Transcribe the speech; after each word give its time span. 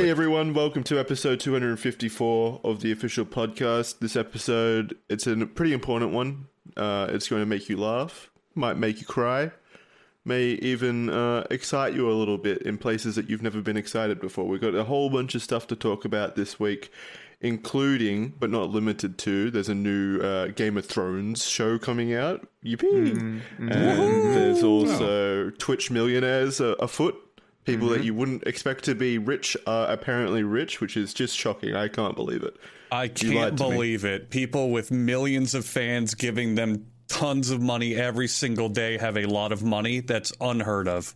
Hey 0.00 0.08
everyone, 0.08 0.54
welcome 0.54 0.82
to 0.84 0.98
episode 0.98 1.40
254 1.40 2.62
of 2.64 2.80
the 2.80 2.90
official 2.90 3.26
podcast. 3.26 3.98
This 3.98 4.16
episode, 4.16 4.96
it's 5.10 5.26
a 5.26 5.44
pretty 5.44 5.74
important 5.74 6.12
one. 6.12 6.46
Uh, 6.74 7.08
it's 7.10 7.28
going 7.28 7.42
to 7.42 7.46
make 7.46 7.68
you 7.68 7.76
laugh, 7.76 8.30
might 8.54 8.78
make 8.78 9.00
you 9.00 9.06
cry, 9.06 9.50
may 10.24 10.52
even 10.62 11.10
uh, 11.10 11.46
excite 11.50 11.92
you 11.92 12.10
a 12.10 12.16
little 12.16 12.38
bit 12.38 12.62
in 12.62 12.78
places 12.78 13.14
that 13.16 13.28
you've 13.28 13.42
never 13.42 13.60
been 13.60 13.76
excited 13.76 14.22
before. 14.22 14.46
We've 14.46 14.58
got 14.58 14.74
a 14.74 14.84
whole 14.84 15.10
bunch 15.10 15.34
of 15.34 15.42
stuff 15.42 15.66
to 15.66 15.76
talk 15.76 16.06
about 16.06 16.34
this 16.34 16.58
week, 16.58 16.90
including, 17.42 18.32
but 18.40 18.48
not 18.48 18.70
limited 18.70 19.18
to, 19.18 19.50
there's 19.50 19.68
a 19.68 19.74
new 19.74 20.18
uh, 20.20 20.46
Game 20.46 20.78
of 20.78 20.86
Thrones 20.86 21.46
show 21.46 21.78
coming 21.78 22.14
out. 22.14 22.48
Yippee! 22.64 23.42
And 23.58 24.34
there's 24.34 24.62
also 24.62 25.50
Twitch 25.50 25.90
millionaires 25.90 26.58
afoot. 26.58 27.16
People 27.64 27.88
that 27.88 27.96
mm-hmm. 27.96 28.04
you 28.04 28.14
wouldn't 28.14 28.42
expect 28.44 28.84
to 28.84 28.94
be 28.94 29.18
rich 29.18 29.56
are 29.66 29.90
apparently 29.90 30.42
rich, 30.42 30.80
which 30.80 30.96
is 30.96 31.12
just 31.12 31.36
shocking. 31.36 31.76
I 31.76 31.88
can't 31.88 32.16
believe 32.16 32.42
it. 32.42 32.56
I 32.90 33.08
can't 33.08 33.58
to 33.58 33.64
me. 33.64 33.70
believe 33.70 34.04
it. 34.04 34.30
People 34.30 34.70
with 34.70 34.90
millions 34.90 35.54
of 35.54 35.64
fans 35.64 36.14
giving 36.14 36.54
them 36.54 36.86
tons 37.08 37.50
of 37.50 37.60
money 37.60 37.94
every 37.94 38.28
single 38.28 38.68
day 38.68 38.96
have 38.96 39.16
a 39.16 39.26
lot 39.26 39.52
of 39.52 39.62
money. 39.62 40.00
That's 40.00 40.32
unheard 40.40 40.88
of. 40.88 41.14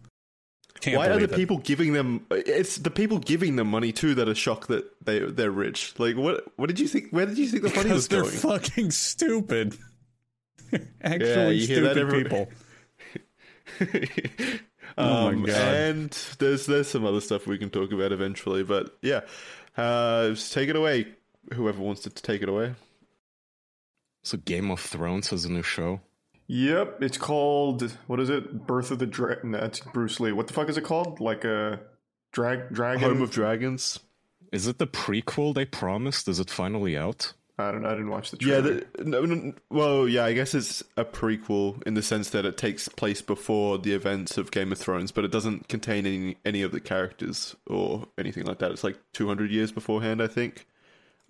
Can't 0.80 0.98
Why 0.98 1.08
are 1.08 1.18
the 1.18 1.24
it. 1.24 1.32
people 1.32 1.58
giving 1.58 1.92
them? 1.92 2.26
It's 2.30 2.76
the 2.76 2.90
people 2.90 3.18
giving 3.18 3.56
them 3.56 3.68
money 3.68 3.92
too 3.92 4.14
that 4.16 4.28
are 4.28 4.34
shocked 4.34 4.68
that 4.68 4.84
they 5.04 5.20
they're 5.20 5.50
rich. 5.50 5.94
Like 5.98 6.16
what? 6.16 6.44
What 6.56 6.66
did 6.66 6.78
you 6.78 6.88
think? 6.88 7.10
Where 7.10 7.26
did 7.26 7.38
you 7.38 7.46
think 7.46 7.62
the 7.62 7.74
money 7.74 7.90
was 7.90 8.08
they're 8.08 8.22
going? 8.22 8.34
fucking 8.34 8.90
stupid. 8.90 9.76
Actually, 11.00 11.30
Yeah, 11.30 11.48
you 11.48 11.66
hear 11.66 11.80
that 11.82 11.96
stupid 11.96 11.98
every- 11.98 12.24
people. 12.24 12.48
Um, 14.96 15.44
oh! 15.48 15.50
And 15.50 16.10
there's 16.38 16.66
there's 16.66 16.88
some 16.88 17.04
other 17.04 17.20
stuff 17.20 17.46
we 17.46 17.58
can 17.58 17.70
talk 17.70 17.92
about 17.92 18.12
eventually, 18.12 18.62
but 18.62 18.96
yeah, 19.02 19.22
uh, 19.76 20.30
just 20.30 20.52
take 20.52 20.68
it 20.68 20.76
away. 20.76 21.08
Whoever 21.52 21.80
wants 21.80 22.02
to 22.02 22.10
take 22.10 22.42
it 22.42 22.48
away. 22.48 22.74
So 24.22 24.38
Game 24.38 24.70
of 24.70 24.80
Thrones 24.80 25.28
has 25.30 25.44
a 25.44 25.52
new 25.52 25.62
show. 25.62 26.00
Yep, 26.46 27.02
it's 27.02 27.18
called 27.18 27.90
what 28.06 28.20
is 28.20 28.28
it? 28.28 28.66
Birth 28.66 28.90
of 28.90 28.98
the 28.98 29.06
Dragon. 29.06 29.52
That's 29.52 29.80
Bruce 29.80 30.20
Lee. 30.20 30.32
What 30.32 30.46
the 30.46 30.52
fuck 30.52 30.68
is 30.68 30.76
it 30.76 30.84
called? 30.84 31.20
Like 31.20 31.44
a 31.44 31.80
drag 32.32 32.72
dragon. 32.72 33.02
Home 33.02 33.22
of 33.22 33.30
Dragons. 33.30 34.00
Is 34.52 34.66
it 34.66 34.78
the 34.78 34.86
prequel 34.86 35.54
they 35.54 35.64
promised? 35.64 36.28
Is 36.28 36.38
it 36.38 36.50
finally 36.50 36.96
out? 36.96 37.32
I 37.58 37.70
don't. 37.70 37.82
know. 37.82 37.88
I 37.88 37.92
didn't 37.92 38.10
watch 38.10 38.30
the 38.32 38.38
Yeah, 38.40 38.60
trailer. 38.60 38.82
the, 38.98 39.04
no, 39.04 39.20
no, 39.24 39.52
well, 39.70 40.08
yeah, 40.08 40.24
I 40.24 40.32
guess 40.32 40.54
it's 40.54 40.82
a 40.96 41.04
prequel 41.04 41.80
in 41.86 41.94
the 41.94 42.02
sense 42.02 42.30
that 42.30 42.44
it 42.44 42.56
takes 42.56 42.88
place 42.88 43.22
before 43.22 43.78
the 43.78 43.92
events 43.94 44.36
of 44.36 44.50
Game 44.50 44.72
of 44.72 44.78
Thrones, 44.78 45.12
but 45.12 45.24
it 45.24 45.30
doesn't 45.30 45.68
contain 45.68 46.04
any 46.06 46.36
any 46.44 46.62
of 46.62 46.72
the 46.72 46.80
characters 46.80 47.54
or 47.66 48.08
anything 48.18 48.44
like 48.44 48.58
that. 48.58 48.72
It's 48.72 48.82
like 48.82 48.98
200 49.12 49.50
years 49.52 49.70
beforehand, 49.70 50.20
I 50.20 50.26
think. 50.26 50.66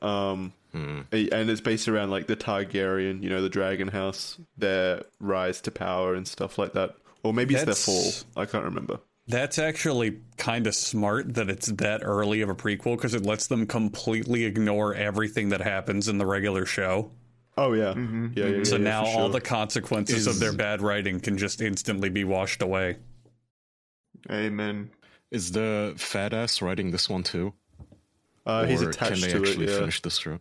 Um, 0.00 0.52
a- 0.74 1.28
and 1.30 1.48
it's 1.50 1.60
based 1.60 1.88
around 1.88 2.10
like 2.10 2.26
the 2.26 2.36
Targaryen, 2.36 3.22
you 3.22 3.28
know, 3.30 3.40
the 3.42 3.48
Dragon 3.48 3.88
House, 3.88 4.38
their 4.56 5.02
rise 5.20 5.60
to 5.62 5.70
power 5.70 6.14
and 6.14 6.26
stuff 6.26 6.58
like 6.58 6.72
that. 6.72 6.96
Or 7.22 7.32
maybe 7.32 7.54
it's 7.54 7.64
their 7.64 7.74
fall. 7.74 8.12
I 8.36 8.44
can't 8.46 8.64
remember. 8.64 8.98
That's 9.26 9.58
actually 9.58 10.20
kind 10.36 10.66
of 10.66 10.74
smart 10.74 11.34
that 11.34 11.48
it's 11.48 11.68
that 11.68 12.00
early 12.04 12.42
of 12.42 12.50
a 12.50 12.54
prequel 12.54 12.96
because 12.96 13.14
it 13.14 13.24
lets 13.24 13.46
them 13.46 13.66
completely 13.66 14.44
ignore 14.44 14.94
everything 14.94 15.48
that 15.48 15.62
happens 15.62 16.08
in 16.08 16.18
the 16.18 16.26
regular 16.26 16.66
show. 16.66 17.10
Oh 17.56 17.72
yeah, 17.72 17.94
yeah, 18.34 18.46
yeah. 18.46 18.64
So 18.64 18.76
yeah, 18.76 18.82
now 18.82 19.04
for 19.06 19.18
all 19.20 19.28
the 19.30 19.40
consequences 19.40 20.26
of 20.26 20.40
their 20.40 20.52
bad 20.52 20.82
writing 20.82 21.20
can 21.20 21.38
just 21.38 21.62
instantly 21.62 22.10
be 22.10 22.24
washed 22.24 22.60
away. 22.62 22.96
Amen. 24.30 24.90
Is 25.30 25.52
the 25.52 25.94
fat 25.96 26.32
ass 26.32 26.60
writing 26.62 26.90
this 26.90 27.08
one 27.08 27.22
too? 27.22 27.54
uh, 28.46 28.66
he's 28.66 28.82
Or 28.82 28.90
attached 28.90 29.12
can 29.12 29.20
they 29.22 29.28
to 29.32 29.42
it. 29.42 29.48
actually 29.48 29.66
Yeah. 29.72 29.78
finish 29.78 30.02
this 30.02 30.18
show? 30.18 30.38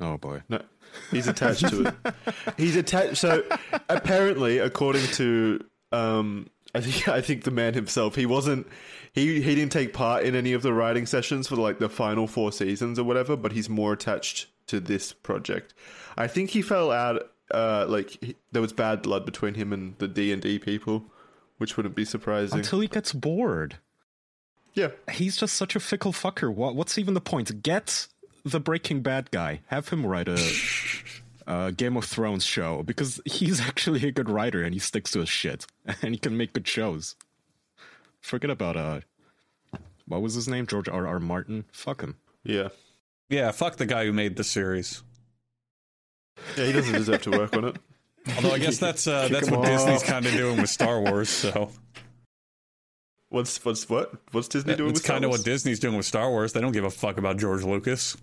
Oh 0.00 0.16
boy. 0.16 0.42
No, 0.48 0.62
he's 1.10 1.26
attached 1.28 1.68
to 1.68 1.86
it. 2.04 2.14
He's 2.56 2.76
attached. 2.76 3.16
So 3.18 3.42
apparently, 3.88 4.58
according 4.58 5.06
to 5.14 5.64
um, 5.92 6.48
I 6.74 6.80
think 6.80 7.08
I 7.18 7.20
think 7.20 7.44
the 7.44 7.50
man 7.50 7.74
himself, 7.74 8.14
he 8.14 8.26
wasn't. 8.26 8.66
He 9.12 9.40
he 9.40 9.54
didn't 9.54 9.72
take 9.72 9.92
part 9.92 10.24
in 10.24 10.34
any 10.34 10.52
of 10.52 10.62
the 10.62 10.72
writing 10.72 11.06
sessions 11.06 11.48
for 11.48 11.56
like 11.56 11.78
the 11.78 11.88
final 11.88 12.26
four 12.26 12.52
seasons 12.52 12.98
or 12.98 13.04
whatever. 13.04 13.36
But 13.36 13.52
he's 13.52 13.68
more 13.68 13.92
attached 13.92 14.46
to 14.68 14.80
this 14.80 15.12
project. 15.12 15.74
I 16.16 16.26
think 16.26 16.50
he 16.50 16.62
fell 16.62 16.90
out. 16.90 17.30
Uh, 17.50 17.86
like 17.88 18.10
he, 18.22 18.36
there 18.52 18.60
was 18.60 18.74
bad 18.74 19.00
blood 19.00 19.24
between 19.24 19.54
him 19.54 19.72
and 19.72 19.96
the 19.98 20.06
D 20.06 20.32
and 20.32 20.42
D 20.42 20.58
people, 20.58 21.04
which 21.56 21.76
wouldn't 21.78 21.94
be 21.94 22.04
surprising. 22.04 22.58
Until 22.58 22.80
he 22.80 22.88
gets 22.88 23.12
bored. 23.14 23.76
yeah, 24.74 24.88
He's 25.10 25.38
just 25.38 25.54
such 25.54 25.74
a 25.74 25.80
fickle 25.80 26.12
fucker. 26.12 26.54
What, 26.54 26.74
what's 26.76 26.98
even 26.98 27.14
the 27.14 27.22
point? 27.22 27.62
Get 27.62 28.06
the 28.44 28.60
Breaking 28.60 29.00
Bad 29.00 29.30
guy. 29.30 29.60
Have 29.68 29.88
him 29.88 30.04
write 30.04 30.28
a, 30.28 30.34
a 31.48 31.72
Game 31.72 31.96
of 31.96 32.04
Thrones 32.04 32.44
show 32.44 32.82
because 32.84 33.20
he's 33.24 33.60
actually 33.68 34.06
a 34.06 34.12
good 34.12 34.28
writer 34.30 34.62
and 34.62 34.72
he 34.74 34.78
sticks 34.78 35.10
to 35.12 35.20
his 35.20 35.28
shit 35.28 35.66
and 36.02 36.14
he 36.14 36.18
can 36.18 36.36
make 36.36 36.52
good 36.52 36.68
shows. 36.68 37.16
Forget 38.20 38.50
about 38.50 38.76
uh, 38.76 39.00
what 40.06 40.22
was 40.22 40.34
his 40.34 40.46
name? 40.48 40.66
George 40.66 40.88
R. 40.88 41.06
R. 41.06 41.18
Martin. 41.18 41.64
Fuck 41.72 42.02
him. 42.02 42.16
yeah, 42.44 42.68
Yeah, 43.30 43.50
fuck 43.52 43.76
the 43.76 43.86
guy 43.86 44.04
who 44.04 44.12
made 44.12 44.36
the 44.36 44.44
series. 44.44 45.02
yeah. 46.56 46.66
He 46.66 46.72
doesn't 46.72 46.92
deserve 46.94 47.22
to 47.22 47.30
work 47.30 47.56
on 47.56 47.64
it. 47.64 47.76
Although 48.36 48.52
I 48.52 48.58
guess 48.58 48.78
that's 48.78 49.06
uh, 49.06 49.28
that's 49.28 49.48
him 49.48 49.58
what 49.58 49.66
Disney's 49.66 50.02
kind 50.02 50.26
of 50.26 50.32
doing 50.32 50.60
with 50.60 50.68
Star 50.70 51.00
Wars. 51.00 51.30
So 51.30 51.70
What's 53.30 53.62
what's 53.64 53.88
what? 53.88 54.12
What's 54.32 54.48
Disney 54.48 54.74
doing? 54.74 54.90
it's 54.90 55.00
kind 55.02 55.24
of 55.24 55.30
what 55.30 55.44
Disney's 55.44 55.78
doing 55.80 55.96
with 55.96 56.06
Star 56.06 56.28
Wars. 56.30 56.52
They 56.52 56.60
don't 56.60 56.72
give 56.72 56.84
a 56.84 56.90
fuck 56.90 57.18
about 57.18 57.36
George 57.38 57.62
Lucas. 57.62 58.16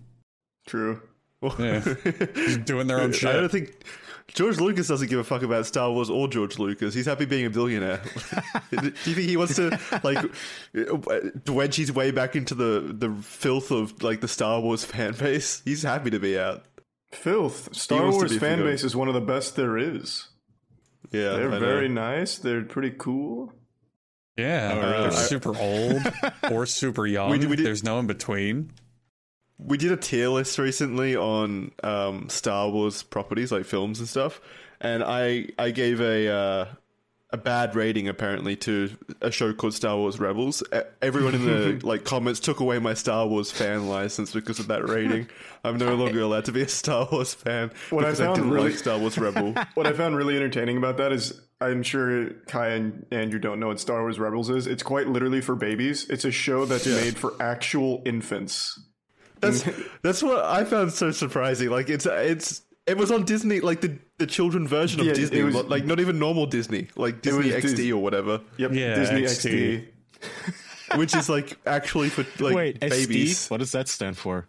True. 0.66 1.00
Yeah. 1.58 1.80
He's 2.34 2.58
doing 2.58 2.86
their 2.86 3.00
own 3.00 3.12
shit. 3.12 3.28
I 3.30 3.34
don't 3.34 3.48
think 3.50 3.74
George 4.28 4.58
Lucas 4.58 4.88
doesn't 4.88 5.08
give 5.08 5.18
a 5.18 5.24
fuck 5.24 5.42
about 5.42 5.66
Star 5.66 5.90
Wars 5.92 6.10
or 6.10 6.26
George 6.28 6.58
Lucas. 6.58 6.94
He's 6.94 7.06
happy 7.06 7.24
being 7.26 7.46
a 7.46 7.50
billionaire. 7.50 8.02
Do 8.70 8.82
you 8.86 8.90
think 8.92 9.16
he 9.28 9.36
wants 9.36 9.56
to 9.56 9.78
like 10.02 10.18
uh, 10.76 11.52
wedge 11.52 11.76
his 11.76 11.92
way 11.92 12.10
back 12.10 12.34
into 12.36 12.54
the 12.54 12.94
the 12.98 13.14
filth 13.22 13.70
of 13.70 14.02
like 14.02 14.20
the 14.20 14.28
Star 14.28 14.60
Wars 14.60 14.84
fan 14.84 15.12
base? 15.14 15.62
He's 15.64 15.82
happy 15.82 16.10
to 16.10 16.18
be 16.18 16.38
out. 16.38 16.64
Filth. 17.12 17.74
Star 17.74 18.10
Wars 18.10 18.32
be 18.32 18.38
fan 18.38 18.58
forgotten. 18.58 18.64
base 18.72 18.84
is 18.84 18.96
one 18.96 19.08
of 19.08 19.14
the 19.14 19.20
best 19.20 19.54
there 19.56 19.78
is. 19.78 20.28
Yeah, 21.12 21.34
They're 21.34 21.48
very 21.60 21.88
nice. 21.88 22.36
They're 22.38 22.64
pretty 22.64 22.90
cool. 22.98 23.52
Yeah, 24.36 24.72
Oh, 24.74 25.02
they're 25.02 25.10
super 25.12 25.56
old 25.56 26.02
or 26.50 26.66
super 26.66 27.06
young. 27.06 27.30
We 27.30 27.38
we 27.46 27.56
did- 27.56 27.64
There's 27.64 27.84
no 27.84 27.98
in 28.00 28.06
between. 28.06 28.70
We 29.58 29.78
did 29.78 29.90
a 29.92 29.96
tier 29.96 30.28
list 30.28 30.58
recently 30.58 31.16
on 31.16 31.72
um, 31.82 32.28
Star 32.28 32.68
Wars 32.68 33.02
properties, 33.02 33.50
like 33.52 33.64
films 33.64 33.98
and 34.00 34.08
stuff, 34.08 34.40
and 34.80 35.02
I 35.02 35.48
I 35.58 35.70
gave 35.70 36.00
a 36.00 36.28
uh, 36.28 36.66
a 37.30 37.36
bad 37.38 37.74
rating 37.74 38.06
apparently 38.06 38.54
to 38.56 38.90
a 39.20 39.30
show 39.30 39.52
called 39.54 39.72
Star 39.74 39.96
Wars 39.96 40.20
Rebels. 40.20 40.62
Everyone 41.00 41.34
in 41.34 41.44
the 41.46 41.80
like 41.86 42.04
comments 42.04 42.38
took 42.38 42.60
away 42.60 42.78
my 42.78 42.92
Star 42.94 43.26
Wars 43.26 43.50
fan 43.50 43.88
license 43.88 44.32
because 44.32 44.58
of 44.58 44.68
that 44.68 44.88
rating. 44.88 45.28
I'm 45.64 45.78
no 45.78 45.94
longer 45.96 46.20
allowed 46.20 46.44
to 46.44 46.52
be 46.52 46.62
a 46.62 46.68
Star 46.68 47.08
Wars 47.10 47.32
fan 47.34 47.70
What 47.90 48.04
I 48.04 48.08
because 48.10 48.20
I, 48.20 48.24
found 48.26 48.36
didn't 48.36 48.50
really- 48.50 48.68
like 48.70 48.78
Star 48.78 48.98
Wars 48.98 49.16
Rebel. 49.18 49.54
What 49.74 49.86
I 49.86 49.92
found 49.94 50.16
really 50.16 50.36
entertaining 50.36 50.76
about 50.76 50.98
that 50.98 51.12
is 51.12 51.40
I'm 51.60 51.82
sure 51.82 52.30
Kai 52.46 52.68
and 52.68 53.06
Andrew 53.10 53.38
don't 53.38 53.58
know 53.58 53.68
what 53.68 53.80
Star 53.80 54.02
Wars 54.02 54.18
Rebels 54.18 54.50
is. 54.50 54.66
It's 54.66 54.82
quite 54.82 55.08
literally 55.08 55.40
for 55.40 55.54
babies. 55.56 56.08
It's 56.10 56.24
a 56.26 56.30
show 56.30 56.66
that's 56.66 56.86
made 56.86 57.16
for 57.18 57.32
actual 57.40 58.02
infants. 58.04 58.78
That's 59.40 59.64
that's 60.02 60.22
what 60.22 60.44
I 60.44 60.64
found 60.64 60.92
so 60.92 61.10
surprising. 61.10 61.70
Like 61.70 61.88
it's 61.90 62.06
it's 62.06 62.62
it 62.86 62.96
was 62.96 63.10
on 63.10 63.24
Disney, 63.24 63.60
like 63.60 63.80
the 63.80 63.98
the 64.18 64.26
children 64.26 64.66
version 64.68 65.00
of 65.00 65.06
Yeah, 65.06 65.12
Disney, 65.14 65.42
was- 65.42 65.54
like 65.54 65.84
not 65.84 66.00
even 66.00 66.18
normal 66.18 66.46
Disney, 66.46 66.88
like 66.96 67.20
Disney 67.22 67.50
XD 67.50 67.76
Dis- 67.76 67.90
or 67.92 67.98
whatever, 67.98 68.40
Yep, 68.56 68.72
Yeah, 68.72 68.94
Disney 68.94 69.22
XD. 69.22 69.84
XD. 70.22 70.96
which 70.98 71.14
is 71.14 71.28
like 71.28 71.58
actually 71.66 72.08
for 72.08 72.24
like 72.42 72.54
Wait, 72.54 72.80
babies. 72.80 73.38
SD? 73.46 73.50
What 73.50 73.58
does 73.58 73.72
that 73.72 73.88
stand 73.88 74.16
for? 74.16 74.46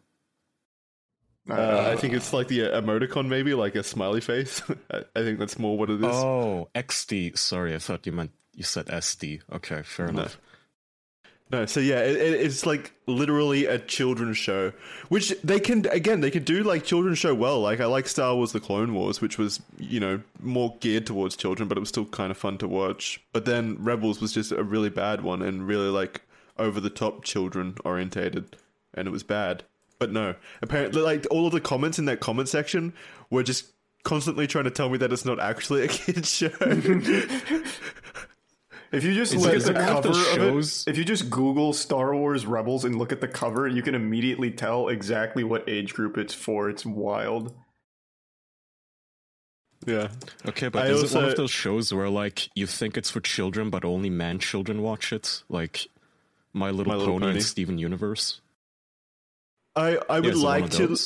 Uh, 1.50 1.92
I 1.94 1.96
think 1.96 2.14
it's 2.14 2.34
like 2.34 2.50
the 2.50 2.64
uh, 2.74 2.82
emoticon, 2.82 3.28
maybe 3.28 3.54
like 3.54 3.76
a 3.76 3.84
smiley 3.84 4.20
face. 4.20 4.62
I, 4.92 5.04
I 5.16 5.22
think 5.24 5.40
that's 5.40 5.58
more 5.58 5.78
what 5.78 5.90
it 5.90 6.00
is. 6.02 6.06
Oh, 6.06 6.68
XD. 6.76 7.38
Sorry, 7.38 7.74
I 7.74 7.78
thought 7.80 8.06
you 8.06 8.12
meant 8.12 8.32
you 8.54 8.64
said 8.64 8.88
SD. 8.88 9.42
Okay, 9.54 9.82
fair 9.84 10.08
enough. 10.08 10.38
No, 11.50 11.66
so 11.66 11.80
yeah, 11.80 12.00
it, 12.00 12.18
it, 12.18 12.42
it's 12.42 12.66
like 12.66 12.92
literally 13.06 13.66
a 13.66 13.80
children's 13.80 14.38
show, 14.38 14.74
which 15.08 15.34
they 15.44 15.62
can 15.62 15.86
again 15.88 16.20
they 16.20 16.32
can 16.32 16.44
do 16.44 16.62
like 16.64 16.84
children's 16.84 17.20
show 17.20 17.34
well. 17.34 17.62
Like 17.62 17.80
I 17.80 17.86
like 17.86 18.08
Star 18.08 18.36
Wars: 18.36 18.52
The 18.52 18.60
Clone 18.60 18.94
Wars, 18.94 19.22
which 19.22 19.38
was 19.38 19.62
you 19.78 20.00
know 20.00 20.22
more 20.42 20.76
geared 20.82 21.06
towards 21.06 21.38
children, 21.38 21.70
but 21.70 21.78
it 21.78 21.80
was 21.80 21.90
still 21.90 22.06
kind 22.06 22.32
of 22.32 22.38
fun 22.38 22.58
to 22.58 22.68
watch. 22.68 23.22
But 23.32 23.46
then 23.46 23.78
Rebels 23.80 24.20
was 24.20 24.34
just 24.34 24.52
a 24.52 24.64
really 24.64 24.90
bad 24.90 25.22
one 25.22 25.42
and 25.42 25.66
really 25.66 25.90
like 25.90 26.22
over 26.58 26.82
the 26.82 26.90
top 26.90 27.24
children 27.24 27.76
orientated, 27.86 28.58
and 28.94 29.08
it 29.08 29.12
was 29.12 29.24
bad. 29.24 29.64
But 30.00 30.12
no, 30.12 30.36
apparently 30.62 31.02
like 31.02 31.26
all 31.32 31.48
of 31.48 31.54
the 31.54 31.62
comments 31.62 31.98
in 31.98 32.06
that 32.06 32.20
comment 32.20 32.50
section 32.50 32.92
were 33.30 33.44
just 33.44 33.68
constantly 34.04 34.48
trying 34.48 34.64
to 34.66 34.72
tell 34.72 34.90
me 34.90 34.98
that 34.98 35.12
it's 35.12 35.26
not 35.26 35.40
actually 35.40 35.84
a 35.84 35.88
kids 35.90 36.30
show. 36.34 36.50
If 38.92 39.04
you 39.04 39.14
just 39.14 39.36
look 39.36 39.54
at 39.54 39.64
the 39.64 39.72
it 39.72 39.78
of 39.78 39.86
cover 39.86 40.08
those 40.08 40.88
of 40.88 40.88
it, 40.88 40.92
if 40.92 40.98
you 40.98 41.04
just 41.04 41.30
Google 41.30 41.74
Star 41.74 42.16
Wars 42.16 42.46
Rebels 42.46 42.86
and 42.86 42.98
look 42.98 43.12
at 43.12 43.22
the 43.22 43.28
cover, 43.28 43.68
you 43.68 43.82
can 43.82 43.96
immediately 43.96 44.52
tell 44.52 44.88
exactly 44.88 45.44
what 45.44 45.68
age 45.68 45.94
group 45.94 46.18
it's 46.18 46.34
for. 46.34 46.70
It's 46.70 46.86
wild. 46.86 47.54
Yeah. 49.86 50.10
Okay, 50.46 50.70
but 50.70 50.86
I 50.86 50.90
is 50.90 51.14
it 51.14 51.16
one 51.16 51.26
of 51.26 51.36
those 51.36 51.52
shows 51.52 51.94
where 51.94 52.10
like 52.10 52.50
you 52.56 52.66
think 52.66 52.98
it's 52.98 53.12
for 53.12 53.22
children, 53.22 53.70
but 53.70 53.86
only 53.86 54.10
man 54.10 54.40
children 54.40 54.82
watch 54.82 55.14
it, 55.14 55.44
like 55.50 55.88
My 56.54 56.72
Little, 56.72 56.92
My 56.92 56.98
Little 56.98 57.14
Pony, 57.16 57.26
Pony. 57.26 57.36
and 57.36 57.44
Steven 57.44 57.78
Universe? 57.78 58.42
I, 59.76 60.00
I 60.10 60.20
would 60.20 60.34
is 60.34 60.42
it 60.42 60.44
one 60.44 60.62
like 60.62 60.72
to? 60.72 60.98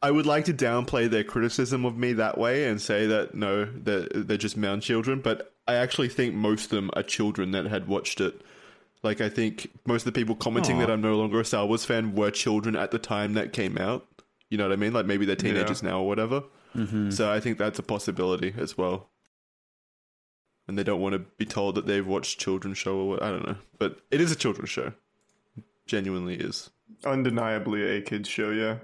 I 0.00 0.10
would 0.10 0.26
like 0.26 0.44
to 0.44 0.54
downplay 0.54 1.10
their 1.10 1.24
criticism 1.24 1.84
of 1.84 1.96
me 1.96 2.12
that 2.14 2.38
way 2.38 2.68
and 2.68 2.80
say 2.80 3.06
that 3.06 3.34
no, 3.34 3.64
they're, 3.64 4.06
they're 4.14 4.36
just 4.36 4.56
man 4.56 4.80
children, 4.80 5.20
but 5.20 5.52
I 5.68 5.74
actually 5.74 6.08
think 6.08 6.34
most 6.34 6.64
of 6.64 6.70
them 6.70 6.90
are 6.94 7.02
children 7.02 7.52
that 7.52 7.66
had 7.66 7.86
watched 7.86 8.20
it. 8.20 8.40
Like 9.02 9.20
I 9.20 9.28
think 9.28 9.70
most 9.86 10.06
of 10.06 10.12
the 10.12 10.18
people 10.18 10.34
commenting 10.34 10.76
Aw. 10.76 10.80
that 10.80 10.90
I'm 10.90 11.02
no 11.02 11.16
longer 11.16 11.38
a 11.38 11.44
Star 11.44 11.66
Wars 11.66 11.84
fan 11.84 12.14
were 12.14 12.30
children 12.30 12.74
at 12.74 12.90
the 12.90 12.98
time 12.98 13.34
that 13.34 13.52
came 13.52 13.78
out. 13.78 14.06
You 14.48 14.56
know 14.56 14.64
what 14.64 14.72
I 14.72 14.76
mean? 14.76 14.94
Like 14.94 15.06
maybe 15.06 15.26
they're 15.26 15.36
teenagers 15.36 15.82
now 15.82 16.00
or 16.00 16.08
whatever. 16.08 16.42
Mm-hmm. 16.74 17.10
So 17.10 17.30
I 17.30 17.38
think 17.38 17.58
that's 17.58 17.78
a 17.78 17.82
possibility 17.82 18.54
as 18.56 18.78
well. 18.78 19.10
And 20.66 20.76
they 20.78 20.82
don't 20.82 21.00
want 21.00 21.14
to 21.14 21.20
be 21.20 21.46
told 21.46 21.74
that 21.76 21.86
they've 21.86 22.06
watched 22.06 22.40
children's 22.40 22.78
show 22.78 22.96
or 22.96 23.08
what, 23.10 23.22
I 23.22 23.30
don't 23.30 23.46
know. 23.46 23.56
But 23.78 24.00
it 24.10 24.20
is 24.20 24.32
a 24.32 24.36
children's 24.36 24.70
show. 24.70 24.92
Genuinely 25.86 26.34
is. 26.34 26.70
Undeniably 27.04 27.96
a 27.96 28.02
kids 28.02 28.28
show, 28.28 28.50
yeah. 28.50 28.76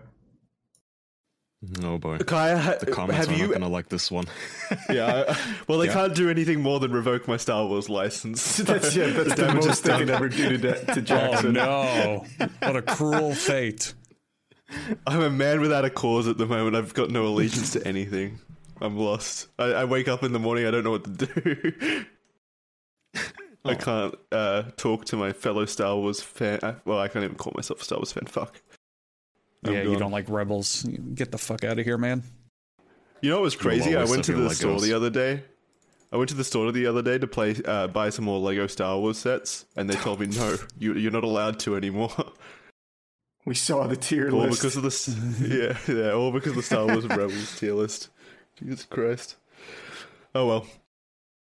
Oh 1.82 1.98
boy. 1.98 2.18
Kaya, 2.18 2.58
ha- 2.58 2.74
The 2.80 2.86
comments 2.90 3.26
have 3.26 3.34
are 3.34 3.38
you 3.38 3.46
not 3.48 3.52
gonna 3.54 3.68
like 3.68 3.88
this 3.88 4.10
one. 4.10 4.24
Yeah. 4.90 5.24
I- 5.28 5.36
well, 5.68 5.78
they 5.78 5.86
Yeah. 5.86 5.92
can't 5.94 6.14
do 6.14 6.28
anything 6.30 6.60
more 6.60 6.80
than 6.80 6.92
revoke 6.92 7.26
my 7.28 7.36
Star 7.36 7.66
Wars 7.66 7.88
license. 7.88 8.56
That's 8.58 8.94
yeah, 8.96 9.08
that's 9.08 9.30
the 9.30 9.34
damage 9.36 9.58
is 9.60 9.66
most 9.66 9.84
they 9.84 9.98
can 9.98 10.10
ever 10.10 10.28
do 10.28 10.58
to, 10.58 11.02
to 11.02 11.38
Oh 11.38 11.50
no! 11.50 12.24
What 12.60 12.76
a 12.76 12.82
cruel 12.82 13.34
fate. 13.34 13.94
I'm 15.06 15.20
a 15.20 15.30
man 15.30 15.60
without 15.60 15.84
a 15.84 15.90
cause 15.90 16.26
at 16.26 16.38
the 16.38 16.46
moment. 16.46 16.74
I've 16.76 16.94
got 16.94 17.10
no 17.10 17.26
allegiance 17.26 17.70
to 17.72 17.86
anything. 17.86 18.40
I'm 18.80 18.96
lost. 18.98 19.48
I, 19.58 19.64
I 19.66 19.84
wake 19.84 20.08
up 20.08 20.22
in 20.24 20.32
the 20.32 20.38
morning. 20.40 20.66
I 20.66 20.70
don't 20.72 20.82
know 20.84 20.90
what 20.90 21.04
to 21.04 21.26
do. 21.26 22.04
I 23.66 23.72
Oh. 23.72 23.74
can't 23.76 24.14
uh, 24.32 24.62
talk 24.76 25.04
to 25.06 25.16
my 25.16 25.32
fellow 25.32 25.64
Star 25.64 25.96
Wars 25.96 26.20
fan. 26.20 26.58
I, 26.62 26.74
well, 26.84 26.98
I 26.98 27.08
can't 27.08 27.24
even 27.24 27.36
call 27.36 27.52
myself 27.56 27.80
a 27.80 27.84
Star 27.84 27.98
Wars 27.98 28.12
fan. 28.12 28.26
Fuck. 28.26 28.60
I'm 29.64 29.72
yeah, 29.72 29.82
you 29.82 29.96
don't 29.96 30.12
like 30.12 30.28
rebels. 30.28 30.82
Get 31.14 31.32
the 31.32 31.38
fuck 31.38 31.64
out 31.64 31.78
of 31.78 31.84
here, 31.84 31.98
man. 31.98 32.22
You 33.20 33.30
know 33.30 33.36
what 33.36 33.44
was 33.44 33.56
crazy? 33.56 33.96
I 33.96 34.04
went 34.04 34.24
to 34.24 34.32
have 34.32 34.40
your 34.40 34.48
the 34.50 34.54
store 34.54 34.80
the 34.80 34.92
other 34.92 35.10
day. 35.10 35.42
I 36.12 36.16
went 36.16 36.28
to 36.28 36.36
the 36.36 36.44
store 36.44 36.70
the 36.70 36.86
other 36.86 37.02
day 37.02 37.18
to 37.18 37.26
play, 37.26 37.56
uh, 37.64 37.88
buy 37.88 38.10
some 38.10 38.26
more 38.26 38.38
Lego 38.38 38.66
Star 38.66 38.98
Wars 38.98 39.18
sets, 39.18 39.64
and 39.74 39.90
they 39.90 39.96
told 39.96 40.20
me 40.20 40.26
no, 40.26 40.56
you, 40.78 40.94
you're 40.94 41.10
not 41.10 41.24
allowed 41.24 41.58
to 41.60 41.76
anymore. 41.76 42.12
We 43.46 43.54
saw 43.54 43.86
the 43.86 43.96
tier 43.96 44.30
list. 44.30 44.34
all 44.34 44.40
list. 44.40 44.62
because 44.62 44.76
of 44.76 44.82
the 44.84 45.76
yeah, 45.88 45.94
yeah, 45.94 46.12
all 46.12 46.32
because 46.32 46.52
of 46.52 46.56
the 46.56 46.62
Star 46.62 46.86
Wars 46.86 47.06
Rebels 47.06 47.58
tier 47.58 47.74
list. 47.74 48.08
Jesus 48.58 48.86
Christ. 48.86 49.36
Oh 50.34 50.46
well. 50.46 50.66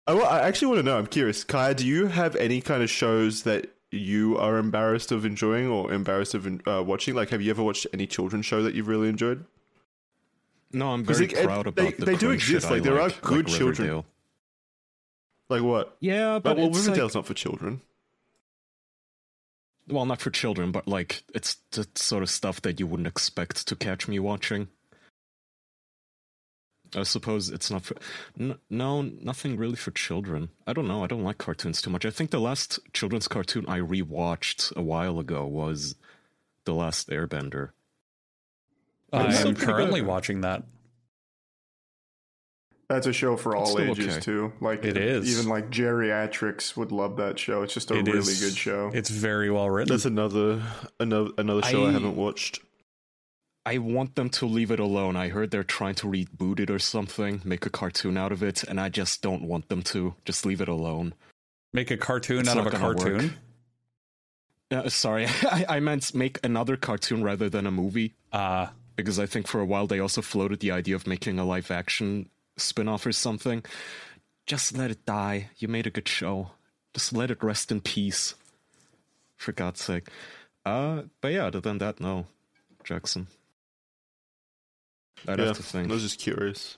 I, 0.07 0.13
I 0.13 0.48
actually 0.48 0.69
want 0.69 0.80
to 0.80 0.83
know. 0.83 0.98
I'm 0.98 1.07
curious, 1.07 1.44
Kaya. 1.44 1.75
Do 1.75 1.86
you 1.86 2.07
have 2.07 2.38
any 2.38 2.62
kind 2.62 2.81
of 2.83 2.89
shows 2.89 3.44
that 3.44 3.75
you 3.91 4.38
are 4.38 4.57
embarrassed 4.57 5.12
of 5.12 5.25
enjoying 5.25 5.68
or 5.68 5.91
embarrassed 5.91 6.33
of 6.36 6.45
uh, 6.68 6.83
watching? 6.86 7.15
Like, 7.15 7.30
have 7.30 7.41
you 7.41 7.50
ever 7.51 7.63
watched 7.63 7.88
any 7.94 8.06
children's 8.07 8.45
show 8.45 8.62
that 8.63 8.74
you've 8.75 8.88
really 8.88 9.09
enjoyed? 9.09 9.45
No, 10.71 10.89
I'm 10.89 11.03
very 11.03 11.25
it- 11.25 11.33
it- 11.33 11.44
proud 11.45 11.65
they- 11.65 11.69
about 11.88 11.97
the 11.97 12.06
they 12.06 12.15
do 12.15 12.30
exist, 12.31 12.69
like, 12.69 12.83
there 12.83 13.01
are 13.01 13.09
good 13.21 13.47
like 13.50 13.57
children. 13.57 13.88
Riverdale. 13.88 14.06
Like 15.50 15.63
what? 15.63 15.97
Yeah, 16.00 16.33
But 16.36 16.44
but 16.44 16.57
well, 16.57 16.69
Riverdale's 16.69 17.15
like, 17.15 17.21
not 17.21 17.25
for 17.25 17.33
children. 17.33 17.81
well, 19.88 20.06
not 20.06 20.21
for 20.21 20.30
children, 20.30 20.71
but 20.71 20.88
like 20.88 21.24
it's 21.33 21.57
the 21.71 21.88
sort 21.95 22.21
of 22.21 22.30
stuff 22.30 22.62
that 22.62 22.80
you 22.80 22.86
wouldn't 22.86 23.07
expect 23.07 23.68
to 23.68 23.75
catch 23.75 24.07
me 24.07 24.19
watching. 24.19 24.68
I 26.95 27.03
suppose 27.03 27.50
it's 27.50 27.69
not 27.69 27.83
for 27.83 27.95
n- 28.39 28.57
no, 28.69 29.01
nothing 29.01 29.57
really 29.57 29.75
for 29.75 29.91
children. 29.91 30.50
I 30.65 30.74
don't 30.74 30.88
know. 30.88 31.03
I 31.03 31.07
don't 31.07 31.24
like 31.24 31.38
cartoons 31.38 31.81
too 31.81 31.89
much. 31.89 32.06
I 32.06 32.09
think 32.09 32.31
the 32.31 32.39
last 32.39 32.80
children's 32.94 33.27
cartoon 33.27 33.65
I 33.68 33.80
rewatched 33.80 34.75
a 34.75 34.81
while 34.81 35.19
ago 35.19 35.45
was 35.45 35.95
The 36.65 36.74
Last 36.74 37.09
Airbender. 37.09 37.69
I 39.13 39.33
am 39.36 39.56
currently 39.56 40.01
good. 40.01 40.07
watching 40.07 40.41
that. 40.41 40.63
That's 42.89 43.06
a 43.06 43.13
show 43.13 43.38
for 43.38 43.56
all 43.56 43.80
ages 43.80 44.15
okay. 44.15 44.19
too. 44.19 44.51
Like 44.62 44.83
It 44.83 44.97
is. 44.97 45.31
Even 45.38 45.47
like 45.50 45.69
geriatrics 45.69 46.75
would 46.75 46.91
love 46.91 47.18
that 47.18 47.38
show. 47.38 47.62
It's 47.62 47.74
just 47.74 47.91
a 47.91 47.95
It 47.97 48.07
really 48.07 48.18
is- 48.19 48.41
good 48.41 48.57
show. 48.57 48.89
It's 48.94 49.12
very 49.12 49.51
well 49.51 49.69
written. 49.69 49.94
That's 49.94 50.06
another 50.06 50.63
another 51.00 51.30
another 51.38 51.62
show 51.62 51.86
I, 51.86 51.89
I- 51.89 51.91
haven't 51.91 52.15
watched. 52.15 52.62
I 53.65 53.77
want 53.77 54.15
them 54.15 54.29
to 54.31 54.45
leave 54.45 54.71
it 54.71 54.79
alone. 54.79 55.15
I 55.15 55.29
heard 55.29 55.51
they're 55.51 55.63
trying 55.63 55.95
to 55.95 56.07
reboot 56.07 56.59
it 56.59 56.69
or 56.69 56.79
something, 56.79 57.41
make 57.44 57.65
a 57.65 57.69
cartoon 57.69 58.17
out 58.17 58.31
of 58.31 58.41
it, 58.41 58.63
and 58.63 58.79
I 58.79 58.89
just 58.89 59.21
don't 59.21 59.44
want 59.44 59.69
them 59.69 59.83
to. 59.83 60.15
Just 60.25 60.45
leave 60.45 60.61
it 60.61 60.69
alone. 60.69 61.13
Make 61.73 61.91
a 61.91 61.97
cartoon 61.97 62.41
It's 62.41 62.50
out 62.50 62.57
of 62.57 62.67
a 62.67 62.71
cartoon. 62.71 63.35
Uh, 64.71 64.89
sorry, 64.89 65.25
I, 65.44 65.65
I 65.69 65.79
meant 65.79 66.13
make 66.15 66.39
another 66.44 66.77
cartoon 66.77 67.23
rather 67.23 67.50
than 67.50 67.67
a 67.67 67.71
movie. 67.71 68.13
Uh, 68.31 68.67
because 68.95 69.19
I 69.19 69.25
think 69.25 69.47
for 69.47 69.62
a 69.62 69.65
while 69.65 69.88
they 69.88 70.00
also 70.00 70.21
floated 70.21 70.59
the 70.59 70.71
idea 70.71 70.95
of 70.95 71.07
making 71.07 71.39
a 71.39 71.45
live 71.45 71.71
action 71.71 72.29
spin 72.57 72.88
off 72.88 73.05
or 73.05 73.12
something. 73.12 73.63
Just 74.45 74.75
let 74.75 74.91
it 74.91 75.05
die. 75.05 75.50
You 75.57 75.67
made 75.67 75.88
a 75.88 75.91
good 75.91 76.07
show. 76.07 76.51
Just 76.94 77.13
let 77.13 77.31
it 77.31 77.44
rest 77.44 77.71
in 77.71 77.81
peace. 77.81 78.35
For 79.38 79.53
God's 79.53 79.81
sake. 79.81 80.09
Uh, 80.65 81.03
but 81.21 81.31
yeah, 81.31 81.45
other 81.45 81.62
than 81.62 81.77
that, 81.77 82.01
no. 82.01 82.25
Jackson. 82.83 83.27
I'd 85.27 85.39
yeah, 85.39 85.45
have 85.45 85.57
to 85.57 85.63
think. 85.63 85.89
I 85.89 85.93
was 85.93 86.03
just 86.03 86.19
curious. 86.19 86.77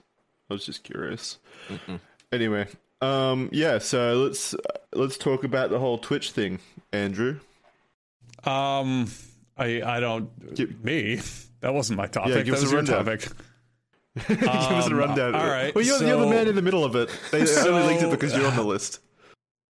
I 0.50 0.54
was 0.54 0.66
just 0.66 0.84
curious. 0.84 1.38
Mm-mm. 1.70 2.00
Anyway, 2.32 2.68
um, 3.02 3.50
yeah. 3.52 3.78
So 3.80 4.16
let's 4.24 4.56
let's 4.94 5.18
talk 5.18 5.44
about 5.44 5.70
the 5.70 5.80
whole 5.80 5.98
Twitch 5.98 6.32
thing, 6.32 6.60
Andrew. 6.92 7.40
um, 8.44 9.10
I 9.58 9.82
I 9.82 10.00
don't 10.00 10.56
Give- 10.56 10.84
me. 10.84 11.20
That 11.62 11.74
wasn't 11.74 11.98
my 11.98 12.08
topic. 12.08 12.30
Yeah, 12.34 12.42
give 12.42 12.48
that 12.48 12.54
us 12.56 12.62
was 12.64 12.72
a 12.72 12.76
your 12.76 12.78
rundown. 12.84 13.06
topic. 13.06 13.28
Give 14.28 14.44
us 14.50 14.88
a 14.88 14.92
Um, 14.92 14.94
rundown. 14.98 15.36
all 15.36 15.48
right, 15.48 15.74
Well, 15.74 15.86
you're, 15.86 16.00
you're 16.00 16.18
the 16.18 16.24
so- 16.26 16.30
man 16.30 16.48
in 16.48 16.56
the 16.56 16.62
middle 16.62 16.84
of 16.84 16.96
it. 16.96 17.10
They 17.32 17.46
So- 17.46 17.70
only 17.74 17.88
linked 17.88 18.04
it 18.04 18.10
because 18.10 18.36
you're 18.36 18.48
on 18.48 18.56
the 18.58 18.64
list. 18.74 19.00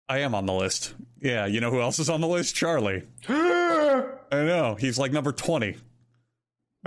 I 0.07 0.19
am 0.19 0.33
on 0.33 0.45
the 0.45 0.53
list. 0.53 0.93
Yeah, 1.21 1.45
you 1.45 1.59
know 1.61 1.69
who 1.71 1.81
else 1.81 1.99
is 1.99 2.09
on 2.09 2.21
the 2.21 2.27
list? 2.27 2.55
Charlie. 2.55 3.03
I 3.27 4.03
know 4.31 4.75
he's 4.79 4.97
like 4.97 5.11
number 5.11 5.31
twenty. 5.31 5.75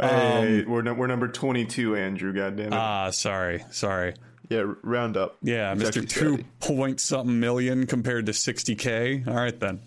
Hey, 0.00 0.62
Um, 0.64 0.70
we're 0.70 0.82
no, 0.82 0.94
we're 0.94 1.06
number 1.06 1.28
twenty 1.28 1.64
two, 1.64 1.96
Andrew. 1.96 2.32
Goddamn 2.32 2.68
it! 2.68 2.72
Ah, 2.72 3.10
sorry, 3.10 3.64
sorry. 3.70 4.14
Yeah, 4.48 4.64
round 4.82 5.16
up. 5.16 5.36
Yeah, 5.42 5.74
Mr. 5.74 6.06
Two 6.06 6.44
point 6.60 7.00
something 7.00 7.38
million 7.40 7.86
compared 7.86 8.26
to 8.26 8.32
60k. 8.32 9.26
All 9.26 9.34
right 9.34 9.58
then. 9.58 9.80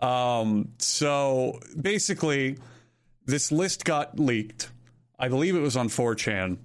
Um, 0.00 0.68
so 0.78 1.58
basically, 1.80 2.58
this 3.24 3.50
list 3.52 3.84
got 3.84 4.18
leaked. 4.18 4.70
I 5.18 5.28
believe 5.28 5.54
it 5.56 5.60
was 5.60 5.76
on 5.76 5.88
4chan 5.88 6.58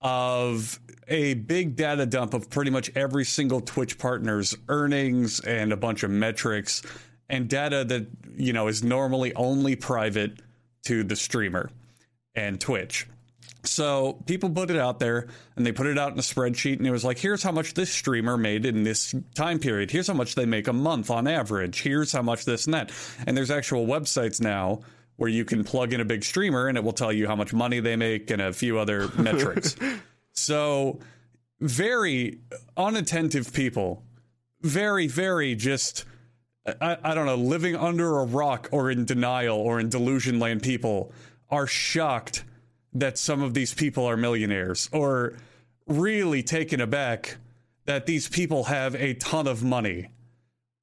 of 0.00 0.78
a 1.08 1.34
big 1.34 1.74
data 1.76 2.06
dump 2.06 2.34
of 2.34 2.50
pretty 2.50 2.70
much 2.70 2.90
every 2.94 3.24
single 3.24 3.60
Twitch 3.60 3.98
partner's 3.98 4.54
earnings 4.68 5.40
and 5.40 5.72
a 5.72 5.76
bunch 5.76 6.02
of 6.02 6.10
metrics 6.10 6.82
and 7.28 7.48
data 7.48 7.84
that 7.84 8.06
you 8.36 8.52
know 8.52 8.68
is 8.68 8.84
normally 8.84 9.34
only 9.34 9.74
private 9.74 10.38
to 10.84 11.02
the 11.02 11.16
streamer 11.16 11.70
and 12.36 12.60
Twitch. 12.60 13.06
So 13.64 14.22
people 14.26 14.50
put 14.50 14.70
it 14.70 14.78
out 14.78 15.00
there 15.00 15.26
and 15.56 15.66
they 15.66 15.72
put 15.72 15.86
it 15.86 15.98
out 15.98 16.12
in 16.12 16.18
a 16.18 16.22
spreadsheet 16.22 16.78
and 16.78 16.86
it 16.86 16.90
was 16.90 17.04
like, 17.04 17.18
here's 17.18 17.42
how 17.42 17.52
much 17.52 17.74
this 17.74 17.90
streamer 17.90 18.36
made 18.36 18.64
in 18.64 18.84
this 18.84 19.14
time 19.34 19.58
period. 19.58 19.90
Here's 19.90 20.06
how 20.06 20.14
much 20.14 20.34
they 20.34 20.46
make 20.46 20.68
a 20.68 20.72
month 20.72 21.10
on 21.10 21.26
average. 21.26 21.82
Here's 21.82 22.12
how 22.12 22.22
much 22.22 22.44
this 22.44 22.66
and 22.66 22.74
that. 22.74 22.92
And 23.26 23.36
there's 23.36 23.50
actual 23.50 23.86
websites 23.86 24.40
now 24.40 24.80
where 25.16 25.30
you 25.30 25.44
can 25.44 25.64
plug 25.64 25.92
in 25.92 26.00
a 26.00 26.04
big 26.04 26.22
streamer 26.22 26.68
and 26.68 26.78
it 26.78 26.84
will 26.84 26.92
tell 26.92 27.12
you 27.12 27.26
how 27.26 27.34
much 27.34 27.52
money 27.52 27.80
they 27.80 27.96
make 27.96 28.30
and 28.30 28.40
a 28.40 28.52
few 28.52 28.78
other 28.78 29.08
metrics. 29.18 29.74
So 30.32 31.00
very 31.60 32.40
unattentive 32.76 33.52
people, 33.52 34.04
very, 34.62 35.08
very 35.08 35.54
just 35.54 36.04
I, 36.80 36.98
I 37.02 37.14
don't 37.14 37.26
know, 37.26 37.36
living 37.36 37.76
under 37.76 38.18
a 38.18 38.24
rock 38.24 38.68
or 38.72 38.90
in 38.90 39.04
denial 39.04 39.58
or 39.58 39.78
in 39.78 39.88
delusion 39.88 40.38
land 40.38 40.62
people 40.62 41.12
are 41.50 41.66
shocked 41.66 42.44
that 42.92 43.18
some 43.18 43.42
of 43.42 43.54
these 43.54 43.74
people 43.74 44.04
are 44.06 44.16
millionaires 44.16 44.88
or 44.92 45.34
really 45.86 46.42
taken 46.42 46.80
aback 46.80 47.36
that 47.84 48.06
these 48.06 48.28
people 48.28 48.64
have 48.64 48.94
a 48.96 49.14
ton 49.14 49.46
of 49.46 49.62
money. 49.62 50.08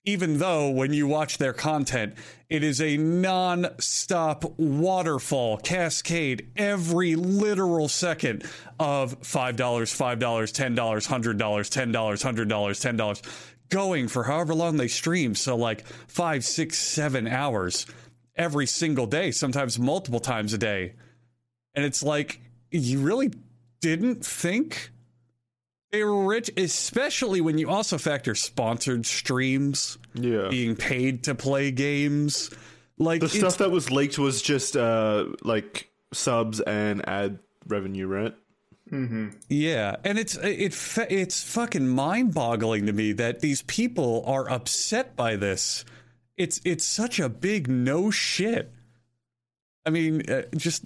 Even 0.06 0.40
though 0.40 0.70
when 0.70 0.92
you 0.92 1.08
watch 1.08 1.38
their 1.38 1.54
content, 1.54 2.14
it 2.50 2.62
is 2.62 2.82
a 2.82 2.98
non 2.98 3.68
stop 3.80 4.44
waterfall 4.58 5.58
cascade 5.58 6.52
every 6.58 7.16
literal 7.16 7.88
second 7.88 8.44
of 8.80 9.20
$5, 9.22 9.56
$5, 9.56 10.18
$10, 10.18 10.76
$100, 10.76 11.38
$10, 11.38 11.94
$100, 11.94 12.48
$10, 12.48 12.98
$10 12.98 13.22
going 13.70 14.08
for 14.08 14.24
however 14.24 14.54
long 14.54 14.78
they 14.78 14.88
stream. 14.88 15.34
So, 15.34 15.56
like 15.56 15.86
five, 16.08 16.46
six, 16.46 16.78
seven 16.78 17.28
hours 17.28 17.88
every 18.36 18.66
single 18.66 19.06
day, 19.08 19.32
sometimes 19.32 19.78
multiple 19.80 20.20
times 20.20 20.54
a 20.54 20.58
day. 20.58 20.94
And 21.76 21.86
it's 21.86 22.04
like, 22.04 22.40
you 22.72 23.00
really 23.00 23.32
didn't 23.82 24.26
think 24.26 24.92
they 25.92 26.04
were 26.04 26.26
rich, 26.26 26.50
especially 26.58 27.42
when 27.42 27.58
you 27.58 27.70
also 27.70 27.98
factor 27.98 28.34
sponsored 28.36 29.06
streams, 29.06 29.98
Yeah. 30.16 30.48
being 30.50 30.76
paid 30.76 31.24
to 31.26 31.36
play 31.36 31.70
games. 31.72 32.50
Like, 32.98 33.22
The 33.22 33.30
stuff 33.30 33.58
that 33.58 33.70
was 33.72 33.92
leaked 33.92 34.18
was 34.18 34.42
just 34.42 34.76
uh 34.78 35.26
like 35.44 35.90
subs 36.12 36.60
and 36.62 37.08
ad 37.08 37.40
revenue, 37.68 38.08
right? 38.08 38.34
Yeah, 39.50 39.96
and 40.04 40.20
it's 40.20 40.36
it 40.38 40.76
it's 41.10 41.44
fucking 41.44 41.88
mind-boggling 41.88 42.86
to 42.86 42.94
me 42.94 43.14
that 43.14 43.40
these 43.40 43.64
people 43.64 44.24
are 44.28 44.48
upset 44.50 45.16
by 45.16 45.36
this. 45.36 45.84
It's 46.38 46.60
it's 46.66 46.84
such 46.84 47.20
a 47.20 47.30
big 47.30 47.68
no 47.68 48.12
shit. 48.12 48.72
I 49.86 49.90
mean, 49.90 50.30
uh, 50.30 50.44
just 50.56 50.84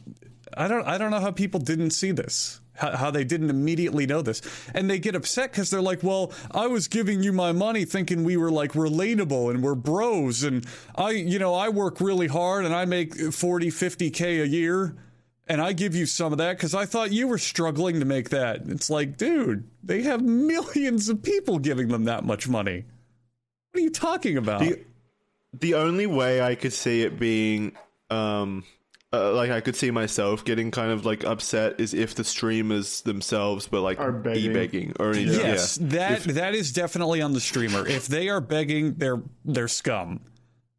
I 0.55 0.67
don't 0.67 0.85
I 0.85 0.97
don't 0.97 1.11
know 1.11 1.19
how 1.19 1.31
people 1.31 1.59
didn't 1.59 1.91
see 1.91 2.11
this. 2.11 2.61
How, 2.73 2.95
how 2.95 3.11
they 3.11 3.23
didn't 3.23 3.49
immediately 3.49 4.05
know 4.05 4.21
this, 4.21 4.39
and 4.75 4.87
they 4.87 4.99
get 4.99 5.15
upset 5.15 5.51
because 5.51 5.71
they're 5.71 5.81
like, 5.81 6.03
"Well, 6.03 6.31
I 6.51 6.67
was 6.67 6.87
giving 6.87 7.23
you 7.23 7.33
my 7.33 7.51
money 7.51 7.85
thinking 7.85 8.23
we 8.23 8.37
were 8.37 8.51
like 8.51 8.73
relatable 8.73 9.49
and 9.49 9.63
we're 9.63 9.73
bros, 9.73 10.43
and 10.43 10.63
I, 10.95 11.11
you 11.11 11.39
know, 11.39 11.55
I 11.55 11.69
work 11.69 11.99
really 11.99 12.27
hard 12.27 12.65
and 12.65 12.75
I 12.75 12.85
make 12.85 13.15
40, 13.15 13.71
50 13.71 14.11
k 14.11 14.41
a 14.41 14.45
year, 14.45 14.95
and 15.47 15.59
I 15.59 15.73
give 15.73 15.95
you 15.95 16.05
some 16.05 16.31
of 16.31 16.37
that 16.37 16.57
because 16.57 16.75
I 16.75 16.85
thought 16.85 17.11
you 17.11 17.27
were 17.27 17.39
struggling 17.39 17.99
to 17.99 18.05
make 18.05 18.29
that. 18.29 18.61
It's 18.67 18.91
like, 18.91 19.17
dude, 19.17 19.67
they 19.83 20.03
have 20.03 20.21
millions 20.21 21.09
of 21.09 21.23
people 21.23 21.57
giving 21.57 21.87
them 21.87 22.03
that 22.03 22.25
much 22.25 22.47
money. 22.47 22.85
What 23.71 23.81
are 23.81 23.83
you 23.83 23.89
talking 23.89 24.37
about? 24.37 24.59
The 24.59 24.83
the 25.53 25.75
only 25.75 26.07
way 26.07 26.41
I 26.41 26.55
could 26.55 26.73
see 26.73 27.01
it 27.01 27.19
being 27.19 27.75
um 28.09 28.63
uh, 29.13 29.31
like 29.33 29.49
I 29.49 29.61
could 29.61 29.75
see 29.75 29.89
myself 29.89 30.43
getting 30.43 30.69
kind 30.69 30.91
of 30.91 31.05
like 31.05 31.23
upset 31.23 31.79
is 31.79 31.93
if 31.93 32.15
the 32.15 32.25
streamers 32.25 33.01
themselves 33.01 33.71
were 33.71 33.79
like 33.79 33.99
Are 33.99 34.11
begging. 34.11 34.51
e-begging 34.51 34.93
or 34.99 35.15
yes, 35.15 35.77
yeah. 35.77 35.87
that 35.89 36.23
that 36.23 36.55
is 36.55 36.73
definitely 36.73 37.21
on 37.21 37.31
the 37.31 37.39
streamer. 37.39 37.87
If 37.87 38.07
they 38.07 38.27
are 38.27 38.41
begging, 38.41 38.95
they're 38.95 39.21
they're 39.45 39.69
scum. 39.69 40.19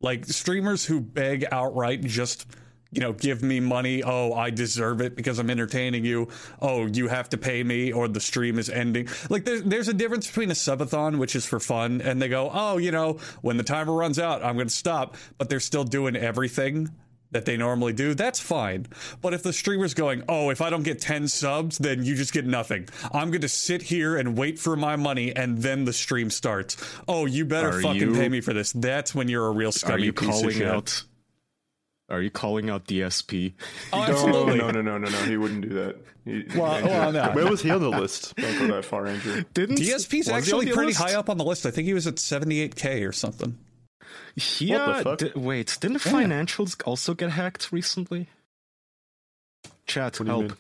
Like 0.00 0.26
streamers 0.26 0.84
who 0.84 1.00
beg 1.00 1.46
outright, 1.50 2.02
just 2.02 2.46
you 2.90 3.00
know, 3.00 3.12
give 3.12 3.42
me 3.42 3.61
money. 3.61 4.02
Oh, 4.02 4.33
I 4.33 4.50
deserve 4.50 5.00
it 5.00 5.14
because 5.14 5.38
I'm 5.38 5.50
entertaining 5.50 6.04
you. 6.04 6.28
Oh, 6.62 6.87
you 6.87 7.09
have 7.09 7.28
to 7.30 7.38
pay 7.38 7.62
me, 7.62 7.92
or 7.92 8.09
the 8.09 8.21
stream 8.21 8.59
is 8.59 8.71
ending. 8.71 9.09
Like 9.28 9.45
there's 9.45 9.62
there's 9.62 9.88
a 9.88 9.95
difference 9.95 10.26
between 10.26 10.50
a 10.50 10.54
subathon, 10.54 11.18
which 11.18 11.37
is 11.37 11.45
for 11.45 11.61
fun, 11.61 12.00
and 12.00 12.21
they 12.21 12.28
go, 12.28 12.50
oh, 12.52 12.78
you 12.78 12.90
know, 12.90 13.18
when 13.42 13.57
the 13.59 13.62
timer 13.64 13.92
runs 13.92 14.18
out, 14.18 14.42
I'm 14.42 14.54
going 14.57 14.68
to 14.68 14.75
stop, 14.75 15.16
but 15.37 15.49
they're 15.50 15.61
still 15.61 15.85
doing 15.85 16.16
everything 16.16 16.88
that 17.30 17.45
they 17.45 17.59
normally 17.59 17.92
do, 17.92 18.14
that's 18.14 18.40
fine. 18.40 18.87
But 19.21 19.35
if 19.35 19.42
the 19.42 19.52
streamer's 19.52 19.92
going, 19.92 20.23
oh, 20.30 20.49
if 20.49 20.62
I 20.62 20.71
don't 20.71 20.83
get 20.83 20.99
10 20.99 21.28
subs, 21.28 21.76
then 21.76 22.02
you 22.02 22.14
just 22.14 22.33
get 22.33 22.47
nothing. 22.47 22.88
I'm 23.12 23.30
going 23.30 23.42
to 23.42 23.50
sit 23.50 23.83
here 23.83 24.16
and 24.16 24.35
wait 24.35 24.59
for 24.59 24.76
my 24.76 24.97
money 24.97 25.37
and 25.37 25.59
then 25.59 25.85
the 25.85 25.92
stream 25.92 26.30
starts. 26.30 26.78
Oh, 27.07 27.26
you 27.26 27.45
better 27.45 27.68
Are 27.68 27.83
fucking 27.83 28.00
you- 28.00 28.14
pay 28.14 28.30
me 28.30 28.40
for 28.40 28.54
this. 28.54 28.73
That's 28.73 29.14
when 29.14 29.28
you're 29.28 29.47
a 29.47 29.50
real 29.50 29.68
Are 29.68 29.73
scummy 29.73 30.04
you 30.04 30.14
piece 30.14 30.42
of 30.42 30.52
shit. 30.54 30.66
out? 30.68 31.02
Are 32.11 32.23
you 32.23 32.31
calling 32.31 32.71
out 32.71 32.87
DSP? 32.87 33.53
Oh, 33.93 33.99
No, 33.99 34.05
absolutely. 34.05 34.59
no, 34.59 34.71
no, 34.71 34.81
no, 34.81 34.97
no, 34.99 35.09
no. 35.11 35.19
He 35.25 35.37
wouldn't 35.37 35.61
do 35.62 35.69
that. 35.75 35.97
He, 36.25 36.45
Well, 36.57 36.73
Andrew, 36.73 36.91
well, 36.91 37.12
no. 37.12 37.31
Where 37.33 37.47
was 37.50 37.61
he 37.62 37.71
on 37.71 37.81
the 37.83 37.91
list? 37.91 38.35
Don't 38.37 38.59
go 38.59 38.75
that 38.75 38.85
far, 38.87 39.07
Andrew. 39.07 39.45
Didn't 39.53 39.77
DSP's 39.79 40.27
he 40.27 40.33
on 40.33 40.38
actually 40.38 40.67
pretty 40.67 40.87
list? 40.88 41.00
high 41.00 41.15
up 41.15 41.29
on 41.29 41.37
the 41.37 41.45
list. 41.45 41.67
I 41.67 41.71
think 41.71 41.87
he 41.87 41.93
was 41.95 42.07
at 42.07 42.15
78k 42.17 43.07
or 43.07 43.12
something. 43.12 43.59
Yeah. 44.59 45.03
fuck? 45.03 45.19
di- 45.19 45.33
wait, 45.35 45.77
didn't 45.81 46.05
Yeah. 46.07 46.12
financials 46.12 46.81
also 46.87 47.12
get 47.12 47.31
hacked 47.31 47.73
recently? 47.73 48.29
Chat, 49.87 50.15
do 50.15 50.25
you 50.25 50.31
help. 50.31 50.53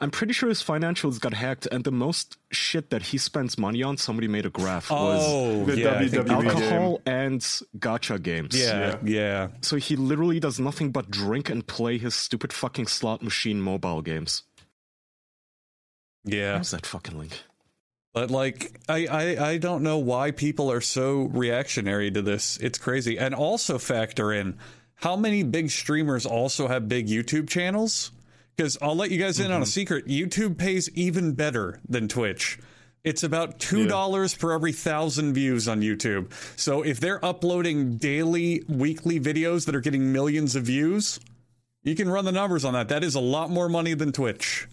Mean? 0.00 0.04
I'm 0.06 0.10
pretty 0.10 0.32
sure 0.32 0.48
his 0.48 0.62
financials 0.62 1.20
got 1.20 1.34
hacked, 1.34 1.66
and 1.70 1.84
the 1.84 1.90
most 1.92 2.36
shit 2.50 2.90
that 2.90 3.02
he 3.02 3.18
spends 3.18 3.58
money 3.58 3.82
on, 3.82 3.96
somebody 3.96 4.28
made 4.28 4.46
a 4.46 4.50
graph, 4.50 4.90
was 4.90 5.22
Oh, 5.26 5.64
the 5.64 5.78
yeah. 5.78 6.00
WWE 6.02 6.28
alcohol 6.28 7.00
and 7.06 7.40
gacha 7.78 8.22
games. 8.22 8.58
yeah, 8.58 8.96
yeah. 9.04 9.48
So 9.60 9.76
he 9.76 9.96
literally 9.96 10.40
does 10.40 10.58
nothing 10.60 10.90
but 10.92 11.10
drink 11.10 11.50
and 11.50 11.66
play 11.66 11.98
his 11.98 12.14
stupid 12.14 12.52
fucking 12.52 12.86
slot 12.86 13.22
machine 13.22 13.60
mobile 13.60 14.02
games. 14.02 14.42
Yeah. 16.24 16.54
Where's 16.54 16.70
that 16.72 16.86
fucking 16.86 17.18
link? 17.18 17.42
But 18.12 18.30
like, 18.30 18.80
I, 18.88 19.06
I 19.06 19.48
I 19.50 19.58
don't 19.58 19.82
know 19.82 19.98
why 19.98 20.30
people 20.32 20.72
are 20.72 20.80
so 20.80 21.22
reactionary 21.32 22.10
to 22.10 22.22
this. 22.22 22.56
It's 22.58 22.78
crazy. 22.78 23.18
And 23.18 23.34
also 23.34 23.78
factor 23.78 24.32
in 24.32 24.56
how 24.96 25.14
many 25.14 25.42
big 25.44 25.70
streamers 25.70 26.26
also 26.26 26.66
have 26.68 26.88
big 26.88 27.06
YouTube 27.06 27.48
channels. 27.48 28.10
Because 28.58 28.76
I'll 28.82 28.96
let 28.96 29.12
you 29.12 29.18
guys 29.18 29.38
in 29.38 29.46
on 29.46 29.52
a 29.52 29.54
mm-hmm. 29.58 29.68
secret. 29.68 30.08
YouTube 30.08 30.58
pays 30.58 30.90
even 30.94 31.34
better 31.34 31.80
than 31.88 32.08
Twitch. 32.08 32.58
It's 33.04 33.22
about 33.22 33.60
two 33.60 33.86
dollars 33.86 34.34
per 34.34 34.50
every 34.50 34.72
thousand 34.72 35.34
views 35.34 35.68
on 35.68 35.80
YouTube. 35.80 36.32
So 36.58 36.82
if 36.82 36.98
they're 36.98 37.24
uploading 37.24 37.98
daily, 37.98 38.64
weekly 38.68 39.20
videos 39.20 39.64
that 39.66 39.76
are 39.76 39.80
getting 39.80 40.12
millions 40.12 40.56
of 40.56 40.64
views, 40.64 41.20
you 41.84 41.94
can 41.94 42.08
run 42.08 42.24
the 42.24 42.32
numbers 42.32 42.64
on 42.64 42.72
that. 42.72 42.88
That 42.88 43.04
is 43.04 43.14
a 43.14 43.20
lot 43.20 43.48
more 43.48 43.68
money 43.68 43.94
than 43.94 44.10
Twitch. 44.10 44.66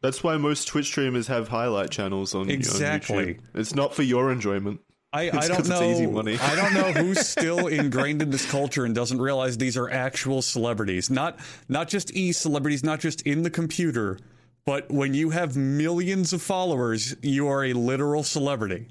That's 0.00 0.22
why 0.22 0.36
most 0.36 0.68
Twitch 0.68 0.86
streamers 0.86 1.26
have 1.26 1.48
highlight 1.48 1.90
channels 1.90 2.36
on, 2.36 2.42
on 2.42 2.50
Exactly. 2.50 3.34
YouTube. 3.34 3.40
It's 3.54 3.74
not 3.74 3.94
for 3.94 4.04
your 4.04 4.30
enjoyment. 4.30 4.80
I, 5.14 5.24
It's 5.24 5.36
I 5.36 5.38
'cause 5.40 5.48
don't 5.48 5.60
it's 5.60 5.68
know. 5.68 5.90
easy 5.90 6.06
money. 6.06 6.38
I 6.38 6.54
don't 6.56 6.72
know 6.72 6.90
who's 6.92 7.20
still 7.28 7.66
ingrained 7.66 8.22
in 8.22 8.30
this 8.30 8.50
culture 8.50 8.84
and 8.86 8.94
doesn't 8.94 9.20
realize 9.20 9.58
these 9.58 9.76
are 9.76 9.90
actual 9.90 10.40
celebrities, 10.40 11.10
not 11.10 11.38
not 11.68 11.88
just 11.88 12.14
e 12.16 12.32
celebrities, 12.32 12.82
not 12.82 12.98
just 13.00 13.20
in 13.22 13.42
the 13.42 13.50
computer, 13.50 14.18
but 14.64 14.90
when 14.90 15.12
you 15.12 15.30
have 15.30 15.54
millions 15.56 16.32
of 16.32 16.40
followers, 16.40 17.14
you 17.22 17.46
are 17.48 17.64
a 17.64 17.72
literal 17.74 18.22
celebrity. 18.22 18.88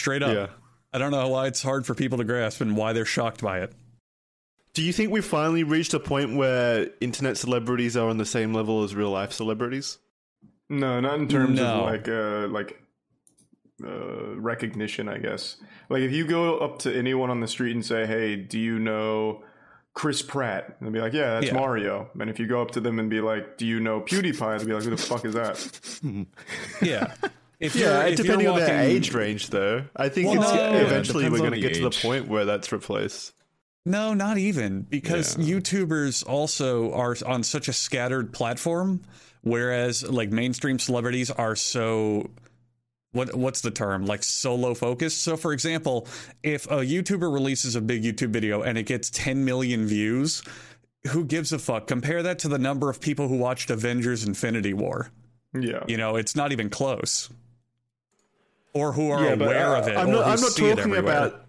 Straight 0.00 0.22
up. 0.22 0.32
Yeah. 0.34 0.46
I 0.92 0.98
don't 0.98 1.10
know 1.10 1.28
why 1.28 1.46
it's 1.48 1.62
hard 1.62 1.84
for 1.84 1.94
people 1.94 2.16
to 2.18 2.24
grasp 2.24 2.62
and 2.62 2.74
why 2.76 2.94
they're 2.94 3.04
shocked 3.04 3.42
by 3.42 3.60
it. 3.60 3.72
Do 4.72 4.82
you 4.82 4.92
think 4.92 5.10
we've 5.10 5.24
finally 5.24 5.64
reached 5.64 5.92
a 5.92 6.00
point 6.00 6.36
where 6.36 6.88
internet 7.00 7.36
celebrities 7.36 7.96
are 7.96 8.08
on 8.08 8.16
the 8.16 8.24
same 8.24 8.54
level 8.54 8.82
as 8.84 8.94
real 8.94 9.10
life 9.10 9.32
celebrities? 9.32 9.98
No, 10.70 11.00
not 11.00 11.18
in 11.18 11.28
terms 11.28 11.58
No. 11.58 11.80
of 11.80 11.84
like 11.84 12.08
uh 12.08 12.46
like 12.48 12.80
uh 13.84 14.36
recognition, 14.36 15.08
I 15.08 15.18
guess. 15.18 15.56
Like 15.88 16.02
if 16.02 16.12
you 16.12 16.26
go 16.26 16.58
up 16.58 16.78
to 16.80 16.96
anyone 16.96 17.30
on 17.30 17.40
the 17.40 17.48
street 17.48 17.74
and 17.74 17.84
say, 17.84 18.06
"Hey, 18.06 18.36
do 18.36 18.58
you 18.58 18.78
know 18.78 19.42
Chris 19.94 20.22
Pratt?" 20.22 20.76
And 20.78 20.86
they'll 20.86 20.92
be 20.92 21.00
like, 21.00 21.12
"Yeah, 21.12 21.34
that's 21.34 21.46
Yeah. 21.46 21.54
Mario." 21.54 22.10
And 22.18 22.28
if 22.30 22.38
you 22.38 22.46
go 22.46 22.60
up 22.62 22.72
to 22.72 22.80
them 22.80 22.98
and 22.98 23.08
be 23.08 23.20
like, 23.20 23.56
"Do 23.58 23.66
you 23.66 23.80
know 23.80 24.00
PewDiePie?" 24.00 24.58
They'll 24.58 24.66
be 24.66 24.72
like, 24.74 24.84
"Who 24.84 24.90
the 24.90 24.96
fuck 24.96 25.24
is 25.24 25.34
that?" 25.34 25.80
Yeah. 26.82 27.14
If 27.60 27.74
Yeah, 27.74 28.00
you're, 28.02 28.06
if 28.08 28.16
depending 28.18 28.42
you're 28.46 28.52
on 28.54 28.60
their 28.60 28.82
age 28.82 29.12
range, 29.12 29.50
though. 29.50 29.84
I 29.96 30.08
think 30.08 30.28
Well, 30.28 30.42
it's, 30.42 30.52
no, 30.52 30.56
yeah, 30.56 30.76
eventually 30.86 31.24
depends 31.24 31.32
we're 31.32 31.38
going 31.48 31.60
to 31.60 31.66
the 31.66 31.74
get 31.74 31.74
to 31.82 31.88
the 31.88 32.08
point 32.08 32.28
where 32.28 32.44
that's 32.44 32.70
replaced. 32.70 33.32
No, 33.84 34.14
not 34.14 34.38
even 34.38 34.82
because 34.82 35.36
Yeah. 35.36 35.56
YouTubers 35.56 36.24
also 36.24 36.92
are 36.92 37.16
on 37.26 37.42
such 37.42 37.66
a 37.68 37.72
scattered 37.72 38.32
platform, 38.32 39.02
whereas 39.42 40.04
like 40.08 40.30
mainstream 40.30 40.78
celebrities 40.78 41.30
are 41.32 41.56
so 41.56 42.30
what 43.12 43.34
what's 43.34 43.60
the 43.62 43.70
term 43.70 44.04
like 44.06 44.22
solo 44.22 44.74
focus 44.74 45.16
So, 45.16 45.36
for 45.36 45.52
example, 45.52 46.06
if 46.42 46.66
a 46.66 46.78
YouTuber 46.78 47.32
releases 47.32 47.74
a 47.74 47.80
big 47.80 48.02
YouTube 48.02 48.30
video 48.30 48.62
and 48.62 48.76
it 48.76 48.84
gets 48.84 49.10
10 49.10 49.44
million 49.44 49.86
views, 49.86 50.42
who 51.08 51.24
gives 51.24 51.52
a 51.52 51.58
fuck? 51.58 51.86
Compare 51.86 52.22
that 52.24 52.38
to 52.40 52.48
the 52.48 52.58
number 52.58 52.90
of 52.90 53.00
people 53.00 53.28
who 53.28 53.36
watched 53.36 53.70
Avengers: 53.70 54.24
Infinity 54.24 54.74
War. 54.74 55.10
Yeah. 55.54 55.84
You 55.86 55.96
know, 55.96 56.16
it's 56.16 56.36
not 56.36 56.52
even 56.52 56.68
close. 56.70 57.30
Or 58.74 58.92
who 58.92 59.10
are 59.10 59.24
Yeah, 59.24 59.34
but, 59.36 59.46
aware 59.46 59.76
uh, 59.76 59.80
of 59.80 59.88
it. 59.88 59.96
I'm 59.96 60.10
not. 60.10 60.26
I'm 60.26 60.40
not 60.40 60.56
talking 60.56 60.96
about. 60.96 61.47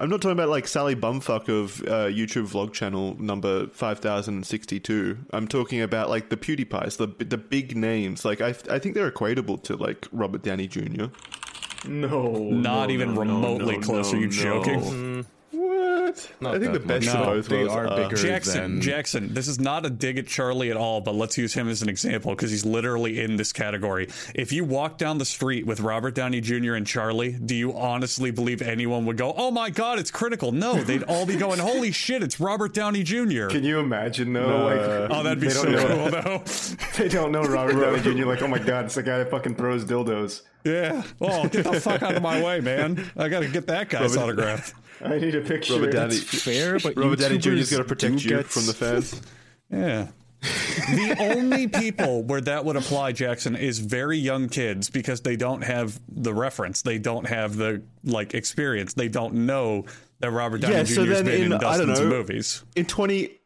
I'm 0.00 0.08
not 0.08 0.22
talking 0.22 0.32
about 0.32 0.48
like 0.48 0.66
Sally 0.66 0.96
Bumfuck 0.96 1.50
of 1.50 1.82
uh, 1.82 2.06
YouTube 2.08 2.48
vlog 2.50 2.72
channel 2.72 3.16
number 3.20 3.66
five 3.66 3.98
thousand 3.98 4.46
sixty 4.46 4.80
two. 4.80 5.18
I'm 5.30 5.46
talking 5.46 5.82
about 5.82 6.08
like 6.08 6.30
the 6.30 6.38
PewDiePies, 6.38 6.96
the 6.96 7.06
the 7.22 7.36
big 7.36 7.76
names. 7.76 8.24
Like 8.24 8.40
I, 8.40 8.54
I 8.70 8.78
think 8.78 8.94
they're 8.94 9.10
equatable 9.10 9.62
to 9.64 9.76
like 9.76 10.08
Robert 10.10 10.42
Downey 10.42 10.68
Jr. 10.68 11.08
No. 11.86 12.32
Not 12.32 12.88
no, 12.88 12.90
even 12.90 13.14
no, 13.14 13.22
no, 13.22 13.34
remotely 13.34 13.76
no, 13.76 13.82
close. 13.82 14.12
no, 14.12 14.18
Are 14.18 14.22
you 14.22 14.26
no. 14.28 14.32
joking? 14.32 15.26
What? 16.10 16.32
Not 16.40 16.54
I 16.54 16.58
think 16.58 16.72
the 16.72 16.80
best 16.80 17.06
much. 17.06 17.14
of 17.14 17.20
No, 17.20 17.26
both 17.34 17.48
they 17.48 17.56
worlds 17.64 17.74
are 17.74 17.86
uh, 17.86 17.96
bigger. 17.96 18.16
Jackson, 18.16 18.60
than- 18.74 18.80
Jackson, 18.80 19.34
this 19.34 19.48
is 19.48 19.60
not 19.60 19.84
a 19.86 19.90
dig 19.90 20.18
at 20.18 20.26
Charlie 20.26 20.70
at 20.70 20.76
all, 20.76 21.00
but 21.00 21.14
let's 21.14 21.36
use 21.38 21.54
him 21.54 21.68
as 21.68 21.82
an 21.82 21.88
example 21.88 22.32
because 22.32 22.50
he's 22.50 22.64
literally 22.64 23.20
in 23.20 23.36
this 23.36 23.52
category. 23.52 24.08
If 24.34 24.52
you 24.52 24.64
walk 24.64 24.98
down 24.98 25.18
the 25.18 25.24
street 25.24 25.66
with 25.66 25.80
Robert 25.80 26.14
Downey 26.14 26.40
Jr. 26.40 26.74
and 26.74 26.86
Charlie, 26.86 27.32
do 27.32 27.54
you 27.54 27.76
honestly 27.76 28.30
believe 28.30 28.62
anyone 28.62 29.06
would 29.06 29.16
go, 29.16 29.32
"Oh 29.36 29.50
my 29.50 29.70
God, 29.70 29.98
it's 29.98 30.10
Critical"? 30.10 30.52
No, 30.52 30.82
they'd 30.82 31.02
all 31.04 31.26
be 31.26 31.36
going, 31.36 31.58
"Holy 31.58 31.92
shit, 32.00 32.22
it's 32.22 32.40
Robert 32.40 32.74
Downey 32.74 33.02
Jr." 33.02 33.48
Can 33.48 33.64
you 33.64 33.78
imagine 33.78 34.32
though? 34.32 34.64
like, 34.64 35.10
oh, 35.10 35.22
that'd 35.22 35.40
be 35.40 35.50
so 35.50 35.64
don't 35.64 35.72
know- 35.72 36.10
cool, 36.10 36.10
though. 36.10 36.42
They 36.96 37.08
don't 37.08 37.32
know 37.32 37.42
Robert 37.42 37.80
Downey 37.80 38.00
Jr. 38.02 38.26
Like, 38.26 38.42
oh 38.42 38.48
my 38.48 38.58
god, 38.58 38.86
it's 38.86 38.94
the 38.94 39.02
guy 39.02 39.18
that 39.18 39.30
fucking 39.30 39.54
throws 39.54 39.84
dildos. 39.84 40.42
yeah. 40.64 41.02
Oh, 41.20 41.48
get 41.48 41.64
the 41.64 41.80
fuck 41.80 42.02
out 42.02 42.14
of 42.16 42.22
my 42.22 42.42
way, 42.42 42.60
man! 42.60 43.10
I 43.16 43.28
got 43.28 43.40
to 43.40 43.48
get 43.48 43.66
that 43.68 43.88
guy's 43.88 44.16
autograph. 44.16 44.74
I 45.02 45.18
need 45.18 45.34
a 45.34 45.40
picture. 45.40 45.74
Robert 45.74 45.92
Downey, 45.92 46.16
fair, 46.16 46.78
but 46.78 46.96
Robert 46.96 47.18
Downey 47.20 47.38
Jr. 47.38 47.52
is 47.52 47.70
going 47.70 47.82
to 47.82 47.88
protect 47.88 48.22
you 48.24 48.30
get- 48.30 48.46
from 48.46 48.66
the 48.66 48.74
fans. 48.74 49.20
Yeah. 49.72 50.08
the 50.42 51.16
only 51.36 51.68
people 51.68 52.22
where 52.24 52.40
that 52.40 52.64
would 52.64 52.74
apply, 52.76 53.12
Jackson, 53.12 53.54
is 53.54 53.78
very 53.78 54.18
young 54.18 54.48
kids 54.48 54.90
because 54.90 55.20
they 55.20 55.36
don't 55.36 55.62
have 55.62 56.00
the 56.08 56.34
reference. 56.34 56.82
They 56.82 56.98
don't 56.98 57.26
have 57.28 57.56
the 57.56 57.82
like 58.04 58.34
experience. 58.34 58.94
They 58.94 59.08
don't 59.08 59.34
know 59.46 59.84
that 60.20 60.30
Robert 60.32 60.62
Downey 60.62 60.74
Yeah, 60.74 60.82
Jr. 60.84 60.94
so 60.94 61.04
has 61.04 61.22
been 61.22 61.42
in- 61.42 61.52
in 61.52 61.64
I 61.64 61.76
don't 61.76 61.88
know, 61.88 62.04
movies. 62.08 62.64
In 62.74 62.86
twenty, 62.86 63.38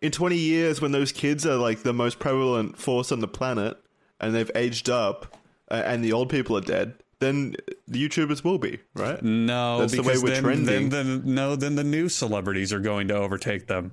in 0.00 0.12
twenty 0.12 0.38
years, 0.38 0.80
when 0.80 0.92
those 0.92 1.12
kids 1.12 1.44
are 1.44 1.56
like 1.56 1.82
the 1.82 1.92
most 1.92 2.20
prevalent 2.20 2.78
force 2.78 3.10
on 3.12 3.20
the 3.20 3.28
planet, 3.28 3.76
and 4.20 4.34
they've 4.34 4.50
aged 4.54 4.88
up, 4.88 5.36
uh, 5.70 5.82
and 5.84 6.02
the 6.04 6.12
old 6.12 6.30
people 6.30 6.56
are 6.56 6.60
dead, 6.62 6.94
then 7.20 7.56
the 7.88 8.06
YouTubers 8.08 8.44
will 8.44 8.58
be 8.58 8.78
right. 8.94 9.22
No, 9.22 9.80
That's 9.80 9.94
the 9.94 10.02
way 10.02 10.18
we're 10.18 10.30
then, 10.30 10.42
trending. 10.42 10.88
then 10.90 11.22
the 11.22 11.28
no, 11.30 11.56
then 11.56 11.74
the 11.76 11.84
new 11.84 12.08
celebrities 12.08 12.72
are 12.72 12.80
going 12.80 13.08
to 13.08 13.14
overtake 13.16 13.66
them. 13.66 13.92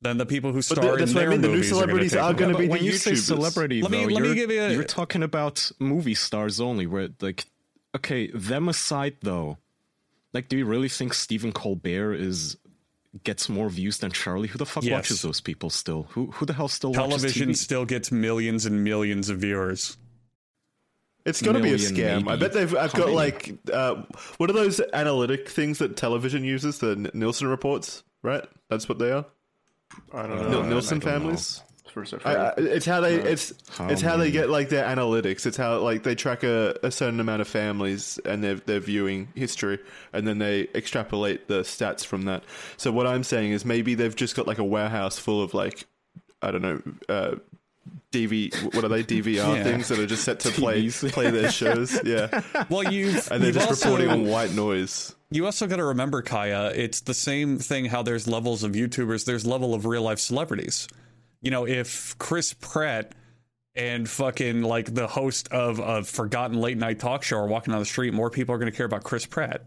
Then 0.00 0.16
the 0.18 0.26
people 0.26 0.50
who 0.52 0.58
But 0.58 0.64
star 0.64 0.92
the- 0.92 0.96
that's 0.98 1.10
in 1.10 1.16
what 1.16 1.26
I 1.26 1.28
mean, 1.30 1.40
the 1.40 1.48
new 1.48 1.62
celebrities 1.64 2.14
are 2.14 2.20
are 2.30 2.34
going 2.34 2.52
gonna 2.52 2.52
to 2.52 2.58
be 2.58 2.66
but 2.66 2.72
when 2.72 2.80
the 2.80 2.86
you 2.86 2.92
say 2.92 3.12
YouTubers. 3.12 3.16
celebrity, 3.26 3.82
Let 3.82 3.90
me- 3.90 3.98
though, 3.98 4.04
let 4.12 4.22
me 4.22 4.26
you're, 4.28 4.34
give 4.36 4.50
you 4.50 4.62
a- 4.62 4.72
you're 4.72 4.84
talking 4.84 5.22
about 5.24 5.70
movie 5.80 6.14
stars 6.14 6.60
only. 6.60 6.86
Where 6.86 7.08
like, 7.20 7.46
okay, 7.96 8.28
them 8.32 8.68
aside 8.68 9.16
though, 9.22 9.58
like, 10.32 10.48
do 10.48 10.56
you 10.56 10.66
really 10.66 10.88
think 10.88 11.14
Stephen 11.14 11.50
Colbert 11.52 12.14
is 12.14 12.56
gets 13.24 13.48
more 13.48 13.68
views 13.70 13.98
than 13.98 14.12
Charlie? 14.12 14.46
Who 14.48 14.58
the 14.58 14.66
fuck 14.66 14.84
Yes. 14.84 14.92
watches 14.92 15.22
those 15.22 15.40
people 15.40 15.70
still? 15.70 16.04
Who 16.10 16.26
who 16.32 16.46
the 16.46 16.52
hell 16.52 16.68
still 16.68 16.92
watches 16.92 17.08
Television 17.22 17.48
TV? 17.50 17.56
still 17.56 17.84
gets 17.84 18.12
millions 18.12 18.66
and 18.66 18.84
millions 18.84 19.30
of 19.30 19.38
viewers. 19.38 19.96
It's 21.28 21.42
got 21.42 21.52
to 21.52 21.60
be 21.60 21.72
a 21.72 21.76
scam. 21.76 22.28
I 22.28 22.36
bet 22.36 22.52
they've. 22.52 22.74
I've 22.74 22.92
got 22.94 23.10
like, 23.10 23.54
uh, 23.72 24.02
what 24.38 24.50
are 24.50 24.54
those 24.54 24.80
analytic 24.92 25.48
things 25.48 25.78
that 25.78 25.96
television 25.96 26.44
uses? 26.44 26.78
The 26.78 26.90
N- 26.92 27.10
Nielsen 27.14 27.46
reports, 27.48 28.02
right? 28.22 28.44
That's 28.70 28.88
what 28.88 28.98
they 28.98 29.12
are. 29.12 29.26
I 30.12 30.26
don't 30.26 30.50
Nil- 30.50 30.62
know. 30.62 30.68
Nielsen 30.68 30.98
I 30.98 31.00
don't 31.00 31.12
families. 31.12 31.62
First 31.92 32.12
I've 32.12 32.26
I, 32.26 32.34
I, 32.34 32.48
of 32.50 32.58
it. 32.58 32.64
it's 32.66 32.86
how 32.86 33.00
they. 33.00 33.14
It's 33.16 33.52
How 33.70 33.88
it's 33.88 34.02
how 34.02 34.12
they 34.18 34.24
many? 34.24 34.30
get 34.32 34.50
like 34.50 34.68
their 34.68 34.84
analytics. 34.84 35.46
It's 35.46 35.56
how 35.56 35.78
like 35.78 36.02
they 36.02 36.14
track 36.14 36.42
a, 36.44 36.76
a 36.82 36.90
certain 36.90 37.18
amount 37.18 37.40
of 37.40 37.48
families 37.48 38.18
and 38.26 38.44
their 38.44 38.56
their 38.56 38.78
viewing 38.80 39.28
history, 39.34 39.78
and 40.12 40.28
then 40.28 40.38
they 40.38 40.68
extrapolate 40.74 41.48
the 41.48 41.60
stats 41.60 42.04
from 42.04 42.22
that. 42.26 42.44
So 42.76 42.92
what 42.92 43.06
I'm 43.06 43.24
saying 43.24 43.52
is 43.52 43.64
maybe 43.64 43.94
they've 43.94 44.14
just 44.14 44.36
got 44.36 44.46
like 44.46 44.58
a 44.58 44.64
warehouse 44.64 45.18
full 45.18 45.42
of 45.42 45.54
like, 45.54 45.86
I 46.42 46.50
don't 46.50 46.62
know. 46.62 46.82
Uh, 47.08 47.36
DV, 48.12 48.74
what 48.74 48.84
are 48.84 48.88
they? 48.88 49.02
DVR 49.02 49.34
Yeah. 49.56 49.62
things 49.62 49.88
that 49.88 49.98
are 49.98 50.06
just 50.06 50.24
set 50.24 50.40
to 50.40 50.50
play 50.50 50.88
play 50.90 51.30
their 51.30 51.50
shows, 51.52 51.98
yeah. 52.04 52.42
Well, 52.68 52.92
you've 52.92 53.30
And 53.30 53.42
they're 53.42 53.52
just 53.52 53.68
also, 53.68 53.90
reporting 53.90 54.10
on 54.10 54.26
white 54.26 54.52
noise. 54.52 55.14
You 55.30 55.44
also 55.44 55.66
got 55.66 55.76
to 55.76 55.84
remember, 55.84 56.22
Kaya, 56.22 56.72
it's 56.74 57.02
the 57.02 57.14
same 57.14 57.58
thing 57.58 57.84
how 57.86 58.02
there's 58.02 58.26
levels 58.26 58.62
of 58.62 58.72
YouTubers, 58.72 59.24
there's 59.26 59.44
level 59.46 59.74
of 59.74 59.84
real 59.84 60.02
life 60.02 60.18
celebrities. 60.18 60.88
You 61.42 61.50
know, 61.50 61.66
if 61.66 62.16
Chris 62.18 62.54
Pratt 62.54 63.12
and 63.74 64.08
fucking 64.08 64.62
like 64.62 64.92
the 64.94 65.06
host 65.06 65.48
of 65.52 65.78
a 65.78 66.02
forgotten 66.02 66.60
late 66.60 66.78
night 66.78 66.98
talk 66.98 67.22
show 67.22 67.36
are 67.36 67.46
walking 67.46 67.72
down 67.72 67.80
the 67.80 67.86
street, 67.86 68.12
more 68.14 68.30
people 68.30 68.54
are 68.54 68.58
going 68.58 68.70
to 68.70 68.76
care 68.76 68.86
about 68.86 69.04
Chris 69.04 69.26
Pratt. 69.26 69.62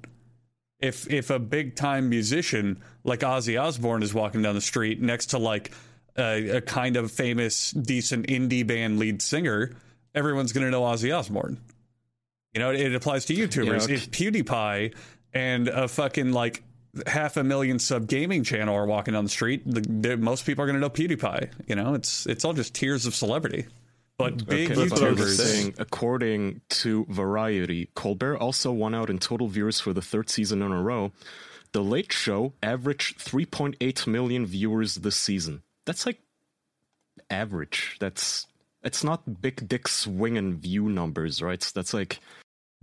If 0.79 1.07
if 1.11 1.29
a 1.29 1.37
big 1.37 1.75
time 1.75 2.09
musician 2.09 2.81
like 3.03 3.19
Ozzy 3.19 3.61
Osbourne 3.61 4.01
is 4.01 4.13
walking 4.15 4.41
down 4.41 4.55
the 4.55 4.61
street 4.61 4.99
next 4.99 5.27
to 5.27 5.37
like 5.37 5.71
a, 6.17 6.57
a 6.57 6.61
kind 6.61 6.97
of 6.97 7.11
famous, 7.11 7.71
decent 7.71 8.27
indie 8.27 8.65
band 8.65 8.99
lead 8.99 9.21
singer, 9.21 9.71
everyone's 10.13 10.51
going 10.51 10.65
to 10.65 10.71
know 10.71 10.81
Ozzy 10.81 11.15
Osbourne. 11.15 11.59
You 12.53 12.59
know, 12.59 12.71
it, 12.71 12.81
it 12.81 12.95
applies 12.95 13.25
to 13.25 13.33
YouTubers. 13.33 13.89
If 13.89 14.11
PewDiePie 14.11 14.93
and 15.33 15.67
a 15.67 15.87
fucking 15.87 16.33
like 16.33 16.63
half 17.07 17.37
a 17.37 17.43
million 17.43 17.79
sub 17.79 18.07
gaming 18.07 18.43
channel 18.43 18.75
are 18.75 18.85
walking 18.85 19.13
down 19.13 19.23
the 19.23 19.29
street, 19.29 19.63
the, 19.65 19.81
the, 19.81 20.17
most 20.17 20.45
people 20.45 20.63
are 20.63 20.67
going 20.67 20.75
to 20.75 20.81
know 20.81 20.89
PewDiePie. 20.89 21.49
You 21.67 21.75
know, 21.75 21.93
it's 21.93 22.25
it's 22.25 22.43
all 22.43 22.53
just 22.53 22.73
tiers 22.73 23.05
of 23.05 23.15
celebrity. 23.15 23.67
But 24.17 24.37
mm-hmm. 24.37 24.49
big 24.49 24.71
Okay, 24.71 24.85
YouTubers, 24.87 25.37
saying, 25.37 25.75
according 25.79 26.61
to 26.69 27.05
Variety, 27.09 27.89
Colbert 27.95 28.37
also 28.37 28.71
won 28.71 28.93
out 28.93 29.09
in 29.09 29.17
total 29.17 29.47
viewers 29.47 29.79
for 29.79 29.93
the 29.93 30.01
third 30.01 30.29
season 30.29 30.61
in 30.61 30.71
a 30.71 30.81
row. 30.81 31.11
The 31.71 31.81
Late 31.81 32.11
Show 32.11 32.53
averaged 32.61 33.19
3.8 33.19 34.05
million 34.05 34.45
viewers 34.45 34.95
this 34.95 35.15
season. 35.15 35.63
That's 35.85 36.05
like 36.05 36.19
average. 37.29 37.97
That's 37.99 38.47
it's 38.83 39.03
not 39.03 39.41
big 39.41 39.67
dick 39.67 39.87
swinging 39.87 40.57
view 40.57 40.89
numbers, 40.89 41.41
right? 41.41 41.61
That's 41.73 41.93
like 41.93 42.19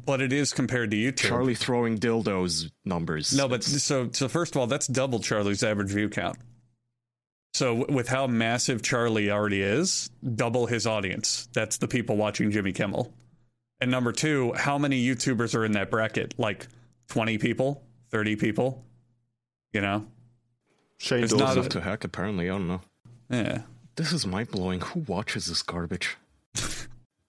but 0.05 0.21
it 0.21 0.33
is 0.33 0.53
compared 0.53 0.91
to 0.93 0.97
YouTube. 0.97 1.29
Charlie 1.29 1.55
throwing 1.55 1.99
dildos 1.99 2.71
numbers. 2.85 3.37
No, 3.37 3.49
but 3.49 3.65
so 3.65 4.11
so 4.13 4.29
first 4.29 4.55
of 4.55 4.61
all, 4.61 4.67
that's 4.67 4.87
double 4.87 5.21
Charlie's 5.21 5.63
average 5.63 5.91
view 5.91 6.09
count. 6.09 6.39
So 7.55 7.87
with 7.89 8.09
how 8.09 8.27
massive 8.27 8.83
Charlie 8.83 9.31
already 9.31 9.63
is, 9.63 10.11
double 10.35 10.67
his 10.67 10.87
audience. 10.87 11.49
That's 11.53 11.79
the 11.79 11.89
people 11.89 12.17
watching 12.17 12.51
Jimmy 12.51 12.73
Kimmel. 12.73 13.13
And 13.81 13.91
number 13.91 14.13
two, 14.13 14.53
how 14.55 14.79
many 14.79 15.05
YouTubers 15.05 15.55
are 15.55 15.65
in 15.65 15.73
that 15.73 15.91
bracket? 15.91 16.35
Like 16.39 16.69
twenty 17.09 17.39
people, 17.39 17.83
thirty 18.11 18.37
people. 18.37 18.85
You 19.73 19.81
know? 19.81 20.07
Shane 20.99 21.27
not 21.33 21.57
enough 21.57 21.69
to 21.71 21.81
hack. 21.81 22.05
Apparently, 22.05 22.49
I 22.49 22.53
don't 22.53 22.69
know. 22.69 22.81
Yeah. 23.31 23.63
This 23.97 24.13
is 24.13 24.27
mind 24.27 24.51
blowing. 24.51 24.81
Who 24.81 25.01
watches 25.01 25.47
this 25.47 25.63
garbage? 25.63 26.17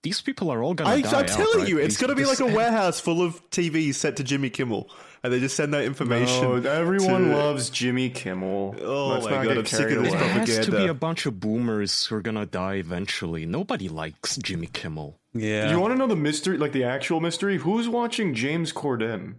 These 0.02 0.22
people 0.22 0.50
are 0.50 0.64
all 0.64 0.74
gonna 0.76 0.92
I, 0.92 1.02
die. 1.02 1.20
I'm 1.20 1.26
telling 1.26 1.48
outright. 1.56 1.68
you, 1.68 1.78
it's 1.78 1.96
These- 1.96 1.98
going 1.98 2.10
to 2.10 2.16
be 2.16 2.26
like 2.26 2.40
a 2.40 2.46
warehouse 2.46 3.02
full 3.02 3.22
of 3.22 3.48
TVs 3.50 3.96
set 3.96 4.16
to 4.16 4.24
Jimmy 4.24 4.50
Kimmel, 4.50 4.90
and 5.24 5.34
they 5.34 5.42
just 5.42 5.58
send 5.58 5.74
that 5.74 5.84
information. 5.84 6.46
Oh, 6.46 6.56
everyone 6.56 7.26
to- 7.30 7.36
loves 7.36 7.70
Jimmy 7.70 8.10
Kimmel. 8.10 8.78
Oh 8.82 9.08
Let's 9.10 9.26
my 9.26 9.44
God, 9.44 9.58
I'm 9.58 9.66
sick 9.66 9.80
carried 9.80 9.98
of 9.98 10.04
this 10.06 10.14
away. 10.14 10.22
There 10.22 10.30
has 10.46 10.66
to 10.68 10.72
be 10.72 10.86
a 10.88 10.94
bunch 10.94 11.26
of 11.26 11.42
boomers 11.42 12.06
who 12.06 12.16
are 12.16 12.22
gonna 12.22 12.46
die 12.46 12.76
eventually. 12.76 13.46
Nobody 13.46 13.90
likes 13.90 14.38
Jimmy 14.38 14.68
Kimmel. 14.68 15.20
Yeah. 15.34 15.70
You 15.70 15.80
want 15.82 15.92
to 15.92 15.98
know 15.98 16.08
the 16.08 16.16
mystery, 16.16 16.58
like 16.58 16.72
the 16.72 16.86
actual 16.86 17.20
mystery? 17.20 17.58
Who's 17.58 17.90
watching 17.90 18.34
James 18.34 18.72
Corden? 18.72 19.36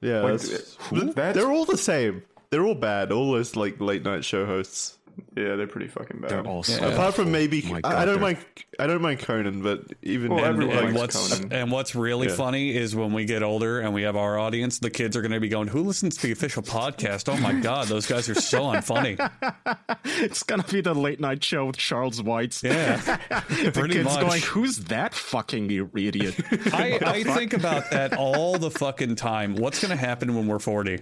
Yeah, 0.00 0.20
Like, 0.20 0.40
that's, 0.40 0.76
who? 0.76 1.12
That's- 1.12 1.34
they're 1.34 1.52
all 1.52 1.66
the 1.66 1.76
same. 1.76 2.22
They're 2.48 2.64
all 2.64 2.74
bad. 2.74 3.12
All 3.12 3.32
those 3.32 3.54
like 3.54 3.80
late 3.82 4.02
night 4.02 4.24
show 4.24 4.46
hosts. 4.46 4.96
Yeah, 5.36 5.56
they're 5.56 5.66
pretty 5.66 5.88
fucking 5.88 6.20
bad. 6.20 6.30
They're 6.30 6.46
all 6.46 6.62
so 6.62 6.80
Yeah. 6.80 6.92
Apart 6.92 7.14
from 7.14 7.32
maybe, 7.32 7.64
Oh 7.66 7.72
my 7.72 7.80
I, 7.84 8.02
I 8.02 8.04
don't 8.04 8.20
mind. 8.20 8.38
I 8.78 8.86
don't 8.86 9.02
mind 9.02 9.20
Conan, 9.20 9.62
but 9.62 9.80
even 10.02 10.32
Well, 10.34 10.44
and- 10.44 10.62
and 10.62 10.94
what's 10.94 11.16
Conan. 11.38 11.52
and 11.52 11.70
what's 11.72 11.94
really 11.94 12.28
Yeah. 12.28 12.34
funny 12.34 12.76
is 12.76 12.94
when 12.96 13.12
we 13.12 13.24
get 13.24 13.42
older 13.42 13.80
and 13.80 13.92
we 13.94 14.02
have 14.02 14.16
our 14.16 14.38
audience, 14.38 14.78
the 14.78 14.90
kids 14.90 15.16
are 15.16 15.22
going 15.22 15.32
to 15.32 15.40
be 15.40 15.48
going, 15.48 15.68
"Who 15.68 15.82
listens 15.82 16.16
to 16.18 16.22
the 16.26 16.32
official 16.32 16.62
podcast? 16.62 17.28
Oh 17.32 17.36
my 17.40 17.52
god, 17.52 17.88
those 17.88 18.06
guys 18.06 18.28
are 18.28 18.34
so 18.34 18.62
unfunny." 18.64 19.18
It's 20.04 20.42
gonna 20.42 20.62
be 20.64 20.80
the 20.80 20.94
late 20.94 21.18
night 21.20 21.42
show 21.42 21.66
with 21.66 21.76
Charles 21.76 22.22
White. 22.22 22.62
Yeah, 22.62 22.96
the 23.48 23.70
pretty 23.72 23.94
kids 23.94 24.04
much. 24.06 24.20
going, 24.20 24.42
"Who's 24.42 24.76
that 24.84 25.14
fucking 25.14 25.70
idiot?" 25.96 26.34
I, 26.72 26.98
I 27.04 27.22
think 27.24 27.52
about 27.54 27.90
that 27.90 28.14
all 28.16 28.58
the 28.58 28.70
fucking 28.70 29.16
time. 29.16 29.56
What's 29.56 29.80
going 29.80 29.90
to 29.90 29.96
happen 29.96 30.34
when 30.34 30.46
we're 30.46 30.58
40? 30.58 31.00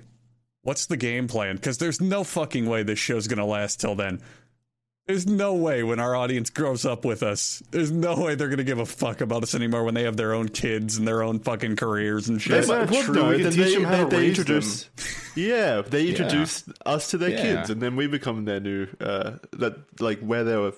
What's 0.62 0.86
the 0.86 0.96
game 0.96 1.26
plan? 1.28 1.56
Because 1.56 1.78
there's 1.78 2.00
no 2.00 2.22
fucking 2.24 2.66
way 2.66 2.82
this 2.82 2.98
show's 2.98 3.26
going 3.26 3.38
to 3.38 3.44
last 3.44 3.80
till 3.80 3.94
then. 3.94 4.20
There's 5.08 5.26
no 5.26 5.54
way 5.54 5.82
when 5.82 5.98
our 5.98 6.14
audience 6.14 6.48
grows 6.48 6.86
up 6.86 7.04
with 7.04 7.24
us, 7.24 7.60
there's 7.72 7.90
no 7.90 8.14
way 8.16 8.36
they're 8.36 8.46
going 8.46 8.58
to 8.58 8.64
give 8.64 8.78
a 8.78 8.86
fuck 8.86 9.20
about 9.20 9.42
us 9.42 9.52
anymore 9.56 9.82
when 9.82 9.94
they 9.94 10.04
have 10.04 10.16
their 10.16 10.32
own 10.32 10.48
kids 10.48 10.96
and 10.96 11.06
their 11.08 11.24
own 11.24 11.40
fucking 11.40 11.74
careers 11.74 12.28
and 12.28 12.40
shit. 12.40 12.52
That's 12.52 12.68
not 12.68 12.88
Well, 12.88 13.02
true. 13.02 13.14
no, 13.16 13.28
We 13.30 13.34
can 13.34 13.42
then 13.42 13.52
teach 13.52 13.64
they, 13.64 13.74
them 13.74 13.82
how 13.84 13.96
they, 13.96 14.04
to 14.04 14.10
they 14.10 14.16
raise 14.18 14.38
introduce. 14.38 14.90
Yeah, 15.34 15.80
they 15.82 16.08
introduce 16.08 16.64
us 16.86 17.10
to 17.10 17.18
their 17.18 17.30
Yeah. 17.30 17.42
kids, 17.42 17.70
and 17.70 17.82
then 17.82 17.96
we 17.96 18.06
become 18.06 18.44
their 18.44 18.60
new 18.60 18.86
uh, 19.00 19.32
that 19.54 19.74
like 20.00 20.20
where 20.20 20.44
their 20.44 20.70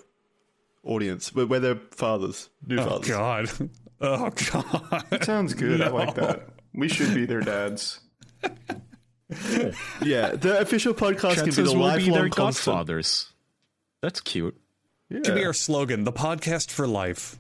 audience, 0.83 1.35
where 1.35 1.47
where 1.47 1.61
their 1.61 1.77
fathers, 1.91 2.49
new 2.67 2.79
oh 2.79 2.89
fathers. 2.89 3.09
god. 3.09 3.51
Oh 4.01 4.31
god. 4.53 5.25
Sounds 5.25 5.55
good. 5.55 5.81
I 5.81 5.89
like 5.89 6.15
that. 6.17 6.49
We 6.75 6.89
should 6.89 7.15
be 7.15 7.27
their 7.27 7.41
dads. 7.41 8.01
Yeah, 10.03 10.33
the 10.33 10.59
official 10.61 10.95
podcast 10.95 11.37
can 11.37 11.47
be 11.47 11.51
the 11.51 11.79
will 11.79 11.97
be 11.97 12.05
their 12.11 12.23
lifelong 12.25 12.31
constant. 12.31 12.75
godfathers. 12.75 13.33
That's 14.03 14.21
cute. 14.21 14.57
Yeah. 15.09 15.21
Should 15.25 15.35
be 15.35 15.45
our 15.45 15.53
slogan, 15.53 16.05
the 16.05 16.13
podcast 16.13 16.71
for 16.71 16.87
life. 16.87 17.39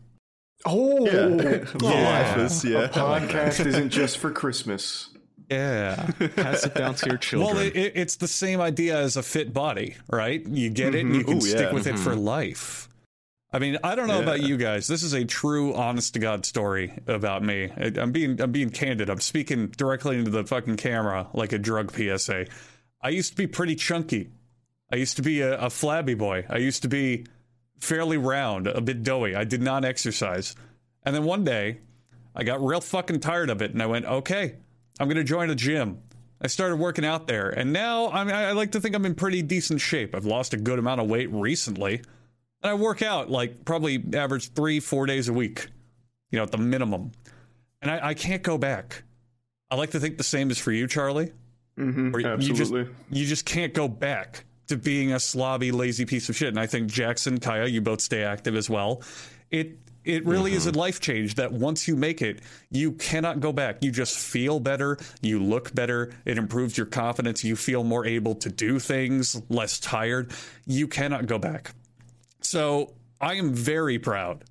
Oh, 0.64 1.04
Yeah, 1.04 1.64
Yeah. 1.82 2.34
lifers, 2.34 2.64
yeah. 2.64 2.88
podcast 2.88 3.66
isn't 3.66 3.90
just 3.90 4.18
for 4.18 4.30
Christmas. 4.30 5.10
Yeah. 5.50 6.10
Pass 6.36 6.64
it 6.64 6.74
down 6.74 6.94
to 6.96 7.08
your 7.10 7.18
children. 7.18 7.56
Well, 7.56 7.66
it, 7.66 7.76
it, 7.76 7.92
it's 7.96 8.16
the 8.16 8.28
same 8.28 8.60
idea 8.60 8.98
as 8.98 9.16
a 9.16 9.22
fit 9.22 9.52
body, 9.52 9.96
right? 10.10 10.44
You 10.46 10.70
get 10.70 10.94
it 10.94 11.04
and 11.04 11.14
you 11.14 11.24
can 11.24 11.36
Ooh, 11.36 11.40
stick 11.42 11.60
yeah. 11.60 11.72
with 11.72 11.86
it 11.86 11.98
for 11.98 12.12
mm-hmm. 12.12 12.20
life. 12.20 12.88
I 13.54 13.60
mean, 13.60 13.78
I 13.84 13.94
don't 13.94 14.08
know 14.08 14.20
about 14.20 14.42
you 14.42 14.56
guys. 14.56 14.88
This 14.88 15.04
is 15.04 15.12
a 15.12 15.24
true, 15.24 15.74
honest 15.74 16.14
to 16.14 16.18
God 16.18 16.44
story 16.44 16.92
about 17.06 17.44
me. 17.44 17.70
I, 17.76 17.92
I'm 18.00 18.10
being, 18.10 18.40
I'm 18.40 18.50
being 18.50 18.70
candid. 18.70 19.08
I'm 19.08 19.20
speaking 19.20 19.68
directly 19.68 20.18
into 20.18 20.32
the 20.32 20.42
fucking 20.42 20.76
camera 20.76 21.28
like 21.32 21.52
a 21.52 21.58
drug 21.58 21.92
PSA. 21.92 22.46
I 23.00 23.10
used 23.10 23.30
to 23.30 23.36
be 23.36 23.46
pretty 23.46 23.76
chunky. 23.76 24.30
I 24.90 24.96
used 24.96 25.14
to 25.18 25.22
be 25.22 25.40
a, 25.40 25.56
a 25.56 25.70
flabby 25.70 26.14
boy. 26.14 26.44
I 26.50 26.56
used 26.56 26.82
to 26.82 26.88
be 26.88 27.26
fairly 27.78 28.16
round, 28.16 28.66
a 28.66 28.80
bit 28.80 29.04
doughy. 29.04 29.36
I 29.36 29.44
did 29.44 29.62
not 29.62 29.84
exercise. 29.84 30.56
And 31.04 31.14
then 31.14 31.22
one 31.22 31.44
day, 31.44 31.78
I 32.34 32.42
got 32.42 32.60
real 32.60 32.80
fucking 32.80 33.20
tired 33.20 33.50
of 33.50 33.62
it, 33.62 33.70
and 33.70 33.80
I 33.80 33.86
went, 33.86 34.04
okay, 34.04 34.56
I'm 34.98 35.06
going 35.06 35.16
to 35.16 35.22
join 35.22 35.50
a 35.50 35.54
gym. 35.54 36.02
I 36.40 36.48
started 36.48 36.76
working 36.76 37.04
out 37.04 37.28
there, 37.28 37.50
and 37.50 37.72
now 37.72 38.10
I, 38.10 38.24
mean, 38.24 38.34
I 38.34 38.50
like 38.50 38.72
to 38.72 38.80
think 38.80 38.96
I'm 38.96 39.06
in 39.06 39.14
pretty 39.14 39.42
decent 39.42 39.80
shape. 39.80 40.12
I've 40.12 40.24
lost 40.24 40.54
a 40.54 40.56
good 40.56 40.80
amount 40.80 41.00
of 41.00 41.08
weight 41.08 41.30
recently, 41.30 42.02
and 42.64 42.70
I 42.70 42.74
work 42.74 43.02
out 43.02 43.30
like 43.30 43.64
probably 43.64 44.02
average 44.14 44.52
three, 44.54 44.80
four 44.80 45.06
days 45.06 45.28
a 45.28 45.32
week, 45.32 45.68
you 46.30 46.38
know, 46.38 46.44
at 46.44 46.50
the 46.50 46.58
minimum. 46.58 47.12
And 47.82 47.90
I, 47.90 48.08
I 48.08 48.14
can't 48.14 48.42
go 48.42 48.56
back. 48.56 49.04
I 49.70 49.76
like 49.76 49.90
to 49.90 50.00
think 50.00 50.16
the 50.16 50.24
same 50.24 50.50
is 50.50 50.58
for 50.58 50.72
you, 50.72 50.86
Charlie. 50.86 51.32
hmm 51.76 52.10
Where 52.10 52.20
you 52.22 52.28
Absolutely. 52.28 52.84
just 52.84 52.94
you 53.10 53.26
just 53.26 53.44
can't 53.44 53.74
go 53.74 53.86
back 53.86 54.44
to 54.68 54.78
being 54.78 55.12
a 55.12 55.16
slobby, 55.16 55.72
lazy 55.72 56.06
piece 56.06 56.30
of 56.30 56.36
shit. 56.36 56.48
And 56.48 56.58
I 56.58 56.66
think 56.66 56.88
Jackson, 56.90 57.38
Kaya, 57.38 57.66
you 57.66 57.82
both 57.82 58.00
stay 58.00 58.22
active 58.22 58.56
as 58.56 58.70
well. 58.70 59.02
It 59.50 59.78
it 60.04 60.26
really 60.26 60.52
is 60.52 60.66
a 60.66 60.72
life 60.72 61.00
change 61.00 61.36
that 61.36 61.52
once 61.52 61.88
you 61.88 61.96
make 61.96 62.20
it, 62.20 62.40
you 62.70 62.92
cannot 62.92 63.40
go 63.40 63.52
back. 63.52 63.82
You 63.82 63.90
just 63.90 64.18
feel 64.18 64.60
better, 64.60 64.98
you 65.22 65.42
look 65.42 65.74
better, 65.74 66.12
it 66.26 66.36
improves 66.36 66.76
your 66.76 66.86
confidence, 66.86 67.42
you 67.42 67.56
feel 67.56 67.84
more 67.84 68.04
able 68.04 68.34
to 68.36 68.50
do 68.50 68.78
things, 68.78 69.40
less 69.48 69.80
tired. 69.80 70.32
You 70.66 70.88
cannot 70.88 71.26
go 71.26 71.38
back. 71.38 71.72
So 72.44 72.92
I 73.20 73.34
am 73.34 73.52
very 73.52 73.98
proud 73.98 74.44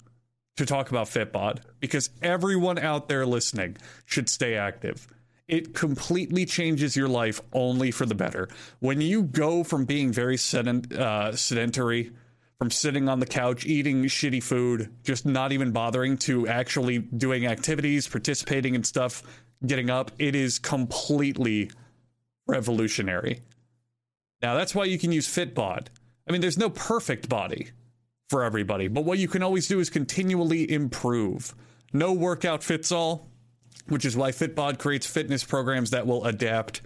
to 0.57 0.65
talk 0.65 0.89
about 0.89 1.07
Fitbod 1.07 1.59
because 1.79 2.09
everyone 2.21 2.77
out 2.77 3.07
there 3.07 3.25
listening 3.25 3.77
should 4.05 4.29
stay 4.29 4.55
active. 4.55 5.07
It 5.47 5.73
completely 5.73 6.45
changes 6.45 6.95
your 6.95 7.07
life 7.07 7.41
only 7.51 7.91
for 7.91 8.05
the 8.05 8.15
better. 8.15 8.49
When 8.79 9.01
you 9.01 9.23
go 9.23 9.63
from 9.63 9.85
being 9.85 10.11
very 10.11 10.37
sedent, 10.37 10.93
uh, 10.93 11.35
sedentary, 11.35 12.11
from 12.57 12.71
sitting 12.71 13.09
on 13.09 13.19
the 13.19 13.25
couch, 13.25 13.65
eating 13.65 14.03
shitty 14.05 14.41
food, 14.41 14.89
just 15.03 15.25
not 15.25 15.51
even 15.51 15.71
bothering 15.71 16.17
to 16.17 16.47
actually 16.47 16.99
doing 16.99 17.45
activities, 17.45 18.07
participating 18.07 18.73
in 18.73 18.83
stuff, 18.83 19.21
getting 19.65 19.89
up, 19.89 20.11
it 20.17 20.33
is 20.33 20.59
completely 20.59 21.69
revolutionary. 22.47 23.41
Now, 24.41 24.55
that's 24.55 24.73
why 24.73 24.85
you 24.85 24.97
can 24.97 25.11
use 25.11 25.27
Fitbod. 25.27 25.87
I 26.27 26.31
mean, 26.31 26.41
there's 26.41 26.57
no 26.57 26.69
perfect 26.69 27.27
body 27.27 27.71
for 28.33 28.43
everybody, 28.43 28.87
but 28.87 29.05
what 29.05 29.19
you 29.19 29.27
can 29.27 29.43
always 29.43 29.67
do 29.67 29.79
is 29.79 29.91
continually 29.91 30.71
improve. 30.71 31.53
No 31.93 32.13
workout 32.13 32.63
fits 32.63 32.91
all, 32.91 33.29
which 33.89 34.05
is 34.05 34.17
why 34.17 34.31
Fitbod 34.31 34.79
creates 34.79 35.05
fitness 35.05 35.43
programs 35.43 35.91
that 35.91 36.07
will 36.07 36.25
adapt 36.25 36.81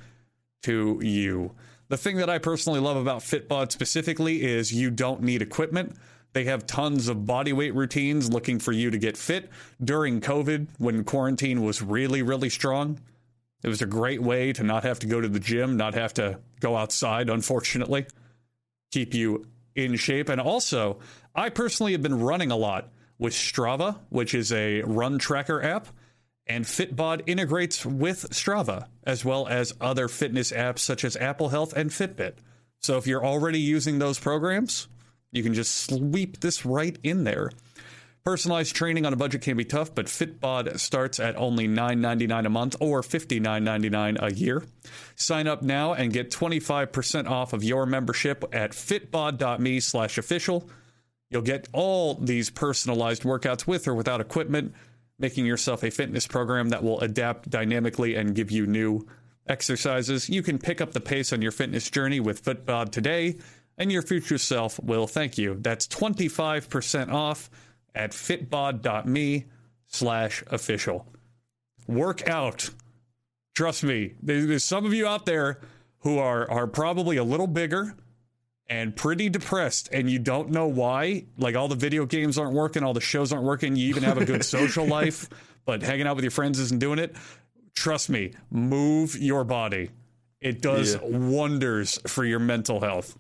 to 0.64 1.00
you. 1.02 1.54
The 1.88 1.96
thing 1.96 2.18
that 2.18 2.30
I 2.30 2.38
personally 2.38 2.82
love 2.82 2.98
about 2.98 3.22
Fitbod 3.22 3.72
specifically 3.72 4.44
is 4.44 4.74
you 4.74 4.92
don't 4.92 5.22
need 5.22 5.42
equipment. 5.42 5.96
They 6.34 6.44
have 6.44 6.68
tons 6.68 7.08
of 7.08 7.26
body 7.26 7.54
weight 7.54 7.74
routines 7.74 8.30
looking 8.30 8.60
for 8.60 8.74
you 8.74 8.92
to 8.92 8.98
get 8.98 9.16
fit 9.16 9.50
during 9.82 10.20
COVID 10.20 10.68
when 10.80 11.06
quarantine 11.06 11.64
was 11.64 11.82
really, 11.82 12.24
really 12.24 12.50
strong. 12.50 13.00
It 13.64 13.70
was 13.70 13.82
a 13.82 13.86
great 13.86 14.22
way 14.22 14.52
to 14.52 14.64
not 14.64 14.84
have 14.84 15.00
to 15.00 15.08
go 15.08 15.22
to 15.22 15.30
the 15.30 15.40
gym, 15.40 15.78
not 15.78 15.94
have 15.94 16.14
to 16.16 16.40
go 16.60 16.76
outside, 16.76 17.30
unfortunately. 17.30 18.06
Keep 18.92 19.14
you 19.14 19.46
in 19.78 19.96
shape. 19.96 20.28
And 20.28 20.42
also, 20.42 21.00
I 21.34 21.50
personally 21.50 21.94
have 21.94 22.02
been 22.02 22.20
running 22.20 22.52
a 22.52 22.58
lot 22.58 22.90
with 23.20 23.34
Strava, 23.34 24.00
which 24.10 24.34
is 24.34 24.52
a 24.52 24.82
run 24.82 25.20
tracker 25.20 25.64
app. 25.64 25.88
And 26.48 26.66
Fitbod 26.66 27.24
integrates 27.28 27.86
with 27.86 28.30
Strava, 28.32 28.88
as 29.04 29.24
well 29.24 29.48
as 29.48 29.74
other 29.82 30.08
fitness 30.08 30.52
apps 30.52 30.80
such 30.80 31.04
as 31.04 31.18
Apple 31.18 31.50
Health 31.50 31.74
and 31.74 31.90
Fitbit. 31.90 32.36
So 32.80 32.98
if 32.98 33.06
you're 33.06 33.26
already 33.26 33.60
using 33.60 34.00
those 34.00 34.18
programs, 34.20 34.88
you 35.32 35.44
can 35.44 35.54
just 35.54 35.76
sweep 35.76 36.40
this 36.40 36.66
right 36.66 36.98
in 37.04 37.26
there. 37.26 37.52
Personalized 38.28 38.76
training 38.76 39.06
on 39.06 39.14
a 39.14 39.16
budget 39.16 39.42
can 39.42 39.56
be 39.56 39.64
tough, 39.64 39.96
but 39.96 40.08
Fitbod 40.08 40.82
starts 40.82 41.18
at 41.18 41.38
only 41.38 41.66
$9.99 41.66 42.46
a 42.46 42.50
month 42.50 42.76
or 42.82 43.02
$59.99 43.02 44.22
a 44.22 44.34
year. 44.34 44.66
Sign 45.16 45.48
up 45.48 45.62
now 45.62 45.94
and 45.94 46.12
get 46.12 46.30
25% 46.30 47.30
off 47.30 47.54
of 47.54 47.64
your 47.64 47.86
membership 47.86 48.44
at 48.52 48.72
fitbod.me 48.72 49.80
slash 49.80 50.18
official. 50.18 50.70
You'll 51.30 51.42
get 51.42 51.70
all 51.72 52.16
these 52.16 52.50
personalized 52.50 53.24
workouts 53.24 53.66
with 53.66 53.88
or 53.88 53.96
without 53.96 54.20
equipment, 54.20 54.74
making 55.18 55.46
yourself 55.46 55.82
a 55.84 55.90
fitness 55.90 56.28
program 56.28 56.68
that 56.72 56.84
will 56.84 57.00
adapt 57.00 57.50
dynamically 57.50 58.16
and 58.16 58.36
give 58.36 58.52
you 58.52 58.66
new 58.66 59.08
exercises. 59.48 60.30
You 60.30 60.44
can 60.44 60.58
pick 60.58 60.82
up 60.82 60.92
the 60.92 61.00
pace 61.00 61.32
on 61.32 61.42
your 61.42 61.54
fitness 61.54 61.90
journey 61.90 62.20
with 62.20 62.44
Fitbod 62.44 62.92
today, 62.92 63.38
and 63.78 63.90
your 63.90 64.02
future 64.02 64.38
self 64.38 64.84
will 64.84 65.08
thank 65.08 65.38
you. 65.38 65.56
That's 65.62 65.88
25% 65.88 67.14
off 67.14 67.50
at 67.98 68.12
fitbod.me 68.12 69.46
slash 69.88 70.44
official. 70.48 71.06
Work 71.88 72.28
out. 72.30 72.70
Trust 73.56 73.84
me, 73.84 74.14
there's 74.22 74.64
some 74.64 74.86
of 74.86 74.94
you 74.94 75.08
out 75.08 75.26
there 75.26 75.60
who 76.00 76.20
are, 76.20 76.50
are 76.52 76.68
probably 76.68 77.18
a 77.18 77.24
little 77.24 77.48
bigger 77.48 77.96
and 78.70 78.96
pretty 78.96 79.30
depressed 79.30 79.88
and 79.94 80.10
you 80.10 80.20
don't 80.20 80.50
know 80.50 80.68
why 80.68 81.24
like 81.38 81.56
all 81.56 81.70
the 81.70 81.76
video 81.76 82.06
games 82.06 82.38
aren't 82.38 82.54
working 82.54 82.84
all 82.84 82.94
the 82.94 83.00
shows 83.00 83.32
aren't 83.32 83.46
working 83.46 83.78
you 83.78 83.88
even 83.88 84.04
have 84.04 84.18
a 84.18 84.26
good 84.26 84.44
social 84.58 84.86
life 84.86 85.30
but 85.64 85.82
hanging 85.82 86.06
out 86.06 86.18
with 86.18 86.24
your 86.26 86.32
friends 86.32 86.60
isn't 86.60 86.80
doing 86.80 87.00
it 87.00 87.16
trust 87.76 88.10
me 88.10 88.34
move 88.52 89.16
your 89.18 89.46
body 89.46 89.90
it 90.42 90.62
does 90.62 90.96
Yeah. 90.96 91.00
wonders 91.04 91.98
for 92.08 92.26
your 92.26 92.40
mental 92.40 92.82
health 92.82 93.18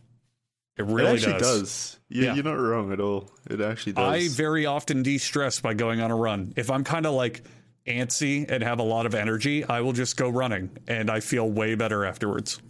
it 0.77 0.81
It 0.83 0.85
really 0.85 1.11
actually 1.13 1.33
does. 1.39 1.59
does. 1.61 1.99
You, 2.09 2.23
Yeah. 2.25 2.35
You're 2.35 2.43
not 2.43 2.53
wrong 2.59 2.93
at 2.93 2.99
all. 2.99 3.29
It 3.49 3.59
actually 3.61 3.93
does. 3.93 4.03
I 4.03 4.27
very 4.29 4.65
often 4.65 5.03
de-stress 5.03 5.59
by 5.59 5.73
going 5.73 5.99
on 6.01 6.11
a 6.11 6.15
run. 6.15 6.53
If 6.55 6.69
I'm 6.71 6.83
kind 6.83 7.05
of 7.05 7.13
like 7.13 7.43
antsy 7.85 8.49
and 8.49 8.63
have 8.63 8.79
a 8.79 8.83
lot 8.83 9.05
of 9.05 9.15
energy, 9.15 9.63
I 9.63 9.81
will 9.81 9.93
just 9.93 10.17
go 10.17 10.29
running 10.29 10.69
and 10.87 11.09
I 11.09 11.19
feel 11.21 11.49
way 11.49 11.75
better 11.75 12.05
afterwards. 12.05 12.61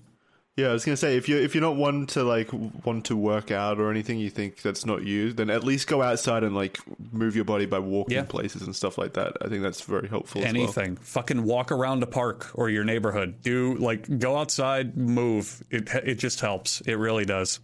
Yeah, 0.56 0.70
I 0.70 0.74
was 0.74 0.84
gonna 0.86 0.98
say 0.98 1.17
if 1.17 1.30
you 1.30 1.38
if 1.38 1.54
you're 1.54 1.62
not 1.62 1.76
one 1.76 2.08
to 2.08 2.24
like 2.24 2.50
want 2.52 3.06
to 3.06 3.15
work 3.15 3.52
out 3.52 3.80
or 3.80 3.91
anything, 3.91 4.17
you 4.17 4.32
think 4.32 4.63
that's 4.63 4.88
not 4.88 5.04
you, 5.04 5.32
then 5.32 5.52
at 5.52 5.63
least 5.63 5.88
go 5.88 6.02
outside 6.02 6.43
and 6.43 6.56
like 6.56 6.80
move 7.12 7.36
your 7.36 7.46
body 7.46 7.67
by 7.67 7.78
walking 7.78 8.15
Yeah. 8.15 8.24
places 8.24 8.63
and 8.63 8.76
stuff 8.76 8.98
like 8.98 9.13
that. 9.13 9.38
I 9.39 9.50
think 9.50 9.62
that's 9.62 9.82
very 9.82 10.08
helpful. 10.08 10.41
as 10.41 10.46
well. 10.52 10.63
Anything. 10.63 10.96
Fucking 10.96 11.43
walk 11.43 11.72
around 11.72 12.02
a 12.02 12.08
park 12.08 12.50
or 12.56 12.72
your 12.72 12.84
neighborhood. 12.84 13.36
Do 13.43 13.76
like 13.76 14.17
go 14.17 14.36
outside, 14.36 14.98
move. 14.98 15.62
It 15.70 15.89
it 16.04 16.15
just 16.15 16.39
helps. 16.39 16.82
It 16.82 16.96
really 16.96 17.26
does. 17.26 17.60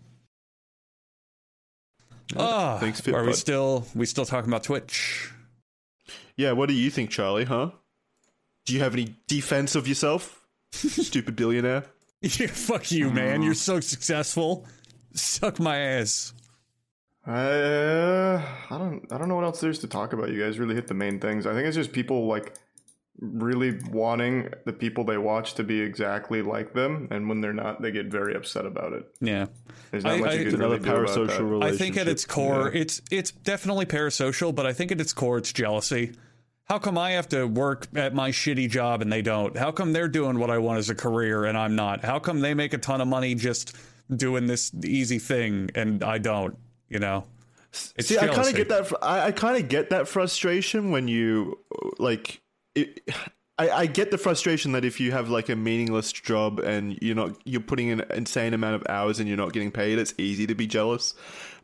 Ah, 2.35 2.77
thanks, 2.79 3.07
are 3.07 3.25
we 3.25 3.33
still 3.33 3.85
we 3.95 4.05
still 4.05 4.25
talking 4.25 4.49
about 4.49 4.63
Twitch? 4.63 5.31
Yeah, 6.35 6.53
what 6.53 6.67
do 6.69 6.73
you 6.75 6.89
think, 6.89 7.09
Charlie? 7.09 7.45
Huh? 7.45 7.71
Do 8.65 8.73
you 8.73 8.79
have 8.79 8.93
any 8.93 9.15
defense 9.27 9.75
of 9.75 9.87
yourself, 9.87 10.45
stupid 10.71 11.35
billionaire? 11.35 11.85
Yeah, 12.21 12.47
fuck 12.47 12.89
you, 12.91 13.11
man. 13.11 13.41
You're 13.41 13.53
so 13.53 13.81
successful. 13.81 14.65
Suck 15.13 15.59
my 15.59 15.77
ass. 15.77 16.33
Uh, 17.27 18.41
I 18.69 18.77
don't. 18.77 19.05
I 19.11 19.17
don't 19.17 19.27
know 19.27 19.35
what 19.35 19.43
else 19.43 19.59
there's 19.59 19.79
to 19.79 19.87
talk 19.87 20.13
about. 20.13 20.29
You 20.29 20.41
guys 20.41 20.59
really 20.59 20.75
hit 20.75 20.87
the 20.87 20.93
main 20.93 21.19
things. 21.19 21.45
I 21.45 21.53
think 21.53 21.67
it's 21.67 21.75
just 21.75 21.91
people 21.91 22.25
like 22.27 22.53
really 23.19 23.79
wanting 23.91 24.49
the 24.65 24.73
people 24.73 25.03
they 25.03 25.17
watch 25.17 25.53
to 25.55 25.63
be 25.63 25.79
exactly 25.79 26.41
like 26.41 26.73
them, 26.73 27.07
and 27.11 27.29
when 27.29 27.41
they're 27.41 27.53
not, 27.53 27.81
they 27.81 27.91
get 27.91 28.07
very 28.07 28.35
upset 28.35 28.65
about 28.65 28.93
it. 28.93 29.05
Yeah. 29.21 29.45
There's 29.91 30.03
not 30.03 30.13
I- 30.13 30.17
much 30.19 30.29
I- 30.29 30.33
you 30.33 30.45
can 30.45 30.55
Another 30.55 30.69
really 30.77 30.79
do 30.79 30.91
about 30.95 31.27
that. 31.61 31.63
I 31.63 31.77
think 31.77 31.97
at 31.97 32.07
its 32.07 32.25
core, 32.25 32.71
it's 32.71 33.01
it's 33.11 33.31
definitely 33.31 33.85
parasocial, 33.85 34.53
but 34.53 34.65
I 34.65 34.73
think 34.73 34.91
at 34.91 34.99
its 34.99 35.13
core, 35.13 35.37
it's 35.37 35.53
jealousy. 35.53 36.13
How 36.65 36.79
come 36.79 36.97
I 36.97 37.11
have 37.11 37.27
to 37.29 37.45
work 37.45 37.87
at 37.93 38.15
my 38.15 38.31
shitty 38.31 38.69
job 38.69 39.01
and 39.01 39.11
they 39.11 39.21
don't? 39.21 39.55
How 39.57 39.71
come 39.71 39.91
they're 39.93 40.07
doing 40.07 40.39
what 40.39 40.49
I 40.49 40.57
want 40.59 40.79
as 40.79 40.89
a 40.89 40.95
career 40.95 41.43
and 41.45 41.57
I'm 41.57 41.75
not? 41.75 42.05
How 42.05 42.19
come 42.19 42.39
they 42.39 42.53
make 42.53 42.73
a 42.73 42.77
ton 42.77 43.01
of 43.01 43.07
money 43.07 43.35
just 43.35 43.75
doing 44.15 44.47
this 44.47 44.71
easy 44.83 45.19
thing 45.19 45.69
and 45.75 46.03
I 46.03 46.19
don't? 46.19 46.55
You 46.89 46.99
know, 46.99 47.25
it's 47.97 48.07
See, 48.07 48.17
I 48.17 48.27
kind 48.27 48.47
of 48.47 48.55
get 48.55 48.69
that. 48.69 48.87
fr- 48.87 48.95
I, 49.01 49.25
I 49.27 49.31
kind 49.31 49.61
of 49.61 49.67
get 49.69 49.89
that 49.89 50.07
frustration 50.07 50.91
when 50.91 51.07
you 51.07 51.59
like. 51.99 52.39
It, 52.75 53.01
I, 53.59 53.69
I 53.69 53.85
get 53.85 54.09
the 54.11 54.17
frustration 54.17 54.71
that 54.71 54.83
if 54.83 54.99
you 54.99 55.11
have 55.11 55.29
like 55.29 55.47
a 55.49 55.55
meaningless 55.55 56.11
job 56.11 56.59
and 56.59 56.97
you're 57.01 57.15
not 57.15 57.37
you're 57.45 57.61
putting 57.61 57.91
an 57.91 58.01
insane 58.11 58.53
amount 58.53 58.75
of 58.75 58.83
hours 58.89 59.19
and 59.19 59.27
you're 59.27 59.37
not 59.37 59.53
getting 59.53 59.71
paid, 59.71 59.99
it's 59.99 60.13
easy 60.17 60.47
to 60.47 60.55
be 60.55 60.65
jealous. 60.67 61.13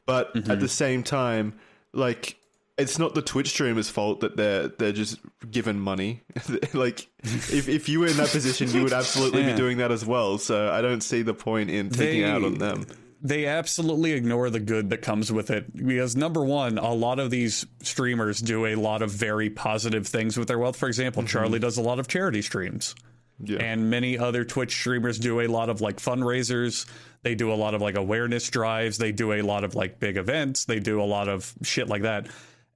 But 0.06 0.34
Mm-hmm. 0.36 0.52
at 0.52 0.60
the 0.60 0.68
same 0.70 1.04
time, 1.04 1.54
like 1.94 2.36
it's 2.78 2.98
not 2.98 3.14
the 3.14 3.22
Twitch 3.22 3.50
streamer's 3.50 3.90
fault 3.90 4.22
that 4.22 4.38
they're 4.38 4.68
they're 4.70 4.92
just 4.92 5.20
given 5.52 5.80
money. 5.80 6.22
like 6.74 7.08
if 7.24 7.68
if 7.68 7.90
you 7.90 8.00
were 8.02 8.08
in 8.08 8.18
that 8.18 8.30
position, 8.30 8.70
you 8.72 8.84
would 8.84 8.94
absolutely 8.94 9.42
Yeah. 9.46 9.52
be 9.52 9.58
doing 9.58 9.78
that 9.80 9.92
as 9.92 10.06
well. 10.06 10.38
So 10.38 10.72
I 10.72 10.82
don't 10.82 11.02
see 11.02 11.24
the 11.24 11.34
point 11.34 11.70
in 11.72 11.90
taking 11.90 12.22
They- 12.22 12.30
out 12.30 12.44
on 12.44 12.60
them. 12.60 12.86
They 13.22 13.46
absolutely 13.46 14.14
ignore 14.14 14.50
the 14.50 14.60
good 14.60 14.90
that 14.92 15.02
comes 15.02 15.32
with 15.32 15.50
it. 15.50 15.76
Because 15.76 16.16
number 16.16 16.44
one 16.44 16.78
a 16.78 16.94
lot 16.94 17.20
of 17.20 17.30
these 17.30 17.66
streamers 17.82 18.40
do 18.40 18.68
a 18.68 18.76
lot 18.76 19.02
of 19.02 19.12
very 19.12 19.50
positive 19.50 20.08
things 20.08 20.38
with 20.38 20.48
their 20.48 20.60
wealth. 20.60 20.78
For 20.78 20.88
example 20.88 21.24
mm-hmm. 21.24 21.30
charlie 21.30 21.60
does 21.60 21.78
a 21.78 21.82
lot 21.82 22.00
of 22.00 22.08
charity 22.08 22.42
streams. 22.42 22.96
Yeah. 23.42 23.60
and 23.60 23.90
many 23.90 24.18
other 24.18 24.44
twitch 24.44 24.74
streamers 24.74 25.18
do 25.18 25.40
a 25.40 25.48
lot 25.48 25.70
of 25.70 25.80
like 25.80 25.96
fundraisers. 25.96 26.86
They 27.22 27.36
do 27.36 27.54
a 27.54 27.56
lot 27.56 27.74
of 27.74 27.82
like 27.82 27.96
awareness 27.96 28.50
drives. 28.50 28.98
They 28.98 29.14
do 29.14 29.32
a 29.32 29.42
lot 29.42 29.64
of 29.64 29.76
like 29.76 29.98
big 29.98 30.18
events. 30.18 30.66
They 30.66 30.80
do 30.80 31.02
a 31.02 31.06
lot 31.06 31.30
of 31.30 31.54
shit 31.64 31.88
like 31.88 32.02
that. 32.02 32.28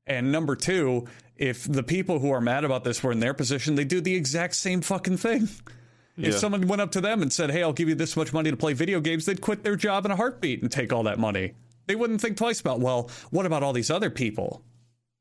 And 0.07 0.31
number 0.31 0.55
two 0.55 1.07
if 1.35 1.63
the 1.63 1.83
people 1.83 2.19
who 2.19 2.31
are 2.31 2.39
mad 2.39 2.63
about 2.63 2.83
this 2.83 3.03
were 3.03 3.11
in 3.11 3.19
their 3.19 3.33
position 3.33 3.75
they 3.75 3.83
do 3.83 3.99
the 4.01 4.15
exact 4.15 4.55
same 4.55 4.81
fucking 4.81 5.17
thing 5.17 5.49
if 6.17 6.37
someone 6.37 6.67
went 6.67 6.81
up 6.81 6.91
to 6.91 7.01
them 7.01 7.21
and 7.21 7.31
said, 7.31 7.51
"Hey, 7.51 7.63
I'll 7.63 7.73
give 7.73 7.89
you 7.89 7.95
this 7.95 8.15
much 8.15 8.33
money 8.33 8.51
to 8.51 8.57
play 8.57 8.73
video 8.73 8.99
games," 8.99 9.25
they'd 9.25 9.41
quit 9.41 9.63
their 9.63 9.75
job 9.75 10.05
in 10.05 10.11
a 10.11 10.15
heartbeat 10.15 10.61
and 10.61 10.71
take 10.71 10.93
all 10.93 11.03
that 11.03 11.19
money. 11.19 11.53
They 11.87 11.95
wouldn't 11.95 12.21
think 12.21 12.37
twice 12.37 12.61
about, 12.61 12.79
"Well, 12.79 13.09
what 13.29 13.45
about 13.45 13.63
all 13.63 13.73
these 13.73 13.89
other 13.89 14.09
people? 14.09 14.63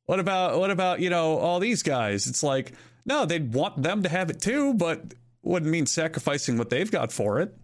What 0.07 0.21
about 0.21 0.59
what 0.59 0.71
about, 0.71 1.01
you 1.01 1.11
know, 1.11 1.39
all 1.39 1.61
these 1.61 1.83
guys?" 1.83 2.27
It's 2.27 2.43
like, 2.43 2.73
no, 3.05 3.25
they'd 3.25 3.53
want 3.53 3.83
them 3.83 4.03
to 4.03 4.09
have 4.09 4.31
it 4.31 4.41
too, 4.41 4.75
but 4.75 5.15
wouldn't 5.43 5.71
mean 5.71 5.87
sacrificing 5.87 6.57
what 6.57 6.71
they've 6.71 6.91
got 6.91 7.13
for 7.13 7.41
it. 7.41 7.57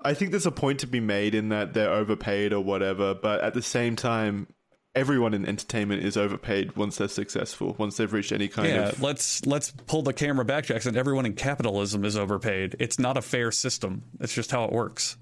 I 0.00 0.12
think 0.12 0.32
there's 0.32 0.44
a 0.44 0.50
point 0.50 0.80
to 0.80 0.86
be 0.86 1.00
made 1.00 1.34
in 1.34 1.48
that 1.48 1.72
they're 1.72 1.90
overpaid 1.90 2.52
or 2.52 2.60
whatever, 2.60 3.14
but 3.14 3.40
at 3.40 3.54
the 3.54 3.62
same 3.62 3.96
time, 3.96 4.48
everyone 4.94 5.34
in 5.34 5.46
entertainment 5.46 6.04
is 6.04 6.16
overpaid 6.16 6.76
once 6.76 6.96
they're 6.96 7.08
successful, 7.08 7.74
once 7.78 7.96
they've 7.96 8.12
reached 8.12 8.32
any 8.32 8.48
kind 8.48 8.68
Yeah, 8.68 8.88
of. 8.90 9.02
let's 9.02 9.44
let's 9.46 9.70
pull 9.86 10.02
the 10.02 10.12
camera 10.12 10.44
back, 10.44 10.66
Jackson. 10.66 10.96
Everyone 10.96 11.26
in 11.26 11.34
capitalism 11.34 12.04
is 12.04 12.16
overpaid. 12.16 12.76
It's 12.78 12.98
not 12.98 13.16
a 13.16 13.22
fair 13.22 13.50
system. 13.50 14.02
It's 14.20 14.34
just 14.34 14.50
how 14.50 14.64
it 14.64 14.72
works. 14.72 15.16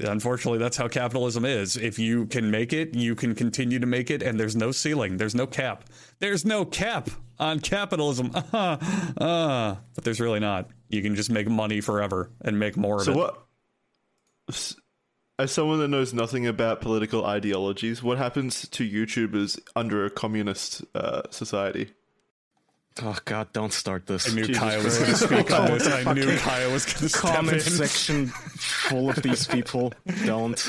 Unfortunately, 0.00 0.58
that's 0.60 0.76
how 0.76 0.86
capitalism 0.86 1.44
is. 1.44 1.76
If 1.76 1.98
you 1.98 2.26
can 2.26 2.52
make 2.52 2.72
it, 2.72 2.94
you 2.94 3.16
can 3.16 3.34
continue 3.34 3.80
to 3.80 3.86
make 3.86 4.10
it, 4.12 4.22
and 4.22 4.38
there's 4.38 4.54
no 4.54 4.70
ceiling. 4.70 5.16
There's 5.16 5.34
no 5.34 5.44
cap. 5.46 5.84
There's 6.20 6.44
no 6.44 6.64
cap 6.64 7.10
on 7.38 7.60
capitalism. 7.60 8.30
Uh, 8.52 8.76
uh, 9.20 9.76
but 9.94 10.04
there's 10.04 10.20
really 10.20 10.40
not. 10.40 10.68
You 10.88 11.02
can 11.02 11.14
just 11.16 11.30
make 11.30 11.48
money 11.48 11.80
forever 11.80 12.30
and 12.40 12.58
make 12.58 12.76
more 12.76 12.96
of 12.96 13.02
it. 13.02 13.04
So 13.06 13.16
what? 13.16 14.78
S- 15.38 15.44
As 15.44 15.52
someone 15.52 15.78
that 15.80 15.88
knows 15.88 16.12
nothing 16.12 16.46
about 16.46 16.80
political 16.80 17.24
ideologies, 17.24 18.02
what 18.02 18.18
happens 18.18 18.68
to 18.68 18.88
YouTubers 18.88 19.58
under 19.76 20.04
a 20.04 20.10
communist 20.10 20.84
uh, 20.94 21.22
society? 21.30 21.90
Oh 23.00 23.16
God, 23.24 23.52
don't 23.52 23.72
start 23.72 24.06
this. 24.06 24.28
I 24.30 24.34
knew 24.34 24.44
Jesus 24.46 24.58
Kyle 24.58 24.82
was 24.82 24.98
going 24.98 25.10
to 25.10 25.16
speak 25.16 25.50
on 25.58 25.66
this. 25.70 25.86
I 25.86 26.12
knew 26.12 26.36
Kyle 26.38 26.72
was 26.72 26.84
going 26.84 26.98
to 26.98 27.08
step 27.08 27.34
Comment 27.34 27.52
in. 27.56 27.60
section 27.60 28.26
full 28.26 29.10
of 29.10 29.16
these 29.22 29.46
people. 29.46 29.92
Don't. 30.24 30.68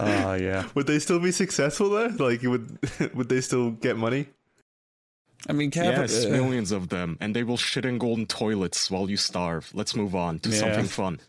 Oh 0.00 0.32
yeah. 0.40 0.66
Would 0.74 0.86
they 0.86 0.98
still 0.98 1.20
be 1.20 1.32
successful 1.32 1.90
though? 1.90 2.06
Like, 2.24 2.40
would 2.42 2.78
would 3.14 3.28
they 3.28 3.42
still 3.42 3.72
get 3.72 3.98
money? 3.98 4.28
I 5.48 5.52
mean, 5.52 5.70
cap- 5.70 5.84
Yes, 5.84 6.24
uh, 6.24 6.30
millions 6.30 6.72
of 6.72 6.88
them, 6.88 7.16
and 7.20 7.36
they 7.36 7.42
will 7.42 7.56
shit 7.58 7.84
in 7.84 7.98
golden 7.98 8.24
toilets 8.26 8.90
while 8.90 9.08
you 9.10 9.16
starve. 9.18 9.70
Let's 9.74 9.94
move 9.94 10.14
on 10.14 10.38
to 10.40 10.48
Yeah. 10.48 10.56
something 10.60 10.84
fun. 10.86 11.20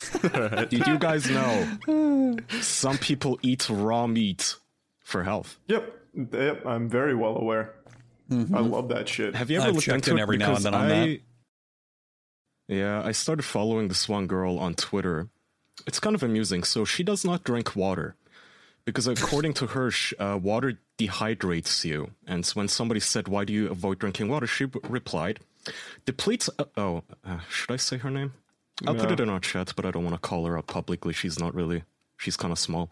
Did 0.70 0.86
you 0.86 0.98
guys 0.98 1.28
know 1.30 2.36
some 2.60 2.98
people 2.98 3.38
eat 3.42 3.68
raw 3.70 4.06
meat 4.06 4.56
for 5.00 5.24
health? 5.24 5.58
Yep, 5.68 6.00
yep. 6.32 6.66
I'm 6.66 6.88
very 6.88 7.14
well 7.14 7.36
aware. 7.36 7.74
I 8.30 8.34
love 8.60 8.88
that 8.88 9.08
shit. 9.08 9.34
Have 9.36 9.50
you 9.50 9.58
ever 9.58 9.68
I've 9.68 9.74
looked 9.74 9.86
checked 9.86 10.08
into 10.08 10.10
in 10.12 10.18
it? 10.18 10.22
every 10.22 10.36
now 10.36 10.54
and 10.54 10.64
then 10.64 10.74
on 10.74 10.84
I, 10.86 10.88
that. 10.88 11.20
Yeah, 12.68 13.02
I 13.04 13.12
started 13.12 13.44
following 13.44 13.88
this 13.88 14.08
one 14.08 14.26
girl 14.26 14.58
on 14.58 14.74
Twitter. 14.74 15.28
It's 15.86 16.00
kind 16.00 16.16
of 16.16 16.22
amusing. 16.22 16.64
So 16.64 16.84
she 16.84 17.02
does 17.04 17.24
not 17.24 17.44
drink 17.44 17.76
water 17.76 18.16
because, 18.84 19.06
according 19.06 19.54
to 19.54 19.68
her, 19.68 19.92
uh, 20.18 20.38
water 20.42 20.78
dehydrates 20.98 21.84
you. 21.84 22.10
And 22.26 22.44
so 22.44 22.54
when 22.54 22.68
somebody 22.68 22.98
said, 23.00 23.28
"Why 23.28 23.44
do 23.44 23.52
you 23.52 23.70
avoid 23.70 24.00
drinking 24.00 24.28
water?" 24.28 24.46
she 24.46 24.64
b- 24.64 24.80
replied, 24.82 25.40
"Depletes." 26.04 26.50
Uh, 26.58 26.64
oh, 26.76 27.02
uh, 27.24 27.38
should 27.48 27.70
I 27.70 27.76
say 27.76 27.98
her 27.98 28.10
name? 28.10 28.32
I'll 28.86 28.94
put 28.94 29.10
it 29.10 29.20
in 29.20 29.30
our 29.30 29.40
chat, 29.40 29.72
but 29.76 29.86
I 29.86 29.90
don't 29.90 30.04
want 30.04 30.14
to 30.14 30.20
call 30.20 30.44
her 30.46 30.58
out 30.58 30.66
publicly. 30.66 31.12
She's 31.12 31.38
not 31.38 31.54
really. 31.54 31.84
She's 32.18 32.36
kind 32.36 32.52
of 32.52 32.58
small. 32.58 32.90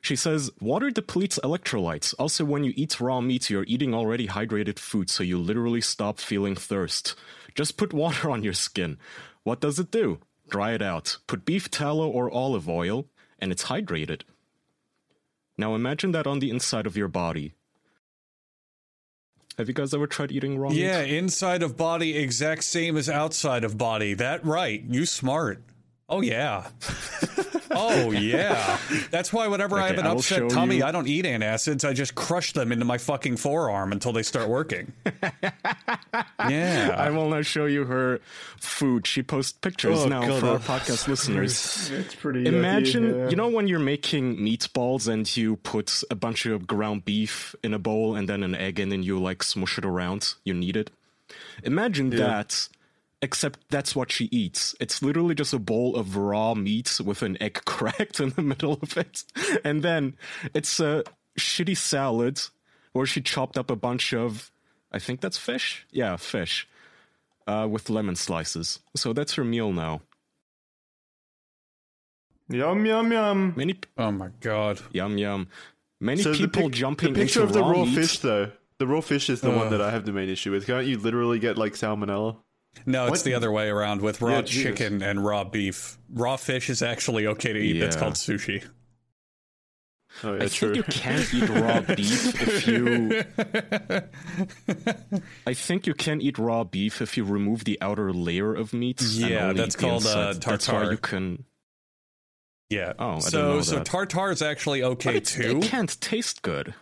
She 0.00 0.16
says, 0.16 0.50
water 0.60 0.90
depletes 0.90 1.40
electrolytes. 1.42 2.14
Also, 2.18 2.44
when 2.44 2.62
you 2.62 2.72
eat 2.76 3.00
raw 3.00 3.20
meat, 3.20 3.50
you're 3.50 3.64
eating 3.66 3.94
already 3.94 4.28
hydrated 4.28 4.78
food, 4.78 5.10
so 5.10 5.22
you 5.22 5.38
literally 5.38 5.80
stop 5.80 6.18
feeling 6.18 6.54
thirst. 6.54 7.14
Just 7.54 7.76
put 7.76 7.92
water 7.92 8.30
on 8.30 8.44
your 8.44 8.52
skin. 8.52 8.98
What 9.42 9.60
does 9.60 9.78
it 9.78 9.90
do? 9.90 10.20
Dry 10.48 10.72
it 10.72 10.82
out. 10.82 11.18
Put 11.26 11.44
beef 11.44 11.70
tallow 11.70 12.08
or 12.08 12.30
olive 12.30 12.68
oil, 12.68 13.06
and 13.38 13.50
it's 13.50 13.64
hydrated. 13.64 14.22
Now 15.56 15.74
imagine 15.74 16.12
that 16.12 16.26
on 16.26 16.38
the 16.38 16.50
inside 16.50 16.86
of 16.86 16.96
your 16.96 17.08
body. 17.08 17.54
Have 19.58 19.66
you 19.66 19.74
guys 19.74 19.92
ever 19.92 20.06
tried 20.06 20.30
eating 20.30 20.56
raw 20.56 20.70
Yeah, 20.70 21.02
meat? 21.02 21.14
inside 21.14 21.64
of 21.64 21.76
body 21.76 22.16
exact 22.16 22.62
same 22.62 22.96
as 22.96 23.08
outside 23.08 23.64
of 23.64 23.76
body. 23.76 24.14
That 24.14 24.44
right. 24.44 24.82
You 24.88 25.04
smart. 25.04 25.62
Oh 26.10 26.22
yeah. 26.22 26.66
oh 27.70 28.10
yeah. 28.12 28.78
That's 29.10 29.30
why 29.30 29.46
whenever 29.46 29.78
I 29.78 29.88
have 29.88 29.98
an 29.98 30.06
I 30.06 30.12
upset 30.12 30.48
tummy, 30.48 30.78
you- 30.78 30.84
I 30.84 30.90
don't 30.90 31.06
eat 31.06 31.26
antacids. 31.26 31.86
I 31.86 31.92
just 31.92 32.14
crush 32.14 32.54
them 32.54 32.72
into 32.72 32.86
my 32.86 32.96
fucking 32.96 33.36
forearm 33.36 33.92
until 33.92 34.12
they 34.12 34.22
start 34.22 34.48
working. 34.48 34.92
yeah. 36.48 36.94
I 36.96 37.10
will 37.10 37.28
now 37.28 37.42
show 37.42 37.66
you 37.66 37.84
her 37.84 38.20
food. 38.58 39.06
She 39.06 39.22
posts 39.22 39.52
pictures 39.52 39.98
Oh, 40.00 40.08
now 40.08 40.22
God, 40.26 40.40
for 40.40 40.46
our 40.46 40.58
podcast 40.58 41.08
listeners. 41.08 41.90
It's 41.98 42.14
pretty. 42.14 42.46
Imagine, 42.46 43.04
yucky, 43.04 43.18
yeah. 43.24 43.28
you 43.30 43.36
know, 43.36 43.48
when 43.48 43.68
you're 43.68 43.78
making 43.78 44.36
meatballs 44.38 45.08
and 45.08 45.36
you 45.36 45.56
put 45.56 46.02
a 46.10 46.14
bunch 46.14 46.46
of 46.46 46.66
ground 46.66 47.04
beef 47.04 47.54
in 47.62 47.74
a 47.74 47.78
bowl 47.78 48.14
and 48.16 48.28
then 48.28 48.42
an 48.42 48.54
egg 48.54 48.80
in 48.80 48.92
and 48.92 49.04
you 49.04 49.18
like 49.20 49.42
smush 49.42 49.76
it 49.78 49.84
around, 49.84 50.34
you 50.44 50.54
knead 50.54 50.76
it. 50.76 50.90
Imagine 51.64 52.10
that, 52.10 52.68
except 53.22 53.60
that's 53.70 53.96
what 53.96 54.10
she 54.12 54.26
eats. 54.26 54.74
It's 54.80 55.02
literally 55.02 55.34
just 55.34 55.52
a 55.52 55.58
bowl 55.58 55.96
of 55.96 56.16
raw 56.16 56.54
meat 56.54 57.00
with 57.04 57.22
an 57.22 57.40
egg 57.42 57.62
cracked 57.66 58.20
in 58.20 58.30
the 58.30 58.42
middle 58.42 58.78
of 58.82 58.96
it. 58.96 59.24
And 59.64 59.82
then 59.82 60.16
it's 60.54 60.78
a 60.80 61.04
shitty 61.38 61.76
salad 61.76 62.40
where 62.92 63.06
she 63.06 63.20
chopped 63.20 63.58
up 63.58 63.70
a 63.70 63.76
bunch 63.76 64.12
of, 64.14 64.50
I 64.92 64.98
think 64.98 65.20
that's 65.20 65.38
fish? 65.38 65.86
Yeah, 65.90 66.16
fish. 66.16 66.68
Uh, 67.46 67.66
with 67.70 67.88
lemon 67.88 68.14
slices. 68.14 68.80
So 68.94 69.12
that's 69.14 69.34
her 69.34 69.44
meal 69.44 69.72
now. 69.72 70.02
Yum 72.50 72.84
yum 72.86 73.12
yum. 73.12 73.52
Many 73.56 73.74
p- 73.74 73.88
Oh 73.98 74.10
my 74.10 74.28
god. 74.40 74.80
Yum 74.92 75.18
yum. 75.18 75.48
Many 76.00 76.22
So 76.22 76.32
people 76.34 76.64
pic- 76.64 76.72
jumping 76.72 77.12
the 77.12 77.20
picture 77.20 77.40
into 77.42 77.48
of 77.48 77.52
the 77.54 77.62
raw 77.62 77.84
meat. 77.84 77.94
fish 77.94 78.18
though. 78.20 78.50
The 78.78 78.86
raw 78.86 79.00
fish 79.00 79.28
is 79.28 79.40
the 79.40 79.50
one 79.50 79.70
that 79.70 79.80
I 79.82 79.90
have 79.90 80.06
the 80.06 80.12
main 80.12 80.28
issue 80.28 80.52
with. 80.52 80.66
Can't 80.66 80.86
you 80.86 80.98
literally 80.98 81.38
get 81.38 81.58
like 81.58 81.72
salmonella? 81.74 82.36
No, 82.86 83.04
it's 83.06 83.10
What? 83.18 83.24
the 83.24 83.34
other 83.34 83.50
way 83.52 83.68
around 83.68 84.00
with 84.02 84.20
raw 84.22 84.36
Yeah, 84.36 84.42
Jesus. 84.42 84.62
chicken 84.62 85.02
and 85.02 85.24
raw 85.24 85.44
beef. 85.44 85.98
Raw 86.10 86.36
fish 86.36 86.70
is 86.70 86.82
actually 86.82 87.26
okay 87.26 87.52
to 87.52 87.58
eat. 87.58 87.80
That's 87.80 87.96
called 87.96 88.14
sushi. 88.14 88.64
Oh 90.24 90.34
yeah, 90.34 90.44
I 90.44 90.48
true. 90.48 90.74
think 90.74 90.76
you 90.76 90.82
can't 90.84 91.34
eat 91.34 91.48
raw 91.48 91.80
beef 91.94 92.42
if 92.42 92.66
you. 92.66 93.22
I 95.46 95.54
think 95.54 95.86
you 95.86 95.94
can 95.94 96.20
eat 96.20 96.38
raw 96.38 96.64
beef 96.64 97.02
if 97.02 97.16
you 97.16 97.24
remove 97.24 97.64
the 97.64 97.78
outer 97.80 98.12
layer 98.12 98.54
of 98.54 98.72
meat. 98.72 99.00
Yeah, 99.02 99.48
only 99.48 99.54
that's 99.60 99.76
eat 99.76 99.78
called, 99.80 100.06
uh, 100.06 100.32
inside. 100.34 100.42
That's 100.42 100.68
why 100.68 100.90
you 100.90 100.96
can. 100.96 101.44
Yeah. 102.70 102.92
Oh, 102.98 103.10
I 103.10 103.14
didn't 103.16 103.22
so 103.30 103.42
know 103.54 103.60
so 103.62 103.74
that. 103.76 103.86
tartar 103.86 104.30
is 104.30 104.42
actually 104.42 104.82
okay 104.82 105.10
But 105.10 105.16
it's, 105.16 105.32
too. 105.34 105.58
it 105.58 105.62
can't 105.62 106.00
taste 106.00 106.42
good. 106.42 106.74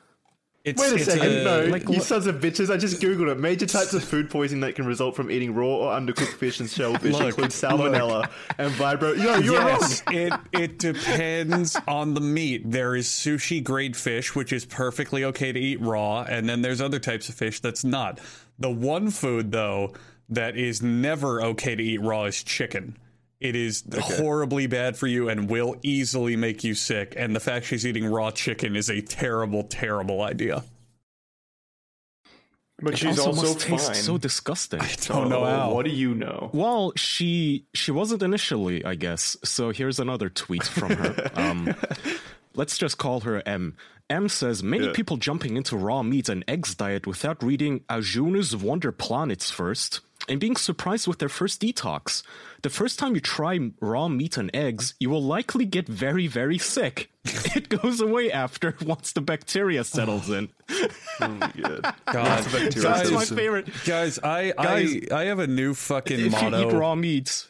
It's, 0.67 0.83
Wait 0.83 1.01
a 1.01 1.05
second, 1.05 1.45
no, 1.45 1.65
like 1.67 1.89
you 1.89 2.01
sons 2.01 2.27
of 2.27 2.41
bitches! 2.41 2.75
I 2.75 2.77
just 2.77 3.01
googled 3.01 3.31
it. 3.31 3.39
Major 3.39 3.67
types 3.67 3.95
of 3.95 4.03
food 4.03 4.29
poisoning 4.29 4.63
that 4.63 4.75
can 4.75 4.85
result 4.85 5.15
from 5.15 5.31
eating 5.31 5.55
raw 5.55 5.65
or 5.65 5.93
undercooked 5.93 6.33
fish 6.33 6.59
and 6.59 6.69
shellfish 6.69 7.13
Look, 7.13 7.23
include 7.23 7.51
salmonella 7.51 8.29
and 8.59 8.73
vibrio. 8.73 9.17
Yo, 9.17 9.37
you're 9.37 9.55
yes, 9.55 10.03
wrong. 10.09 10.17
it 10.17 10.33
it 10.51 10.79
depends 10.81 11.77
on 11.87 12.15
the 12.15 12.21
meat. 12.21 12.69
There 12.69 12.97
is 12.97 13.07
sushi 13.07 13.63
grade 13.63 13.97
fish, 13.97 14.35
which 14.35 14.53
is 14.53 14.65
perfectly 14.65 15.23
okay 15.27 15.53
to 15.53 15.61
eat 15.61 15.81
raw, 15.81 16.23
and 16.23 16.49
then 16.49 16.63
there's 16.63 16.81
other 16.81 16.99
types 16.99 17.29
of 17.29 17.37
fish 17.37 17.61
that's 17.61 17.85
not. 17.85 18.19
The 18.59 18.71
one 18.71 19.11
food 19.11 19.53
though 19.53 19.95
that 20.31 20.57
is 20.57 20.83
never 20.83 21.43
okay 21.43 21.77
to 21.77 21.83
eat 21.83 22.01
raw 22.01 22.25
is 22.25 22.43
chicken. 22.43 22.97
It 23.41 23.55
is 23.55 23.85
horribly 23.99 24.67
bad 24.67 24.97
for 24.97 25.07
you 25.07 25.29
and 25.29 25.49
will 25.51 25.77
easily 25.83 26.37
make 26.37 26.65
you 26.65 26.75
sick. 26.75 27.15
And 27.17 27.37
the 27.37 27.41
fact 27.41 27.67
she's 27.67 27.87
eating 27.87 28.07
raw 28.07 28.31
chicken 28.31 28.77
is 28.77 28.89
a 28.89 29.03
terrible, 29.03 29.63
terrible 29.65 30.23
idea. 30.23 30.65
But 32.79 32.93
It 32.95 32.99
she's 32.99 33.19
also, 33.19 33.31
also, 33.31 33.53
must 33.55 33.67
fine. 33.67 33.79
taste 33.79 34.05
so 34.05 34.19
disgusting. 34.19 34.81
Don't 35.07 35.29
know 35.31 35.45
Oh, 35.45 35.47
how. 35.47 35.75
What 35.75 35.87
do 35.87 35.91
you 35.91 36.15
know? 36.15 36.51
Well, 36.53 36.93
she 36.97 37.65
she 37.75 37.91
wasn't 37.91 38.23
initially, 38.23 38.85
I 38.85 38.95
guess. 38.97 39.37
So 39.45 39.71
here's 39.71 39.99
another 39.99 40.29
tweet 40.29 40.65
from 40.65 40.91
her. 40.93 41.31
Um, 41.35 41.75
let's 42.55 42.77
just 42.77 42.99
call 42.99 43.21
her 43.21 43.43
M. 43.47 43.77
M 44.11 44.29
says 44.29 44.63
many 44.63 44.87
Yeah. 44.87 44.93
people 44.95 45.17
jumping 45.17 45.57
into 45.57 45.77
raw 45.77 46.03
meat 46.03 46.29
and 46.29 46.45
eggs 46.47 46.75
diet 46.75 47.07
without 47.07 47.43
reading 47.43 47.81
Aajonus 47.89 48.55
Vonderplanitz 48.55 49.51
first 49.51 50.01
and 50.29 50.41
being 50.41 50.57
surprised 50.57 51.07
with 51.07 51.19
their 51.19 51.29
first 51.29 51.61
detox. 51.63 52.23
The 52.63 52.71
first 52.71 52.99
time 52.99 53.15
you 53.15 53.21
try 53.21 53.59
raw 53.81 54.09
meat 54.09 54.37
and 54.37 54.51
eggs, 54.55 54.95
you 54.99 55.09
will 55.11 55.23
likely 55.23 55.65
get 55.65 55.87
very, 55.87 56.27
very 56.27 56.59
sick. 56.59 57.11
it 57.25 57.69
goes 57.69 58.01
away 58.01 58.31
after 58.33 58.75
once 58.85 59.13
the 59.13 59.21
bacteria 59.21 59.85
settles 59.85 60.31
in. 60.31 60.49
Oh 61.19 61.29
my 61.29 61.51
god. 61.57 61.95
God, 62.13 62.43
That's 62.45 62.75
guys, 62.83 63.11
my 63.11 63.25
favorite. 63.25 63.69
guys, 63.87 64.19
I, 64.19 64.53
Guys, 64.53 64.97
I 65.11 65.21
I 65.23 65.25
have 65.25 65.39
a 65.39 65.47
new 65.47 65.73
fucking 65.73 66.21
If 66.27 66.33
motto. 66.33 66.61
you 66.61 66.69
eat 66.69 66.73
raw 66.75 66.95
meat, 66.95 67.49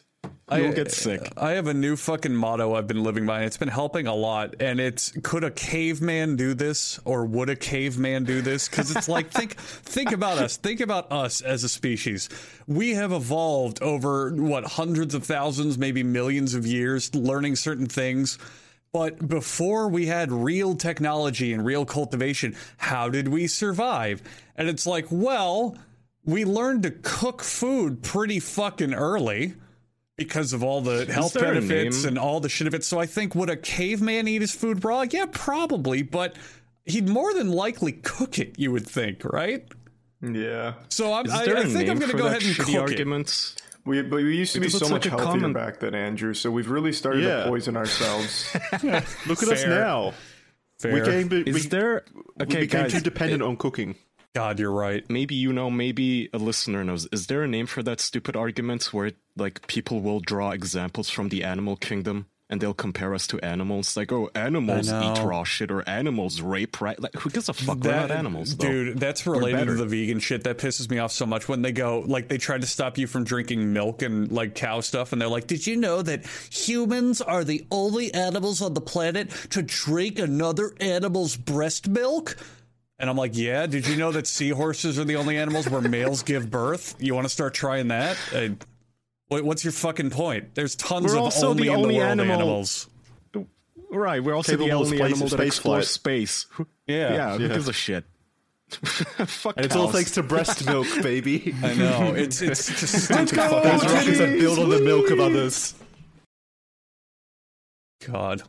you'll 0.51 0.67
I- 0.67 0.73
get 0.73 0.91
sick. 0.91 1.31
I 1.37 1.51
have 1.51 1.67
a 1.67 1.73
new 1.73 1.95
fucking 1.95 2.33
motto 2.35 2.75
I've 2.75 2.87
been 2.87 3.03
living 3.03 3.25
by, 3.25 3.37
and 3.37 3.45
it's 3.45 3.57
been 3.57 3.67
helping 3.67 4.07
a 4.07 4.13
lot. 4.13 4.55
And 4.59 4.79
it's 4.79 5.11
could 5.23 5.43
a 5.43 5.51
caveman 5.51 6.35
do 6.35 6.53
this, 6.53 6.99
or 7.05 7.25
would 7.25 7.49
a 7.49 7.55
caveman 7.55 8.23
do 8.23 8.41
this? 8.41 8.67
Because 8.67 8.95
it's 8.95 9.07
like 9.07 9.29
think 9.31 9.55
think 9.57 10.11
about 10.11 10.37
us, 10.37 10.57
think 10.57 10.79
about 10.79 11.11
us 11.11 11.41
as 11.41 11.63
a 11.63 11.69
species. 11.69 12.29
We 12.67 12.91
have 12.91 13.11
evolved 13.11 13.81
over 13.81 14.31
what 14.33 14.65
hundreds 14.65 15.13
of 15.15 15.23
thousands, 15.23 15.77
maybe 15.77 16.03
millions 16.03 16.53
of 16.53 16.65
years, 16.65 17.13
learning 17.13 17.55
certain 17.55 17.87
things. 17.87 18.37
But 18.93 19.27
before 19.27 19.89
we 19.89 20.07
had 20.07 20.31
real 20.31 20.75
technology 20.75 21.53
and 21.53 21.63
real 21.65 21.85
cultivation, 21.85 22.55
how 22.77 23.09
did 23.09 23.27
we 23.27 23.47
survive? 23.47 24.23
And 24.55 24.69
it's 24.69 24.87
like, 24.87 25.05
well, 25.11 25.77
we 26.25 26.45
learned 26.45 26.83
to 26.83 26.91
cook 26.91 27.43
food 27.43 28.01
pretty 28.01 28.39
fucking 28.39 28.93
early 28.93 29.53
because 30.17 30.51
of 30.51 30.63
all 30.63 30.81
the 30.81 31.05
health 31.05 31.35
benefits 31.35 32.03
and 32.03 32.17
all 32.17 32.39
the 32.39 32.49
shit 32.49 32.67
of 32.67 32.73
it. 32.73 32.83
So 32.83 32.99
I 32.99 33.05
think 33.05 33.35
would 33.35 33.49
a 33.49 33.55
caveman 33.55 34.27
eat 34.27 34.41
his 34.41 34.53
food 34.53 34.83
raw? 34.83 35.03
Yeah, 35.09 35.27
probably, 35.31 36.01
but 36.01 36.35
he'd 36.85 37.07
more 37.07 37.33
than 37.33 37.49
likely 37.51 37.91
cook 37.93 38.39
it. 38.39 38.57
You 38.57 38.71
would 38.71 38.87
think, 38.87 39.23
right? 39.23 39.63
Yeah. 40.21 40.73
So 40.89 41.13
I'm, 41.13 41.27
Is 41.27 41.31
I, 41.33 41.45
there 41.45 41.57
I 41.57 41.61
a 41.61 41.65
think 41.65 41.89
I'm 41.89 41.99
going 41.99 42.11
to 42.11 42.17
go 42.17 42.25
ahead 42.25 42.41
and 42.41 42.55
shitty 42.55 42.73
cook 42.87 42.91
it. 42.99 43.53
We, 43.85 44.01
but 44.01 44.17
we 44.17 44.35
used 44.35 44.53
to 44.53 44.59
be 44.59 44.67
so 44.67 44.89
much 44.89 45.03
such 45.03 45.05
a 45.05 45.09
healthier 45.11 45.25
common- 45.33 45.53
back 45.53 45.79
then, 45.79 45.95
Andrew. 45.95 46.33
So 46.33 46.51
we've 46.51 46.69
really 46.69 46.91
started 46.91 47.23
Yeah. 47.23 47.43
to 47.43 47.49
poison 47.49 47.77
ourselves. 47.77 48.53
Look 49.27 49.43
at 49.43 49.49
us 49.49 49.63
now. 49.65 50.13
Fair. 50.79 50.93
We 50.93 51.01
came. 51.01 51.29
We, 51.29 51.41
Is 51.43 51.69
there 51.69 52.03
we 52.37 52.45
became 52.45 52.67
guys? 52.67 52.91
too 52.91 52.99
dependent 52.99 53.41
on 53.43 53.55
cooking. 53.55 53.95
God, 54.37 54.59
you're 54.59 54.71
right. 54.71 55.03
maybe 55.09 55.33
you 55.33 55.51
know, 55.51 55.71
maybe 55.71 56.29
a 56.31 56.37
listener 56.37 56.83
knows. 56.83 57.07
Is 57.11 57.25
there 57.25 57.41
a 57.43 57.47
name 57.47 57.65
for 57.65 57.81
that 57.81 57.99
stupid 57.99 58.35
argument 58.35 58.93
where 58.93 59.11
like 59.35 59.65
people 59.65 60.01
will 60.01 60.19
draw 60.19 60.51
examples 60.51 61.09
from 61.09 61.29
the 61.29 61.43
animal 61.43 61.75
kingdom 61.75 62.27
and 62.47 62.61
they'll 62.61 62.75
compare 62.75 63.15
us 63.15 63.25
to 63.27 63.39
animals? 63.39 63.97
Like, 63.97 64.11
oh, 64.11 64.29
animals 64.35 64.89
eat 64.89 65.23
raw 65.23 65.43
shit 65.43 65.71
or 65.71 65.81
animals 65.89 66.39
rape, 66.39 66.79
right? 66.81 66.99
Like, 67.01 67.15
who 67.15 67.31
gives 67.31 67.49
a 67.49 67.53
fuck? 67.53 67.79
We're 67.79 67.91
not 67.91 68.11
animals, 68.11 68.55
though. 68.55 68.67
dude. 68.67 68.99
That's 68.99 69.25
related 69.25 69.65
to 69.65 69.73
the 69.73 69.87
vegan 69.87 70.19
shit 70.19 70.43
that 70.43 70.59
pisses 70.59 70.87
me 70.89 70.99
off 70.99 71.11
so 71.11 71.25
much. 71.25 71.49
When 71.49 71.63
they 71.63 71.71
go, 71.71 72.03
like, 72.05 72.27
they 72.27 72.37
try 72.37 72.59
to 72.59 72.67
stop 72.67 72.99
you 72.99 73.07
from 73.07 73.23
drinking 73.23 73.73
milk 73.73 74.03
and 74.03 74.31
like 74.31 74.53
cow 74.53 74.81
stuff, 74.81 75.13
and 75.13 75.21
they're 75.21 75.27
like, 75.27 75.47
"Did 75.47 75.65
you 75.65 75.75
know 75.75 76.03
that 76.03 76.27
humans 76.51 77.21
are 77.21 77.43
the 77.43 77.65
only 77.71 78.13
animals 78.13 78.61
on 78.61 78.75
the 78.75 78.81
planet 78.81 79.31
to 79.49 79.63
drink 79.63 80.19
another 80.19 80.73
animal's 80.79 81.35
breast 81.35 81.87
milk?" 81.87 82.37
And 82.99 83.09
I'm 83.09 83.17
like, 83.17 83.37
"Yeah." 83.37 83.67
Did 83.67 83.87
you 83.87 83.95
know 83.95 84.11
that 84.11 84.25
seahorses 84.27 84.97
are 84.97 85.03
the 85.05 85.15
only 85.17 85.37
animals 85.37 85.69
where 85.69 85.81
males 85.81 86.23
give 86.23 86.49
birth? 86.49 86.95
You 86.99 87.13
want 87.13 87.25
to 87.25 87.29
start 87.29 87.53
trying 87.53 87.89
that? 87.89 88.17
Uh, 88.33 88.49
what- 89.27 89.43
what's 89.43 89.63
your 89.63 89.73
fucking 89.73 90.09
point? 90.09 90.55
There's 90.55 90.75
tons 90.75 91.05
We're 91.11 91.17
of 91.17 91.23
also 91.25 91.49
only 91.49 91.67
the 91.67 91.73
in 91.73 91.81
the 91.81 91.87
world 91.89 92.01
animal- 92.01 92.33
animals. 92.33 92.87
Right, 93.89 94.21
we're 94.21 94.33
also 94.35 94.53
the 94.53 94.65
Capable 94.65 94.81
of 94.81 94.85
only 94.87 94.97
space- 94.97 95.05
animal 95.11 95.27
that 95.29 95.37
space 95.37 95.47
explores 95.47 95.85
flight. 95.97 96.27
space. 96.27 96.45
Yeah. 96.87 97.13
yeah, 97.13 97.37
who 97.37 97.43
Yeah. 97.43 97.53
gives 97.53 97.67
a 97.69 97.73
shit? 97.73 98.03
fuck 98.69 99.55
And 99.55 99.65
it's 99.65 99.75
all 99.77 99.89
thanks 99.91 100.11
to 100.11 100.23
breast 100.23 100.65
milk, 100.65 100.87
baby. 101.01 101.55
I 101.63 101.73
know. 101.75 102.13
It's 102.13 102.41
it's 102.41 102.67
just 102.81 103.05
stupid 103.05 103.29
Those 103.29 103.49
fucking 103.49 103.89
rockets 103.93 104.19
are 104.19 104.27
built 104.37 104.59
on 104.59 104.69
the 104.69 104.81
milk 104.81 105.09
of 105.11 105.19
others. 105.21 105.73
God. 108.05 108.41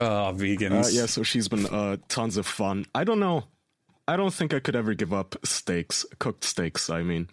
Ah, 0.00 0.28
Uh, 0.28 0.32
vegans. 0.32 0.92
yeah, 0.92 1.06
so 1.06 1.22
she's 1.22 1.48
been 1.48 1.66
uh, 1.66 1.96
tons 2.08 2.36
of 2.36 2.46
fun. 2.46 2.84
I 2.94 3.04
don't 3.04 3.20
know. 3.20 3.44
I 4.08 4.16
don't 4.16 4.34
think 4.34 4.52
I 4.52 4.58
could 4.60 4.76
ever 4.76 4.92
give 4.94 5.12
up 5.14 5.36
steaks, 5.44 6.04
cooked 6.18 6.44
steaks. 6.44 6.90
I 6.90 7.02
mean, 7.02 7.28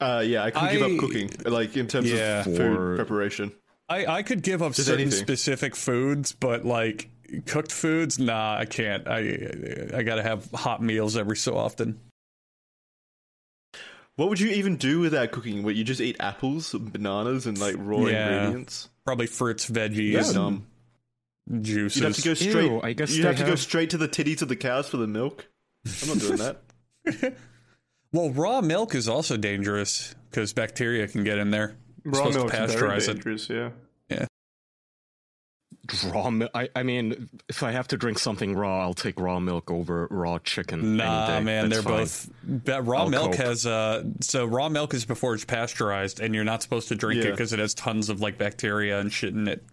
Uh, 0.00 0.22
yeah, 0.24 0.44
I 0.44 0.50
couldn't 0.50 0.72
give 0.72 0.82
up 0.82 0.98
cooking, 0.98 1.30
like 1.44 1.76
in 1.76 1.86
terms 1.88 2.10
Yeah. 2.10 2.40
of 2.40 2.44
food 2.46 2.56
For- 2.56 2.96
preparation. 2.96 3.52
I, 3.88 4.06
I 4.06 4.22
could 4.22 4.42
give 4.42 4.62
up 4.62 4.72
Just 4.72 4.86
certain 4.88 5.02
anything. 5.02 5.18
specific 5.22 5.76
foods, 5.76 6.32
but 6.32 6.64
like 6.64 7.10
cooked 7.46 7.70
foods, 7.72 8.18
nah, 8.18 8.56
I 8.56 8.64
can't. 8.64 9.06
I 9.06 9.18
I 9.94 10.02
gotta 10.02 10.22
have 10.22 10.50
hot 10.52 10.82
meals 10.82 11.16
every 11.16 11.36
so 11.36 11.56
often. 11.56 12.00
What 14.16 14.28
would 14.28 14.40
you 14.40 14.50
even 14.50 14.76
do 14.76 15.00
without 15.00 15.30
cooking? 15.32 15.62
What 15.62 15.74
you 15.74 15.84
just 15.84 16.00
eat 16.00 16.16
apples, 16.20 16.72
bananas, 16.72 17.46
and 17.46 17.58
like 17.58 17.74
raw 17.78 18.06
Yeah. 18.06 18.38
ingredients? 18.44 18.88
Probably 19.04 19.26
fruits, 19.26 19.68
veggies, 19.68 20.14
That's 20.14 20.28
and 20.28 20.36
dumb. 20.36 20.66
Juices. 21.60 21.96
You'd 22.00 22.06
have 22.06 22.16
to 22.16 22.22
go 22.22 22.34
straight. 22.34 22.70
Ew, 22.70 22.80
I 22.82 22.92
guess 22.92 23.10
you'd 23.14 23.24
they 23.24 23.28
have 23.28 23.38
to 23.38 23.44
go 23.44 23.54
straight 23.56 23.90
to 23.90 23.96
the 23.98 24.08
titties 24.08 24.42
of 24.42 24.48
the 24.48 24.56
cows 24.56 24.88
for 24.88 24.96
the 24.96 25.06
milk. 25.06 25.46
I'm 26.02 26.08
not 26.08 26.18
doing 26.18 26.36
that. 26.38 27.36
well, 28.12 28.30
raw 28.30 28.60
milk 28.60 28.94
is 28.94 29.08
also 29.08 29.36
dangerous 29.36 30.14
because 30.30 30.52
bacteria 30.52 31.08
can 31.08 31.24
get 31.24 31.38
in 31.38 31.50
there. 31.50 31.76
You're 32.04 32.12
Raw 32.12 32.30
supposed 32.30 32.36
milk's 32.36 32.52
to 32.52 32.78
very 32.78 32.90
pasteurize 32.98 33.08
it. 33.08 33.14
dangerous. 33.14 33.48
Yeah. 33.48 33.70
raw 36.12 36.30
milk. 36.30 36.50
I, 36.54 36.68
I 36.74 36.82
mean, 36.84 37.28
if 37.48 37.62
I 37.62 37.72
have 37.72 37.88
to 37.88 37.96
drink 37.96 38.18
something 38.18 38.54
raw, 38.54 38.82
I'll 38.82 38.94
take 38.94 39.18
raw 39.20 39.40
milk 39.40 39.70
over 39.70 40.06
raw 40.10 40.38
chicken. 40.38 40.96
Nah, 40.96 41.26
any 41.26 41.38
day. 41.40 41.44
man, 41.44 41.68
That's 41.68 41.82
they're 41.82 41.90
fine. 41.92 42.02
both. 42.02 42.30
But 42.64 42.86
raw 42.86 43.00
I'll 43.02 43.08
milk 43.08 43.32
cope. 43.32 43.40
has 43.40 43.66
uh, 43.66 44.04
so 44.20 44.44
raw 44.46 44.68
milk 44.68 44.94
is 44.94 45.04
before 45.04 45.34
it's 45.34 45.44
pasteurized, 45.44 46.20
and 46.20 46.34
you're 46.34 46.44
not 46.44 46.62
supposed 46.62 46.88
to 46.88 46.94
drink 46.94 47.24
it 47.24 47.30
because 47.32 47.52
it 47.52 47.58
has 47.58 47.74
tons 47.74 48.08
of 48.08 48.20
like 48.20 48.38
bacteria 48.38 49.00
and 49.00 49.12
shit 49.12 49.34
in 49.34 49.48
it. 49.48 49.64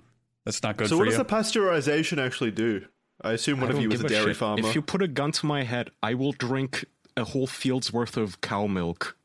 That's 0.49 0.63
not 0.63 0.77
good 0.77 0.87
so 0.89 0.95
for 0.95 0.99
what 0.99 1.05
you. 1.05 1.11
does 1.11 1.17
the 1.17 1.25
pasteurization 1.25 2.17
actually 2.23 2.51
do? 2.51 2.85
I 3.21 3.33
assume 3.33 3.61
one 3.61 3.69
I 3.71 3.75
of 3.75 3.81
you 3.81 3.89
was 3.89 4.01
give 4.01 4.05
a 4.11 4.13
dairy 4.13 4.27
shit. 4.31 4.37
farmer. 4.37 4.67
If 4.67 4.75
you 4.75 4.81
put 4.81 5.01
a 5.01 5.07
gun 5.07 5.31
to 5.33 5.45
my 5.45 5.63
head, 5.63 5.91
I 6.01 6.13
will 6.13 6.31
drink 6.31 6.85
a 7.17 7.23
whole 7.25 7.47
field's 7.47 7.91
worth 7.93 8.17
of 8.17 8.41
cow 8.41 8.65
milk 8.65 9.15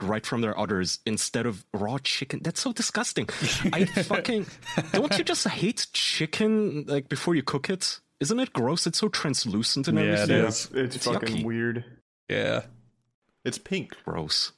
right 0.00 0.26
from 0.26 0.40
their 0.40 0.58
udders 0.58 0.98
instead 1.06 1.46
of 1.46 1.64
raw 1.72 1.98
chicken. 1.98 2.40
That's 2.42 2.60
so 2.60 2.72
disgusting. 2.72 3.28
I 3.72 3.84
fucking 4.10 4.46
don't 4.92 5.16
you 5.16 5.22
just 5.24 5.46
hate 5.46 5.86
chicken 5.92 6.84
like 6.86 7.08
before 7.08 7.34
you 7.34 7.42
cook 7.42 7.70
it? 7.70 8.00
Isn't 8.20 8.40
it 8.40 8.52
gross? 8.52 8.86
It's 8.86 8.98
so 8.98 9.08
translucent 9.08 9.86
and 9.88 9.98
Yeah, 9.98 10.04
everything. 10.04 10.36
Yeah, 10.42 10.46
is. 10.48 10.70
it's, 10.74 10.96
It's 10.96 11.04
fucking 11.06 11.36
yucky. 11.38 11.44
weird. 11.44 11.84
yeah. 12.28 12.62
It's 13.44 13.58
pink. 13.58 13.94
Gross. 14.04 14.52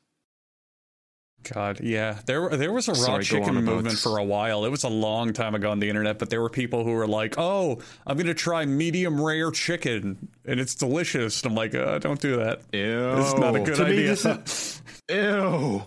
God, 1.53 1.81
yeah. 1.81 2.19
There 2.27 2.49
there 2.51 2.73
was 2.73 2.89
a 2.89 2.93
raw 2.93 2.97
Sorry, 2.99 3.25
chicken 3.25 3.51
on 3.51 3.57
about- 3.59 3.75
movement 3.77 3.99
for 3.99 4.19
a 4.19 4.25
while. 4.25 4.65
It 4.65 4.71
was 4.71 4.85
a 4.85 4.89
long 4.89 5.33
time 5.33 5.55
ago 5.55 5.71
on 5.71 5.79
the 5.79 5.89
internet, 5.89 6.19
but 6.19 6.31
there 6.31 6.41
were 6.41 6.49
people 6.51 6.85
who 6.85 6.91
were 6.93 7.07
like, 7.07 7.35
"Oh, 7.39 7.79
I'm 8.07 8.17
going 8.17 8.27
to 8.27 8.35
try 8.35 8.65
medium 8.65 9.21
rare 9.21 9.51
chicken 9.51 10.29
and 10.45 10.61
it's 10.61 10.75
delicious." 10.75 11.43
And 11.43 11.53
I'm 11.53 11.57
like, 11.57 11.75
uh, 11.75 11.99
"Don't 11.99 12.21
do 12.21 12.37
that. 12.37 12.63
Ew. 12.73 13.15
It's 13.19 13.35
not 13.35 13.57
a 13.57 13.61
good 13.61 13.77
To 13.77 13.85
me, 13.85 13.91
idea." 13.91 14.09
this 14.09 14.25
is 14.27 14.83
Ew. 15.09 15.83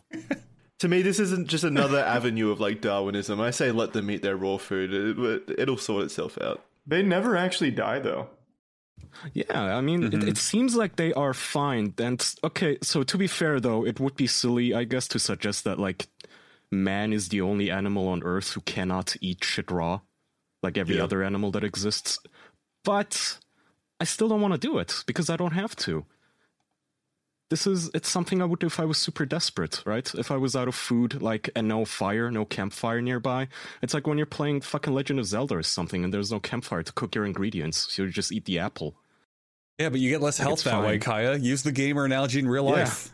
to 0.79 0.87
me 0.87 1.01
this 1.01 1.19
isn't 1.19 1.47
just 1.47 1.63
another 1.63 1.99
avenue 1.99 2.51
of 2.51 2.59
like 2.59 2.81
Darwinism. 2.81 3.41
I 3.41 3.51
say 3.51 3.71
let 3.71 3.93
them 3.93 4.09
eat 4.11 4.21
their 4.21 4.37
raw 4.37 4.57
food. 4.57 4.93
It, 4.93 5.59
it'll 5.59 5.77
sort 5.77 6.03
itself 6.05 6.37
out. 6.41 6.63
They 6.87 7.03
never 7.03 7.35
actually 7.35 7.71
die 7.71 7.99
though. 7.99 8.29
Yeah, 9.33 9.77
I 9.77 9.81
mean, 9.81 10.03
Mm-hmm. 10.03 10.21
it, 10.21 10.29
it 10.29 10.37
seems 10.37 10.75
like 10.75 10.95
they 10.95 11.13
are 11.13 11.33
fine. 11.33 11.93
And 11.97 12.25
okay, 12.43 12.77
so 12.81 13.03
to 13.03 13.17
be 13.17 13.27
fair, 13.27 13.59
though, 13.59 13.85
it 13.85 13.99
would 13.99 14.15
be 14.15 14.27
silly, 14.27 14.73
I 14.73 14.83
guess, 14.85 15.07
to 15.09 15.19
suggest 15.19 15.63
that 15.63 15.79
like 15.79 16.07
man 16.71 17.13
is 17.13 17.29
the 17.29 17.41
only 17.41 17.71
animal 17.71 18.07
on 18.07 18.23
Earth 18.23 18.53
who 18.53 18.61
cannot 18.61 19.15
eat 19.21 19.43
shit 19.43 19.71
raw, 19.71 20.01
like 20.63 20.77
every 20.77 20.97
Yeah. 20.97 21.03
other 21.03 21.23
animal 21.23 21.51
that 21.51 21.63
exists. 21.63 22.19
But 22.83 23.39
I 23.99 24.05
still 24.05 24.29
don't 24.29 24.41
want 24.41 24.53
to 24.53 24.59
do 24.59 24.77
it 24.77 25.03
because 25.07 25.29
I 25.29 25.35
don't 25.35 25.53
have 25.53 25.75
to. 25.77 26.05
This 27.49 27.65
is 27.65 27.89
it's 27.95 28.07
something 28.07 28.41
I 28.41 28.45
would 28.45 28.59
do 28.59 28.67
if 28.67 28.79
I 28.79 28.85
was 28.85 28.99
super 28.99 29.25
desperate, 29.25 29.81
right? 29.83 30.13
If 30.13 30.29
I 30.29 30.37
was 30.37 30.55
out 30.55 30.67
of 30.67 30.75
food, 30.75 31.19
like 31.19 31.49
and 31.55 31.67
no 31.67 31.83
fire, 31.83 32.29
no 32.29 32.45
campfire 32.45 33.01
nearby. 33.01 33.47
It's 33.81 33.95
like 33.95 34.05
when 34.05 34.17
you're 34.19 34.27
playing 34.27 34.61
fucking 34.61 34.93
Legend 34.93 35.19
of 35.19 35.25
Zelda 35.25 35.55
or 35.57 35.63
something 35.63 36.03
and 36.03 36.13
there's 36.13 36.31
no 36.31 36.39
campfire 36.39 36.83
to 36.83 36.93
cook 36.93 37.15
your 37.15 37.25
ingredients, 37.25 37.91
so 37.91 38.03
you 38.03 38.09
just 38.11 38.31
eat 38.31 38.45
the 38.45 38.59
apple. 38.59 38.95
Yeah, 39.79 39.89
but 39.89 39.99
you 39.99 40.09
get 40.09 40.21
less 40.21 40.37
health 40.37 40.63
that 40.65 40.81
way. 40.83 40.99
Kaya. 40.99 41.37
Use 41.37 41.63
the 41.63 41.71
gamer 41.71 42.05
analogy 42.05 42.39
in 42.39 42.47
real 42.47 42.65
Yeah. 42.65 42.71
life. 42.71 43.11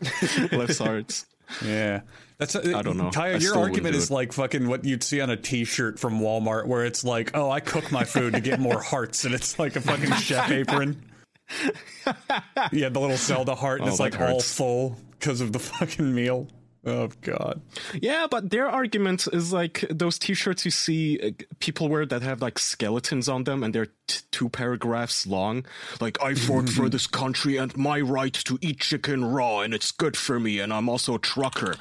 Less 0.52 0.78
hearts. 0.78 1.26
Yeah. 1.64 2.00
That's 2.38 2.56
uh, 2.56 2.72
I 2.76 2.82
don't 2.82 2.96
know. 2.96 3.10
Kaya, 3.10 3.38
your 3.38 3.56
argument 3.58 3.94
is 3.94 4.10
it. 4.10 4.14
like 4.14 4.32
fucking 4.32 4.68
what 4.68 4.84
you'd 4.84 5.02
see 5.04 5.20
on 5.20 5.30
a 5.30 5.36
t-shirt 5.36 5.98
from 6.00 6.20
Walmart 6.20 6.66
where 6.66 6.84
it's 6.84 7.04
like, 7.04 7.30
"Oh, 7.34 7.48
I 7.50 7.60
cook 7.60 7.92
my 7.92 8.02
food 8.04 8.32
to 8.34 8.40
get 8.40 8.58
more 8.58 8.82
hearts." 8.82 9.24
And 9.24 9.34
it's 9.34 9.56
like 9.58 9.76
a 9.76 9.80
fucking 9.80 10.10
chef 10.14 10.50
apron. 10.50 11.00
Yeah, 12.72 12.88
the 12.88 12.98
little 13.00 13.16
Zelda 13.16 13.54
heart 13.54 13.80
and 13.80 13.88
Oh, 13.88 13.92
it's 13.92 14.00
like 14.00 14.18
all 14.20 14.40
full 14.40 14.96
because 15.18 15.40
of 15.40 15.52
the 15.52 15.58
fucking 15.60 16.12
meal. 16.12 16.48
Oh 16.86 17.08
God. 17.22 17.62
Yeah, 18.00 18.26
but 18.30 18.50
their 18.50 18.68
argument 18.68 19.26
is 19.32 19.52
like 19.52 19.84
those 19.90 20.18
T-shirts 20.18 20.64
you 20.66 20.70
see 20.70 21.18
uh, 21.18 21.30
people 21.58 21.88
wear 21.88 22.04
that 22.04 22.20
have 22.22 22.42
like 22.42 22.58
skeletons 22.58 23.28
on 23.28 23.44
them, 23.44 23.62
and 23.62 23.74
they're 23.74 23.88
t- 24.06 24.20
two 24.30 24.48
paragraphs 24.50 25.26
long. 25.26 25.64
Like 26.00 26.22
I 26.22 26.34
fought 26.34 26.68
for 26.68 26.88
this 26.90 27.06
country 27.22 27.56
and 27.56 27.74
my 27.76 28.00
right 28.00 28.34
to 28.34 28.58
eat 28.60 28.80
chicken 28.80 29.24
raw, 29.24 29.60
and 29.60 29.72
it's 29.72 29.92
good 29.92 30.16
for 30.16 30.38
me, 30.38 30.58
and 30.60 30.72
I'm 30.74 30.88
also 30.90 31.14
a 31.14 31.18
trucker. 31.18 31.76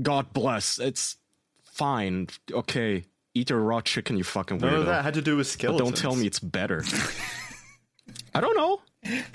God 0.00 0.32
bless. 0.32 0.78
It's 0.78 1.16
fine. 1.64 2.28
Okay, 2.50 3.04
eat 3.34 3.50
your 3.50 3.60
raw 3.60 3.82
chicken, 3.82 4.16
you 4.16 4.24
fucking 4.24 4.58
None 4.58 4.70
weirdo. 4.72 4.80
of 4.80 4.86
that 4.86 5.04
had 5.04 5.14
to 5.14 5.22
do 5.22 5.36
with 5.36 5.46
but 5.46 5.52
skeletons. 5.52 5.80
don't 5.90 5.96
tell 5.96 6.16
me 6.16 6.26
it's 6.26 6.40
better. 6.40 6.82
I 8.34 8.40
don't 8.40 8.56
know. 8.56 8.80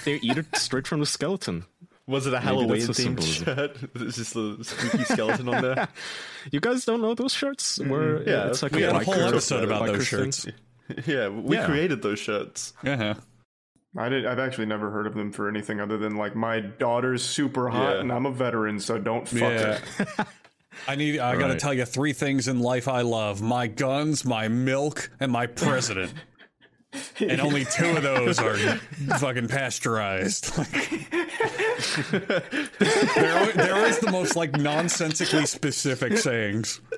They 0.05 0.15
eat 0.15 0.37
it 0.37 0.55
straight 0.55 0.87
from 0.87 0.99
the 0.99 1.05
skeleton. 1.05 1.65
Was 2.11 2.27
it 2.27 2.33
a 2.33 2.39
Halloween 2.39 2.69
that's 2.85 2.87
themed 2.87 2.95
symbolism. 3.23 3.45
shirt? 3.55 3.77
There's 3.95 4.15
just 4.17 4.35
a 4.35 4.63
spooky 4.63 5.03
skeleton 5.05 5.49
on 5.49 5.61
there. 5.61 5.87
You 6.51 6.59
guys 6.59 6.85
don't 6.85 7.01
know 7.01 7.13
those 7.13 7.33
shirts? 7.33 7.79
Where 7.79 8.21
Yeah, 8.27 8.47
it's 8.47 8.63
like 8.63 8.71
we 8.73 8.83
a 8.83 8.91
had 8.93 9.01
a 9.01 9.05
whole 9.05 9.13
biker- 9.13 9.27
episode 9.29 9.63
uh, 9.63 9.67
about 9.67 9.81
biker 9.83 9.87
those 9.93 10.09
thing. 10.09 10.19
shirts. 10.31 10.47
Yeah, 11.07 11.29
we 11.29 11.55
Yeah. 11.55 11.65
created 11.65 12.01
those 12.01 12.19
shirts. 12.19 12.73
Yeah. 12.83 13.13
I 13.97 14.09
did. 14.09 14.25
I've 14.25 14.39
actually 14.39 14.65
never 14.67 14.89
heard 14.89 15.05
of 15.07 15.13
them 15.13 15.31
for 15.31 15.47
anything 15.49 15.79
other 15.79 15.97
than 15.97 16.15
like 16.15 16.35
my 16.35 16.59
daughter's 16.61 17.23
super 17.23 17.69
hot 17.69 17.93
Yeah. 17.95 17.99
and 18.01 18.11
I'm 18.11 18.25
a 18.25 18.31
veteran, 18.31 18.79
so 18.79 18.97
don't 18.97 19.27
fuck 19.27 19.39
Yeah. 19.39 19.79
it. 19.99 20.27
I 20.87 20.95
need. 20.95 21.19
I 21.19 21.33
gotta 21.35 21.53
Right. 21.53 21.59
tell 21.59 21.73
you 21.73 21.85
three 21.85 22.13
things 22.13 22.47
in 22.47 22.59
life 22.59 22.87
I 22.87 23.01
love: 23.01 23.41
my 23.41 23.67
guns, 23.67 24.25
my 24.25 24.47
milk, 24.47 25.11
and 25.19 25.31
my 25.31 25.45
president. 25.45 26.13
and 27.19 27.39
only 27.39 27.65
two 27.65 27.85
of 27.97 28.03
those 28.03 28.39
are 28.39 28.55
fucking 29.19 29.47
pasteurized. 29.47 30.51
There, 32.11 33.51
there 33.53 33.85
is 33.87 33.99
the 33.99 34.09
most 34.11 34.35
like 34.35 34.53
nonsensically 34.57 35.45
specific 35.45 36.17
sayings. 36.17 36.81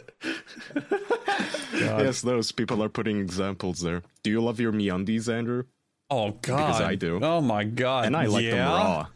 Yes, 1.74 2.22
those 2.22 2.52
people 2.52 2.82
are 2.84 2.88
putting 2.90 3.20
examples 3.20 3.82
there. 3.82 4.04
Do 4.24 4.30
you 4.30 4.42
love 4.42 4.60
your 4.60 4.72
MeUndies, 4.72 5.28
Andrew? 5.28 5.64
Oh 6.10 6.32
God, 6.42 6.68
because 6.68 6.82
I 6.82 6.96
do. 6.96 7.20
Oh 7.22 7.42
my 7.42 7.64
God, 7.64 8.06
And 8.06 8.16
I 8.16 8.26
like 8.26 8.46
them 8.46 8.68
raw. 8.68 9.08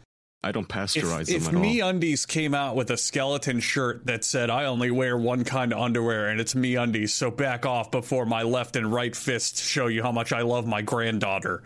I 0.42 0.52
don't 0.52 0.68
pasteurize 0.68 1.22
If, 1.28 1.36
if 1.36 1.44
them 1.46 1.56
at 1.56 1.60
Me 1.62 1.80
all. 1.80 1.90
Undies 1.90 2.26
came 2.26 2.54
out 2.54 2.76
with 2.76 2.90
a 2.90 2.96
skeleton 2.96 3.60
shirt 3.60 4.06
that 4.06 4.24
said 4.24 4.50
"I 4.50 4.64
only 4.66 4.90
wear 4.90 5.16
one 5.16 5.44
kind 5.44 5.72
of 5.72 5.80
underwear 5.80 6.28
and 6.28 6.40
it's 6.40 6.54
Me 6.54 6.76
Undies," 6.76 7.14
so 7.14 7.30
back 7.30 7.64
off 7.64 7.90
before 7.90 8.26
my 8.26 8.42
left 8.42 8.76
and 8.76 8.92
right 8.92 9.14
fists 9.14 9.60
show 9.66 9.86
you 9.86 10.02
how 10.02 10.12
much 10.12 10.32
I 10.32 10.42
love 10.42 10.66
my 10.66 10.82
granddaughter, 10.82 11.62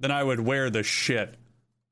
then 0.00 0.10
I 0.10 0.22
would 0.22 0.40
wear 0.40 0.70
the 0.70 0.82
shit 0.82 1.36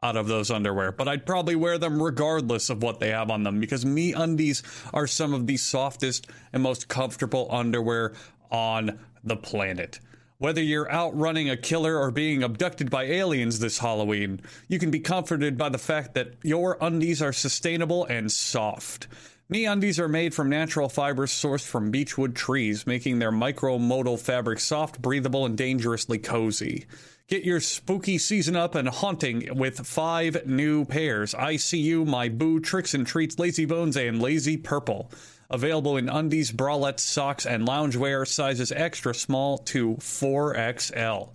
out 0.03 0.17
of 0.17 0.27
those 0.27 0.51
underwear. 0.51 0.93
But 0.93 1.09
I'd 1.09 1.27
probably 1.27 1.57
wear 1.57 1.79
them 1.79 2.03
regardless 2.03 2.71
of 2.71 2.83
what 2.83 3.01
they 3.01 3.11
have 3.11 3.31
on 3.31 3.43
them 3.43 3.61
because 3.61 3.85
Me 3.85 4.13
Undies 4.13 4.63
are 4.93 5.07
some 5.07 5.33
of 5.33 5.47
the 5.47 5.57
softest 5.57 6.27
and 6.53 6.63
most 6.63 6.89
comfortable 6.89 7.49
underwear 7.51 8.15
on 8.51 8.99
the 9.25 9.37
planet. 9.37 10.01
Whether 10.39 10.61
you're 10.63 10.91
out 10.91 11.17
running 11.17 11.49
a 11.49 11.57
killer 11.57 11.97
or 11.97 12.11
being 12.11 12.43
abducted 12.43 12.91
by 12.91 13.05
aliens 13.05 13.61
this 13.61 13.79
Halloween, 13.79 14.41
you 14.67 14.81
can 14.81 14.91
be 14.91 14.99
comforted 14.99 15.57
by 15.57 15.69
the 15.69 15.79
fact 15.79 16.15
that 16.15 16.35
your 16.43 16.77
undies 16.81 17.23
are 17.23 17.33
sustainable 17.33 18.05
and 18.07 18.31
soft. 18.31 19.07
Me 19.49 19.67
undies 19.67 20.01
are 20.01 20.09
made 20.09 20.35
from 20.35 20.49
natural 20.49 20.89
fibers 20.89 21.31
sourced 21.31 21.65
from 21.65 21.91
beechwood 21.93 22.35
trees, 22.35 22.87
making 22.87 23.19
their 23.19 23.31
micromodal 23.31 24.19
fabric 24.19 24.59
soft, 24.59 25.01
breathable, 25.01 25.47
and 25.47 25.57
dangerously 25.57 26.19
cozy. 26.19 26.87
Get 27.33 27.45
your 27.47 27.61
spooky 27.61 28.19
season 28.19 28.57
up 28.57 28.75
and 28.75 28.87
haunting 28.87 29.57
with 29.57 29.87
five 29.87 30.45
new 30.47 30.85
pairs 30.85 31.33
ICU, 31.33 32.07
My 32.07 32.29
Boo, 32.29 32.61
Tricks 32.61 32.93
and 32.93 33.07
Treats, 33.07 33.39
Lazy 33.39 33.65
Bones, 33.65 33.97
and 33.97 34.21
Lazy 34.21 34.59
Purple. 34.59 35.11
Available 35.49 35.97
in 35.97 36.11
undies, 36.11 36.53
bralettes, 36.53 37.01
socks, 37.01 37.47
and 37.47 37.67
loungewear 37.67 38.29
sizes 38.29 38.71
extra 38.71 39.15
small 39.15 39.57
to 39.57 39.95
4XL. 39.95 41.31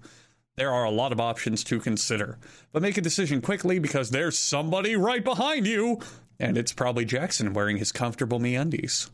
There 0.56 0.72
are 0.72 0.84
a 0.84 0.91
lot 0.91 1.14
of 1.14 1.20
options 1.20 1.64
to 1.64 1.80
consider. 1.80 2.38
But 2.72 2.84
make 2.84 3.00
a 3.00 3.02
decision 3.02 3.41
quickly 3.41 3.80
because 3.80 4.12
there's 4.12 4.38
somebody 4.38 4.95
right 4.95 5.24
behind 5.24 5.66
you. 5.66 6.00
And 6.39 6.60
it's 6.60 6.74
probably 6.74 7.06
Jackson 7.06 7.54
wearing 7.54 7.78
his 7.78 7.91
comfortable 7.91 8.38
Me 8.38 8.56
Undies. 8.56 9.10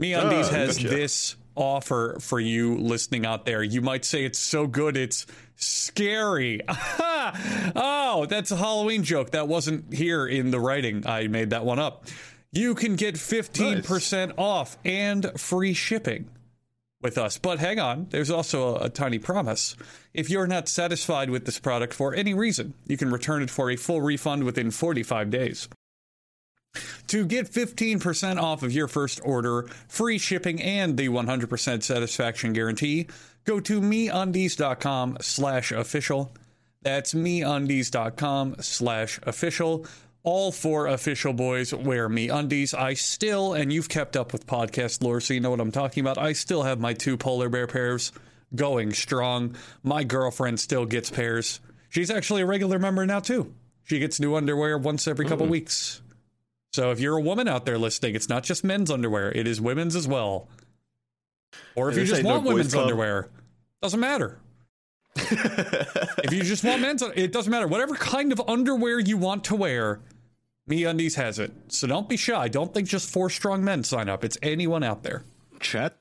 Me 0.00 0.14
Undies 0.14 0.48
Ah, 0.48 0.54
has 0.54 0.78
gotcha. 0.78 0.88
this 0.88 1.36
offer 1.58 2.16
for 2.20 2.40
you 2.40 2.78
listening 2.78 3.26
out 3.26 3.44
there. 3.44 3.62
You 3.62 3.82
might 3.82 4.04
say 4.04 4.24
it's 4.24 4.38
so 4.38 4.66
good 4.66 4.96
it's 4.96 5.26
scary. 5.56 6.60
oh, 6.68 8.26
that's 8.28 8.50
a 8.50 8.56
Halloween 8.56 9.02
joke. 9.02 9.32
That 9.32 9.48
wasn't 9.48 9.92
here 9.92 10.26
in 10.26 10.50
the 10.50 10.60
writing. 10.60 11.06
I 11.06 11.26
made 11.26 11.50
that 11.50 11.64
one 11.64 11.78
up. 11.78 12.06
You 12.52 12.74
can 12.74 12.96
get 12.96 13.16
15% 13.16 14.34
off 14.38 14.78
and 14.84 15.30
free 15.38 15.74
shipping 15.74 16.30
with 17.02 17.18
us. 17.18 17.38
But 17.38 17.58
hang 17.58 17.78
on, 17.78 18.06
there's 18.10 18.30
also 18.30 18.76
a, 18.76 18.86
a 18.86 18.88
tiny 18.88 19.18
promise. 19.18 19.76
If 20.14 20.30
you're 20.30 20.46
not 20.46 20.68
satisfied 20.68 21.30
with 21.30 21.44
this 21.44 21.58
product 21.58 21.94
for 21.94 22.14
any 22.14 22.34
reason, 22.34 22.74
you 22.86 22.96
can 22.96 23.10
return 23.10 23.42
it 23.42 23.50
for 23.50 23.70
a 23.70 23.76
full 23.76 24.00
refund 24.00 24.44
within 24.44 24.70
45 24.70 25.30
days. 25.30 25.68
To 27.08 27.24
get 27.24 27.50
15% 27.50 28.40
off 28.40 28.62
of 28.62 28.72
your 28.72 28.88
first 28.88 29.20
order, 29.24 29.62
free 29.88 30.18
shipping, 30.18 30.62
and 30.62 30.96
the 30.96 31.08
100% 31.08 31.82
satisfaction 31.82 32.52
guarantee, 32.52 33.08
go 33.44 33.60
to 33.60 33.80
meundies.com 33.80 35.18
slash 35.20 35.72
official. 35.72 36.32
That's 36.82 37.14
meundies.com 37.14 38.56
slash 38.60 39.20
official. 39.24 39.86
All 40.24 40.52
four 40.52 40.88
official 40.88 41.32
boys 41.32 41.72
wear 41.72 42.08
me 42.08 42.28
undies. 42.28 42.74
I 42.74 42.94
still, 42.94 43.54
and 43.54 43.72
you've 43.72 43.88
kept 43.88 44.16
up 44.16 44.32
with 44.32 44.46
podcast 44.46 45.02
lore, 45.02 45.20
so 45.20 45.32
you 45.32 45.40
know 45.40 45.50
what 45.50 45.60
I'm 45.60 45.72
talking 45.72 46.02
about. 46.02 46.18
I 46.18 46.32
still 46.32 46.64
have 46.64 46.78
my 46.80 46.92
two 46.92 47.16
polar 47.16 47.48
bear 47.48 47.66
pairs 47.66 48.12
going 48.54 48.92
strong. 48.92 49.56
My 49.82 50.04
girlfriend 50.04 50.60
still 50.60 50.86
gets 50.86 51.10
pairs. 51.10 51.60
She's 51.88 52.10
actually 52.10 52.42
a 52.42 52.46
regular 52.46 52.78
member 52.78 53.06
now, 53.06 53.20
too. 53.20 53.54
She 53.84 53.98
gets 53.98 54.20
new 54.20 54.34
underwear 54.34 54.76
once 54.76 55.08
every 55.08 55.24
couple 55.24 55.46
mm. 55.46 55.50
weeks. 55.50 56.02
So 56.72 56.90
if 56.90 57.00
you're 57.00 57.16
a 57.16 57.22
woman 57.22 57.48
out 57.48 57.64
there 57.64 57.78
listening, 57.78 58.14
it's 58.14 58.28
not 58.28 58.42
just 58.42 58.64
men's 58.64 58.90
underwear, 58.90 59.32
it 59.32 59.46
is 59.46 59.60
women's 59.60 59.96
as 59.96 60.06
well. 60.06 60.48
Or 61.74 61.90
if 61.90 61.96
you 61.96 62.04
just 62.04 62.18
ain't 62.18 62.24
no 62.24 62.34
want 62.34 62.44
women's 62.44 62.72
club. 62.72 62.84
underwear, 62.84 63.30
doesn't 63.80 64.00
matter. 64.00 64.38
if 65.16 66.32
you 66.32 66.42
just 66.42 66.62
want 66.62 66.82
men's, 66.82 67.02
it 67.02 67.32
doesn't 67.32 67.50
matter. 67.50 67.66
Whatever 67.66 67.94
kind 67.94 68.32
of 68.32 68.40
underwear 68.46 69.00
you 69.00 69.16
want 69.16 69.44
to 69.44 69.56
wear, 69.56 70.00
Me 70.66 70.84
Undies 70.84 71.14
has 71.14 71.38
it. 71.38 71.52
So 71.68 71.86
don't 71.86 72.08
be 72.08 72.16
shy. 72.16 72.48
Don't 72.48 72.72
think 72.72 72.88
just 72.88 73.10
four 73.10 73.30
strong 73.30 73.64
men 73.64 73.82
sign 73.82 74.08
up. 74.08 74.22
It's 74.22 74.36
anyone 74.42 74.84
out 74.84 75.02
there. 75.02 75.24
Chat, 75.60 75.96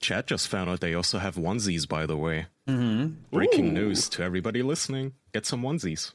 chat 0.00 0.26
just 0.28 0.48
found 0.48 0.70
out 0.70 0.80
they 0.80 0.94
also 0.94 1.18
have 1.18 1.34
onesies. 1.34 1.88
By 1.88 2.06
the 2.06 2.16
way, 2.16 2.46
mm-hmm. 2.68 3.14
breaking 3.30 3.74
news 3.74 4.08
to 4.10 4.22
everybody 4.22 4.62
listening: 4.62 5.14
get 5.34 5.44
some 5.44 5.62
onesies. 5.62 6.12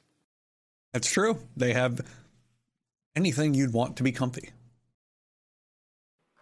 That's 0.94 1.12
true. 1.12 1.38
They 1.58 1.74
have 1.74 2.02
anything 3.18 3.54
you'd 3.54 3.74
want 3.74 3.98
to 3.98 4.04
be 4.04 4.12
comfy. 4.12 4.52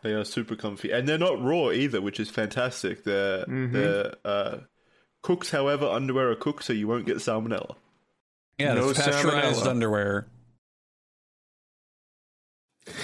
They 0.04 0.12
are 0.14 0.24
super 0.26 0.56
comfy, 0.56 0.92
and 0.92 1.08
they're 1.10 1.18
not 1.18 1.42
raw 1.42 1.72
either, 1.72 2.00
which 2.00 2.20
is 2.20 2.30
fantastic. 2.30 3.04
They're 3.04 3.46
they're 3.48 4.14
uh, 4.24 4.58
cooked, 5.24 5.50
however, 5.50 5.88
underwear 5.88 6.30
are 6.30 6.36
cooked, 6.36 6.64
so 6.66 6.74
you 6.74 6.88
won't 6.88 7.08
get 7.08 7.18
salmonella. 7.18 7.76
Yeah, 8.60 8.74
No 8.76 8.92
that's 8.94 9.04
pasteurized 9.08 9.64
salmonella. 9.64 9.68
underwear. 9.68 10.28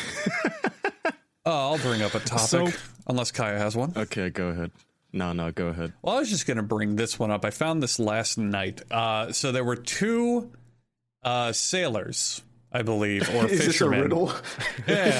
oh, 1.45 1.71
I'll 1.71 1.77
bring 1.79 2.01
up 2.01 2.13
a 2.13 2.19
topic, 2.19 2.47
So- 2.47 2.67
unless 3.07 3.31
Kaya 3.31 3.57
has 3.57 3.75
one. 3.75 3.93
Okay, 3.95 4.29
go 4.29 4.47
ahead. 4.49 4.71
No, 5.13 5.33
no, 5.33 5.51
go 5.51 5.67
ahead. 5.67 5.91
Well, 6.01 6.15
I 6.15 6.19
was 6.19 6.29
just 6.29 6.47
going 6.47 6.57
to 6.57 6.63
bring 6.63 6.95
this 6.95 7.19
one 7.19 7.31
up. 7.31 7.43
I 7.43 7.49
found 7.49 7.83
this 7.83 7.99
last 7.99 8.37
night. 8.37 8.81
Uh, 8.89 9.31
so 9.33 9.51
there 9.51 9.63
were 9.65 9.75
two 9.75 10.51
uh, 11.23 11.51
sailors, 11.51 12.41
I 12.71 12.81
believe, 12.83 13.29
or 13.35 13.45
Is 13.49 13.51
this 13.51 13.61
a 13.61 13.65
fishermen. 13.65 14.01
riddle? 14.01 14.31
Yeah. 14.87 15.19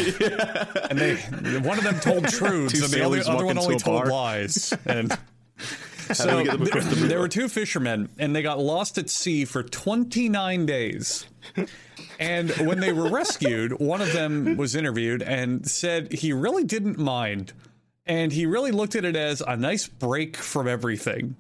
and 0.90 1.00
they 1.00 1.16
one 1.60 1.78
of 1.78 1.84
them 1.84 2.00
told 2.00 2.28
truths, 2.30 2.82
and 2.82 2.92
the 2.92 3.06
other, 3.06 3.22
other 3.30 3.46
one 3.46 3.58
only 3.58 3.78
told 3.78 4.08
lies. 4.08 4.74
And 4.86 5.18
so 6.14 6.38
we 6.38 6.44
get 6.44 6.54
them 6.54 6.64
across 6.64 6.86
the 6.86 6.96
there 6.96 7.20
were 7.20 7.28
two 7.28 7.48
fishermen, 7.50 8.10
and 8.18 8.36
they 8.36 8.42
got 8.42 8.60
lost 8.60 8.98
at 8.98 9.10
sea 9.10 9.46
for 9.46 9.64
29 9.64 10.66
days. 10.66 11.26
And 12.20 12.52
when 12.52 12.80
they 12.80 12.92
were 12.94 13.10
rescued, 13.10 13.74
one 13.80 14.02
of 14.02 14.14
them 14.14 14.58
was 14.58 14.76
interviewed 14.76 15.22
and 15.22 15.68
said 15.68 16.12
he 16.12 16.34
really 16.34 16.64
didn't 16.64 16.98
mind. 16.98 17.54
And 18.06 18.32
he 18.32 18.46
really 18.46 18.72
looked 18.72 18.96
at 18.96 19.06
it 19.06 19.16
as 19.16 19.42
a 19.42 19.56
nice 19.58 19.88
break 19.88 20.38
from 20.38 20.68
everything. 20.68 21.36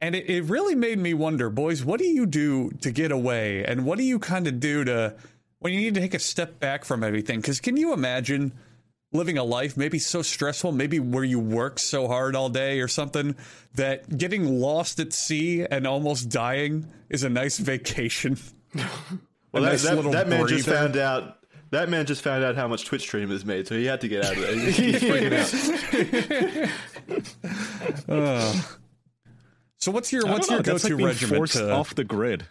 And 0.00 0.14
it, 0.14 0.28
it 0.28 0.42
really 0.44 0.74
made 0.74 0.98
me 0.98 1.14
wonder, 1.14 1.48
boys, 1.48 1.84
what 1.84 1.98
do 1.98 2.06
you 2.06 2.26
do 2.26 2.70
to 2.82 2.90
get 2.90 3.10
away? 3.12 3.64
And 3.64 3.84
what 3.84 3.98
do 3.98 4.04
you 4.04 4.18
kind 4.18 4.46
of 4.46 4.60
do 4.60 4.84
to 4.84 5.14
when 5.58 5.72
you 5.72 5.80
need 5.80 5.94
to 5.94 6.00
take 6.00 6.14
a 6.14 6.18
step 6.18 6.60
back 6.60 6.84
from 6.84 7.02
everything? 7.02 7.40
Because 7.40 7.60
can 7.60 7.76
you 7.76 7.92
imagine 7.92 8.52
living 9.12 9.38
a 9.38 9.44
life 9.44 9.76
maybe 9.76 9.98
so 9.98 10.20
stressful, 10.20 10.72
maybe 10.72 11.00
where 11.00 11.24
you 11.24 11.40
work 11.40 11.78
so 11.78 12.08
hard 12.08 12.36
all 12.36 12.50
day 12.50 12.80
or 12.80 12.88
something, 12.88 13.34
that 13.74 14.18
getting 14.18 14.60
lost 14.60 15.00
at 15.00 15.12
sea 15.12 15.64
and 15.64 15.86
almost 15.86 16.28
dying 16.28 16.86
is 17.08 17.22
a 17.22 17.30
nice 17.30 17.58
vacation? 17.58 18.36
Well, 19.52 19.62
that, 19.62 19.70
nice 19.70 19.82
that, 19.84 20.12
that 20.12 20.28
man 20.28 20.46
just 20.48 20.68
found 20.68 20.96
out. 20.98 21.38
That 21.70 21.88
man 21.88 22.04
just 22.04 22.20
found 22.20 22.44
out 22.44 22.56
how 22.56 22.68
much 22.68 22.84
Twitch 22.84 23.00
stream 23.02 23.30
is 23.30 23.44
made, 23.46 23.66
so 23.66 23.74
he 23.74 23.86
had 23.86 24.02
to 24.02 24.08
get 24.08 24.22
out 24.24 24.36
of 24.36 24.40
there. 24.42 24.54
He's, 24.70 25.02
freaking 25.02 25.32
out. 28.08 28.78
So 29.78 29.90
what's 29.92 30.12
your 30.12 30.26
what's 30.26 30.48
your 30.48 30.58
know, 30.58 30.62
that's 30.62 30.82
go-to 30.84 30.94
like 30.94 30.98
being 30.98 31.06
regimen 31.08 31.36
forced 31.38 31.54
to? 31.54 31.70
off 31.70 31.94
the 31.94 32.04
grid. 32.04 32.46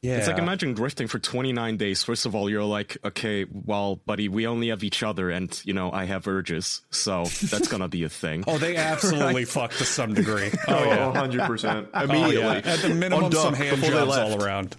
yeah, 0.00 0.16
It's 0.16 0.28
like 0.28 0.38
imagine 0.38 0.74
drifting 0.74 1.06
for 1.08 1.18
29 1.18 1.76
days. 1.76 2.02
First 2.04 2.24
of 2.24 2.34
all, 2.34 2.48
you're 2.48 2.64
like, 2.64 2.96
okay, 3.04 3.44
well, 3.50 3.96
buddy, 3.96 4.28
we 4.28 4.46
only 4.46 4.68
have 4.68 4.82
each 4.84 5.02
other, 5.02 5.28
and 5.30 5.60
you 5.64 5.72
know, 5.74 5.90
I 5.92 6.04
have 6.04 6.26
urges, 6.28 6.82
so 6.90 7.24
that's 7.24 7.68
gonna 7.68 7.88
be 7.88 8.04
a 8.04 8.08
thing. 8.08 8.44
Oh, 8.46 8.58
they 8.58 8.76
absolutely 8.92 9.44
fucked 9.44 9.78
to 9.78 9.84
some 9.84 10.14
degree. 10.14 10.50
Oh, 10.68 10.74
Oh 10.74 10.84
yeah. 10.84 11.12
100%. 11.12 11.86
Oh, 11.86 11.88
oh 11.94 12.04
Immediately. 12.04 12.40
yeah. 12.40 12.72
At 12.72 12.78
the 12.80 12.88
minimum, 12.90 13.24
On 13.24 13.32
some 13.32 13.52
dock 13.54 13.62
hand 13.62 13.82
jobs 13.82 14.16
all 14.16 14.42
around. 14.42 14.76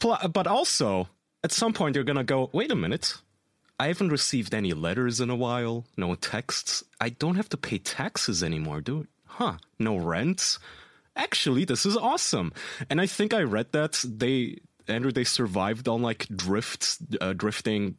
But 0.00 0.46
also, 0.46 1.08
at 1.42 1.50
some 1.52 1.72
point, 1.72 1.96
you're 1.96 2.04
gonna 2.04 2.24
go, 2.24 2.48
wait 2.52 2.70
a 2.70 2.76
minute. 2.76 3.14
I 3.80 3.88
haven't 3.88 4.08
received 4.10 4.54
any 4.54 4.72
letters 4.72 5.20
in 5.20 5.30
a 5.30 5.36
while, 5.36 5.84
no 5.96 6.14
texts. 6.14 6.82
I 7.00 7.10
don't 7.10 7.36
have 7.36 7.48
to 7.50 7.56
pay 7.56 7.78
taxes 7.78 8.42
anymore, 8.42 8.80
do 8.80 9.00
it? 9.00 9.06
Huh? 9.38 9.58
No 9.78 9.96
rent? 9.96 10.58
Actually, 11.14 11.64
this 11.64 11.86
is 11.86 11.96
awesome. 11.96 12.52
And 12.90 13.00
I 13.00 13.06
think 13.06 13.32
I 13.32 13.42
read 13.42 13.70
that 13.70 14.04
they, 14.04 14.58
Andrew, 14.88 15.12
they 15.12 15.22
survived 15.22 15.86
on 15.86 16.02
like 16.02 16.26
drift, 16.26 16.98
uh, 17.20 17.34
drifting. 17.34 17.94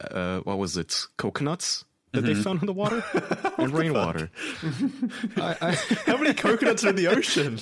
Uh, 0.00 0.38
what 0.40 0.58
was 0.58 0.76
it? 0.76 1.06
Coconuts 1.16 1.84
that 2.12 2.20
they 2.20 2.34
found 2.34 2.60
in 2.60 2.66
the 2.66 2.72
water 2.72 3.02
and 3.58 3.72
rainwater. 3.72 4.30
I, 5.36 5.56
I, 5.60 5.70
How 6.06 6.16
many 6.16 6.34
coconuts 6.34 6.84
are 6.84 6.90
in 6.90 6.96
the 6.96 7.08
ocean? 7.08 7.58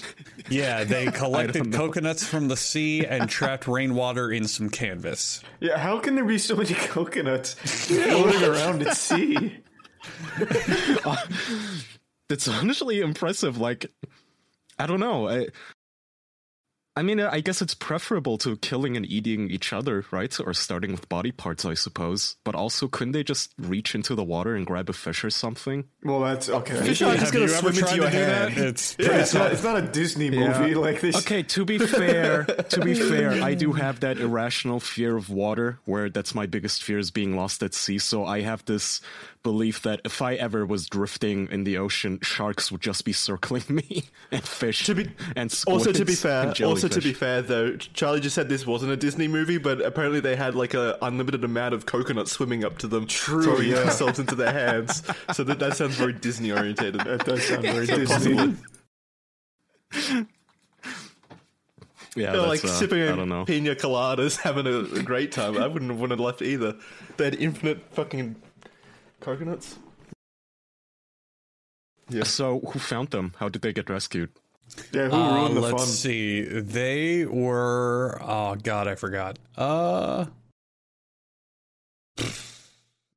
Yeah, 0.50 0.84
they 0.84 1.06
collected 1.10 1.72
coconuts 1.72 2.26
from 2.26 2.48
the 2.48 2.58
sea 2.58 3.06
and 3.06 3.30
trapped 3.30 3.66
rainwater 3.66 4.30
in 4.30 4.46
some 4.46 4.68
canvas. 4.68 5.42
Yeah, 5.60 5.78
how 5.78 5.98
can 5.98 6.14
there 6.14 6.26
be 6.26 6.36
so 6.36 6.56
many 6.56 6.74
coconuts 6.74 7.54
floating 7.54 8.44
around 8.44 8.82
at 8.86 8.98
sea? 8.98 9.56
It's 12.28 12.48
honestly 12.60 13.00
impressive. 13.00 13.58
Like, 13.58 13.86
I 14.78 14.86
don't 14.86 15.00
know. 15.00 15.28
I, 15.28 15.48
I 16.98 17.02
mean, 17.02 17.20
I 17.20 17.38
guess 17.38 17.62
it's 17.62 17.74
preferable 17.74 18.38
to 18.38 18.56
killing 18.56 18.96
and 18.96 19.06
eating 19.06 19.52
each 19.52 19.72
other, 19.72 20.04
right? 20.10 20.36
Or 20.40 20.52
starting 20.52 20.90
with 20.90 21.08
body 21.08 21.30
parts, 21.30 21.64
I 21.64 21.74
suppose. 21.74 22.34
But 22.42 22.56
also, 22.56 22.88
couldn't 22.88 23.12
they 23.12 23.22
just 23.22 23.54
reach 23.56 23.94
into 23.94 24.16
the 24.16 24.24
water 24.24 24.56
and 24.56 24.66
grab 24.66 24.90
a 24.90 24.92
fish 24.92 25.22
or 25.22 25.30
something? 25.30 25.84
Well, 26.02 26.18
that's 26.18 26.48
okay. 26.48 26.74
Fish 26.74 27.00
aren't 27.00 27.20
just 27.20 27.32
gonna 27.32 27.44
you 27.44 27.50
swim 27.52 27.78
into 27.78 27.94
your 27.94 28.06
to 28.06 28.10
do 28.10 28.16
hand. 28.16 28.58
It's 28.58 28.96
Yeah, 28.98 29.20
it's 29.20 29.32
not, 29.32 29.52
it's 29.52 29.62
not 29.62 29.76
a 29.76 29.82
Disney 29.82 30.28
movie. 30.28 30.74
Like 30.74 31.00
this. 31.00 31.14
Okay, 31.18 31.44
to 31.44 31.64
be 31.64 31.78
fair, 31.78 32.42
to 32.46 32.80
be 32.80 32.94
fair, 33.08 33.44
I 33.44 33.54
do 33.54 33.74
have 33.74 34.00
that 34.00 34.18
irrational 34.18 34.80
fear 34.80 35.16
of 35.16 35.30
water, 35.30 35.78
where 35.84 36.10
that's 36.10 36.34
my 36.34 36.46
biggest 36.46 36.82
fear 36.82 36.98
is 36.98 37.12
being 37.12 37.36
lost 37.36 37.62
at 37.62 37.74
sea. 37.74 37.98
So 37.98 38.26
I 38.26 38.40
have 38.40 38.64
this 38.64 39.00
belief 39.52 39.80
that 39.82 40.00
if 40.04 40.20
I 40.20 40.34
ever 40.34 40.66
was 40.66 40.86
drifting 40.88 41.48
in 41.50 41.64
the 41.64 41.78
ocean, 41.78 42.18
sharks 42.22 42.70
would 42.70 42.82
just 42.82 43.04
be 43.06 43.12
circling 43.14 43.62
me 43.70 44.04
and 44.30 44.42
fish. 44.42 44.84
To 44.84 44.94
be- 44.94 45.10
and 45.36 45.48
Also, 45.66 45.90
to 45.92 46.04
be 46.04 46.14
fair, 46.14 46.52
also 46.62 46.86
to 46.88 47.00
be 47.00 47.14
fair 47.14 47.40
though, 47.40 47.76
Charlie 47.76 48.20
just 48.20 48.34
said 48.34 48.48
this 48.50 48.66
wasn't 48.66 48.92
a 48.92 48.96
Disney 48.96 49.26
movie, 49.26 49.56
but 49.56 49.80
apparently 49.80 50.20
they 50.20 50.36
had 50.36 50.54
like 50.54 50.74
an 50.74 50.94
unlimited 51.00 51.44
amount 51.44 51.72
of 51.74 51.86
coconuts 51.86 52.30
swimming 52.32 52.62
up 52.64 52.76
to 52.78 52.86
them, 52.86 53.06
True, 53.06 53.42
throwing 53.42 53.68
yeah. 53.68 53.80
themselves 53.80 54.18
into 54.18 54.34
their 54.34 54.52
hands. 54.64 55.02
So 55.32 55.44
that, 55.44 55.58
that 55.60 55.76
sounds 55.76 55.94
very 55.96 56.12
Disney 56.12 56.52
orientated. 56.52 57.00
That 57.08 57.24
does 57.24 57.42
sound 57.46 57.62
very 57.62 57.86
Disney. 57.86 58.54
yeah, 62.16 62.32
They're 62.32 62.42
like 62.42 62.64
uh, 62.64 62.68
sipping 62.68 63.02
I 63.02 63.14
don't 63.16 63.28
know. 63.28 63.44
pina 63.44 63.74
coladas, 63.74 64.38
having 64.40 64.66
a, 64.66 64.80
a 64.98 65.02
great 65.02 65.32
time. 65.32 65.56
I 65.56 65.66
wouldn't 65.66 65.90
have 65.90 66.00
wanted 66.00 66.20
left 66.20 66.42
either. 66.42 66.74
They 67.16 67.24
had 67.26 67.34
infinite 67.36 67.84
fucking 67.92 68.36
coconuts. 69.20 69.78
Yeah. 72.10 72.24
So, 72.24 72.60
who 72.60 72.78
found 72.78 73.10
them? 73.10 73.34
How 73.38 73.48
did 73.48 73.62
they 73.62 73.72
get 73.72 73.90
rescued? 73.90 74.30
Yeah, 74.92 75.08
who 75.08 75.16
Uh, 75.16 75.34
ruined 75.34 75.56
the 75.56 75.60
let's 75.60 75.76
fun? 75.82 75.86
see. 75.86 76.42
They 76.42 77.24
were. 77.26 78.18
Oh 78.22 78.54
God, 78.56 78.86
I 78.88 78.94
forgot. 78.94 79.38
Uh, 79.56 80.26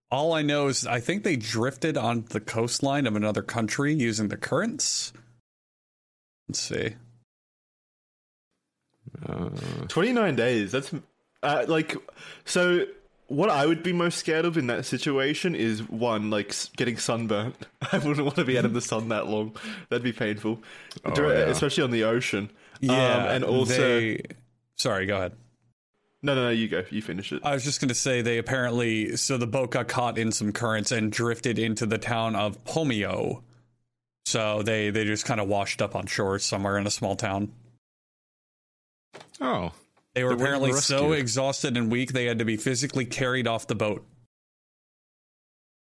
all 0.10 0.34
I 0.34 0.42
know 0.42 0.68
is 0.68 0.86
I 0.86 1.00
think 1.00 1.24
they 1.24 1.36
drifted 1.38 1.98
on 1.98 2.26
the 2.30 2.40
coastline 2.42 3.08
of 3.08 3.16
another 3.16 3.42
country 3.42 3.94
using 3.94 4.28
the 4.28 4.38
currents. 4.38 5.14
Let's 6.50 6.60
see. 6.60 6.96
Uh, 9.26 9.50
29 9.88 10.36
days. 10.36 10.72
That's 10.72 10.94
uh, 11.44 11.66
like 11.68 11.96
so. 12.46 12.86
What 13.32 13.50
I 13.50 13.66
would 13.66 13.82
be 13.82 13.94
most 13.94 14.18
scared 14.18 14.44
of 14.44 14.58
in 14.58 14.68
that 14.68 14.86
situation 14.86 15.56
is 15.56 15.88
one 15.90 16.30
like 16.30 16.54
getting 16.76 16.98
sunburnt. 16.98 17.56
I 17.94 17.98
wouldn't 17.98 18.26
want 18.26 18.36
to 18.36 18.44
be 18.44 18.58
out 18.58 18.66
of 18.66 18.74
the 18.74 18.82
sun 18.82 19.08
that 19.08 19.28
long. 19.28 19.56
That'd 19.88 20.04
be 20.04 20.12
painful, 20.12 20.62
Dir- 21.14 21.34
yeah. 21.34 21.40
especially 21.46 21.84
on 21.84 21.92
the 21.92 22.04
ocean. 22.04 22.50
Yeah, 22.82 22.92
um, 23.16 23.28
and 23.30 23.44
also 23.46 23.78
they. 23.78 24.22
Sorry, 24.76 25.06
go 25.06 25.16
ahead. 25.16 25.32
no, 26.22 26.36
no, 26.36 26.44
no. 26.44 26.50
You 26.50 26.68
go. 26.68 26.84
You 26.90 27.02
finish 27.02 27.32
it. 27.32 27.42
I 27.46 27.54
was 27.54 27.64
just 27.64 27.80
going 27.80 27.88
to 27.88 27.96
say 27.96 28.22
they 28.22 28.38
apparently 28.38 29.16
so 29.16 29.38
the 29.38 29.48
boat 29.48 29.72
got 29.72 29.88
caught 29.88 30.18
in 30.18 30.34
some 30.34 30.52
currents 30.52 30.92
and 30.92 31.10
drifted 31.10 31.58
into 31.58 31.86
the 31.86 31.98
town 31.98 32.36
of 32.36 32.62
Pomio. 32.66 33.44
So 34.26 34.62
they 34.62 34.90
they 34.90 35.06
just 35.06 35.24
kind 35.26 35.40
of 35.40 35.48
washed 35.48 35.82
up 35.82 35.96
on 35.96 36.06
shore 36.06 36.38
somewhere 36.40 36.78
in 36.78 36.86
a 36.86 36.92
small 36.92 37.16
town. 37.16 37.54
oh, 39.40 39.72
They 40.14 40.24
were 40.24 40.30
They 40.30 40.36
weren't 40.36 40.42
apparently 40.42 40.74
so 40.74 41.14
exhausted 41.14 41.78
and 41.78 41.92
weak 41.92 42.12
they 42.14 42.26
had 42.26 42.40
to 42.40 42.46
be 42.46 42.58
physically 42.58 43.06
carried 43.06 43.48
off 43.48 43.68
the 43.68 43.76
boat. 43.76 44.06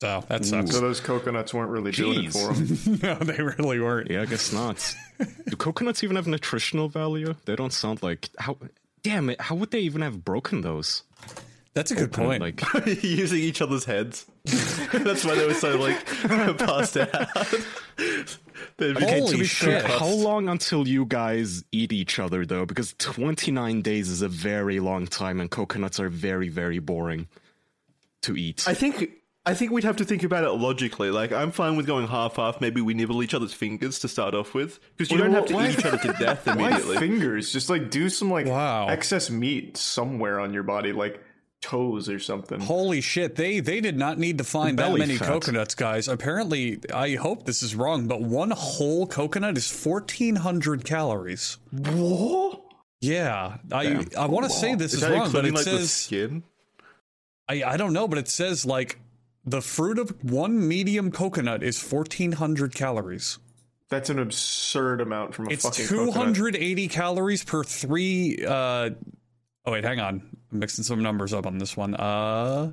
So 0.01 0.23
that 0.27 0.43
sucks. 0.43 0.71
So 0.71 0.81
those 0.81 0.99
coconuts 0.99 1.53
weren't 1.53 1.71
really 1.71 1.91
doing 1.91 2.25
it 2.25 2.33
for 2.33 2.53
them. 2.53 2.99
no, 3.03 3.15
they 3.15 3.41
really 3.41 3.79
weren't. 3.79 4.11
yeah, 4.11 4.21
I 4.21 4.25
guess 4.25 4.51
not. 4.51 4.95
Do 5.47 5.55
coconuts 5.55 6.03
even 6.03 6.17
have 6.17 6.27
nutritional 6.27 6.89
value? 6.89 7.35
They 7.45 7.55
don't 7.55 7.71
sound 7.71 8.03
like 8.03 8.29
how. 8.37 8.57
Damn 9.01 9.29
it! 9.29 9.39
How 9.39 9.55
would 9.55 9.71
they 9.71 9.79
even 9.79 10.01
have 10.01 10.25
broken 10.25 10.61
those? 10.61 11.03
That's 11.73 11.91
a 11.91 11.95
good 11.95 12.11
point. 12.11 12.41
Like, 12.41 12.61
Using 13.03 13.39
each 13.39 13.61
other's 13.61 13.85
heads. 13.85 14.25
That's 14.93 15.23
why 15.23 15.35
they 15.35 15.45
were 15.47 15.53
so 15.53 15.77
like 15.77 16.05
passed 16.57 16.97
out. 16.97 17.09
They'd 18.77 18.95
be- 18.97 19.05
Holy 19.05 19.31
to 19.31 19.37
be 19.37 19.45
shit. 19.45 19.83
how 19.85 20.07
long 20.07 20.49
until 20.49 20.87
you 20.87 21.05
guys 21.05 21.63
eat 21.71 21.93
each 21.93 22.19
other 22.19 22.45
though? 22.45 22.65
Because 22.65 22.93
29 22.99 23.81
days 23.81 24.09
is 24.09 24.21
a 24.21 24.27
very 24.27 24.79
long 24.79 25.07
time, 25.07 25.39
and 25.39 25.49
coconuts 25.49 25.99
are 25.99 26.09
very, 26.09 26.49
very 26.49 26.79
boring 26.79 27.27
to 28.23 28.35
eat. 28.35 28.65
I 28.67 28.73
think 28.73 29.11
I 29.45 29.53
think 29.53 29.71
we'd 29.71 29.83
have 29.85 29.97
to 29.97 30.05
think 30.05 30.23
about 30.23 30.43
it 30.43 30.51
logically. 30.51 31.09
Like 31.09 31.31
I'm 31.31 31.51
fine 31.51 31.77
with 31.77 31.85
going 31.87 32.07
half 32.07 32.35
half. 32.35 32.59
Maybe 32.59 32.81
we 32.81 32.93
nibble 32.93 33.23
each 33.23 33.33
other's 33.33 33.53
fingers 33.53 33.99
to 33.99 34.07
start 34.09 34.33
off 34.33 34.53
with, 34.53 34.79
because 34.97 35.09
you 35.09 35.17
Well, 35.19 35.25
don't 35.27 35.35
have 35.35 35.45
to 35.47 35.53
why- 35.55 35.69
eat 35.69 35.79
each 35.79 35.85
other 35.85 35.97
to 35.99 36.13
death 36.19 36.45
Why 36.47 36.53
immediately. 36.53 36.97
fingers? 36.97 37.53
Just 37.53 37.69
like 37.69 37.89
do 37.89 38.09
some 38.09 38.29
like 38.29 38.45
Wow. 38.47 38.87
excess 38.89 39.29
meat 39.29 39.77
somewhere 39.77 40.39
on 40.41 40.53
your 40.53 40.63
body, 40.63 40.91
like 40.91 41.23
toes 41.63 42.09
or 42.09 42.19
something. 42.19 42.59
Holy 42.59 43.01
shit, 43.01 43.35
they 43.35 43.59
they 43.61 43.79
did 43.81 43.97
not 43.97 44.19
need 44.19 44.37
to 44.37 44.43
find 44.43 44.77
that 44.79 44.93
many 44.93 45.17
fat. 45.17 45.27
coconuts, 45.27 45.73
guys. 45.75 46.07
Apparently, 46.07 46.79
I 46.93 47.15
hope 47.15 47.45
this 47.45 47.63
is 47.63 47.73
wrong, 47.73 48.07
but 48.07 48.21
one 48.21 48.51
whole 48.51 49.07
coconut 49.07 49.57
is 49.57 49.71
1400 49.71 50.83
calories. 50.85 51.57
What? 51.71 52.61
Yeah, 52.99 53.57
I 53.71 54.05
I 54.17 54.25
want 54.27 54.45
to 54.45 54.51
say 54.51 54.75
this 54.75 54.93
Is 54.93 55.03
is, 55.03 55.09
wrong, 55.09 55.31
but 55.31 55.45
it 55.45 55.53
like 55.53 55.63
says 55.63 55.91
skin? 55.91 56.43
I 57.49 57.63
I 57.63 57.77
don't 57.77 57.93
know, 57.93 58.07
but 58.07 58.17
it 58.19 58.27
says 58.27 58.65
like 58.65 58.99
the 59.45 59.61
fruit 59.61 59.99
of 59.99 60.13
one 60.23 60.67
medium 60.67 61.11
coconut 61.11 61.63
is 61.63 61.81
1400 61.81 62.75
calories. 62.75 63.39
That's 63.89 64.09
an 64.09 64.19
absurd 64.19 65.01
amount 65.01 65.35
from 65.35 65.47
a 65.47 65.51
It's 65.51 65.63
fucking 65.63 65.85
coconut. 65.87 66.35
280 66.35 66.87
calories 66.87 67.43
per 67.43 67.63
three. 67.63 68.43
Uh, 68.45 68.91
oh 69.65 69.71
wait, 69.71 69.83
hang 69.83 69.99
on, 69.99 70.21
I'm 70.51 70.59
mixing 70.59 70.83
some 70.83 71.01
numbers 71.01 71.33
up 71.33 71.45
on 71.45 71.57
this 71.57 71.75
one. 71.77 71.95
Uh, 71.95 72.71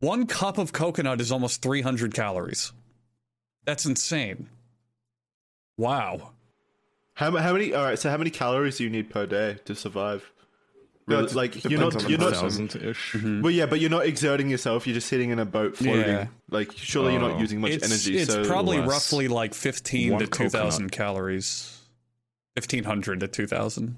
one 0.00 0.26
cup 0.26 0.58
of 0.58 0.72
coconut 0.72 1.20
is 1.20 1.30
almost 1.30 1.62
300 1.62 2.12
calories. 2.14 2.72
That's 3.64 3.86
insane. 3.86 4.48
Wow. 5.76 6.32
How, 7.14 7.36
how 7.36 7.52
many? 7.52 7.72
All 7.74 7.84
right. 7.84 7.98
So 7.98 8.10
how 8.10 8.16
many 8.16 8.30
calories 8.30 8.78
do 8.78 8.84
you 8.84 8.90
need 8.90 9.10
per 9.10 9.26
day 9.26 9.58
to 9.66 9.74
survive? 9.74 10.28
Really, 11.06 11.22
That's- 11.22 11.34
like 11.36 11.64
you're 11.64 11.80
not 11.80 11.96
on 11.96 12.08
you're 12.08 12.18
not 12.18 12.32
person. 12.34 12.68
thousand 12.68 12.82
ish. 12.90 13.16
well 13.42 13.50
yeah 13.50 13.66
but 13.66 13.80
you're 13.80 13.90
not 13.90 14.06
exerting 14.06 14.48
yourself 14.48 14.86
you're 14.86 14.94
just 14.94 15.08
sitting 15.08 15.30
in 15.30 15.40
a 15.40 15.44
boat 15.44 15.76
floating 15.76 16.02
Yeah. 16.06 16.26
like 16.48 16.70
surely 16.76 17.12
you're 17.14 17.20
not 17.20 17.32
Oh. 17.32 17.38
using 17.38 17.60
much 17.60 17.72
it's 17.72 17.84
energy 17.84 18.18
it's 18.18 18.32
so 18.32 18.44
probably 18.44 18.78
less. 18.78 18.88
roughly 18.88 19.26
like 19.26 19.52
15 19.52 20.12
One 20.12 20.20
to 20.20 20.28
2000 20.28 20.90
calories. 20.92 21.76
1500 22.54 23.18
to 23.18 23.26
2000 23.28 23.88
per 23.88 23.94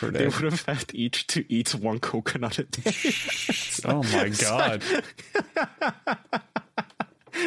They 0.00 0.10
day. 0.10 0.24
would 0.26 0.42
have 0.44 0.62
had 0.66 0.84
each 0.94 1.26
to 1.28 1.44
eat 1.52 1.74
one 1.74 1.98
coconut 2.00 2.58
a 2.58 2.64
day. 2.64 2.92
Oh 3.86 4.02
my 4.04 4.30
god. 4.30 4.82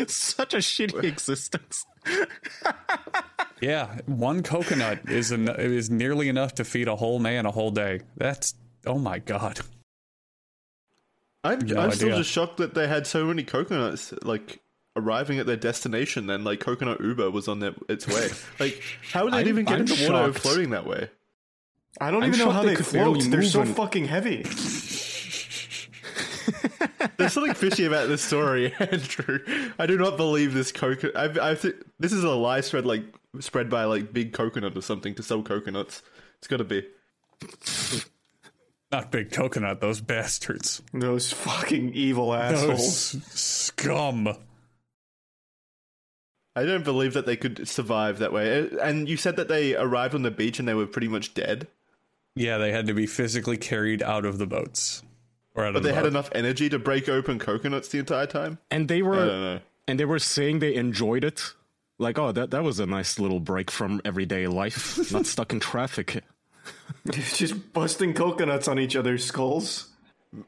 Such 0.07 0.53
a 0.53 0.57
shitty 0.57 1.03
existence. 1.03 1.85
Yeah, 3.59 3.97
one 4.05 4.43
coconut 4.43 5.09
is 5.09 5.31
en- 5.31 5.47
is 5.49 5.89
nearly 5.89 6.29
enough 6.29 6.53
to 6.55 6.63
feed 6.63 6.87
a 6.87 6.95
whole 6.95 7.17
man 7.17 7.47
a 7.47 7.51
whole 7.51 7.71
day. 7.71 8.01
That's 8.15 8.53
Oh 8.85 8.99
my 8.99 9.17
god. 9.17 9.61
I'm, 11.43 11.59
No 11.65 11.81
I'm 11.81 11.91
still 11.91 12.15
just 12.17 12.29
shocked 12.29 12.57
that 12.57 12.75
they 12.75 12.87
had 12.87 13.07
so 13.07 13.25
many 13.25 13.43
coconuts 13.43 14.13
like 14.21 14.59
arriving 14.95 15.39
at 15.39 15.47
their 15.47 15.55
destination. 15.57 16.27
Then 16.27 16.43
like 16.43 16.59
coconut 16.59 17.01
Uber 17.01 17.31
was 17.31 17.47
on 17.47 17.57
their, 17.59 17.73
its 17.89 18.07
way. 18.07 18.27
like 18.59 18.79
how 19.11 19.23
would 19.23 19.33
they 19.33 19.37
I'm- 19.39 19.47
even 19.47 19.65
get 19.65 19.73
I'm 19.73 19.81
into 19.81 19.93
water 20.07 20.31
shocked. 20.33 20.39
floating 20.43 20.69
that 20.69 20.85
way? 20.85 21.09
I 21.99 22.11
don't 22.11 22.23
I'm 22.23 22.29
even 22.29 22.39
know 22.39 22.51
how 22.51 22.63
they 22.63 22.75
they 22.75 22.83
float. 22.83 23.23
They're 23.23 23.43
so 23.43 23.61
on- 23.61 23.73
fucking 23.73 24.05
heavy. 24.05 24.43
There's 27.17 27.33
something 27.33 27.53
fishy 27.55 27.85
about 27.85 28.07
this 28.07 28.21
story, 28.21 28.73
Andrew. 28.79 29.39
I 29.79 29.85
do 29.85 29.97
not 29.97 30.17
believe 30.17 30.53
this 30.53 30.71
coconut. 30.71 31.15
I, 31.17 31.51
I 31.51 31.55
think 31.55 31.75
this 31.99 32.13
is 32.13 32.23
a 32.23 32.29
lie 32.31 32.61
spread 32.61 32.85
like 32.85 33.03
spread 33.39 33.69
by 33.69 33.85
like 33.85 34.13
big 34.13 34.33
coconut 34.33 34.77
or 34.77 34.81
something 34.81 35.15
to 35.15 35.23
sell 35.23 35.41
coconuts. 35.41 36.03
It's 36.37 36.47
got 36.47 36.57
to 36.57 36.63
be. 36.63 36.85
Not 38.91 39.11
big 39.11 39.31
coconut, 39.31 39.81
those 39.81 39.99
bastards. 39.99 40.81
Those 40.93 41.33
fucking 41.33 41.93
evil 41.93 42.33
assholes. 42.33 43.11
Those 43.13 43.23
scum. 43.25 44.29
I 46.55 46.63
don't 46.65 46.85
believe 46.85 47.13
that 47.13 47.25
they 47.25 47.35
could 47.35 47.67
survive 47.67 48.19
that 48.19 48.31
way. 48.33 48.69
And 48.81 49.09
you 49.09 49.17
said 49.17 49.35
that 49.35 49.47
they 49.47 49.75
arrived 49.75 50.15
on 50.15 50.23
the 50.23 50.31
beach 50.31 50.57
and 50.57 50.67
they 50.67 50.73
were 50.73 50.87
pretty 50.87 51.07
much 51.07 51.33
dead, 51.33 51.67
Yeah, 52.37 52.57
they 52.57 52.71
had 52.71 52.87
to 52.87 52.93
be 52.93 53.05
physically 53.07 53.57
carried 53.57 54.01
out 54.03 54.25
of 54.25 54.37
the 54.37 54.47
boats. 54.47 55.03
Or 55.55 55.65
out 55.65 55.73
but 55.73 55.77
of 55.79 55.83
they 55.83 55.89
the 55.89 55.95
had 55.95 56.01
boat. 56.03 56.07
enough 56.09 56.29
energy 56.33 56.69
to 56.69 56.79
break 56.79 57.09
open 57.09 57.39
coconuts 57.39 57.87
the 57.89 57.99
entire 57.99 58.27
time. 58.27 58.59
And 58.71 58.87
they 58.87 58.99
I 58.99 59.01
were 59.01 59.15
don't 59.25 59.41
know. 59.41 59.59
and 59.87 59.99
they 59.99 60.05
were 60.05 60.19
saying 60.19 60.59
they 60.59 60.75
enjoyed 60.75 61.23
it. 61.23 61.53
Like, 61.99 62.19
oh, 62.19 62.31
that 62.31 62.51
that 62.51 62.63
was 62.63 62.79
a 62.79 62.85
nice 62.85 63.17
little 63.19 63.39
break 63.39 63.71
from 63.71 63.99
everyday 64.05 64.45
life. 64.47 65.11
Not 65.11 65.25
stuck 65.25 65.51
in 65.51 65.59
traffic. 65.59 66.23
Just 67.11 67.73
busting 67.73 68.13
coconuts 68.13 68.67
on 68.67 68.77
each 68.79 68.95
other's 68.95 69.25
skulls. 69.25 69.87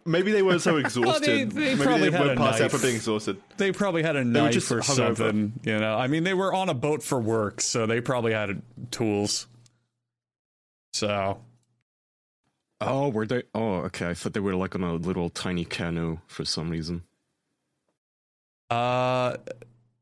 Maybe 0.05 0.31
they 0.31 0.43
weren't 0.43 0.61
so 0.61 0.75
exhausted. 0.83 1.51
they 1.51 1.59
Maybe 1.75 1.81
probably 1.81 2.09
they 2.09 2.17
had 2.17 2.27
went 2.27 2.39
a 2.39 2.43
past 2.43 2.59
that 2.59 2.69
for 2.71 2.77
being 2.79 2.95
exhausted. 2.97 3.41
They 3.57 3.71
probably 3.71 4.03
had 4.03 4.15
a 4.15 4.19
were 4.19 4.25
knife 4.25 4.53
just 4.53 4.71
or 4.71 4.81
hungover. 4.81 5.15
something. 5.17 5.53
You 5.63 5.79
know, 5.79 5.95
I 5.97 6.05
mean, 6.07 6.23
they 6.23 6.33
were 6.35 6.53
on 6.53 6.69
a 6.69 6.73
boat 6.75 7.01
for 7.01 7.19
work, 7.19 7.61
so 7.61 7.85
they 7.87 8.01
probably 8.01 8.33
had 8.33 8.61
tools. 8.91 9.47
So 10.93 11.39
Oh, 12.81 13.09
were 13.09 13.25
they? 13.25 13.43
Oh, 13.53 13.77
okay. 13.85 14.07
I 14.09 14.13
thought 14.13 14.33
they 14.33 14.39
were 14.39 14.55
like 14.55 14.73
on 14.75 14.83
a 14.83 14.93
little 14.93 15.29
tiny 15.29 15.65
canoe 15.65 16.19
for 16.27 16.45
some 16.45 16.69
reason. 16.69 17.03
Uh, 18.71 19.35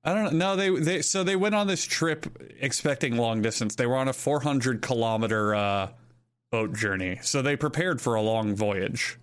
I 0.03 0.13
don't 0.13 0.33
know. 0.37 0.55
No, 0.55 0.55
they 0.55 0.69
they 0.69 1.01
so 1.01 1.23
they 1.23 1.35
went 1.35 1.55
on 1.55 1.67
this 1.67 1.83
trip 1.83 2.25
expecting 2.59 3.17
long 3.17 3.41
distance. 3.41 3.75
They 3.75 3.85
were 3.87 3.95
on 3.95 4.07
a 4.07 4.13
400 4.13 4.81
kilometer 4.81 5.55
uh, 5.55 5.89
boat 6.51 6.73
journey, 6.73 7.19
so 7.23 7.41
they 7.41 7.55
prepared 7.55 7.99
for 8.01 8.15
a 8.15 8.21
long 8.21 8.55
voyage. 8.55 9.17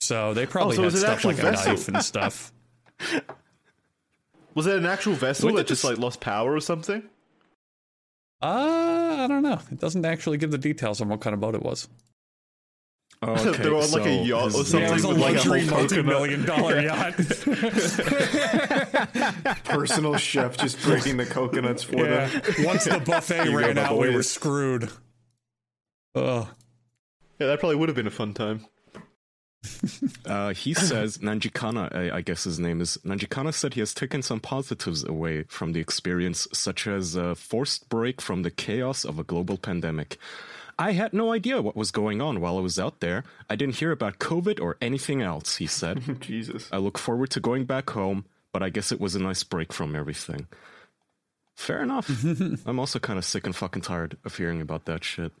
So 0.00 0.34
they 0.34 0.44
probably 0.46 0.76
so 0.76 0.82
had 0.82 0.92
stuff 0.92 1.10
actual 1.10 1.30
like 1.30 1.38
a 1.42 1.52
knife 1.52 1.88
and 1.88 2.02
stuff. 2.04 2.52
Was 4.54 4.66
it 4.66 4.76
an 4.76 4.86
actual 4.86 5.14
vessel 5.14 5.52
that 5.54 5.66
just 5.66 5.82
this- 5.82 5.90
like 5.90 5.98
lost 5.98 6.20
power 6.20 6.52
or 6.54 6.60
something? 6.60 7.02
Uh, 8.42 9.16
I 9.20 9.26
don't 9.26 9.42
know. 9.42 9.58
It 9.72 9.80
doesn't 9.80 10.04
actually 10.04 10.36
give 10.36 10.50
the 10.50 10.58
details 10.58 11.00
on 11.00 11.08
what 11.08 11.20
kind 11.20 11.32
of 11.32 11.40
boat 11.40 11.54
it 11.54 11.62
was. 11.62 11.88
Oh, 13.26 13.32
okay. 13.48 13.62
They 13.62 13.70
were 13.70 13.76
on, 13.76 13.90
like, 13.90 14.06
a 14.06 14.14
yacht 14.24 14.54
or 14.54 14.64
something 14.64 14.80
Yeah, 14.80 14.88
it 14.88 14.92
was 14.92 15.04
a 15.04 15.08
with, 15.08 15.18
like, 15.18 15.32
a 15.32 15.36
luxury 15.36 15.66
whole 15.66 15.88
coconut. 15.88 16.04
multi-million 16.06 16.44
dollar 16.44 16.80
yacht. 16.80 17.14
Personal 19.64 20.16
chef 20.18 20.56
just 20.58 20.80
breaking 20.84 21.16
the 21.16 21.24
coconuts 21.26 21.82
for 21.82 22.04
yeah. 22.04 22.26
them. 22.26 22.42
Once 22.64 22.84
the 22.84 22.98
buffet 23.00 23.46
You 23.46 23.58
ran 23.58 23.76
my 23.76 23.84
out, 23.84 23.98
we 23.98 24.14
were 24.14 24.22
screwed. 24.22 24.90
Ugh. 26.14 26.46
Yeah, 27.40 27.46
that 27.46 27.58
probably 27.60 27.76
would 27.76 27.88
have 27.88 27.96
been 27.96 28.06
a 28.06 28.10
fun 28.10 28.34
time. 28.34 28.66
Uh, 30.26 30.52
he 30.52 30.74
says 30.74 31.18
Nanjikana, 31.18 31.94
I, 31.94 32.16
I 32.16 32.20
guess 32.20 32.44
his 32.44 32.58
name 32.58 32.82
is 32.82 32.98
Nanjikana, 33.04 33.54
said 33.54 33.72
he 33.74 33.80
has 33.80 33.94
taken 33.94 34.20
some 34.22 34.38
positives 34.38 35.02
away 35.04 35.44
from 35.44 35.72
the 35.72 35.80
experience, 35.80 36.46
such 36.52 36.86
as 36.86 37.16
a 37.16 37.34
forced 37.34 37.88
break 37.88 38.20
from 38.20 38.42
the 38.42 38.50
chaos 38.50 39.04
of 39.06 39.18
a 39.18 39.24
global 39.24 39.56
pandemic. 39.56 40.18
I 40.78 40.92
had 40.92 41.12
no 41.12 41.32
idea 41.32 41.62
what 41.62 41.76
was 41.76 41.90
going 41.90 42.20
on 42.20 42.40
while 42.40 42.58
I 42.58 42.60
was 42.60 42.78
out 42.78 43.00
there. 43.00 43.24
I 43.48 43.56
didn't 43.56 43.76
hear 43.76 43.92
about 43.92 44.18
COVID 44.18 44.60
or 44.60 44.76
anything 44.80 45.22
else, 45.22 45.56
he 45.56 45.66
said. 45.66 46.20
Jesus. 46.20 46.68
I 46.72 46.78
look 46.78 46.98
forward 46.98 47.30
to 47.30 47.40
going 47.40 47.64
back 47.64 47.90
home, 47.90 48.24
but 48.52 48.62
I 48.62 48.70
guess 48.70 48.92
it 48.92 49.00
was 49.00 49.14
a 49.14 49.22
nice 49.22 49.42
break 49.42 49.72
from 49.72 49.94
everything. 49.94 50.46
Fair 51.54 51.82
enough. 51.82 52.10
I'm 52.66 52.80
also 52.80 52.98
kind 52.98 53.18
of 53.18 53.24
sick 53.24 53.46
and 53.46 53.54
fucking 53.54 53.82
tired 53.82 54.16
of 54.24 54.36
hearing 54.36 54.60
about 54.60 54.86
that 54.86 55.04
shit. 55.04 55.32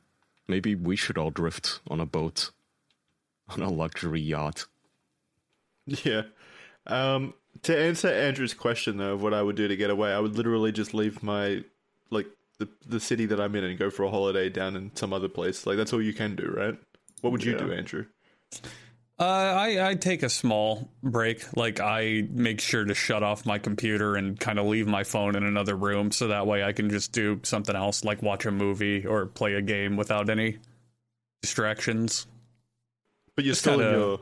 Maybe 0.46 0.74
we 0.74 0.96
should 0.96 1.18
all 1.18 1.30
drift 1.30 1.80
on 1.88 2.00
a 2.00 2.06
boat, 2.06 2.50
on 3.48 3.62
a 3.62 3.70
luxury 3.70 4.20
yacht. 4.20 4.66
Yeah. 5.86 6.22
Um, 6.86 7.34
to 7.62 7.76
answer 7.76 8.08
Andrew's 8.08 8.54
question 8.54 8.98
though, 8.98 9.14
of 9.14 9.22
what 9.22 9.34
I 9.34 9.42
would 9.42 9.56
do 9.56 9.68
to 9.68 9.76
get 9.76 9.90
away, 9.90 10.12
I 10.12 10.18
would 10.18 10.36
literally 10.36 10.72
just 10.72 10.94
leave 10.94 11.22
my 11.22 11.64
the 12.58 12.68
the 12.86 13.00
city 13.00 13.26
that 13.26 13.40
I'm 13.40 13.54
in 13.56 13.64
and 13.64 13.78
go 13.78 13.90
for 13.90 14.04
a 14.04 14.10
holiday 14.10 14.48
down 14.48 14.76
in 14.76 14.94
some 14.96 15.12
other 15.12 15.28
place. 15.28 15.66
Like 15.66 15.76
that's 15.76 15.92
all 15.92 16.02
you 16.02 16.12
can 16.14 16.36
do, 16.36 16.46
right? 16.56 16.78
What 17.20 17.32
would 17.32 17.44
you 17.44 17.52
Yeah. 17.52 17.58
do, 17.58 17.72
Andrew? 17.72 18.06
Uh, 19.18 19.24
I 19.24 19.90
I 19.90 19.94
take 19.94 20.22
a 20.24 20.28
small 20.28 20.90
break. 21.02 21.56
Like 21.56 21.78
I 21.80 22.26
make 22.30 22.60
sure 22.60 22.84
to 22.84 22.94
shut 22.94 23.22
off 23.22 23.46
my 23.46 23.58
computer 23.58 24.16
and 24.16 24.38
kind 24.38 24.58
of 24.58 24.66
leave 24.66 24.88
my 24.88 25.04
phone 25.04 25.36
in 25.36 25.44
another 25.44 25.76
room, 25.76 26.10
so 26.10 26.28
that 26.28 26.46
way 26.48 26.64
I 26.64 26.72
can 26.72 26.90
just 26.90 27.12
do 27.12 27.38
something 27.44 27.76
else, 27.76 28.02
like 28.04 28.22
watch 28.22 28.44
a 28.44 28.50
movie 28.50 29.06
or 29.06 29.26
play 29.26 29.54
a 29.54 29.62
game 29.62 29.96
without 29.96 30.28
any 30.28 30.58
distractions. 31.42 32.26
But 33.36 33.44
you're 33.44 33.52
Just 33.52 33.62
still 33.62 33.74
in 33.74 33.80
kinda- 33.86 33.98
your 33.98 34.20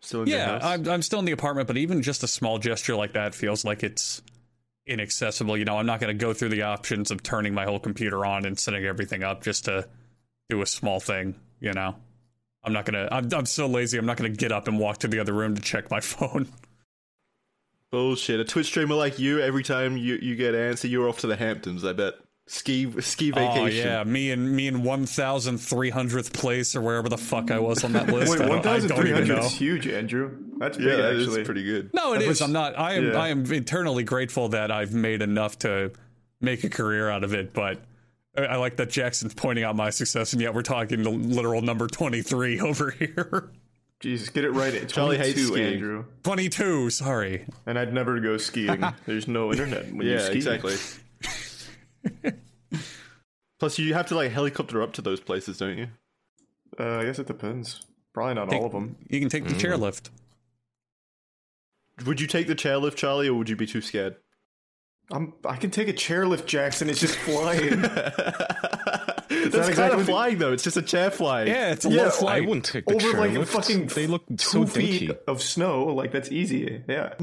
still 0.00 0.22
in 0.22 0.28
your 0.28 0.38
Yeah, 0.38 0.46
house. 0.60 0.64
I'm 0.64 0.88
I'm 0.88 1.02
still 1.02 1.18
in 1.18 1.24
the 1.24 1.32
apartment, 1.32 1.66
but 1.66 1.76
even 1.76 2.02
just 2.02 2.22
a 2.22 2.28
small 2.28 2.58
gesture 2.58 2.94
like 2.94 3.12
that 3.14 3.34
feels 3.34 3.64
like 3.64 3.82
it's 3.82 4.22
inaccessible. 4.86 5.56
You 5.56 5.64
know, 5.64 5.78
I'm 5.78 5.86
not 5.86 6.00
going 6.00 6.16
to 6.16 6.24
go 6.24 6.32
through 6.32 6.50
the 6.50 6.62
options 6.62 7.10
of 7.10 7.22
turning 7.22 7.54
my 7.54 7.64
whole 7.64 7.78
computer 7.78 8.24
on 8.24 8.44
and 8.44 8.58
setting 8.58 8.84
everything 8.84 9.22
up 9.22 9.42
just 9.42 9.64
to 9.66 9.88
do 10.48 10.62
a 10.62 10.66
small 10.66 11.00
thing. 11.00 11.34
You 11.60 11.72
know, 11.72 11.96
I'm 12.64 12.72
not 12.72 12.84
gonna. 12.84 13.08
I'm 13.10 13.32
I'm 13.32 13.46
so 13.46 13.66
lazy. 13.66 13.98
I'm 13.98 14.06
not 14.06 14.16
going 14.16 14.32
to 14.32 14.36
get 14.36 14.52
up 14.52 14.68
and 14.68 14.78
walk 14.78 14.98
to 14.98 15.08
the 15.08 15.18
other 15.18 15.32
room 15.32 15.54
to 15.54 15.62
check 15.62 15.90
my 15.90 16.00
phone. 16.00 16.48
Bullshit. 17.90 18.40
A 18.40 18.44
Twitch 18.44 18.66
streamer 18.66 18.94
like 18.94 19.18
you, 19.18 19.40
every 19.40 19.62
time 19.62 19.96
you, 19.96 20.18
you 20.20 20.34
get 20.34 20.54
answer, 20.54 20.88
you're 20.88 21.08
off 21.08 21.18
to 21.20 21.28
the 21.28 21.36
Hamptons. 21.36 21.84
I 21.84 21.92
bet 21.92 22.14
ski 22.48 23.00
ski 23.00 23.30
vacation. 23.30 23.88
Oh 23.88 23.90
yeah, 23.90 24.04
me 24.04 24.30
and 24.30 24.54
me 24.54 24.66
in 24.66 24.82
one 24.82 25.06
thousand 25.06 25.58
three 25.58 25.90
hundredth 25.90 26.32
place 26.32 26.74
or 26.74 26.80
wherever 26.80 27.08
the 27.08 27.18
fuck 27.18 27.50
I 27.50 27.58
was 27.58 27.84
on 27.84 27.92
that 27.92 28.08
list. 28.12 28.32
Wait, 28.32 28.40
I 28.40 28.46
don't 28.46 28.84
even 28.84 28.90
1,300 28.90 29.38
is 29.38 29.52
huge, 29.52 29.86
Andrew. 29.86 30.45
That's 30.58 30.76
big, 30.78 30.86
yeah, 30.86 30.96
that 30.96 31.14
is 31.16 31.26
actually. 31.28 31.44
pretty 31.44 31.64
good. 31.64 31.90
No, 31.92 32.12
it 32.14 32.18
That 32.18 32.22
is. 32.24 32.28
was- 32.28 32.42
I'm 32.42 32.52
not. 32.52 32.78
I 32.78 32.94
am. 32.94 33.08
yeah. 33.12 33.18
I 33.20 33.28
am 33.28 33.44
eternally 33.52 34.04
grateful 34.04 34.48
that 34.50 34.70
I've 34.70 34.94
made 34.94 35.20
enough 35.22 35.58
to 35.60 35.92
make 36.40 36.64
a 36.64 36.70
career 36.70 37.08
out 37.10 37.24
of 37.24 37.34
it. 37.34 37.52
But 37.52 37.80
I, 38.36 38.42
I 38.42 38.56
like 38.56 38.76
that 38.76 38.88
Jackson's 38.90 39.34
pointing 39.34 39.64
out 39.64 39.76
my 39.76 39.90
success, 39.90 40.32
and 40.32 40.40
yet 40.40 40.54
we're 40.54 40.62
talking 40.62 41.02
the 41.02 41.10
literal 41.10 41.60
number 41.62 41.86
23 41.86 42.60
over 42.62 42.90
here. 42.90 43.50
Jesus, 44.00 44.28
get 44.28 44.44
it 44.44 44.50
right. 44.52 44.72
It's 44.74 44.92
Charlie 44.94 45.16
22, 45.16 45.38
hates 45.38 45.48
skiing. 45.52 45.72
Andrew. 45.74 46.04
22. 46.22 46.90
Sorry. 46.90 47.46
And 47.66 47.78
I'd 47.78 47.92
never 47.92 48.18
go 48.20 48.36
skiing. 48.36 48.82
There's 49.06 49.26
no 49.28 49.50
internet 49.50 49.92
when 49.92 50.06
you 50.06 50.12
Yeah, 50.14 50.20
ski. 50.20 50.34
exactly. 50.36 50.74
Plus, 53.58 53.78
you 53.78 53.94
have 53.94 54.06
to 54.06 54.14
like 54.14 54.32
helicopter 54.32 54.82
up 54.82 54.92
to 54.94 55.02
those 55.02 55.20
places, 55.20 55.58
don't 55.58 55.78
you? 55.78 55.88
Uh, 56.78 56.98
I 56.98 57.04
guess 57.04 57.18
it 57.18 57.26
depends. 57.26 57.80
Probably 58.12 58.34
not 58.34 58.52
all 58.52 58.66
of 58.66 58.72
them. 58.72 58.96
You 59.08 59.18
can 59.20 59.28
take 59.30 59.44
the 59.46 59.54
chairlift. 59.54 60.10
Would 62.04 62.20
you 62.20 62.26
take 62.26 62.46
the 62.46 62.54
chairlift, 62.54 62.96
Charlie, 62.96 63.28
or 63.28 63.34
would 63.34 63.48
you 63.48 63.56
be 63.56 63.66
too 63.66 63.80
scared? 63.80 64.16
I'm. 65.10 65.32
I 65.44 65.56
can 65.56 65.70
take 65.70 65.88
a 65.88 65.92
chairlift, 65.92 66.46
Jackson. 66.46 66.90
It's 66.90 67.00
just 67.00 67.16
flying. 67.16 67.80
That's 69.28 69.54
kind 69.54 69.68
exactly 69.68 70.00
of 70.00 70.06
the- 70.06 70.12
flying 70.12 70.38
though. 70.38 70.52
It's 70.52 70.62
just 70.62 70.76
a 70.76 70.82
chair 70.82 71.10
flying. 71.10 71.48
Yeah, 71.48 71.72
it's 71.72 71.84
a 71.84 71.90
Yeah, 71.90 72.10
low 72.20 72.28
I 72.28 72.40
wouldn't 72.40 72.64
take 72.64 72.84
the 72.86 72.94
Over 72.94 73.18
like 73.18 73.30
a 73.30 73.34
chairlift. 73.34 73.46
fucking 73.46 73.86
They 73.86 74.06
look 74.06 74.26
two 74.28 74.36
so 74.38 74.66
feet 74.66 75.00
dinky. 75.06 75.18
of 75.26 75.42
snow. 75.42 75.86
Like 75.86 76.12
that's 76.12 76.30
easy. 76.30 76.82
Yeah. 76.88 77.14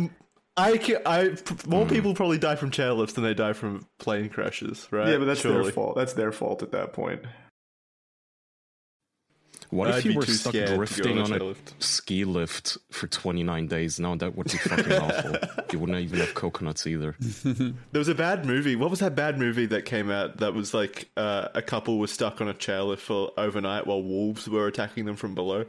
I, 0.55 0.78
can, 0.78 0.97
I 1.05 1.36
more 1.65 1.86
hmm. 1.86 1.93
people 1.93 2.13
probably 2.13 2.38
die 2.38 2.55
from 2.55 2.71
chairlifts 2.71 3.13
than 3.15 3.24
they 3.24 3.34
die 3.34 3.53
from 3.53 3.88
plane 3.99 4.30
crashes, 4.30 4.88
right? 4.91 5.07
Yeah, 5.09 5.17
but 5.17 5.26
that's 5.26 5.41
Surely. 5.41 5.63
their 5.63 5.71
fault. 5.71 5.95
That's 5.95 6.13
their 6.13 6.32
fault 6.32 6.61
at 6.61 6.71
that 6.71 6.93
point. 6.93 7.24
What 9.74 9.89
I'd 9.89 9.97
if 9.99 10.05
you 10.05 10.15
were 10.15 10.26
stuck 10.26 10.51
scared 10.53 10.67
to 10.67 10.71
go 10.74 10.78
drifting 10.78 11.17
on 11.19 11.26
on 11.26 11.32
a 11.32 11.36
a 11.36 11.39
chairlift. 11.39 11.84
ski 11.84 12.26
lift 12.26 12.78
for 12.91 13.07
29 13.07 13.67
days? 13.67 13.99
No, 13.99 14.15
that 14.15 14.36
would 14.36 14.51
be 14.51 14.57
fucking 14.57 14.93
awful. 14.93 15.36
You 15.74 15.80
wouldn't 15.80 15.97
even 15.99 16.19
have 16.19 16.36
coconuts 16.36 16.86
either. 16.86 17.15
There 17.43 17.74
was 17.99 18.07
a 18.07 18.13
bad 18.13 18.45
movie. 18.45 18.76
What 18.76 18.91
was 18.91 18.99
that 18.99 19.15
bad 19.15 19.39
movie 19.39 19.65
that 19.67 19.86
came 19.86 20.11
out 20.11 20.38
that 20.38 20.53
was 20.53 20.74
like 20.74 21.09
uh, 21.17 21.47
a 21.55 21.61
couple 21.63 21.97
was 21.97 22.11
stuck 22.11 22.41
on 22.41 22.47
a 22.47 22.53
chairlift 22.53 22.99
for 22.99 23.32
overnight 23.38 23.88
while 23.88 24.03
wolves 24.03 24.47
were 24.47 24.67
attacking 24.67 25.05
them 25.05 25.15
from 25.15 25.34
below? 25.34 25.65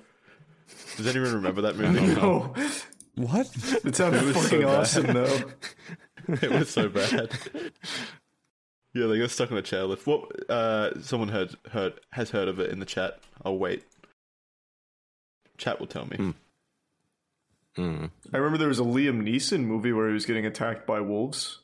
Does 0.99 1.07
anyone 1.07 1.33
remember 1.35 1.63
that 1.63 1.77
movie? 1.79 2.15
Oh, 2.21 2.53
What? 3.17 3.47
it 3.85 3.97
sounded 3.97 4.23
was 4.25 4.35
so 4.37 4.43
fucking 4.43 4.61
bad. 4.61 4.69
awesome 4.81 5.07
though. 5.15 5.41
it 6.29 6.51
was 6.51 6.69
so 6.69 6.89
bad. 6.91 7.31
yeah, 8.93 9.07
they 9.07 9.19
got 9.19 9.31
stuck 9.31 9.51
on 9.51 9.59
a 9.59 9.63
chairlift. 9.63 10.07
What? 10.07 10.51
Uh, 10.51 11.01
someone 11.03 11.29
heard 11.29 11.55
heard 11.71 11.95
has 12.13 12.31
heard 12.31 12.49
of 12.49 12.61
it 12.61 12.71
in 12.71 12.79
the 12.79 12.87
chat. 12.87 13.19
I'll 13.45 13.57
wait. 13.59 13.85
Chat 15.59 15.79
will 15.81 15.87
tell 15.87 16.07
me. 16.07 16.35
Hmm. 17.77 18.07
I 18.33 18.37
remember 18.37 18.59
there 18.59 18.69
was 18.69 18.79
a 18.79 18.85
Liam 18.85 19.23
Neeson 19.23 19.65
movie 19.65 19.93
where 19.93 20.09
he 20.09 20.15
was 20.15 20.27
getting 20.27 20.47
attacked 20.47 20.87
by 20.87 21.01
wolves. 21.01 21.59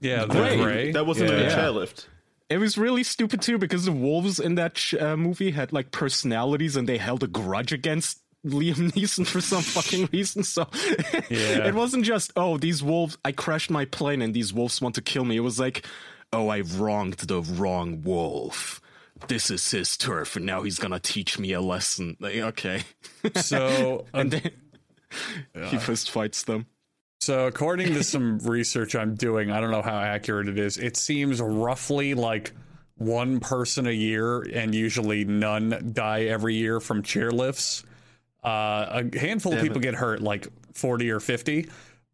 Yeah, 0.00 0.22
the 0.26 0.34
Great. 0.34 0.60
gray. 0.60 0.92
That 0.92 1.06
wasn't 1.06 1.30
yeah. 1.30 1.36
a 1.38 1.50
chairlift. 1.50 2.06
It 2.48 2.58
was 2.58 2.78
really 2.78 3.02
stupid 3.04 3.42
too 3.42 3.58
because 3.58 3.84
the 3.84 3.92
wolves 3.92 4.40
in 4.40 4.54
that 4.54 4.78
sh- 4.78 4.94
uh, 4.94 5.16
movie 5.16 5.50
had 5.50 5.72
like 5.72 5.90
personalities 5.90 6.76
and 6.76 6.88
they 6.88 6.98
held 6.98 7.22
a 7.22 7.26
grudge 7.26 7.72
against 7.72 8.20
Liam 8.46 8.90
Neeson 8.92 9.26
for 9.26 9.40
some 9.40 9.62
fucking 9.62 10.08
reason. 10.12 10.42
So 10.44 10.66
Yeah. 11.28 11.66
it 11.66 11.74
wasn't 11.74 12.04
just 12.04 12.32
oh 12.36 12.56
these 12.56 12.82
wolves 12.82 13.18
I 13.24 13.32
crashed 13.32 13.70
my 13.70 13.84
plane 13.84 14.22
and 14.22 14.32
these 14.32 14.52
wolves 14.54 14.80
want 14.80 14.94
to 14.94 15.02
kill 15.02 15.24
me. 15.24 15.36
It 15.36 15.40
was 15.40 15.60
like 15.60 15.84
oh 16.32 16.48
I 16.48 16.60
wronged 16.60 17.14
the 17.14 17.42
wrong 17.42 18.02
wolf. 18.02 18.80
This 19.26 19.50
is 19.50 19.70
his 19.70 19.96
turf 19.96 20.36
and 20.36 20.46
now 20.46 20.62
he's 20.62 20.78
gonna 20.78 21.00
teach 21.00 21.38
me 21.38 21.52
a 21.52 21.60
lesson. 21.60 22.16
Like, 22.20 22.36
okay, 22.36 22.82
So, 23.36 24.06
and 24.14 24.30
then 24.30 24.50
he 25.70 25.78
fist 25.78 26.10
fights 26.10 26.44
them. 26.44 26.66
So, 27.20 27.46
according 27.46 27.94
to 27.94 28.04
some 28.04 28.38
research 28.44 28.94
I'm 28.94 29.14
doing, 29.14 29.50
I 29.50 29.60
don't 29.60 29.70
know 29.70 29.82
how 29.82 29.98
accurate 29.98 30.48
it 30.48 30.58
is. 30.58 30.78
It 30.78 30.96
seems 30.96 31.40
roughly 31.40 32.14
like 32.14 32.52
one 32.96 33.40
person 33.40 33.86
a 33.86 33.92
year, 33.92 34.40
and 34.40 34.74
usually 34.74 35.24
none 35.24 35.92
die 35.92 36.24
every 36.24 36.54
year 36.54 36.80
from 36.80 37.02
chairlifts. 37.02 37.84
Uh, 38.42 39.02
a 39.12 39.18
handful 39.18 39.52
of 39.52 39.60
people 39.60 39.78
it. 39.78 39.82
get 39.82 39.94
hurt, 39.94 40.20
like 40.20 40.46
40 40.74 41.10
or 41.10 41.20
50, 41.20 41.68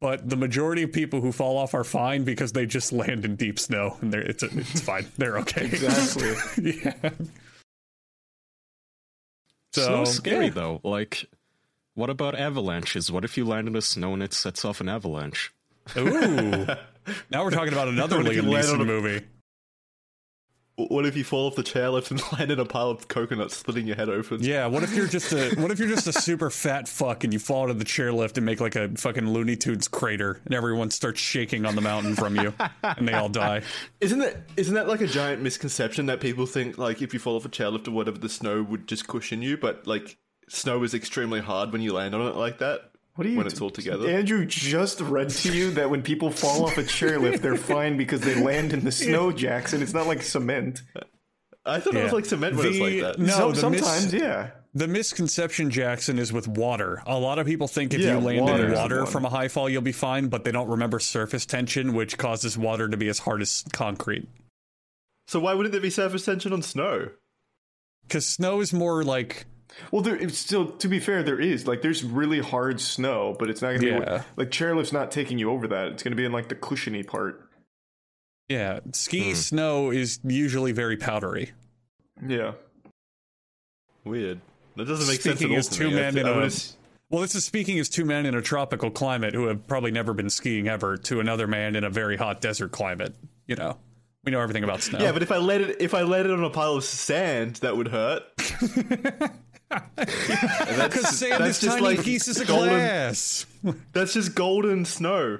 but 0.04 0.28
the 0.28 0.36
majority 0.36 0.82
of 0.82 0.92
people 0.92 1.22
who 1.22 1.32
fall 1.32 1.56
off 1.56 1.72
are 1.72 1.82
fine 1.82 2.24
because 2.24 2.52
they 2.52 2.66
just 2.66 2.92
land 2.92 3.24
in 3.24 3.36
deep 3.36 3.58
snow 3.58 3.96
and 4.02 4.12
they're, 4.12 4.20
it's, 4.20 4.42
it's 4.42 4.82
fine. 4.82 5.06
They're 5.16 5.38
okay. 5.38 5.64
Exactly. 5.64 6.82
yeah. 6.84 7.10
So, 9.72 9.86
Snow's 9.86 10.14
scary 10.14 10.44
yeah. 10.44 10.50
though. 10.50 10.80
Like, 10.84 11.24
what 11.94 12.10
about 12.10 12.34
avalanches? 12.34 13.10
What 13.10 13.24
if 13.24 13.38
you 13.38 13.46
land 13.46 13.66
in 13.66 13.72
the 13.72 13.80
snow 13.80 14.12
and 14.12 14.22
it 14.22 14.34
sets 14.34 14.62
off 14.62 14.82
an 14.82 14.90
avalanche? 14.90 15.54
Ooh. 15.96 16.66
Now 17.30 17.44
we're 17.44 17.50
talking 17.50 17.72
about 17.74 17.88
another 17.88 18.18
Liam 18.20 18.44
Neeson 18.44 18.80
a- 18.80 18.84
movie. 18.86 19.26
What 20.76 21.06
if 21.06 21.16
you 21.16 21.22
fall 21.22 21.46
off 21.46 21.54
the 21.54 21.62
chairlift 21.62 22.10
and 22.10 22.20
land 22.38 22.50
in 22.50 22.58
a 22.58 22.64
pile 22.64 22.90
of 22.90 23.06
coconuts, 23.06 23.56
splitting 23.56 23.86
your 23.86 23.94
head 23.94 24.08
open? 24.08 24.42
Yeah, 24.42 24.66
what 24.66 24.82
if 24.82 24.94
you're 24.94 25.06
just 25.06 25.32
a 25.32 25.54
what 25.60 25.70
if 25.70 25.78
you're 25.78 25.88
just 25.88 26.08
a 26.08 26.12
super 26.12 26.50
fat 26.50 26.88
fuck 26.88 27.22
and 27.22 27.32
you 27.32 27.38
fall 27.38 27.64
out 27.64 27.70
of 27.70 27.78
the 27.78 27.84
chairlift 27.84 28.36
and 28.36 28.44
make 28.44 28.60
like 28.60 28.74
a 28.74 28.88
fucking 28.88 29.28
Looney 29.28 29.56
Tunes 29.56 29.86
crater 29.86 30.40
and 30.44 30.54
everyone 30.54 30.90
starts 30.90 31.20
shaking 31.20 31.64
on 31.64 31.76
the 31.76 31.80
mountain 31.80 32.16
from 32.16 32.36
you 32.36 32.52
and 32.82 33.06
they 33.06 33.12
all 33.12 33.28
die. 33.28 33.62
Isn't 34.00 34.18
that 34.18 34.36
isn't 34.56 34.74
that 34.74 34.88
like 34.88 35.00
a 35.00 35.06
giant 35.06 35.42
misconception 35.42 36.06
that 36.06 36.20
people 36.20 36.46
think 36.46 36.76
like 36.76 37.00
if 37.02 37.14
you 37.14 37.20
fall 37.20 37.36
off 37.36 37.44
a 37.44 37.48
chairlift 37.48 37.86
or 37.86 37.92
whatever, 37.92 38.18
the 38.18 38.28
snow 38.28 38.62
would 38.62 38.88
just 38.88 39.06
cushion 39.06 39.42
you, 39.42 39.56
but 39.56 39.86
like 39.86 40.18
snow 40.48 40.82
is 40.82 40.92
extremely 40.92 41.40
hard 41.40 41.72
when 41.72 41.82
you 41.82 41.92
land 41.92 42.14
on 42.14 42.26
it 42.26 42.34
like 42.34 42.58
that. 42.58 42.90
What 43.16 43.26
are 43.26 43.30
you 43.30 43.36
when 43.38 43.46
it's 43.46 43.60
all 43.60 43.70
together? 43.70 44.08
Andrew 44.10 44.44
just 44.44 45.00
read 45.00 45.30
to 45.30 45.52
you 45.56 45.70
that 45.72 45.88
when 45.88 46.02
people 46.02 46.30
fall 46.30 46.64
off 46.66 46.76
a 46.78 46.82
chairlift, 46.82 47.40
they're 47.40 47.56
fine 47.56 47.96
because 47.96 48.20
they 48.20 48.34
land 48.34 48.72
in 48.72 48.84
the 48.84 48.90
snow, 48.90 49.30
Jackson. 49.30 49.82
It's 49.82 49.94
not 49.94 50.06
like 50.08 50.22
cement. 50.22 50.82
I 51.64 51.78
thought 51.80 51.94
it 51.94 52.02
was 52.02 52.12
like 52.12 52.24
cement 52.26 52.56
when 52.56 52.66
it's 52.66 52.76
The- 52.76 52.82
like 53.02 53.16
that. 53.16 53.18
no, 53.24 53.52
Some- 53.52 53.52
the 53.54 53.70
mis- 53.70 53.80
sometimes, 53.86 54.14
yeah. 54.14 54.50
The 54.76 54.88
misconception, 54.88 55.70
Jackson, 55.70 56.18
is 56.18 56.32
with 56.32 56.48
water. 56.48 57.00
A 57.06 57.16
lot 57.16 57.38
of 57.38 57.46
people 57.46 57.68
think 57.68 57.94
if 57.94 58.00
Yeah, 58.00 58.14
you 58.14 58.18
land 58.20 58.40
water 58.40 58.64
in 58.64 58.72
is 58.72 58.76
the 58.76 58.82
water 58.82 59.06
from 59.06 59.24
a 59.24 59.28
high 59.30 59.46
fall, 59.46 59.70
you'll 59.70 59.82
be 59.82 59.92
fine, 59.92 60.26
but 60.26 60.42
they 60.42 60.50
don't 60.50 60.66
remember 60.68 60.98
surface 60.98 61.46
tension, 61.46 61.94
which 61.94 62.18
causes 62.18 62.58
water 62.58 62.88
to 62.88 62.96
be 62.96 63.06
as 63.08 63.20
hard 63.20 63.40
as 63.40 63.62
concrete. 63.72 64.28
So 65.28 65.38
why 65.38 65.54
wouldn't 65.54 65.70
there 65.70 65.80
be 65.80 65.90
surface 65.90 66.24
tension 66.24 66.52
on 66.52 66.62
snow? 66.62 67.10
Because 68.02 68.26
snow 68.26 68.60
is 68.60 68.72
more 68.72 69.04
like 69.04 69.46
Well, 69.90 70.02
there 70.02 70.16
it's 70.16 70.38
still 70.38 70.66
to 70.72 70.88
be 70.88 70.98
fair, 71.00 71.22
there 71.22 71.40
is 71.40 71.66
like 71.66 71.82
there's 71.82 72.04
really 72.04 72.40
hard 72.40 72.80
snow, 72.80 73.34
but 73.38 73.50
it's 73.50 73.62
not 73.62 73.74
gonna 73.74 73.86
Yeah. 73.86 74.18
be 74.18 74.24
like 74.36 74.50
chairlift's 74.50 74.92
not 74.92 75.10
taking 75.10 75.38
you 75.38 75.50
over 75.50 75.66
that. 75.68 75.88
It's 75.88 76.02
gonna 76.02 76.16
be 76.16 76.24
in 76.24 76.32
like 76.32 76.48
the 76.48 76.54
cushiony 76.54 77.02
part. 77.02 77.48
yeah, 78.48 78.80
ski 78.92 79.30
hmm. 79.30 79.34
snow 79.34 79.90
is 79.90 80.20
usually 80.24 80.72
very 80.72 80.96
powdery. 80.96 81.52
Yeah. 82.26 82.52
Weird. 84.04 84.40
That 84.76 84.86
doesn't 84.86 85.06
make 85.06 85.20
Speaking 85.20 85.54
sense 85.54 85.68
as 85.70 85.76
two 85.78 85.88
me. 85.88 85.94
Men 85.94 86.14
th- 86.14 86.26
in 86.26 86.30
I 86.30 86.34
a 86.34 86.40
would've- 86.40 86.64
Well, 87.10 87.22
this 87.22 87.34
is 87.34 87.44
speaking 87.44 87.78
as 87.78 87.88
two 87.88 88.04
men 88.04 88.26
in 88.26 88.34
a 88.34 88.42
tropical 88.42 88.90
climate 88.90 89.34
who 89.34 89.46
have 89.46 89.66
probably 89.66 89.90
never 89.92 90.12
been 90.14 90.28
skiing 90.30 90.68
ever 90.68 90.96
to 90.98 91.20
another 91.20 91.46
man 91.46 91.74
in 91.76 91.84
a 91.84 91.90
very 91.90 92.16
hot 92.16 92.40
desert 92.40 92.70
climate. 92.72 93.14
You 93.46 93.56
know, 93.56 93.78
we 94.24 94.32
know 94.32 94.40
everything 94.40 94.64
about 94.64 94.82
snow. 94.82 94.98
Yeah, 95.00 95.12
but 95.12 95.22
if 95.22 95.30
I 95.32 95.38
let 95.38 95.60
it 95.60 95.80
if 95.80 95.94
I 95.94 96.02
let 96.02 96.26
it 96.26 96.32
on 96.32 96.42
a 96.44 96.50
pile 96.50 96.74
of 96.74 96.84
sand, 96.84 97.56
that 97.56 97.76
would 97.76 97.88
hurt. 97.88 98.22
because 99.96 101.18
sand 101.18 101.42
that's 101.42 101.56
is 101.56 101.60
just 101.60 101.78
tiny 101.78 101.96
like 101.96 102.02
pieces 102.04 102.40
of 102.40 102.46
golden- 102.46 102.68
glass. 102.70 103.46
That's 103.92 104.12
just 104.12 104.34
golden 104.34 104.84
snow. 104.84 105.38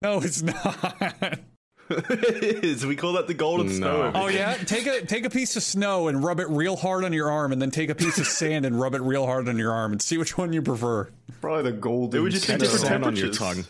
no, 0.00 0.20
it's 0.20 0.42
not. 0.42 0.94
it 1.90 2.64
is. 2.64 2.86
We 2.86 2.94
call 2.96 3.14
that 3.14 3.26
the 3.26 3.34
golden 3.34 3.68
snow. 3.68 4.12
Oh 4.14 4.28
yeah, 4.28 4.54
take 4.54 4.86
a 4.86 5.04
take 5.04 5.24
a 5.24 5.30
piece 5.30 5.56
of 5.56 5.62
snow 5.62 6.06
and 6.08 6.22
rub 6.22 6.38
it 6.38 6.48
real 6.48 6.76
hard 6.76 7.04
on 7.04 7.12
your 7.12 7.30
arm, 7.30 7.52
and 7.52 7.60
then 7.60 7.70
take 7.70 7.90
a 7.90 7.94
piece 7.94 8.18
of 8.18 8.26
sand 8.26 8.64
and 8.64 8.80
rub 8.80 8.94
it 8.94 9.02
real 9.02 9.26
hard 9.26 9.48
on 9.48 9.58
your 9.58 9.72
arm, 9.72 9.92
and 9.92 10.00
see 10.00 10.16
which 10.16 10.38
one 10.38 10.52
you 10.52 10.62
prefer. 10.62 11.10
Probably 11.40 11.64
the 11.64 11.72
golden. 11.72 12.20
It 12.20 12.22
would 12.22 12.32
just 12.32 12.46
be 12.46 12.54
snow. 12.54 12.58
different 12.58 12.80
Sand 12.86 13.04
on 13.04 13.16
your 13.16 13.32
tongue. 13.32 13.64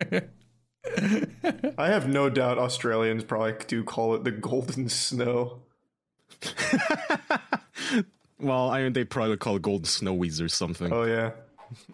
I 1.78 1.88
have 1.88 2.08
no 2.08 2.30
doubt 2.30 2.58
Australians 2.58 3.24
probably 3.24 3.54
do 3.66 3.84
call 3.84 4.14
it 4.14 4.24
the 4.24 4.30
golden 4.30 4.88
snow. 4.88 5.58
Well, 8.40 8.70
I 8.70 8.82
mean, 8.82 8.92
they 8.92 9.04
probably 9.04 9.36
call 9.36 9.56
it 9.56 9.62
golden 9.62 9.84
snowies 9.86 10.42
or 10.42 10.48
something. 10.48 10.92
Oh 10.92 11.04
yeah. 11.04 11.32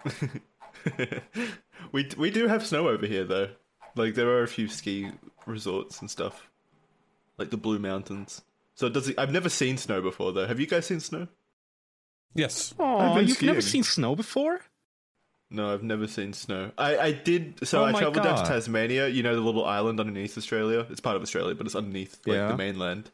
We 1.93 2.09
we 2.17 2.31
do 2.31 2.49
have 2.49 2.67
snow 2.67 2.89
over 2.89 3.07
here 3.07 3.25
though. 3.25 3.49
Like 3.95 4.15
there 4.15 4.29
are 4.29 4.43
a 4.43 4.49
few 4.49 4.69
ski 4.69 5.11
resorts 5.47 6.01
and 6.01 6.11
stuff, 6.11 6.49
like 7.39 7.51
the 7.51 7.57
Blue 7.57 7.79
Mountains. 7.79 8.43
So 8.75 8.87
it 8.89 8.93
does. 8.93 9.13
I've 9.17 9.31
never 9.33 9.49
seen 9.49 9.77
snow 9.77 10.01
before 10.03 10.33
though. 10.33 10.47
Have 10.47 10.59
you 10.61 10.67
guys 10.67 10.87
seen 10.87 11.01
snow? 11.01 11.29
Yes. 12.35 12.75
Aw, 12.79 13.15
been 13.15 13.29
you've 13.29 13.41
never 13.43 13.61
seen 13.63 13.83
snow 13.83 14.15
before? 14.17 14.61
No, 15.51 15.73
I've 15.73 15.85
never 15.85 16.07
seen 16.09 16.33
snow. 16.33 16.73
I, 16.77 16.99
I 16.99 17.13
did. 17.13 17.67
So 17.67 17.83
Oh 17.83 17.85
I 17.85 17.93
my 17.93 18.01
traveled 18.01 18.25
down 18.25 18.37
to 18.43 18.51
Tasmania. 18.51 19.07
You 19.09 19.23
know 19.23 19.35
the 19.37 19.41
little 19.41 19.65
island 19.65 20.01
underneath 20.01 20.37
Australia. 20.37 20.87
It's 20.91 21.01
part 21.01 21.17
of 21.17 21.23
Australia, 21.23 21.55
but 21.55 21.67
it's 21.67 21.77
underneath 21.77 22.19
like 22.27 22.35
Yeah. 22.37 22.49
the 22.49 22.57
mainland. 22.57 23.11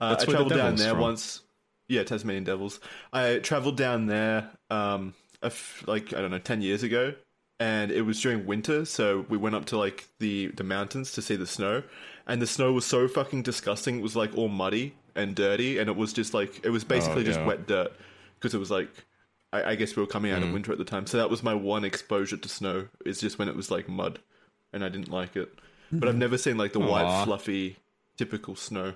Uh, 0.00 0.10
That's 0.10 0.24
I 0.24 0.26
where 0.26 0.38
the 0.38 0.44
traveled 0.48 0.58
down 0.58 0.76
there 0.76 0.90
from. 0.92 1.00
once. 1.00 1.42
Yeah, 1.88 2.02
Tasmanian 2.02 2.44
Devils. 2.44 2.80
I 3.12 3.38
traveled 3.38 3.76
down 3.76 4.06
there, 4.06 4.50
um, 4.70 5.14
a 5.42 5.46
f- 5.46 5.84
like 5.86 6.12
I 6.12 6.20
don't 6.20 6.30
know, 6.30 6.38
ten 6.38 6.60
years 6.60 6.82
ago, 6.82 7.14
and 7.58 7.90
it 7.90 8.02
was 8.02 8.20
during 8.20 8.46
winter. 8.46 8.84
So 8.84 9.24
we 9.28 9.36
went 9.36 9.54
up 9.54 9.64
to 9.66 9.78
like 9.78 10.06
the 10.18 10.48
the 10.48 10.64
mountains 10.64 11.12
to 11.12 11.22
see 11.22 11.36
the 11.36 11.46
snow, 11.46 11.82
and 12.26 12.42
the 12.42 12.46
snow 12.46 12.72
was 12.72 12.84
so 12.84 13.08
fucking 13.08 13.42
disgusting. 13.42 13.98
It 13.98 14.02
was 14.02 14.16
like 14.16 14.36
all 14.36 14.48
muddy 14.48 14.94
and 15.14 15.34
dirty, 15.34 15.78
and 15.78 15.88
it 15.88 15.96
was 15.96 16.12
just 16.12 16.34
like 16.34 16.64
it 16.64 16.70
was 16.70 16.84
basically 16.84 17.24
just 17.24 17.40
yeah. 17.40 17.46
wet 17.46 17.66
dirt 17.66 17.92
because 18.34 18.54
it 18.54 18.58
was 18.58 18.70
like 18.70 18.90
I, 19.52 19.70
I 19.70 19.74
guess 19.74 19.96
we 19.96 20.02
were 20.02 20.06
coming 20.06 20.32
out 20.32 20.42
of 20.42 20.52
winter 20.52 20.72
at 20.72 20.78
the 20.78 20.84
time, 20.84 21.06
so 21.06 21.16
that 21.16 21.30
was 21.30 21.42
my 21.42 21.54
one 21.54 21.84
exposure 21.84 22.36
to 22.36 22.48
snow. 22.48 22.88
Is 23.06 23.20
just 23.20 23.38
when 23.38 23.48
it 23.48 23.56
was 23.56 23.70
like 23.70 23.88
mud, 23.88 24.18
and 24.72 24.84
I 24.84 24.88
didn't 24.88 25.10
like 25.10 25.36
it. 25.36 25.58
But 25.90 26.08
I've 26.08 26.16
never 26.16 26.36
seen 26.36 26.58
like 26.58 26.74
the 26.74 26.80
white, 26.80 27.24
fluffy, 27.24 27.76
typical 28.18 28.56
snow. 28.56 28.94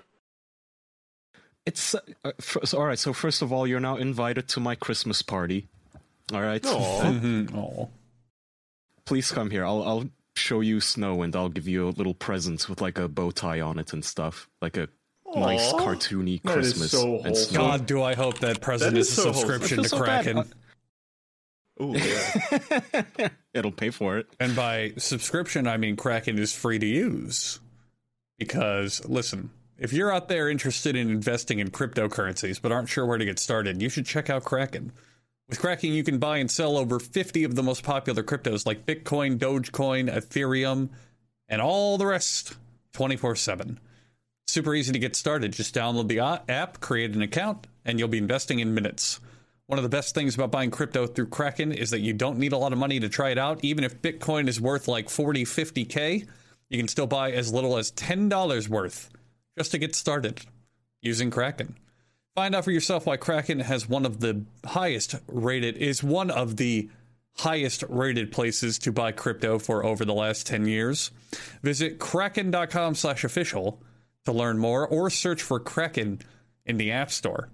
It's 1.65 1.95
uh, 1.95 2.01
f- 2.25 2.57
so, 2.65 2.79
all 2.79 2.87
right. 2.87 2.99
So 2.99 3.13
first 3.13 3.43
of 3.43 3.53
all, 3.53 3.67
you're 3.67 3.81
now 3.81 3.97
invited 3.97 4.49
to 4.49 4.61
my 4.61 4.75
Christmas 4.75 5.23
party. 5.23 5.69
All 6.33 6.43
right. 6.43 6.63
Mhm. 7.03 7.89
Please 9.05 9.31
come 9.33 9.51
here. 9.51 9.65
I'll 9.65 9.83
I'll 9.83 10.05
show 10.37 10.61
you 10.61 10.81
snow 10.81 11.23
and 11.23 11.35
I'll 11.37 11.49
give 11.51 11.69
you 11.69 11.89
a 11.89 11.91
little 11.91 12.15
present 12.15 12.69
with 12.69 12.81
like 12.81 12.99
a 12.99 13.09
bow 13.09 13.31
tie 13.31 13.61
on 13.61 13.79
it 13.79 13.93
and 13.93 14.05
stuff, 14.05 14.49
like 14.61 14.77
a 14.77 14.89
nice 15.35 15.73
Aw. 15.73 15.79
cartoony 15.81 16.41
That 16.43 16.59
is 16.59 16.73
Christmas. 16.73 16.91
so 16.93 17.21
and 17.21 17.37
snow. 17.37 17.61
God, 17.61 17.87
do 17.87 18.03
I 18.03 18.15
hope 18.15 18.39
that 18.41 18.61
present 18.61 18.95
That 18.95 19.01
is, 19.01 19.11
is 19.13 19.19
a 19.19 19.23
so 19.23 19.33
wholesome. 19.33 19.49
subscription 19.49 19.83
to 19.83 19.89
feel 19.89 19.99
so 19.99 20.05
bad. 20.07 20.25
Kraken. 20.25 20.53
Oh 21.81 21.95
yeah. 21.97 23.29
It'll 23.55 23.73
pay 23.73 23.91
for 23.91 24.19
it. 24.19 24.27
And 24.41 24.55
by 24.57 24.93
subscription, 24.99 25.67
I 25.67 25.77
mean 25.79 25.97
Kraken 25.97 26.39
is 26.39 26.53
free 26.55 26.79
to 26.79 26.87
use. 26.87 27.59
Because, 28.39 29.05
listen, 29.09 29.51
if 29.83 29.93
you're 29.93 30.13
out 30.13 30.29
there 30.29 30.49
interested 30.49 30.95
in 30.95 31.11
investing 31.11 31.59
in 31.59 31.69
cryptocurrencies 31.69 32.63
but 32.63 32.71
aren't 32.71 32.89
sure 32.89 33.05
where 33.05 33.19
to 33.19 33.25
get 33.25 33.41
started, 33.41 33.83
you 33.83 33.89
should 33.89 34.07
check 34.07 34.31
out 34.31 34.45
Kraken. 34.45 34.93
With 35.49 35.59
Kraken, 35.59 35.91
you 35.91 36.05
can 36.05 36.19
buy 36.19 36.37
and 36.37 36.49
sell 36.49 36.77
over 36.77 37.01
50 37.01 37.43
of 37.43 37.57
the 37.57 37.65
most 37.65 37.83
popular 37.83 38.23
cryptos 38.23 38.65
like 38.65 38.87
Bitcoin, 38.87 39.39
Dogecoin, 39.39 40.09
Ethereum, 40.09 40.91
and 41.49 41.61
all 41.61 41.99
the 41.99 42.07
rest 42.07 42.55
24 42.93 43.35
7. 43.35 43.81
Super 44.47 44.73
easy 44.73 44.93
to 44.93 45.01
get 45.01 45.17
started. 45.17 45.53
Just 45.53 45.75
download 45.75 46.07
the 46.07 46.21
app, 46.21 46.79
create 46.79 47.17
an 47.17 47.23
account, 47.23 47.67
and 47.85 47.99
you'll 47.99 48.07
be 48.07 48.19
investing 48.19 48.61
in 48.61 48.75
minutes. 48.75 49.19
One 49.67 49.81
of 49.81 49.83
the 49.83 49.89
best 49.89 50.15
things 50.15 50.37
about 50.37 50.53
buying 50.53 50.71
crypto 50.71 51.09
through 51.09 51.27
Kraken 51.27 51.73
is 51.73 51.91
that 51.91 52.01
you 52.01 52.13
don't 52.13 52.39
need 52.39 52.53
a 52.53 52.59
lot 52.59 52.73
of 52.73 52.79
money 52.79 53.01
to 53.01 53.09
try 53.09 53.31
it 53.31 53.39
out. 53.39 53.65
Even 53.65 53.83
if 53.83 54.01
Bitcoin 54.01 54.47
is 54.47 54.61
worth 54.61 54.87
like 54.87 55.11
40, 55.11 55.45
50K, 55.45 56.29
you 56.69 56.79
can 56.79 56.87
still 56.87 57.09
buy 57.09 57.33
as 57.33 57.53
little 57.53 57.77
as 57.77 57.91
$10 57.91 58.69
worth 58.69 59.11
just 59.57 59.71
to 59.73 59.79
get 59.79 59.95
started 59.95 60.43
using 61.01 61.31
Kraken. 61.31 61.77
Find 62.35 62.55
out 62.55 62.65
for 62.65 62.71
yourself 62.71 63.07
why 63.07 63.19
Kraken 63.19 63.61
has 63.61 63.89
one 63.89 64.07
of 64.07 64.21
the 64.21 64.45
highest 64.65 65.17
rated 65.27 65.77
is 65.77 66.03
one 66.03 66.31
of 66.31 66.57
the 66.57 66.89
highest 67.37 67.85
rated 67.89 68.33
places 68.33 68.79
to 68.81 68.93
buy 68.93 69.13
crypto 69.13 69.59
for 69.59 69.85
over 69.85 70.05
the 70.05 70.15
last 70.15 70.47
10 70.47 70.67
years. 70.67 71.11
Visit 71.63 71.99
kraken.com 71.99 72.95
slash 72.95 73.25
official 73.25 73.83
to 74.25 74.33
learn 74.33 74.59
more 74.59 74.87
or 74.87 75.11
search 75.11 75.43
for 75.43 75.59
Kraken 75.59 76.21
in 76.65 76.77
the 76.77 76.93
App 76.93 77.11
Store. 77.11 77.49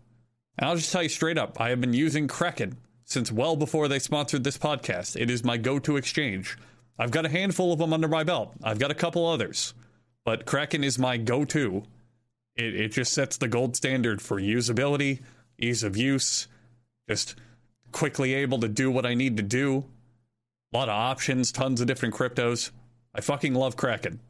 And 0.56 0.68
I'll 0.68 0.76
just 0.76 0.92
tell 0.92 1.02
you 1.02 1.08
straight 1.08 1.38
up, 1.38 1.60
I 1.60 1.70
have 1.70 1.80
been 1.80 1.94
using 1.94 2.28
Kraken 2.28 2.76
since 3.04 3.32
well 3.32 3.56
before 3.56 3.88
they 3.88 3.98
sponsored 3.98 4.44
this 4.44 4.58
podcast. 4.58 5.20
It 5.20 5.30
is 5.30 5.44
my 5.44 5.56
go 5.56 5.78
to 5.78 5.96
exchange. 5.96 6.58
I've 6.98 7.12
got 7.12 7.26
a 7.26 7.30
handful 7.30 7.72
of 7.72 7.78
them 7.78 7.92
under 7.92 8.08
my 8.08 8.24
belt, 8.24 8.52
I've 8.62 8.78
got 8.78 8.90
a 8.90 8.94
couple 8.94 9.26
others, 9.26 9.72
but 10.28 10.44
Kraken 10.44 10.84
is 10.84 10.98
my 10.98 11.16
go 11.16 11.46
to. 11.46 11.84
It, 12.54 12.74
it 12.74 12.88
just 12.88 13.14
sets 13.14 13.38
the 13.38 13.48
gold 13.48 13.76
standard 13.76 14.20
for 14.20 14.38
usability, 14.38 15.20
ease 15.58 15.82
of 15.82 15.96
use, 15.96 16.48
just 17.08 17.36
quickly 17.92 18.34
able 18.34 18.60
to 18.60 18.68
do 18.68 18.90
what 18.90 19.06
I 19.06 19.14
need 19.14 19.38
to 19.38 19.42
do. 19.42 19.86
A 20.74 20.76
lot 20.76 20.90
of 20.90 20.94
options, 20.96 21.50
tons 21.50 21.80
of 21.80 21.86
different 21.86 22.14
cryptos. 22.14 22.72
I 23.14 23.22
fucking 23.22 23.54
love 23.54 23.76
Kraken. 23.76 24.20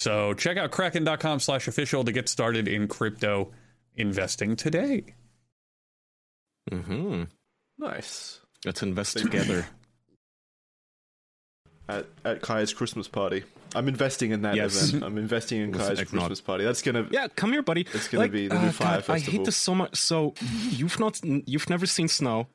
So 0.00 0.34
check 0.34 0.56
out 0.56 0.72
kraken.com 0.72 1.38
slash 1.38 1.68
official 1.68 2.02
to 2.02 2.10
get 2.10 2.28
started 2.28 2.66
in 2.66 2.88
crypto 2.88 3.52
investing 3.94 4.56
today. 4.56 5.04
Mm-hmm. 6.68 7.22
Nice. 7.78 8.40
Let's 8.64 8.82
invest 8.82 9.18
together. 9.18 9.66
At 11.88 12.06
at 12.24 12.42
Kaya's 12.42 12.72
Christmas 12.74 13.06
party. 13.08 13.44
I'm 13.74 13.88
investing 13.88 14.30
in 14.30 14.42
that 14.42 14.54
Yes. 14.56 14.88
event. 14.90 15.04
I'm 15.04 15.18
investing 15.18 15.60
in 15.60 15.72
Listen, 15.72 15.96
Kaya's. 15.96 16.08
Christmas 16.10 16.40
party. 16.40 16.64
That's 16.64 16.82
gonna 16.82 17.06
Yeah, 17.10 17.28
come 17.28 17.52
here, 17.52 17.62
buddy. 17.62 17.86
It's 17.94 18.08
gonna 18.08 18.28
be 18.28 18.48
the 18.48 18.56
uh, 18.56 18.62
new 18.62 18.70
Fyre 18.70 18.96
festival. 19.02 19.14
I 19.14 19.18
hate 19.18 19.24
Festival. 19.26 19.44
this 19.44 19.56
so 19.56 19.74
much. 19.74 19.96
So 19.96 20.34
you've 20.70 20.98
not, 20.98 21.20
you've 21.24 21.68
never 21.70 21.86
seen 21.86 22.08
snow. 22.08 22.48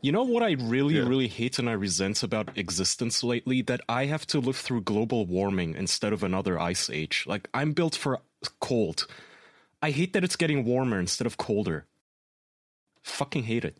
You 0.00 0.12
know 0.12 0.22
what 0.22 0.42
I 0.42 0.52
really, 0.52 0.96
Yeah. 0.96 1.08
really 1.08 1.28
hate 1.28 1.58
and 1.58 1.68
I 1.68 1.72
resent 1.72 2.22
about 2.22 2.56
existence 2.56 3.24
lately? 3.24 3.62
That 3.62 3.80
I 3.88 4.04
have 4.06 4.26
to 4.28 4.38
live 4.40 4.56
through 4.56 4.82
global 4.82 5.26
warming 5.26 5.74
instead 5.74 6.12
of 6.12 6.22
another 6.22 6.58
ice 6.60 6.88
age. 6.90 7.24
Like 7.26 7.48
I'm 7.54 7.72
built 7.72 7.94
for 7.96 8.20
cold. 8.60 9.06
I 9.82 9.90
hate 9.90 10.12
that 10.14 10.22
it's 10.24 10.36
getting 10.36 10.64
warmer 10.64 10.98
instead 11.00 11.26
of 11.26 11.36
colder. 11.36 11.86
Fucking 13.02 13.44
hate 13.44 13.64
it. 13.64 13.76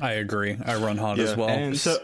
I 0.00 0.12
agree. 0.12 0.56
I 0.64 0.76
run 0.76 0.96
hot 0.98 1.18
as 1.20 1.36
well. 1.36 1.48
And 1.48 1.76
So 1.78 1.98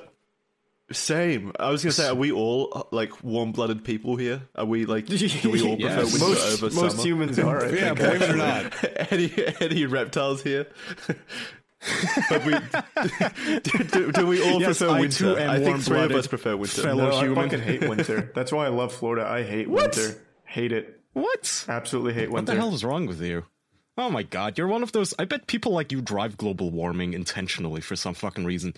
same. 0.93 1.53
I 1.59 1.71
was 1.71 1.83
gonna 1.83 1.93
say, 1.93 2.09
are 2.09 2.15
we 2.15 2.33
all 2.33 2.89
like 2.91 3.23
warm-blooded 3.25 3.85
people 3.85 4.17
here? 4.17 4.43
Are 4.55 4.65
we 4.65 4.85
like? 4.87 5.07
Do 5.07 5.15
we 5.45 5.63
all 5.63 5.77
prefer 5.77 6.01
Yes. 6.01 6.13
winter 6.13 6.27
most 6.29 6.63
over 6.63 6.75
most 6.75 6.91
summer? 6.97 7.03
humans 7.09 7.39
are. 7.39 7.65
I 7.65 7.69
yeah, 7.73 7.95
believe 7.95 8.23
it 8.23 8.31
or 8.31 8.37
not. 8.37 8.85
any 9.13 9.33
any 9.61 9.87
reptiles 9.87 10.43
here? 10.43 10.67
but 12.29 12.45
we 12.45 12.53
do, 13.61 13.85
do, 13.85 14.13
do 14.13 14.27
we 14.27 14.43
all 14.43 14.61
Yes, 14.61 14.79
prefer 14.79 14.95
I 14.95 15.01
winter? 15.01 15.17
too 15.19 15.37
am 15.37 15.51
I 15.51 15.59
think 15.61 15.81
three 15.81 16.01
of 16.01 16.11
us 16.13 16.27
prefer 16.27 16.57
winter. 16.57 16.83
fellow- 16.83 17.11
No, 17.11 17.33
I 17.33 17.43
fucking 17.45 17.61
hate 17.61 17.89
winter. 17.89 18.31
That's 18.35 18.53
why 18.53 18.67
I 18.67 18.69
love 18.69 18.93
Florida. 18.93 19.27
I 19.27 19.43
hate 19.45 19.69
winter. 19.69 20.21
Hate 20.45 20.73
it. 20.73 21.01
what? 21.15 21.65
Absolutely 21.69 22.13
hate 22.13 22.31
winter. 22.31 22.33
What 22.33 22.47
the 22.47 22.57
hell 22.57 22.75
is 22.75 22.85
wrong 22.85 23.07
with 23.07 23.23
you? 23.23 23.45
Oh 23.97 24.11
my 24.11 24.23
god, 24.23 24.57
you're 24.59 24.67
one 24.69 24.83
of 24.83 24.93
those. 24.93 25.15
I 25.19 25.25
bet 25.25 25.47
people 25.47 25.73
like 25.73 25.91
you 25.93 26.01
drive 26.01 26.37
global 26.37 26.71
warming 26.71 27.13
intentionally 27.15 27.81
for 27.81 27.97
some 27.97 28.15
fucking 28.15 28.45
reason. 28.45 28.75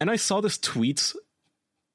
And 0.00 0.10
I 0.10 0.16
saw 0.16 0.40
this 0.40 0.58
tweet 0.58 1.14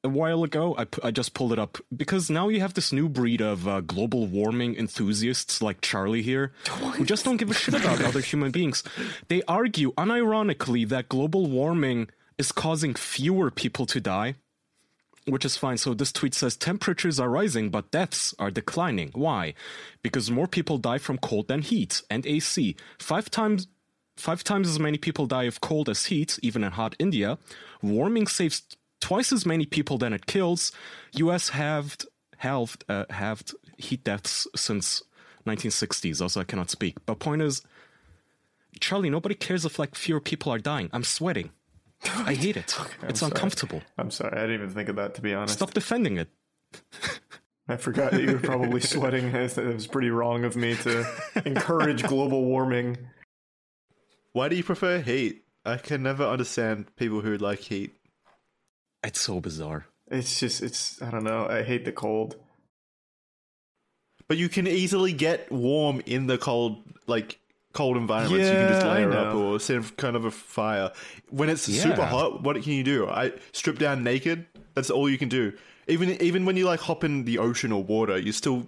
a 0.03 0.09
while 0.09 0.43
ago. 0.43 0.75
I, 0.77 0.87
I 1.03 1.11
just 1.11 1.33
pulled 1.33 1.53
it 1.53 1.59
up 1.59 1.77
because 1.95 2.29
now 2.29 2.47
you 2.49 2.61
have 2.61 2.73
this 2.73 2.93
new 2.93 3.09
breed 3.09 3.41
of 3.41 3.67
uh, 3.67 3.81
global 3.81 4.27
warming 4.27 4.75
enthusiasts 4.75 5.61
like 5.61 5.81
Charlie 5.81 6.21
here 6.21 6.53
who 6.95 7.05
just 7.05 7.25
don't 7.25 7.37
give 7.37 7.51
a 7.51 7.53
shit 7.53 7.75
about 7.75 8.01
other 8.01 8.21
human 8.21 8.51
beings. 8.51 8.83
They 9.27 9.43
argue 9.43 9.93
unironically 9.93 10.87
that 10.89 11.09
global 11.09 11.47
warming 11.47 12.09
is 12.37 12.51
causing 12.51 12.93
fewer 12.93 13.51
people 13.51 13.85
to 13.87 13.99
die 13.99 14.35
which 15.25 15.45
is 15.45 15.57
fine. 15.57 15.77
So 15.77 15.93
this 15.93 16.11
tweet 16.11 16.33
says 16.33 16.55
temperatures 16.55 17.19
are 17.19 17.29
rising, 17.29 17.69
but 17.69 17.91
deaths 17.91 18.33
are 18.39 18.51
declining. 18.51 19.11
Why? 19.13 19.53
Because 20.01 20.31
more 20.31 20.47
people 20.47 20.77
die 20.77 20.97
from 20.97 21.17
cold 21.17 21.47
than 21.47 21.61
heat 21.61 22.01
and 22.09 22.25
AC. 22.25 22.75
Five 22.97 23.29
times 23.29 23.67
five 24.20 24.43
times 24.43 24.67
as 24.67 24.80
many 24.80 24.97
people 24.97 25.26
die 25.26 25.43
of 25.43 25.61
cold 25.61 25.89
as 25.89 26.05
heat, 26.05 26.38
even 26.43 26.63
in 26.63 26.74
hot 26.74 26.95
India. 26.99 27.38
Warming 27.82 28.28
saves 28.28 28.63
twice 28.99 29.32
as 29.32 29.45
many 29.45 29.65
people 29.65 29.97
than 29.97 30.13
it 30.13 30.26
kills. 30.26 30.72
US 31.13 31.49
halved 31.49 32.05
halved 32.38 32.84
uh, 32.89 33.05
halved 33.09 33.55
heat 33.78 34.03
deaths 34.03 34.47
since 34.55 35.03
1960s. 35.45 36.22
Also, 36.22 36.41
I 36.41 36.43
cannot 36.43 36.70
speak. 36.70 36.97
But 37.05 37.20
point 37.20 37.41
is, 37.41 37.61
Charlie, 38.80 39.09
nobody 39.09 39.36
cares 39.36 39.65
if 39.65 39.80
like 39.80 39.95
fewer 39.95 40.20
people 40.20 40.51
are 40.51 40.59
dying. 40.59 40.89
I'm 40.93 41.03
sweating. 41.03 41.51
I 42.03 42.34
hate 42.34 42.57
it. 42.57 42.78
it's 43.03 43.20
sorry. 43.20 43.32
uncomfortable. 43.32 43.82
I'm 43.97 44.11
sorry. 44.11 44.38
I 44.38 44.41
didn't 44.41 44.55
even 44.55 44.70
think 44.70 44.89
of 44.89 44.95
that, 44.97 45.15
to 45.15 45.22
be 45.22 45.34
honest. 45.34 45.55
Stop 45.55 45.74
defending 45.74 46.17
it. 46.17 46.30
I 47.67 47.78
forgot 47.78 48.11
that 48.11 48.22
you 48.22 48.34
were 48.34 48.39
probably 48.39 48.82
sweating. 48.93 49.28
It 49.28 49.57
was 49.57 49.88
pretty 49.88 50.09
wrong 50.09 50.43
of 50.43 50.55
me 50.55 50.76
to 50.78 51.05
encourage 51.45 52.03
global 52.03 52.45
warming. 52.45 52.97
Why 54.34 54.49
do 54.49 54.55
you 54.55 54.63
prefer 54.63 54.99
heat? 55.01 55.43
I 55.65 55.77
can 55.77 56.03
never 56.03 56.25
understand 56.25 56.95
people 56.95 57.21
who 57.21 57.38
like 57.38 57.59
heat. 57.59 57.95
It's 59.03 59.19
so 59.19 59.39
bizarre. 59.39 59.86
It's 60.11 60.39
just, 60.39 60.61
it's, 60.63 61.01
I 61.01 61.11
don't 61.11 61.23
know. 61.23 61.47
I 61.47 61.63
hate 61.63 61.86
the 61.86 61.91
cold. 61.91 62.36
But 64.27 64.38
you 64.38 64.49
can 64.49 64.67
easily 64.67 65.13
get 65.13 65.51
warm 65.51 66.01
in 66.05 66.27
the 66.27 66.38
cold, 66.38 66.84
like 67.07 67.39
cold 67.73 67.97
environments. 67.97 68.47
you 68.47 68.53
can 68.53 68.67
just 68.69 68.86
Yeah, 68.86 68.91
I 68.91 69.05
layer 69.05 69.11
up 69.13 69.36
or 69.36 69.59
set 69.59 69.77
up 69.77 69.97
kind 69.97 70.15
of 70.15 70.25
a 70.25 70.32
fire. 70.32 70.91
When 71.30 71.49
it's 71.49 71.63
super 71.63 72.05
hot, 72.05 72.43
what 72.43 72.61
can 72.61 72.73
you 72.73 72.84
do? 72.84 73.07
I 73.07 73.34
strip 73.53 73.80
down 73.80 74.03
naked. 74.03 74.45
That's 74.75 74.89
all 74.89 75.09
you 75.09 75.17
can 75.17 75.30
do. 75.30 75.53
Even 75.88 76.21
even 76.21 76.45
when 76.45 76.55
you 76.55 76.65
like 76.65 76.80
hop 76.80 77.03
in 77.03 77.25
the 77.25 77.39
ocean 77.39 77.71
or 77.71 77.84
water, 77.84 78.17
you're 78.19 78.34
still 78.34 78.67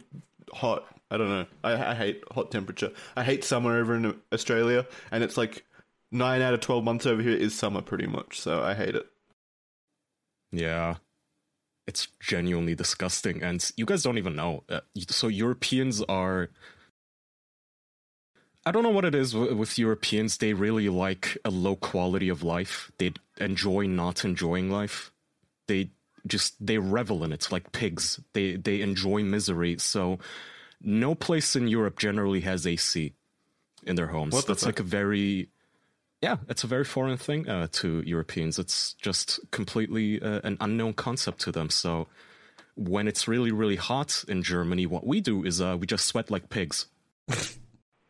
hot. 0.51 0.86
I 1.12 1.18
don't 1.18 1.30
know. 1.30 1.45
I, 1.64 1.91
I 1.91 1.93
hate 1.93 2.24
hot 2.32 2.51
temperature. 2.51 2.91
I 3.16 3.24
hate 3.24 3.43
summer 3.43 3.78
over 3.78 3.95
in 3.95 4.16
Australia, 4.34 4.88
and 5.12 5.24
it's 5.24 5.38
like 5.38 5.66
nine 6.12 6.41
out 6.41 6.53
of 6.53 6.62
twelve 6.62 6.84
months 6.86 7.05
over 7.05 7.22
here 7.22 7.36
is 7.36 7.53
summer 7.53 7.82
pretty 7.82 8.07
much. 8.07 8.39
So 8.39 8.64
I 8.64 8.74
hate 8.74 8.95
it. 8.95 9.05
Yeah. 10.51 10.95
It's 11.88 12.07
genuinely 12.22 12.76
disgusting. 12.76 13.43
And 13.43 13.70
you 13.76 13.86
guys 13.86 14.03
don't 14.03 14.18
even 14.18 14.36
know. 14.36 14.64
Uh, 14.70 14.82
so, 15.09 15.28
Europeans 15.28 16.01
are. 16.03 16.49
I 18.66 18.72
don't 18.72 18.84
know 18.84 18.89
what 18.89 19.05
it 19.05 19.16
is 19.16 19.36
with 19.36 19.80
Europeans. 19.80 20.38
They 20.38 20.53
really 20.53 20.88
like 20.88 21.38
a 21.43 21.49
low 21.49 21.76
quality 21.76 22.30
of 22.30 22.43
life. 22.43 22.91
They 22.99 23.14
enjoy 23.39 23.88
not 23.88 24.24
enjoying 24.24 24.70
life. 24.70 25.12
They 25.68 25.89
just 26.28 26.64
they 26.64 26.78
revel 26.78 27.24
in 27.24 27.34
it 27.34 27.51
like 27.51 27.72
pigs. 27.72 28.20
They 28.34 28.55
they 28.55 28.82
enjoy 28.82 29.24
misery. 29.24 29.80
So 29.80 30.20
no 30.84 31.15
place 31.15 31.55
in 31.55 31.67
Europe 31.67 31.99
generally 31.99 32.41
has 32.41 32.65
AC 32.65 33.13
in 33.84 33.95
their 33.95 34.07
homes. 34.07 34.34
What 34.34 34.47
That's 34.47 34.65
like 34.65 34.79
a 34.79 34.84
very 34.84 35.49
yeah, 36.21 36.38
it's 36.47 36.63
a 36.63 36.67
very 36.67 36.84
foreign 36.84 37.17
thing 37.17 37.49
uh, 37.49 37.67
to 37.71 38.01
Europeans. 38.05 38.59
It's 38.59 38.93
just 38.93 39.39
completely 39.49 40.21
uh, 40.21 40.41
an 40.43 40.57
unknown 40.59 40.93
concept 40.93 41.41
to 41.41 41.51
them. 41.51 41.69
So 41.69 42.07
when 42.75 43.07
it's 43.07 43.27
really 43.27 43.51
really 43.51 43.77
hot 43.77 44.23
in 44.27 44.43
Germany, 44.43 44.86
what 44.86 45.05
we 45.05 45.21
do 45.21 45.43
is 45.43 45.61
uh, 45.61 45.77
we 45.79 45.88
just 45.88 46.05
sweat 46.05 46.29
like 46.29 46.49
pigs. 46.49 46.88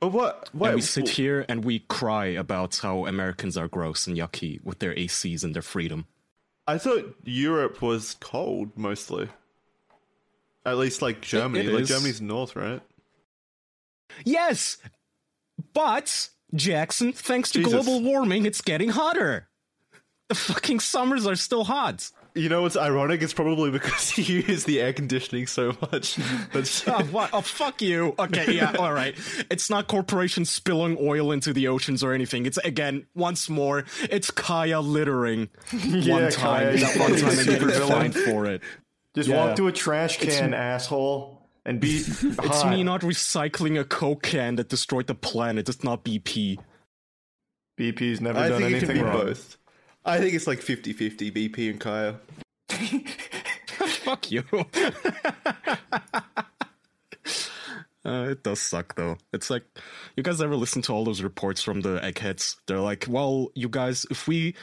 But 0.02 0.14
what? 0.14 0.50
What? 0.52 0.70
And 0.70 0.76
we 0.76 0.82
sit 0.82 1.10
here 1.10 1.46
and 1.48 1.64
we 1.64 1.80
cry 1.80 2.26
about 2.26 2.78
how 2.78 3.06
Americans 3.06 3.56
are 3.56 3.68
gross 3.68 4.08
and 4.08 4.18
yucky 4.18 4.60
with 4.64 4.80
their 4.80 4.96
ACs 4.96 5.44
and 5.44 5.54
their 5.54 5.62
freedom. 5.62 6.08
I 6.66 6.80
thought 6.80 7.16
Europe 7.24 7.84
was 7.84 8.16
cold 8.20 8.76
mostly. 8.76 9.30
At 10.66 10.78
least 10.78 11.02
like 11.02 11.22
Germany. 11.22 11.66
it 11.66 11.74
like 11.74 11.82
is. 11.84 11.90
Germany's 11.90 12.22
north, 12.22 12.56
right? 12.56 12.82
Yes, 14.26 14.78
but 15.74 16.30
Jackson, 16.54 17.14
thanks 17.14 17.52
to 17.52 17.60
Jesus. 17.64 17.74
global 17.74 18.02
warming, 18.04 18.46
it's 18.46 18.62
getting 18.62 18.90
hotter. 18.90 19.48
The 20.30 20.36
fucking 20.36 20.80
summers 20.80 21.26
are 21.26 21.36
still 21.36 21.64
hot. 21.66 22.10
You 22.34 22.48
know 22.48 22.62
what's 22.62 22.78
ironic? 22.78 23.22
It's 23.22 23.34
probably 23.34 23.72
because 23.72 24.18
you 24.30 24.40
use 24.42 24.64
the 24.64 24.80
air 24.80 24.94
conditioning 24.94 25.48
so 25.48 25.76
much. 25.92 26.16
That's 26.54 26.88
Oh, 26.88 27.04
what? 27.12 27.30
oh, 27.34 27.42
fuck 27.42 27.82
you. 27.82 28.16
Okay, 28.18 28.54
yeah, 28.56 28.74
all 28.80 28.94
right. 28.94 29.16
It's 29.50 29.70
not 29.70 29.88
corporations 29.88 30.50
spilling 30.50 30.98
oil 31.02 31.32
into 31.34 31.52
the 31.52 31.68
oceans 31.68 32.04
or 32.04 32.14
anything. 32.14 32.46
It's 32.46 32.58
again, 32.60 33.06
once 33.16 33.50
more, 33.50 33.84
it's 34.10 34.32
Kaya 34.32 34.80
littering. 34.80 35.50
Yeah, 35.74 36.14
one 36.14 36.32
time, 36.32 36.78
Kaya, 36.78 36.78
that 36.78 36.98
one 37.00 37.16
time, 37.18 37.30
and 37.30 37.38
you 37.38 37.44
super 37.44 37.68
get 37.68 37.78
villain. 37.78 38.12
fined 38.12 38.16
for 38.16 38.46
it. 38.46 38.62
Just 39.16 39.30
Yeah. 39.30 39.46
walk 39.48 39.56
to 39.58 39.68
a 39.68 39.72
trash 39.72 40.18
can, 40.18 40.54
asshole, 40.54 41.42
and 41.66 41.80
be 41.80 41.98
It's 42.08 42.38
hot. 42.40 42.70
me 42.72 42.84
not 42.84 43.02
recycling 43.02 43.80
a 43.80 43.84
Coke 43.84 44.24
can 44.24 44.56
that 44.56 44.70
destroyed 44.70 45.08
the 45.08 45.16
planet. 45.16 45.68
It's 45.70 45.84
not 45.84 46.04
BP. 46.06 46.58
BP's 47.80 48.22
never 48.22 48.40
I 48.40 48.50
done 48.50 48.62
think 48.62 48.76
it 48.76 48.80
can 48.82 48.90
anything 48.90 49.06
be 49.06 49.10
wrong. 49.10 49.26
both. 49.26 49.58
I 50.06 50.20
think 50.20 50.34
it's 50.34 50.48
like 50.48 50.60
50-50 50.62 51.32
BP 51.32 51.70
and 51.70 51.80
Kaya. 51.80 52.16
Fuck 54.04 54.32
you. 54.32 54.44
Uh, 58.04 58.30
it 58.32 58.42
does 58.42 58.60
suck 58.60 58.96
though. 58.96 59.16
It's 59.32 59.52
like, 59.52 59.64
you 60.18 60.24
guys 60.24 60.42
ever 60.42 60.56
listen 60.56 60.82
to 60.84 60.92
all 60.92 61.06
those 61.06 61.22
reports 61.22 61.62
from 61.62 61.82
the 61.82 62.04
eggheads? 62.04 62.58
They're 62.66 62.80
like, 62.80 63.06
well, 63.08 63.52
you 63.54 63.70
guys, 63.70 64.08
if 64.10 64.28
we, 64.28 64.56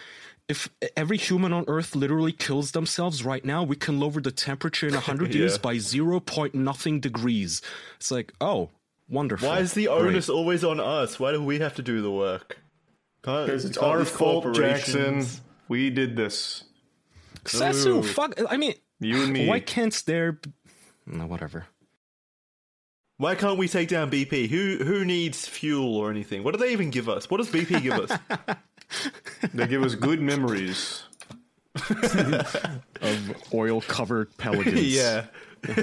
if 0.49 0.69
every 0.97 1.19
human 1.19 1.53
on 1.53 1.65
Earth 1.69 1.95
literally 1.95 2.33
kills 2.33 2.73
themselves 2.73 3.25
right 3.25 3.45
now, 3.45 3.63
we 3.63 3.77
can 3.77 4.01
lower 4.01 4.21
the 4.21 4.31
temperature 4.33 4.89
in 4.89 4.95
a 4.95 5.01
hundred 5.01 5.35
years 5.35 5.53
Yeah. 5.57 5.61
by 5.63 5.79
zero 5.79 6.21
point 6.21 6.55
nothing 6.55 7.01
degrees. 7.01 7.61
It's 7.97 8.11
like, 8.11 8.33
oh, 8.41 8.71
wonderful. 9.09 9.49
Why 9.49 9.59
is 9.61 9.75
the 9.75 9.87
Great. 9.87 9.97
onus 9.99 10.29
always 10.29 10.65
on 10.65 10.81
us? 10.81 11.21
Why 11.21 11.33
do 11.33 11.43
we 11.43 11.59
have 11.59 11.75
to 11.77 11.83
do 11.83 12.01
the 12.03 12.11
work? 12.11 12.59
Because 13.21 13.65
it's 13.65 13.77
our 13.79 14.05
fault, 14.05 14.55
Jackson. 14.55 15.27
We 15.69 15.91
did 15.91 16.17
this. 16.17 16.65
Sassu, 17.45 17.87
Ooh. 17.99 18.03
fuck. 18.03 18.41
I 18.51 18.57
mean, 18.57 18.75
You 19.01 19.23
and 19.25 19.33
me. 19.33 19.47
why 19.49 19.61
can't 19.61 20.03
there? 20.07 20.41
No, 21.07 21.27
whatever. 21.27 21.67
Why 23.19 23.35
can't 23.35 23.59
we 23.59 23.67
take 23.69 23.89
down 23.89 24.11
BP? 24.11 24.49
Who 24.49 24.85
who 24.85 25.05
needs 25.05 25.47
fuel 25.47 25.97
or 25.97 26.11
anything? 26.11 26.43
What 26.45 26.53
do 26.55 26.59
they 26.61 26.73
even 26.73 26.91
give 26.91 27.09
us? 27.09 27.29
What 27.29 27.39
does 27.39 27.49
BP 27.51 27.83
give 27.83 27.95
us? 27.95 28.19
They 29.55 29.67
give 29.67 29.83
us 29.83 29.95
good 29.95 30.21
memories. 30.21 31.05
Of 33.01 33.55
oil-covered 33.55 34.37
pelicans. 34.39 34.81
yeah. 34.97 35.27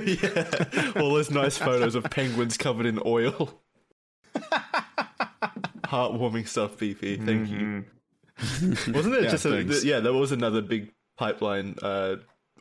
yeah. 0.03 0.91
All 0.97 1.13
those 1.13 1.31
nice 1.31 1.57
photos 1.57 1.95
of 1.95 2.03
penguins 2.05 2.57
covered 2.57 2.85
in 2.85 2.99
oil. 3.05 3.61
Heartwarming 5.85 6.47
stuff, 6.47 6.77
BP. 6.77 7.25
Thank 7.25 7.49
you. 7.49 7.85
Wasn't 8.93 9.15
it 9.15 9.23
Yeah, 9.23 9.29
just 9.29 9.45
a, 9.45 9.49
thanks. 9.51 9.83
yeah, 9.85 9.99
there 10.01 10.11
was 10.13 10.31
another 10.33 10.61
big 10.61 10.91
pipeline 11.17 11.75
uh, 11.81 12.17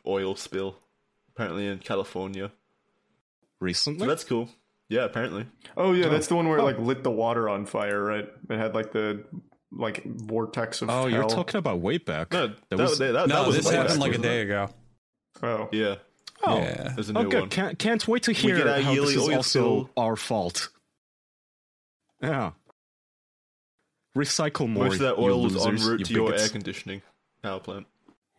oil 0.07 0.35
spill 0.35 0.77
apparently 1.31 1.67
in 1.67 1.79
California. 1.79 2.51
Recently, 3.59 3.99
So 3.99 4.07
that's 4.07 4.23
cool. 4.23 4.49
Yeah, 4.87 5.03
apparently. 5.03 5.47
Oh 5.75 5.91
yeah, 5.93 6.07
that's 6.07 6.27
the 6.27 6.35
one 6.35 6.47
where 6.47 6.59
it 6.59 6.63
like 6.63 6.79
lit 6.79 7.03
the 7.03 7.11
water 7.11 7.49
on 7.49 7.65
fire, 7.65 8.01
right? 8.01 8.29
It 8.49 8.57
had 8.57 8.73
like 8.75 8.91
the 8.93 9.25
like 9.75 10.03
vortex 10.05 10.81
of 10.81 10.89
oh, 10.89 10.93
hell. 10.93 11.09
you're 11.09 11.27
talking 11.29 11.57
about 11.57 11.79
way 11.81 11.97
back. 11.97 12.31
No, 12.31 12.47
That 12.47 12.57
that, 12.69 12.79
was- 12.79 12.97
that, 12.99 13.11
that, 13.13 13.27
No, 13.27 13.43
was 13.47 13.57
this 13.57 13.69
happened 13.69 13.99
back, 13.99 14.09
like 14.09 14.15
a 14.15 14.21
day 14.21 14.41
ago. 14.41 14.69
Oh, 15.43 15.69
Yeah, 15.71 15.95
Oh, 16.43 16.57
Yeah. 16.59 16.93
there's 16.95 17.09
a 17.09 17.17
oh, 17.17 17.23
new 17.23 17.29
good. 17.29 17.39
one. 17.41 17.49
Can't 17.49 17.77
can't 17.79 18.07
wait 18.07 18.23
to 18.23 18.31
hear 18.31 18.57
get 18.57 18.81
how 18.83 18.91
yearly 18.91 19.15
this 19.15 19.23
is 19.23 19.29
also 19.35 19.59
spill. 19.59 19.89
our 19.97 20.15
fault. 20.15 20.69
Yeah. 22.21 22.51
Recycle 24.17 24.69
more. 24.69 24.85
Most 24.85 24.93
of 24.95 24.99
that 25.01 25.17
you 25.17 25.23
oil 25.23 25.43
was 25.43 25.65
en 25.65 25.75
route 25.75 25.99
you 25.99 26.05
to 26.05 26.13
your 26.13 26.25
bigots. 26.27 26.43
air 26.43 26.49
conditioning 26.49 27.01
power 27.43 27.59
plant. 27.59 27.85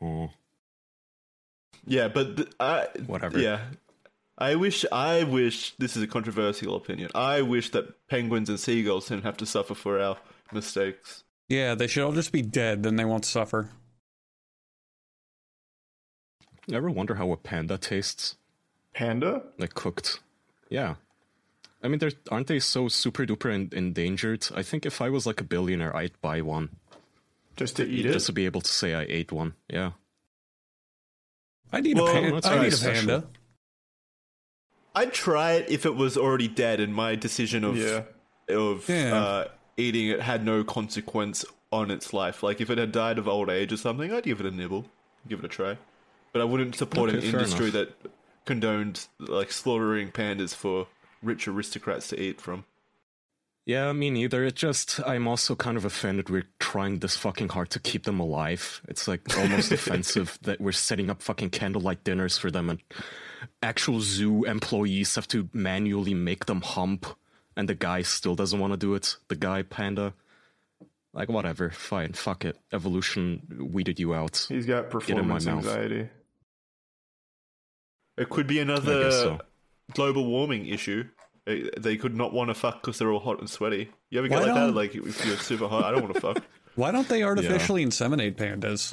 Oh, 0.00 0.30
Yeah, 1.86 2.08
but 2.08 2.36
th- 2.36 2.48
I 2.58 2.88
Whatever. 3.06 3.38
Yeah, 3.38 3.60
I 4.38 4.54
wish. 4.54 4.84
I 4.90 5.24
wish 5.24 5.74
this 5.76 5.96
is 5.96 6.02
a 6.02 6.06
controversial 6.06 6.74
opinion. 6.76 7.10
I 7.14 7.42
wish 7.42 7.70
that 7.72 8.06
penguins 8.08 8.48
and 8.48 8.58
seagulls 8.58 9.08
didn't 9.08 9.24
have 9.24 9.36
to 9.38 9.46
suffer 9.46 9.74
for 9.74 10.00
our 10.00 10.16
mistakes. 10.52 11.24
Yeah, 11.48 11.74
they 11.74 11.86
should 11.86 12.02
all 12.04 12.12
just 12.12 12.32
be 12.32 12.42
dead, 12.42 12.82
then 12.82 12.96
they 12.96 13.04
won't 13.04 13.24
suffer. 13.24 13.70
You 16.66 16.76
ever 16.76 16.90
wonder 16.90 17.14
how 17.14 17.30
a 17.32 17.36
panda 17.36 17.78
tastes? 17.78 18.36
panda. 18.94 19.42
Like 19.58 19.74
cooked? 19.74 20.20
Yeah. 20.70 20.94
I 21.82 21.88
mean, 21.88 21.98
they're, 21.98 22.12
aren't 22.30 22.46
they 22.46 22.58
so 22.58 22.88
super 22.88 23.26
duper 23.26 23.52
en- 23.52 23.68
endangered? 23.72 24.48
I 24.54 24.62
think 24.62 24.86
if 24.86 25.00
I 25.02 25.10
was 25.10 25.26
like 25.26 25.40
a 25.40 25.44
billionaire, 25.44 25.94
I'd 25.94 26.18
buy 26.22 26.40
one 26.40 26.70
Just 27.56 27.76
to 27.76 27.86
eat 27.86 28.06
it. 28.06 28.12
just 28.14 28.26
to 28.26 28.32
be 28.32 28.46
able 28.46 28.62
to 28.62 28.70
say 28.70 28.94
I 28.94 29.04
ate 29.08 29.30
one. 29.30 29.52
Yeah. 29.68 29.92
I 31.72 31.80
need 31.82 31.96
Well, 31.98 32.08
a 32.08 32.12
panda. 32.12 32.48
I 32.48 32.58
need 32.62 32.72
a 32.72 32.76
special. 32.76 33.08
panda. 33.08 33.28
I'd 34.94 35.12
try 35.12 35.52
it 35.52 35.68
if 35.70 35.84
it 35.84 35.94
was 35.94 36.16
already 36.16 36.48
dead, 36.48 36.80
and 36.80 36.94
my 36.94 37.14
decision 37.16 37.64
of 37.64 37.76
Yeah. 37.76 38.04
of 38.48 38.88
Yeah. 38.88 39.14
uh, 39.14 39.48
eating 39.76 40.08
it 40.08 40.20
had 40.20 40.44
no 40.44 40.64
consequence 40.64 41.44
on 41.72 41.90
its 41.90 42.12
life. 42.12 42.42
Like 42.42 42.60
if 42.60 42.70
it 42.70 42.78
had 42.78 42.92
died 42.92 43.18
of 43.18 43.28
old 43.28 43.50
age 43.50 43.72
or 43.72 43.76
something, 43.76 44.12
I'd 44.12 44.24
give 44.24 44.40
it 44.40 44.46
a 44.46 44.50
nibble, 44.50 44.86
give 45.28 45.40
it 45.40 45.44
a 45.44 45.48
try. 45.48 45.78
But 46.32 46.42
I 46.42 46.44
wouldn't 46.44 46.74
support 46.76 47.10
Okay, 47.10 47.18
an 47.18 47.24
industry 47.34 47.68
enough. 47.68 47.88
that 48.02 48.10
condoned 48.44 49.06
like 49.18 49.50
slaughtering 49.50 50.10
pandas 50.10 50.54
for 50.54 50.86
rich 51.22 51.48
aristocrats 51.48 52.08
to 52.08 52.20
eat 52.20 52.40
from. 52.40 52.64
Yeah, 53.64 53.92
me 53.92 54.10
neither. 54.10 54.44
It 54.44 54.54
just, 54.54 55.00
I'm 55.04 55.26
also 55.26 55.56
kind 55.56 55.76
of 55.76 55.84
offended 55.84 56.30
we're 56.30 56.46
trying 56.60 57.00
this 57.00 57.16
fucking 57.16 57.48
hard 57.48 57.68
to 57.70 57.80
keep 57.80 58.04
them 58.04 58.20
alive. 58.20 58.80
It's 58.86 59.08
like 59.08 59.22
almost 59.36 59.72
offensive 59.78 60.38
that 60.42 60.60
we're 60.60 60.70
setting 60.70 61.10
up 61.10 61.20
fucking 61.20 61.50
candlelight 61.50 62.04
dinners 62.04 62.38
for 62.38 62.48
them 62.52 62.70
and 62.70 62.78
actual 63.62 64.00
zoo 64.00 64.44
employees 64.44 65.16
have 65.16 65.26
to 65.28 65.48
manually 65.52 66.14
make 66.14 66.46
them 66.46 66.60
hump 66.60 67.06
and 67.56 67.68
the 67.68 67.74
guy 67.74 68.02
still 68.02 68.34
doesn't 68.34 68.58
want 68.58 68.72
to 68.72 68.76
do 68.76 68.94
it. 68.94 69.16
The 69.28 69.36
guy 69.36 69.62
panda. 69.62 70.14
Like, 71.12 71.28
whatever. 71.30 71.70
Fine. 71.70 72.12
Fuck 72.12 72.44
it. 72.44 72.58
Evolution 72.72 73.68
weeded 73.72 73.98
you 73.98 74.14
out. 74.14 74.46
He's 74.50 74.66
got 74.66 74.78
in 74.78 74.84
my 74.84 74.88
performance 74.90 75.46
mouth. 75.46 75.56
anxiety. 75.66 76.08
It 78.18 78.28
could 78.28 78.46
be 78.46 78.58
another 78.60 79.10
so. 79.10 79.38
global 79.92 80.26
warming 80.26 80.66
issue. 80.66 81.04
They- 81.46 81.70
They 81.78 81.96
could 81.96 82.14
not 82.14 82.32
want 82.32 82.48
to 82.48 82.54
fuck 82.54 82.82
because 82.82 82.98
they're 82.98 83.10
all 83.10 83.20
hot 83.20 83.38
and 83.40 83.48
sweaty. 83.48 83.90
You 84.10 84.18
ever 84.18 84.28
get 84.28 84.40
Why 84.40 84.44
like 84.46 84.54
that? 84.54 84.60
don't- 84.60 84.74
Like 84.74 84.94
if 84.94 85.24
you're 85.26 85.36
super 85.38 85.68
hot, 85.68 85.84
I 85.84 85.90
don't 85.90 86.02
want 86.02 86.14
to 86.14 86.20
fuck. 86.20 86.42
Why 86.74 86.90
don't 86.92 87.08
they 87.08 87.22
artificially 87.22 87.84
inseminate 87.84 88.34
pandas? 88.36 88.92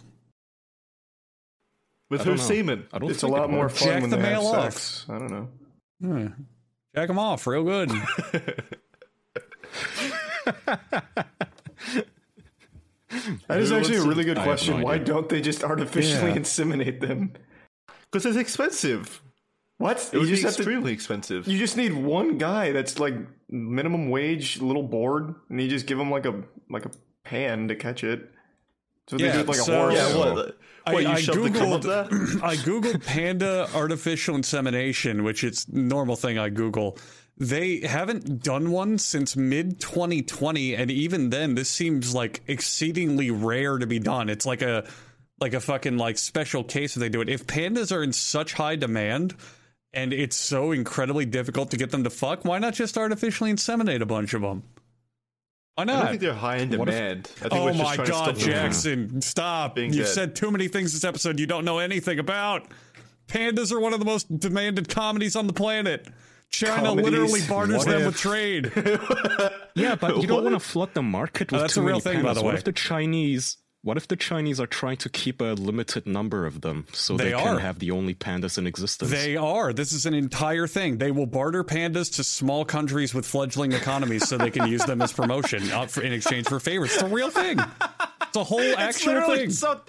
With 2.10 2.22
I 2.22 2.24
whose 2.26 2.42
semen? 2.44 2.86
I 2.94 3.00
don't 3.00 3.10
It's 3.12 3.24
a 3.24 3.28
think 3.28 3.38
it 3.38 3.42
lot 3.42 3.50
more 3.50 3.68
fun 3.70 3.88
Jack 3.88 4.02
when 4.02 4.10
the 4.12 4.18
they 4.18 4.22
have 4.24 4.32
male 4.44 4.48
off. 4.48 4.74
sex. 4.74 5.06
I 5.10 5.20
don't 5.20 5.32
know. 5.32 5.50
Hmm. 6.02 6.28
Jack 6.96 7.08
them 7.08 7.18
off 7.20 7.48
real 7.48 7.64
good. 7.64 7.92
That 13.48 13.60
is 13.60 13.72
actually 13.72 13.98
a 13.98 14.04
really 14.04 14.24
good 14.24 14.38
I 14.38 14.42
have 14.42 14.48
no 14.48 14.52
question. 14.54 14.82
Why 14.82 14.94
idea. 14.96 15.06
don't 15.06 15.30
they 15.30 15.40
just 15.42 15.64
artificially 15.64 16.32
Yeah. 16.32 16.38
inseminate 16.38 17.00
them? 17.00 17.34
Because 18.12 18.26
it's 18.26 18.38
expensive. 18.38 19.22
What? 19.78 19.98
It 19.98 20.14
You 20.14 20.20
would 20.20 20.26
be 20.26 20.32
just 20.32 20.44
have 20.44 20.54
to. 20.56 20.62
extremely 20.62 20.92
expensive. 20.94 21.48
You 21.48 21.58
just 21.60 21.78
need 21.78 21.94
one 21.94 22.38
guy 22.40 22.72
that's 22.72 23.00
like 23.00 23.14
minimum 23.50 24.10
wage, 24.10 24.62
little 24.62 24.84
bored, 24.84 25.36
and 25.50 25.62
you 25.62 25.68
just 25.68 25.86
give 25.86 26.00
him 26.00 26.10
like 26.10 26.26
a 26.26 26.42
like 26.70 26.86
a 26.86 26.92
pan 27.24 27.68
to 27.68 27.76
catch 27.76 28.04
it. 28.04 28.32
So 29.08 29.18
they 29.18 29.26
Yeah, 29.26 29.34
do 29.34 29.38
with 29.46 29.60
like 29.60 29.68
a 29.68 29.72
horse. 29.72 29.94
yeah, 29.94 30.08
So- 30.08 30.34
what? 30.34 30.58
What, 30.86 31.04
you 31.04 31.18
shove 31.18 31.44
the 31.44 31.50
cum 31.50 31.74
up 31.74 31.82
there? 31.82 32.04
I 32.44 32.56
googled 32.56 33.06
panda 33.06 33.70
artificial 33.74 34.36
insemination, 34.36 35.24
which 35.24 35.44
is 35.44 35.68
normal 35.72 36.16
thing 36.16 36.38
I 36.38 36.50
Google. 36.50 36.98
They 37.38 37.80
haven't 37.80 38.44
done 38.44 38.72
one 38.72 38.98
since 38.98 39.36
mid 39.36 39.80
2020, 39.80 40.76
and 40.76 40.92
even 40.92 41.30
then, 41.30 41.56
this 41.56 41.70
seems 41.70 42.14
like 42.14 42.42
exceedingly 42.48 43.32
rare 43.32 43.78
to 43.78 43.88
be 43.88 44.00
done. 44.00 44.30
It's 44.30 44.46
like 44.46 44.62
a 44.62 44.86
like 45.40 45.54
a 45.54 45.60
fucking 45.60 45.98
like 45.98 46.18
special 46.18 46.64
case 46.64 46.96
if 46.96 47.00
they 47.00 47.10
do 47.10 47.22
it. 47.22 47.30
If 47.30 47.48
pandas 47.48 47.96
are 47.96 48.04
in 48.04 48.14
such 48.14 48.54
high 48.54 48.76
demand 48.76 49.36
and 49.94 50.14
it's 50.14 50.36
so 50.36 50.72
incredibly 50.72 51.26
difficult 51.26 51.72
to 51.72 51.78
get 51.78 51.92
them 51.92 52.04
to 52.04 52.10
fuck, 52.10 52.46
why 52.46 52.60
not 52.60 52.74
just 52.74 52.98
artificially 52.98 53.52
inseminate 53.52 54.02
a 54.02 54.06
bunch 54.06 54.34
of 54.34 54.42
them? 54.42 54.64
Why 55.76 55.84
I 55.84 55.86
don't 55.86 56.08
think 56.10 56.22
they're 56.22 56.34
high 56.34 56.58
in 56.58 56.70
What 56.78 56.88
if- 56.90 56.96
demand. 56.96 57.32
I 57.38 57.40
think 57.50 57.54
Oh 57.54 57.66
we're 57.66 57.72
just 57.74 57.84
my 57.84 57.96
to 58.06 58.12
God, 58.12 58.24
stop 58.24 58.36
them. 58.36 58.46
Jackson! 58.46 59.22
Stop! 59.22 59.76
being 59.76 59.92
You've 59.94 60.06
dead. 60.06 60.14
said 60.14 60.36
too 60.36 60.52
many 60.52 60.68
things 60.68 60.94
this 60.94 61.04
episode 61.04 61.40
you 61.40 61.48
don't 61.48 61.66
know 61.66 61.80
anything 61.80 62.20
about. 62.20 62.68
Pandas 63.28 63.72
are 63.72 63.80
one 63.80 63.94
of 63.94 64.00
the 64.00 64.06
most 64.06 64.38
demanded 64.40 64.88
comedies 64.90 65.36
on 65.36 65.48
the 65.48 65.54
planet. 65.54 66.08
China 66.52 66.90
Comedies? 66.90 67.10
literally 67.12 67.42
barters 67.48 67.78
What 67.78 67.88
them 67.88 68.02
if? 68.02 68.06
with 68.08 68.18
trade. 68.18 68.72
Yeah, 69.76 69.96
but 69.96 70.18
you 70.22 70.28
don't 70.28 70.44
want 70.44 70.54
to 70.54 70.60
flood 70.60 70.94
the 70.94 71.02
market 71.02 71.52
with 71.52 71.58
Oh, 71.60 71.62
that's 71.64 71.74
too 71.74 71.80
a 71.82 71.84
real 71.84 71.94
many 71.96 72.02
thing, 72.02 72.22
by 72.24 72.30
pandas. 72.30 72.36
the 72.36 72.44
What 72.44 72.54
if 72.56 72.64
the 72.64 72.72
Chinese? 72.74 73.58
What 73.84 73.98
if 73.98 74.08
the 74.08 74.16
Chinese 74.16 74.62
are 74.62 74.66
trying 74.66 74.96
to 74.98 75.10
keep 75.10 75.42
a 75.42 75.56
limited 75.56 76.08
number 76.08 76.46
of 76.46 76.62
them 76.62 76.86
so 76.94 77.18
They 77.18 77.32
they, 77.32 77.38
can 77.38 77.58
have 77.60 77.80
the 77.80 77.92
only 77.92 78.14
pandas 78.16 78.58
in 78.58 78.66
existence? 78.66 79.12
They 79.12 79.36
are. 79.36 79.74
This 79.74 79.92
is 79.92 80.06
an 80.06 80.14
entire 80.14 80.68
thing. 80.68 81.00
They 81.00 81.12
will 81.12 81.26
barter 81.26 81.66
pandas 81.66 82.16
to 82.16 82.24
small 82.24 82.64
countries 82.64 83.14
with 83.14 83.26
fledgling 83.26 83.74
economies 83.74 84.26
so 84.30 84.38
they 84.38 84.52
can 84.52 84.70
use 84.70 84.86
them 84.86 85.02
as 85.02 85.12
promotion 85.12 85.70
uh, 85.70 85.88
for, 85.88 86.02
in 86.02 86.14
exchange 86.14 86.48
for 86.48 86.62
favors. 86.62 86.94
It's 86.94 87.04
a 87.04 87.08
real 87.08 87.30
thing. 87.30 87.60
It's 88.22 88.38
a 88.38 88.44
whole 88.46 88.60
It's 88.62 88.78
actual 88.80 89.36
thing. 89.36 89.50
so- 89.52 89.82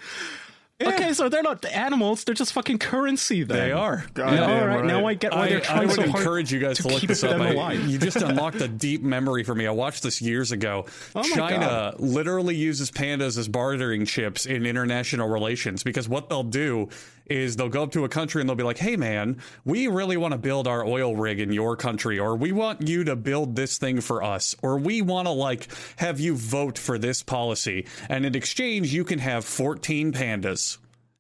Okay, 0.83 1.13
so 1.13 1.29
they're 1.29 1.43
not 1.45 1.65
animals; 1.67 2.25
they're 2.25 2.35
just 2.35 2.53
fucking 2.53 2.79
currency. 2.79 3.45
Then 3.45 3.57
They 3.57 3.71
are. 3.73 4.05
God 4.13 4.33
Yeah, 4.33 4.41
damn 4.41 4.51
all 4.51 4.67
right, 4.67 4.77
right. 4.81 4.85
now 4.85 5.07
I 5.07 5.15
get 5.15 5.31
why 5.33 5.39
I, 5.45 5.49
they're 5.51 5.63
I 5.71 5.81
would 5.87 5.95
so 5.95 6.03
hard 6.03 6.17
encourage 6.17 6.53
you 6.53 6.59
guys 6.59 6.79
to, 6.79 6.83
to 6.83 6.89
look 6.89 7.01
keep 7.01 7.09
this 7.09 7.23
up. 7.23 7.39
them 7.39 7.43
I- 7.59 7.75
you 7.75 7.97
just 7.97 8.17
unlocked 8.23 8.61
a 8.61 8.67
deep 8.67 9.01
memory 9.03 9.45
for 9.45 9.55
me. 9.55 9.69
I 9.69 9.71
watched 9.71 10.03
this 10.03 10.21
years 10.21 10.51
ago. 10.51 10.87
Oh 11.15 11.23
China 11.23 11.59
God. 11.97 12.01
literally 12.01 12.57
uses 12.57 12.91
pandas 12.91 13.39
as 13.39 13.47
bartering 13.47 14.05
chips 14.05 14.47
in 14.47 14.67
international 14.67 15.29
relations 15.29 15.85
because 15.85 16.09
what 16.09 16.29
they'll 16.29 16.43
do 16.43 16.89
is 17.27 17.57
they'll 17.57 17.71
go 17.71 17.83
up 17.85 17.93
to 17.93 18.05
a 18.05 18.09
country 18.09 18.43
and 18.43 18.49
they'll 18.51 18.55
be 18.57 18.65
like, 18.65 18.77
"Hey, 18.77 18.97
man, 18.97 19.39
we 19.65 19.87
really 19.87 20.19
want 20.19 20.33
to 20.33 20.39
build 20.39 20.67
our 20.69 20.85
oil 20.85 21.17
rig 21.17 21.41
in 21.41 21.53
your 21.53 21.75
country, 21.75 22.19
or 22.19 22.37
we 22.37 22.53
want 22.53 22.87
you 22.87 23.05
to 23.05 23.17
build 23.17 23.57
this 23.57 23.79
thing 23.79 24.03
for 24.03 24.23
us, 24.23 24.55
or 24.61 24.77
we 24.77 25.01
want 25.01 25.27
to 25.27 25.33
like 25.33 25.69
have 25.97 26.21
you 26.21 26.35
vote 26.37 26.77
for 26.77 26.99
this 26.99 27.23
policy, 27.23 27.87
and 28.11 28.27
in 28.27 28.35
exchange, 28.35 28.93
you 28.93 29.05
can 29.05 29.21
have 29.21 29.45
14 29.47 30.13
pandas." 30.13 30.64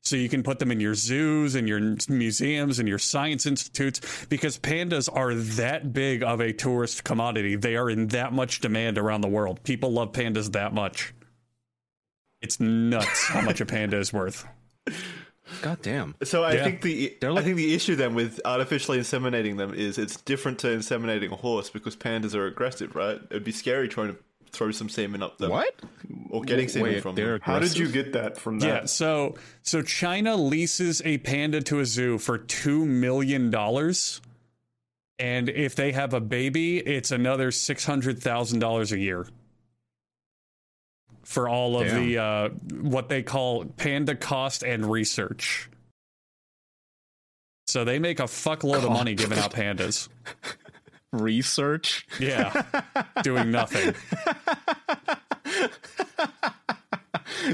So 0.04 0.16
you 0.16 0.28
can 0.28 0.42
put 0.42 0.58
them 0.58 0.70
in 0.70 0.80
your 0.80 0.94
zoos 0.94 1.54
and 1.54 1.66
your 1.66 1.80
museums 2.10 2.78
and 2.78 2.86
your 2.86 2.98
science 2.98 3.46
institutes 3.46 4.26
because 4.28 4.58
pandas 4.58 5.08
are 5.10 5.34
that 5.34 5.94
big 5.94 6.22
of 6.22 6.40
a 6.40 6.52
tourist 6.52 7.04
commodity. 7.04 7.56
They 7.56 7.74
are 7.76 7.88
in 7.88 8.08
that 8.08 8.34
much 8.34 8.60
demand 8.60 8.98
around 8.98 9.22
the 9.22 9.28
world. 9.28 9.62
People 9.62 9.92
love 9.92 10.12
pandas 10.12 10.52
that 10.52 10.74
much. 10.74 11.14
It's 12.42 12.60
nuts 12.60 13.28
how 13.28 13.40
much 13.40 13.62
a 13.62 13.66
panda 13.66 13.96
is 13.98 14.12
worth. 14.12 14.44
God 15.62 15.80
damn. 15.80 16.14
So 16.22 16.44
I 16.44 16.52
Yeah. 16.54 16.64
think 16.64 16.82
the 16.82 17.16
They're 17.22 17.32
I 17.32 17.40
think 17.40 17.56
the 17.56 17.74
issue 17.74 17.96
then 17.96 18.14
with 18.14 18.42
artificially 18.44 18.98
inseminating 18.98 19.56
them 19.56 19.72
is 19.72 19.96
it's 19.96 20.16
different 20.20 20.58
to 20.60 20.66
inseminating 20.66 21.32
a 21.32 21.36
horse 21.36 21.70
because 21.70 21.96
pandas 21.96 22.34
are 22.34 22.46
aggressive, 22.46 22.94
right? 22.94 23.20
It'd 23.30 23.44
be 23.44 23.52
scary 23.52 23.88
trying 23.88 24.08
to 24.08 24.16
throw 24.54 24.70
some 24.70 24.88
semen 24.88 25.22
up 25.22 25.38
them. 25.38 25.50
What? 25.50 25.74
Or 26.30 26.42
getting 26.42 26.68
semen 26.68 26.92
Wait, 26.94 27.02
from 27.02 27.14
they're 27.14 27.32
them. 27.32 27.40
How 27.42 27.58
did 27.58 27.76
you 27.76 27.88
get 27.88 28.12
that 28.12 28.38
from 28.38 28.58
that? 28.60 28.66
Yeah, 28.66 28.84
so 28.86 29.34
so 29.62 29.82
China 29.82 30.36
leases 30.36 31.02
a 31.04 31.18
panda 31.18 31.60
to 31.62 31.80
a 31.80 31.86
zoo 31.86 32.18
for 32.18 32.38
2 32.38 32.86
million 32.86 33.50
dollars. 33.50 34.20
And 35.18 35.48
if 35.48 35.76
they 35.76 35.92
have 35.92 36.12
a 36.12 36.20
baby, 36.20 36.78
it's 36.78 37.12
another 37.12 37.50
$600,000 37.52 38.92
a 38.92 38.98
year. 38.98 39.26
For 41.22 41.48
all 41.48 41.80
of 41.80 41.90
the 41.90 42.18
uh, 42.18 42.48
what 42.82 43.08
they 43.08 43.22
call 43.22 43.64
panda 43.64 44.14
cost 44.14 44.62
and 44.62 44.90
research. 44.90 45.70
So 47.66 47.84
they 47.84 47.98
make 47.98 48.20
a 48.20 48.24
fuckload 48.24 48.84
of 48.84 48.90
money 48.90 49.14
giving 49.14 49.38
out 49.38 49.52
pandas. 49.54 50.08
Research? 51.14 52.06
Yeah. 52.18 52.62
doing 53.22 53.50
nothing. 53.50 53.94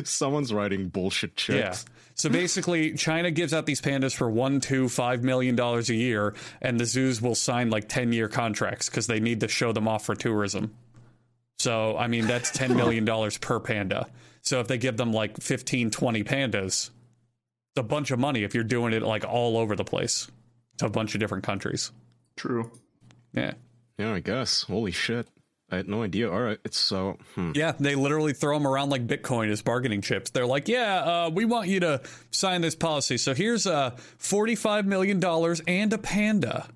Someone's 0.04 0.52
writing 0.52 0.88
bullshit 0.88 1.36
checks. 1.36 1.84
Yeah. 1.86 1.92
So 2.14 2.28
basically, 2.28 2.94
China 2.94 3.30
gives 3.30 3.54
out 3.54 3.66
these 3.66 3.80
pandas 3.80 4.14
for 4.14 4.30
one, 4.30 4.60
two, 4.60 4.88
five 4.88 5.22
million 5.22 5.56
dollars 5.56 5.90
a 5.90 5.94
year, 5.94 6.34
and 6.60 6.78
the 6.78 6.84
zoos 6.84 7.22
will 7.22 7.34
sign 7.34 7.70
like 7.70 7.88
ten 7.88 8.12
year 8.12 8.28
contracts 8.28 8.88
because 8.88 9.06
they 9.06 9.20
need 9.20 9.40
to 9.40 9.48
show 9.48 9.72
them 9.72 9.88
off 9.88 10.04
for 10.04 10.14
tourism. 10.14 10.74
So 11.58 11.96
I 11.96 12.08
mean, 12.08 12.26
that's 12.26 12.50
ten 12.50 12.76
million 12.76 13.04
dollars 13.04 13.38
per 13.38 13.58
panda. 13.58 14.06
So 14.42 14.60
if 14.60 14.68
they 14.68 14.78
give 14.78 14.96
them 14.96 15.12
like 15.12 15.40
15, 15.40 15.90
20 15.90 16.24
pandas, 16.24 16.88
it's 16.88 16.90
a 17.76 17.82
bunch 17.82 18.10
of 18.10 18.18
money 18.18 18.42
if 18.42 18.54
you're 18.54 18.64
doing 18.64 18.94
it 18.94 19.02
like 19.02 19.24
all 19.24 19.58
over 19.58 19.76
the 19.76 19.84
place 19.84 20.30
to 20.78 20.86
a 20.86 20.90
bunch 20.90 21.14
of 21.14 21.20
different 21.20 21.44
countries. 21.44 21.92
True. 22.36 22.70
Yeah. 23.32 23.54
Yeah, 23.98 24.12
I 24.14 24.20
guess. 24.20 24.62
Holy 24.62 24.92
shit. 24.92 25.26
I 25.72 25.76
had 25.76 25.88
no 25.88 26.02
idea. 26.02 26.30
All 26.30 26.40
right, 26.40 26.58
it's 26.64 26.78
so. 26.78 27.16
Hmm. 27.36 27.52
Yeah, 27.54 27.72
they 27.78 27.94
literally 27.94 28.32
throw 28.32 28.58
them 28.58 28.66
around 28.66 28.90
like 28.90 29.06
Bitcoin 29.06 29.50
as 29.50 29.62
bargaining 29.62 30.00
chips. 30.00 30.30
They're 30.30 30.46
like, 30.46 30.66
"Yeah, 30.66 30.96
uh, 31.26 31.30
we 31.32 31.44
want 31.44 31.68
you 31.68 31.78
to 31.80 32.00
sign 32.32 32.60
this 32.60 32.74
policy. 32.74 33.18
So 33.18 33.34
here's 33.34 33.68
uh, 33.68 33.90
forty-five 34.18 34.84
million 34.84 35.20
dollars 35.20 35.60
and 35.68 35.92
a 35.92 35.98
panda." 35.98 36.66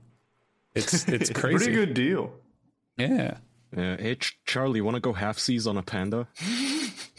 It's 0.77 1.09
it's 1.09 1.31
crazy. 1.31 1.57
Pretty 1.65 1.73
good 1.73 1.95
deal. 1.95 2.35
Yeah. 2.97 3.39
Uh, 3.77 3.97
hey, 3.97 4.15
Ch- 4.15 4.39
Charlie, 4.47 4.81
want 4.81 4.95
to 4.95 5.01
go 5.01 5.13
half 5.13 5.41
seas 5.41 5.67
on 5.67 5.77
a 5.77 5.83
panda? 5.83 6.29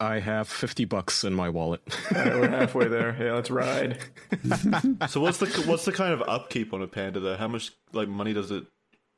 I 0.00 0.18
have 0.18 0.48
50 0.48 0.84
bucks 0.86 1.24
in 1.24 1.34
my 1.34 1.48
wallet. 1.48 1.80
All 2.14 2.20
right, 2.22 2.34
we're 2.40 2.48
halfway 2.50 2.88
there. 2.88 3.16
Yeah, 3.18 3.34
let's 3.34 3.50
ride. 3.50 3.98
So 5.08 5.20
what's 5.20 5.38
the 5.38 5.46
what's 5.66 5.84
the 5.84 5.92
kind 5.92 6.12
of 6.12 6.22
upkeep 6.22 6.72
on 6.74 6.82
a 6.82 6.86
panda 6.86 7.20
though? 7.20 7.36
How 7.36 7.48
much 7.48 7.72
like 7.92 8.08
money 8.08 8.32
does 8.32 8.50
it 8.50 8.64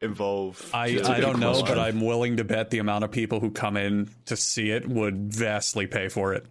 involve? 0.00 0.70
I, 0.74 1.00
I 1.04 1.20
don't 1.20 1.40
know, 1.40 1.62
but. 1.62 1.78
I'm 1.78 2.00
willing 2.00 2.36
to 2.36 2.44
bet 2.44 2.70
the 2.70 2.78
amount 2.78 3.04
of 3.04 3.10
people 3.10 3.40
who 3.40 3.50
come 3.50 3.76
in 3.76 4.10
to 4.26 4.36
see 4.36 4.70
it 4.70 4.86
would 4.88 5.32
vastly 5.32 5.86
pay 5.86 6.08
for 6.08 6.34
it. 6.34 6.46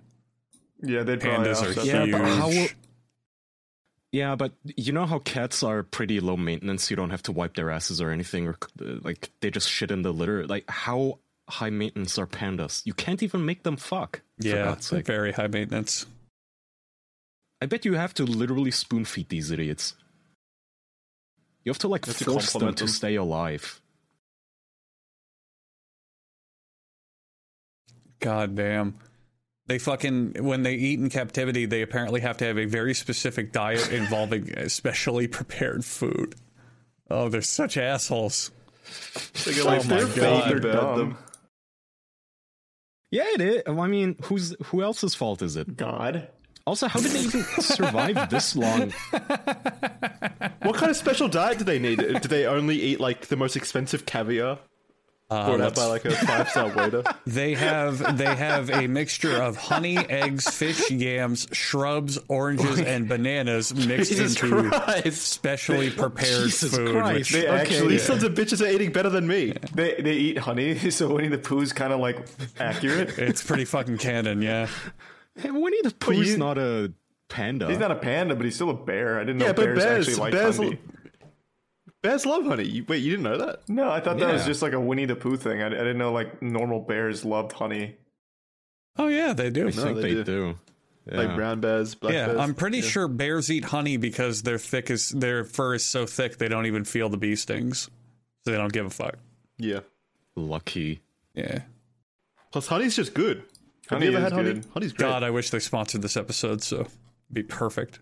Yeah, 0.82 1.04
they'd 1.04 1.22
probably 1.22 1.48
Pandas 1.50 1.64
are 1.64 1.70
offset 1.70 1.84
huge. 1.86 2.10
Yeah, 2.10 2.18
but 2.18 2.28
how 2.38 2.48
will- 2.50 2.68
Yeah, 4.12 4.36
but 4.36 4.54
you 4.76 4.92
know 4.92 5.06
how 5.06 5.20
cats 5.20 5.62
are 5.64 5.84
pretty 5.84 6.20
low 6.20 6.36
maintenance. 6.38 6.90
You 6.90 6.96
don't 6.98 7.12
have 7.12 7.24
to 7.24 7.32
wipe 7.32 7.56
their 7.56 7.70
asses 7.70 8.02
or 8.02 8.10
anything, 8.12 8.48
or 8.48 8.58
like 8.80 9.30
they 9.42 9.52
just 9.52 9.70
shit 9.70 9.92
in 9.92 10.02
the 10.02 10.12
litter. 10.12 10.46
Like 10.48 10.70
how 10.70 11.20
high 11.50 11.70
maintenance 11.70 12.18
are 12.18 12.28
pandas? 12.28 12.82
You 12.86 12.94
can't 12.94 13.22
even 13.24 13.46
make 13.46 13.64
them 13.64 13.78
fuck. 13.78 14.22
Yeah, 14.40 14.66
God's 14.66 14.88
sake. 14.88 15.06
very 15.06 15.32
high 15.32 15.48
maintenance. 15.48 16.06
I 17.62 17.68
bet 17.68 17.86
you 17.86 17.94
have 17.94 18.14
to 18.16 18.24
literally 18.26 18.72
spoon 18.72 19.06
feed 19.06 19.30
these 19.30 19.50
idiots. 19.52 19.96
You 21.64 21.70
have 21.72 21.80
to 21.80 21.88
like 21.88 22.06
have 22.06 22.18
to 22.18 22.24
force 22.26 22.54
them 22.54 22.74
to 22.76 22.84
them. 22.84 22.88
stay 22.88 23.16
alive. 23.16 23.82
God 28.20 28.56
damn. 28.56 28.96
They 29.68 29.80
fucking 29.80 30.36
when 30.44 30.64
they 30.64 30.76
eat 30.76 31.00
in 31.00 31.10
captivity, 31.10 31.66
they 31.66 31.82
apparently 31.82 32.22
have 32.22 32.38
to 32.38 32.46
have 32.46 32.58
a 32.58 32.66
very 32.66 32.94
specific 32.94 33.52
diet 33.52 33.92
involving 33.92 34.52
specially 34.70 35.28
prepared 35.28 35.84
food. 35.84 36.36
Oh, 37.10 37.30
they're 37.30 37.42
such 37.42 37.78
assholes. 37.78 38.52
Like, 39.48 39.64
like, 39.66 39.80
Oh 39.86 39.88
my 39.90 39.96
they're 39.96 40.06
God. 40.06 40.14
fake 40.16 40.46
They're 40.62 40.72
about 40.72 40.98
dumb. 40.98 41.10
them. 41.10 41.18
Yeah, 43.16 43.24
it 43.34 43.40
is. 43.40 43.64
I 43.66 43.88
mean, 43.88 44.18
who's 44.24 44.58
who 44.66 44.84
else's 44.84 45.16
fault 45.16 45.42
is 45.42 45.56
it? 45.56 45.78
God. 45.78 46.28
Also, 46.68 46.90
how 46.90 47.00
did 47.00 47.12
they 47.12 47.22
even 47.22 47.44
survive 47.60 48.30
this 48.30 48.58
long? 48.58 48.92
What 50.64 50.76
kind 50.76 50.90
of 50.90 50.98
special 50.98 51.30
diet 51.30 51.60
do 51.60 51.64
they 51.64 51.80
need? 51.80 52.00
do 52.00 52.28
they 52.28 52.46
only 52.46 52.76
eat 52.76 53.00
like 53.00 53.28
the 53.28 53.38
most 53.38 53.56
expensive 53.56 54.06
caviar? 54.06 54.60
Uh, 55.36 55.48
Brought 55.48 55.62
out 55.62 55.76
by 55.76 55.86
like 55.86 56.06
a 56.06 56.12
five 56.12 56.50
star 56.50 56.70
waiter. 56.76 57.04
They 57.28 57.54
have 57.56 58.18
they 58.18 58.34
have 58.36 58.70
a 58.70 58.88
mixture 58.88 59.36
of 59.42 59.58
honey, 59.58 59.98
eggs, 59.98 60.48
fish, 60.50 60.90
yams, 60.92 61.48
shrubs, 61.52 62.18
oranges, 62.28 62.80
and 62.80 63.10
bananas 63.10 63.74
mixed 63.76 64.12
Jesus 64.12 64.42
into 64.42 64.70
Christ! 64.70 65.22
specially 65.22 65.90
prepared 65.90 66.44
Jesus 66.46 66.76
food. 66.76 66.92
Christ. 66.92 67.14
which- 67.14 67.30
They 67.32 67.48
Okay. 67.48 67.58
actually 67.62 67.88
These 67.96 68.04
sons 68.04 68.24
of 68.24 68.34
bitches 68.34 68.66
are 68.66 68.70
eating 68.72 68.92
better 68.92 69.10
than 69.10 69.28
me. 69.28 69.54
they 69.74 69.96
they 70.00 70.14
eat 70.14 70.38
honey, 70.38 70.90
so 70.92 71.14
Winnie 71.14 71.28
the 71.28 71.38
Pooh's 71.38 71.74
kind 71.74 71.92
of 71.92 72.00
like 72.00 72.26
accurate. 72.60 73.18
it's 73.18 73.44
pretty 73.44 73.66
fucking 73.66 73.98
canon, 73.98 74.42
yeah. 74.42 74.68
Hey, 75.38 75.52
Winnie 75.52 75.82
the 75.84 75.92
Pooh's 75.92 76.30
you- 76.32 76.38
not 76.38 76.58
a 76.58 76.94
panda. 77.28 77.68
He's 77.68 77.80
not 77.80 77.92
a 77.92 77.96
panda, 77.96 78.36
but 78.36 78.46
he's 78.46 78.56
still 78.56 78.70
a 78.70 78.74
bear. 78.74 79.18
I 79.20 79.24
didn't 79.24 79.40
know 79.40 79.48
Yeah, 79.48 79.54
but 79.54 79.66
bears, 79.66 79.78
bears, 79.84 80.08
actually 80.08 80.22
like 80.22 80.32
bears, 80.34 80.58
honey. 80.58 80.80
Bears 82.06 82.26
love 82.26 82.46
honey. 82.46 82.66
You, 82.66 82.86
wait, 82.88 83.04
you 83.04 83.12
didn't 83.12 83.24
know 83.24 83.38
that? 83.38 83.68
No, 83.68 83.90
I 83.90 84.00
thought 84.00 84.18
that 84.20 84.34
was 84.34 84.46
just 84.46 84.62
like 84.62 84.74
a 84.74 84.80
Winnie 84.80 85.06
the 85.06 85.16
Pooh 85.16 85.38
thing. 85.38 85.62
I, 85.62 85.68
I 85.68 85.70
didn't 85.70 85.98
know 85.98 86.12
like 86.12 86.42
normal 86.42 86.80
bears 86.80 87.26
loved 87.26 87.54
honey. 87.54 87.96
Oh 88.98 89.08
yeah, 89.08 89.34
they 89.34 89.50
do. 89.50 89.68
I 89.68 89.72
think 89.72 89.98
they 89.98 90.02
they, 90.02 90.14
do. 90.14 90.24
do. 90.24 90.60
Yeah. 91.12 91.18
Like 91.18 91.36
brown 91.36 91.60
bears, 91.60 91.94
black 91.96 92.14
yeah, 92.14 92.28
bears. 92.28 92.40
I'm 92.40 92.56
pretty 92.56 92.82
sure 92.82 93.08
bears 93.08 93.52
eat 93.52 93.66
honey 93.66 93.98
because 93.98 94.42
their 94.42 94.58
thick 94.58 94.90
is 94.90 95.10
their 95.10 95.44
fur 95.44 95.76
is 95.76 95.86
so 95.86 96.06
thick 96.06 96.38
they 96.38 96.48
don't 96.48 96.66
even 96.66 96.84
feel 96.84 97.10
the 97.10 97.18
bee 97.18 97.36
stings, 97.36 97.90
so 98.44 98.52
they 98.52 98.58
don't 98.58 98.74
give 98.74 98.86
a 98.86 98.90
fuck. 98.90 99.18
Yeah. 99.58 99.82
Lucky. 100.36 101.02
Yeah. 101.34 101.60
Plus, 102.52 102.68
honey's 102.68 102.96
just 102.96 103.14
good. 103.14 103.44
Have 103.90 104.00
Honey 104.00 104.06
you 104.06 104.12
ever 104.12 104.18
is 104.18 104.24
had 104.24 104.34
honey? 104.34 104.54
good. 104.54 104.66
Honey's 104.74 104.94
great. 104.94 105.08
God, 105.08 105.24
I 105.24 105.30
wish 105.30 105.50
they 105.50 105.60
sponsored 105.60 106.02
this 106.02 106.18
episode, 106.18 106.64
so 106.64 106.82
it'd 106.82 106.92
be 107.32 107.44
perfect. 107.44 108.00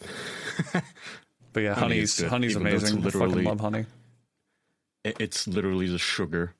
but 1.58 1.64
yeah, 1.64 1.74
Honey 1.74 1.96
honey's 1.96 2.20
good, 2.20 2.28
honey's 2.28 2.50
even 2.52 2.62
though 2.62 2.68
it's 2.70 2.90
amazing. 2.92 3.06
I 3.06 3.26
fucking 3.26 3.44
love 3.44 3.60
honey. 3.60 3.86
It's 5.04 5.48
literally 5.48 5.88
the 5.88 5.98
sugar 5.98 6.54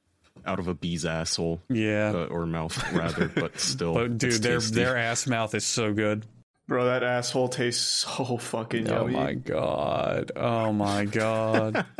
out 0.44 0.59
of 0.59 0.66
a 0.68 0.74
bee's 0.74 1.05
asshole 1.05 1.60
Yeah. 1.68 2.12
uh, 2.14 2.27
or 2.27 2.47
mouth, 2.47 2.93
rather. 2.93 3.28
But 3.28 3.60
still, 3.60 3.94
but 3.94 4.18
dude, 4.18 4.43
their 4.43 4.59
tasty. 4.59 4.74
their 4.74 4.97
ass 4.97 5.27
mouth 5.27 5.55
is 5.55 5.64
so 5.64 5.93
good. 5.93 6.24
Bro, 6.66 6.86
that 6.86 7.02
asshole 7.05 7.48
tastes 7.48 7.82
so 7.82 8.36
fucking 8.39 8.90
Oh 8.90 9.02
yummy. 9.06 9.12
my 9.14 9.35
god. 9.35 10.32
Oh 10.35 10.73
my 10.73 11.05
god. 11.05 11.85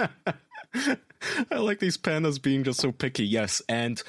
I 1.51 1.57
like 1.57 1.79
these 1.79 1.97
pandas 1.97 2.41
being 2.43 2.65
just 2.65 2.81
so 2.81 2.93
picky. 2.93 3.25
Yes, 3.27 3.63
and 3.69 4.03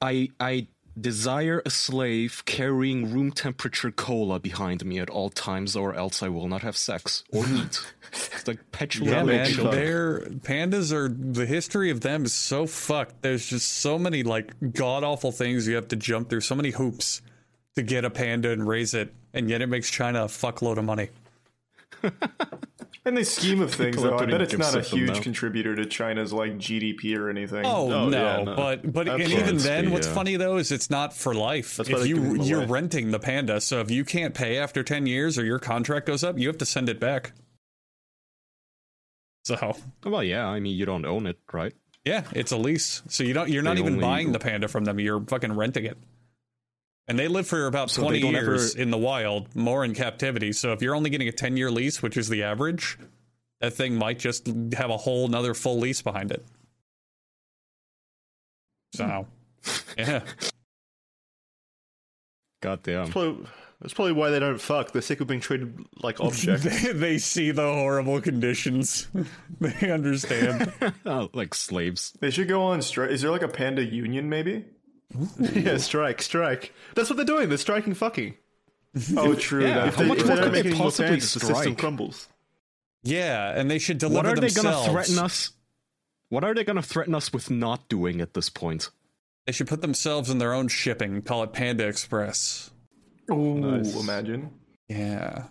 I 0.00 0.28
I 0.38 0.66
desire 1.00 1.62
a 1.64 1.70
slave 1.70 2.42
carrying 2.44 3.10
room 3.12 3.32
temperature 3.32 3.90
cola 3.90 4.38
behind 4.38 4.84
me 4.84 4.98
at 4.98 5.08
all 5.08 5.30
times, 5.30 5.74
or 5.74 5.94
else 5.94 6.22
I 6.22 6.28
will 6.28 6.48
not 6.48 6.62
have 6.62 6.76
sex 6.76 7.24
or 7.32 7.44
eat. 7.48 7.80
it's 8.12 8.46
like 8.46 8.58
petulant 8.72 9.10
Yeah, 9.12 9.22
man. 9.22 9.46
children. 9.50 9.74
They're 9.74 10.20
pandas 10.20 10.92
are 10.92 11.08
the 11.08 11.46
history 11.46 11.90
of 11.90 12.00
them 12.02 12.24
is 12.24 12.32
so 12.34 12.66
fucked. 12.66 13.22
There's 13.22 13.46
just 13.46 13.68
so 13.78 13.98
many 13.98 14.22
like 14.22 14.52
god 14.74 15.02
awful 15.04 15.32
things 15.32 15.66
you 15.66 15.74
have 15.76 15.88
to 15.88 15.96
jump 15.96 16.28
through, 16.28 16.40
so 16.42 16.54
many 16.54 16.70
hoops 16.70 17.22
to 17.76 17.82
get 17.82 18.04
a 18.04 18.10
panda 18.10 18.50
and 18.50 18.68
raise 18.68 18.92
it, 18.92 19.14
and 19.32 19.48
yet 19.48 19.62
it 19.62 19.66
makes 19.68 19.90
China 19.90 20.24
a 20.24 20.26
fuckload 20.28 20.76
of 20.76 20.84
money. 20.84 21.08
In 23.04 23.14
the 23.16 23.24
scheme 23.24 23.60
of 23.60 23.74
things, 23.74 23.96
People 23.96 24.10
though, 24.10 24.18
I 24.18 24.26
bet 24.26 24.42
it's 24.42 24.56
not 24.56 24.74
a 24.74 24.78
gifts 24.78 24.86
at 24.88 24.90
them 24.92 24.98
huge 25.00 25.16
now. 25.16 25.20
contributor 25.22 25.74
to 25.74 25.86
China's 25.86 26.32
like 26.32 26.56
GDP 26.56 27.16
or 27.18 27.28
anything. 27.30 27.64
Oh, 27.66 27.90
Oh, 27.92 28.08
no, 28.08 28.16
yeah, 28.38 28.42
no. 28.44 28.54
but 28.54 28.92
but 28.92 29.08
and 29.08 29.22
even 29.22 29.56
then, 29.58 29.86
be, 29.86 29.90
what's 29.90 30.06
yeah. 30.06 30.14
funny 30.14 30.36
though 30.36 30.56
is 30.58 30.70
it's 30.70 30.88
not 30.88 31.12
for 31.12 31.34
life. 31.34 31.76
That's 31.78 31.88
if 31.90 32.06
you 32.06 32.40
you're 32.42 32.58
away. 32.62 32.66
renting 32.68 33.10
the 33.10 33.18
panda, 33.18 33.60
so 33.60 33.80
if 33.80 33.90
you 33.90 34.04
can't 34.04 34.34
pay 34.34 34.56
after 34.58 34.84
ten 34.84 35.06
years 35.06 35.36
or 35.36 35.44
your 35.44 35.58
contract 35.58 36.06
goes 36.06 36.22
up, 36.22 36.38
you 36.38 36.46
have 36.46 36.58
to 36.58 36.66
send 36.66 36.88
it 36.88 37.00
back. 37.00 37.32
So 39.44 39.76
Well, 40.04 40.22
yeah. 40.22 40.46
I 40.46 40.60
mean, 40.60 40.76
you 40.76 40.86
don't 40.86 41.04
own 41.04 41.26
it, 41.26 41.38
right? 41.52 41.72
yeah, 42.04 42.24
it's 42.32 42.52
a 42.52 42.56
lease. 42.56 43.02
So 43.08 43.24
you 43.24 43.32
don't 43.32 43.48
you're 43.48 43.62
not 43.64 43.74
They 43.74 43.80
even 43.80 43.94
only- 43.94 44.04
buying 44.04 44.32
the 44.32 44.38
panda 44.38 44.68
from 44.68 44.84
them. 44.84 45.00
You're 45.00 45.20
fucking 45.20 45.54
renting 45.54 45.84
it. 45.86 45.98
And 47.12 47.18
they 47.18 47.28
live 47.28 47.46
for 47.46 47.66
about 47.66 47.90
So 47.90 48.04
20 48.04 48.20
years 48.20 48.74
ever- 48.74 48.82
in 48.82 48.90
the 48.90 48.96
wild, 48.96 49.54
more 49.54 49.84
in 49.84 49.92
captivity. 49.92 50.54
So 50.54 50.72
if 50.72 50.80
you're 50.80 50.94
only 50.94 51.10
getting 51.10 51.28
a 51.28 51.32
10 51.32 51.58
year 51.58 51.70
lease, 51.70 52.00
which 52.00 52.16
is 52.16 52.30
the 52.30 52.42
average, 52.42 52.96
that 53.60 53.74
thing 53.74 53.96
might 53.96 54.18
just 54.18 54.46
have 54.72 54.88
a 54.88 54.96
whole 54.96 55.28
nother 55.28 55.52
full 55.52 55.78
lease 55.78 56.00
behind 56.00 56.30
it. 56.32 56.42
So, 58.94 59.26
hmm. 59.62 59.70
yeah. 59.98 60.20
God 62.62 62.82
damn. 62.82 63.08
Probably, 63.08 63.46
that's 63.82 63.92
probably 63.92 64.12
why 64.12 64.30
they 64.30 64.38
don't 64.38 64.58
fuck. 64.58 64.92
They're 64.92 65.02
sick 65.02 65.20
of 65.20 65.26
being 65.26 65.40
treated 65.40 65.84
like 66.02 66.18
objects. 66.22 66.64
they, 66.64 66.92
they 66.94 67.18
see 67.18 67.50
the 67.50 67.74
horrible 67.74 68.22
conditions. 68.22 69.06
they 69.60 69.90
understand. 69.90 70.72
Oh, 71.04 71.28
like 71.34 71.52
slaves. 71.54 72.14
They 72.20 72.30
should 72.30 72.48
go 72.48 72.62
on 72.62 72.80
strike. 72.80 73.10
Is 73.10 73.20
there 73.20 73.30
like 73.30 73.42
a 73.42 73.48
panda 73.48 73.84
union, 73.84 74.30
maybe? 74.30 74.64
Yeah, 75.38 75.76
strike, 75.78 76.22
strike. 76.22 76.72
That's 76.94 77.08
what 77.10 77.16
they're 77.16 77.24
doing. 77.24 77.48
They're 77.48 77.58
striking 77.58 77.94
fucking. 77.94 78.34
Oh, 79.16 79.34
true. 79.34 79.62
Yeah, 79.66 79.86
that- 79.86 79.94
how 79.94 80.02
much 80.04 80.18
if 80.18 80.26
more 80.26 80.36
they 80.36 80.42
could 80.42 80.42
don't 80.42 80.52
they 80.52 80.58
make 80.62 80.66
any 80.66 80.74
more 80.76 80.84
possibly 80.86 81.08
fans, 81.12 81.32
the 81.34 81.40
system 81.40 81.56
strike? 81.56 81.78
crumbles. 81.78 82.28
yeah, 83.02 83.58
and 83.58 83.70
they 83.70 83.78
should 83.78 83.98
deliver 83.98 84.16
What 84.16 84.26
are 84.26 84.34
they 84.40 84.48
themselves. 84.48 84.86
gonna 84.86 84.92
threaten 84.92 85.18
us? 85.18 85.50
What 86.28 86.44
are 86.44 86.54
they 86.54 86.64
gonna 86.64 86.82
threaten 86.82 87.14
us 87.14 87.32
with 87.32 87.50
not 87.50 87.88
doing 87.88 88.20
at 88.20 88.34
this 88.34 88.48
point? 88.50 88.90
They 89.46 89.52
should 89.52 89.66
put 89.66 89.80
themselves 89.82 90.30
in 90.30 90.38
their 90.38 90.52
own 90.54 90.68
shipping, 90.68 91.20
call 91.22 91.42
it 91.42 91.52
Panda 91.52 91.86
Express. 91.88 92.70
Oh, 93.30 93.54
Nice. 93.54 93.94
imagine. 93.98 94.50
Yeah. 94.88 95.44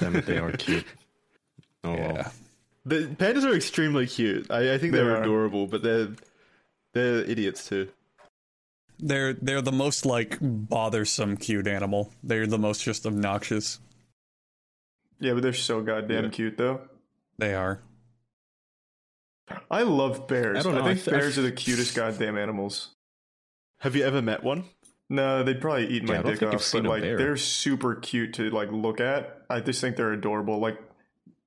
Damn 0.00 0.16
it, 0.16 0.26
they 0.26 0.38
are 0.38 0.52
cute. 0.52 0.84
Oh 1.84 1.92
well. 1.92 1.98
Yeah. 2.16 2.30
The 2.86 3.06
pandas 3.18 3.44
are 3.44 3.54
extremely 3.54 4.06
cute. 4.06 4.50
I, 4.50 4.74
I 4.74 4.78
think 4.78 4.92
They 4.92 4.98
they're 4.98 5.16
are. 5.16 5.22
adorable, 5.22 5.66
but 5.66 5.82
they're 5.82 6.08
they're 6.94 7.18
idiots 7.24 7.68
too. 7.68 7.88
They're 8.98 9.34
they're 9.34 9.60
the 9.60 9.72
most 9.72 10.06
like 10.06 10.38
bothersome 10.40 11.36
cute 11.36 11.66
animal. 11.66 12.12
They're 12.22 12.46
the 12.46 12.58
most 12.58 12.82
just 12.82 13.04
obnoxious. 13.06 13.80
Yeah, 15.20 15.34
but 15.34 15.42
they're 15.42 15.52
so 15.52 15.82
goddamn 15.82 16.24
Yeah. 16.24 16.30
cute, 16.30 16.56
though. 16.58 16.80
They 17.38 17.54
are. 17.54 17.80
I 19.70 19.82
love 19.82 20.26
bears. 20.28 20.56
I 20.56 20.60
I, 20.60 20.62
don't 20.62 20.74
know, 20.74 20.84
I 20.84 20.94
think 20.94 21.08
I 21.08 21.18
bears 21.18 21.38
f- 21.38 21.44
are 21.44 21.46
the 21.46 21.52
cutest 21.52 21.94
goddamn 21.94 22.36
animals. 22.36 22.90
Have 23.80 23.94
you 23.96 24.04
ever 24.04 24.20
met 24.22 24.42
one? 24.42 24.64
No, 25.08 25.42
they'd 25.42 25.60
probably 25.60 25.86
eat 25.88 26.02
my 26.02 26.14
Yeah, 26.14 26.22
dick 26.22 26.42
off, 26.42 26.72
but 26.72 26.84
like 26.84 27.02
they're 27.02 27.36
super 27.36 27.94
cute 27.94 28.34
to 28.34 28.50
like 28.50 28.70
look 28.72 29.00
at. 29.00 29.42
I 29.48 29.60
just 29.60 29.80
think 29.80 29.96
they're 29.96 30.12
adorable. 30.12 30.58
Like 30.58 30.78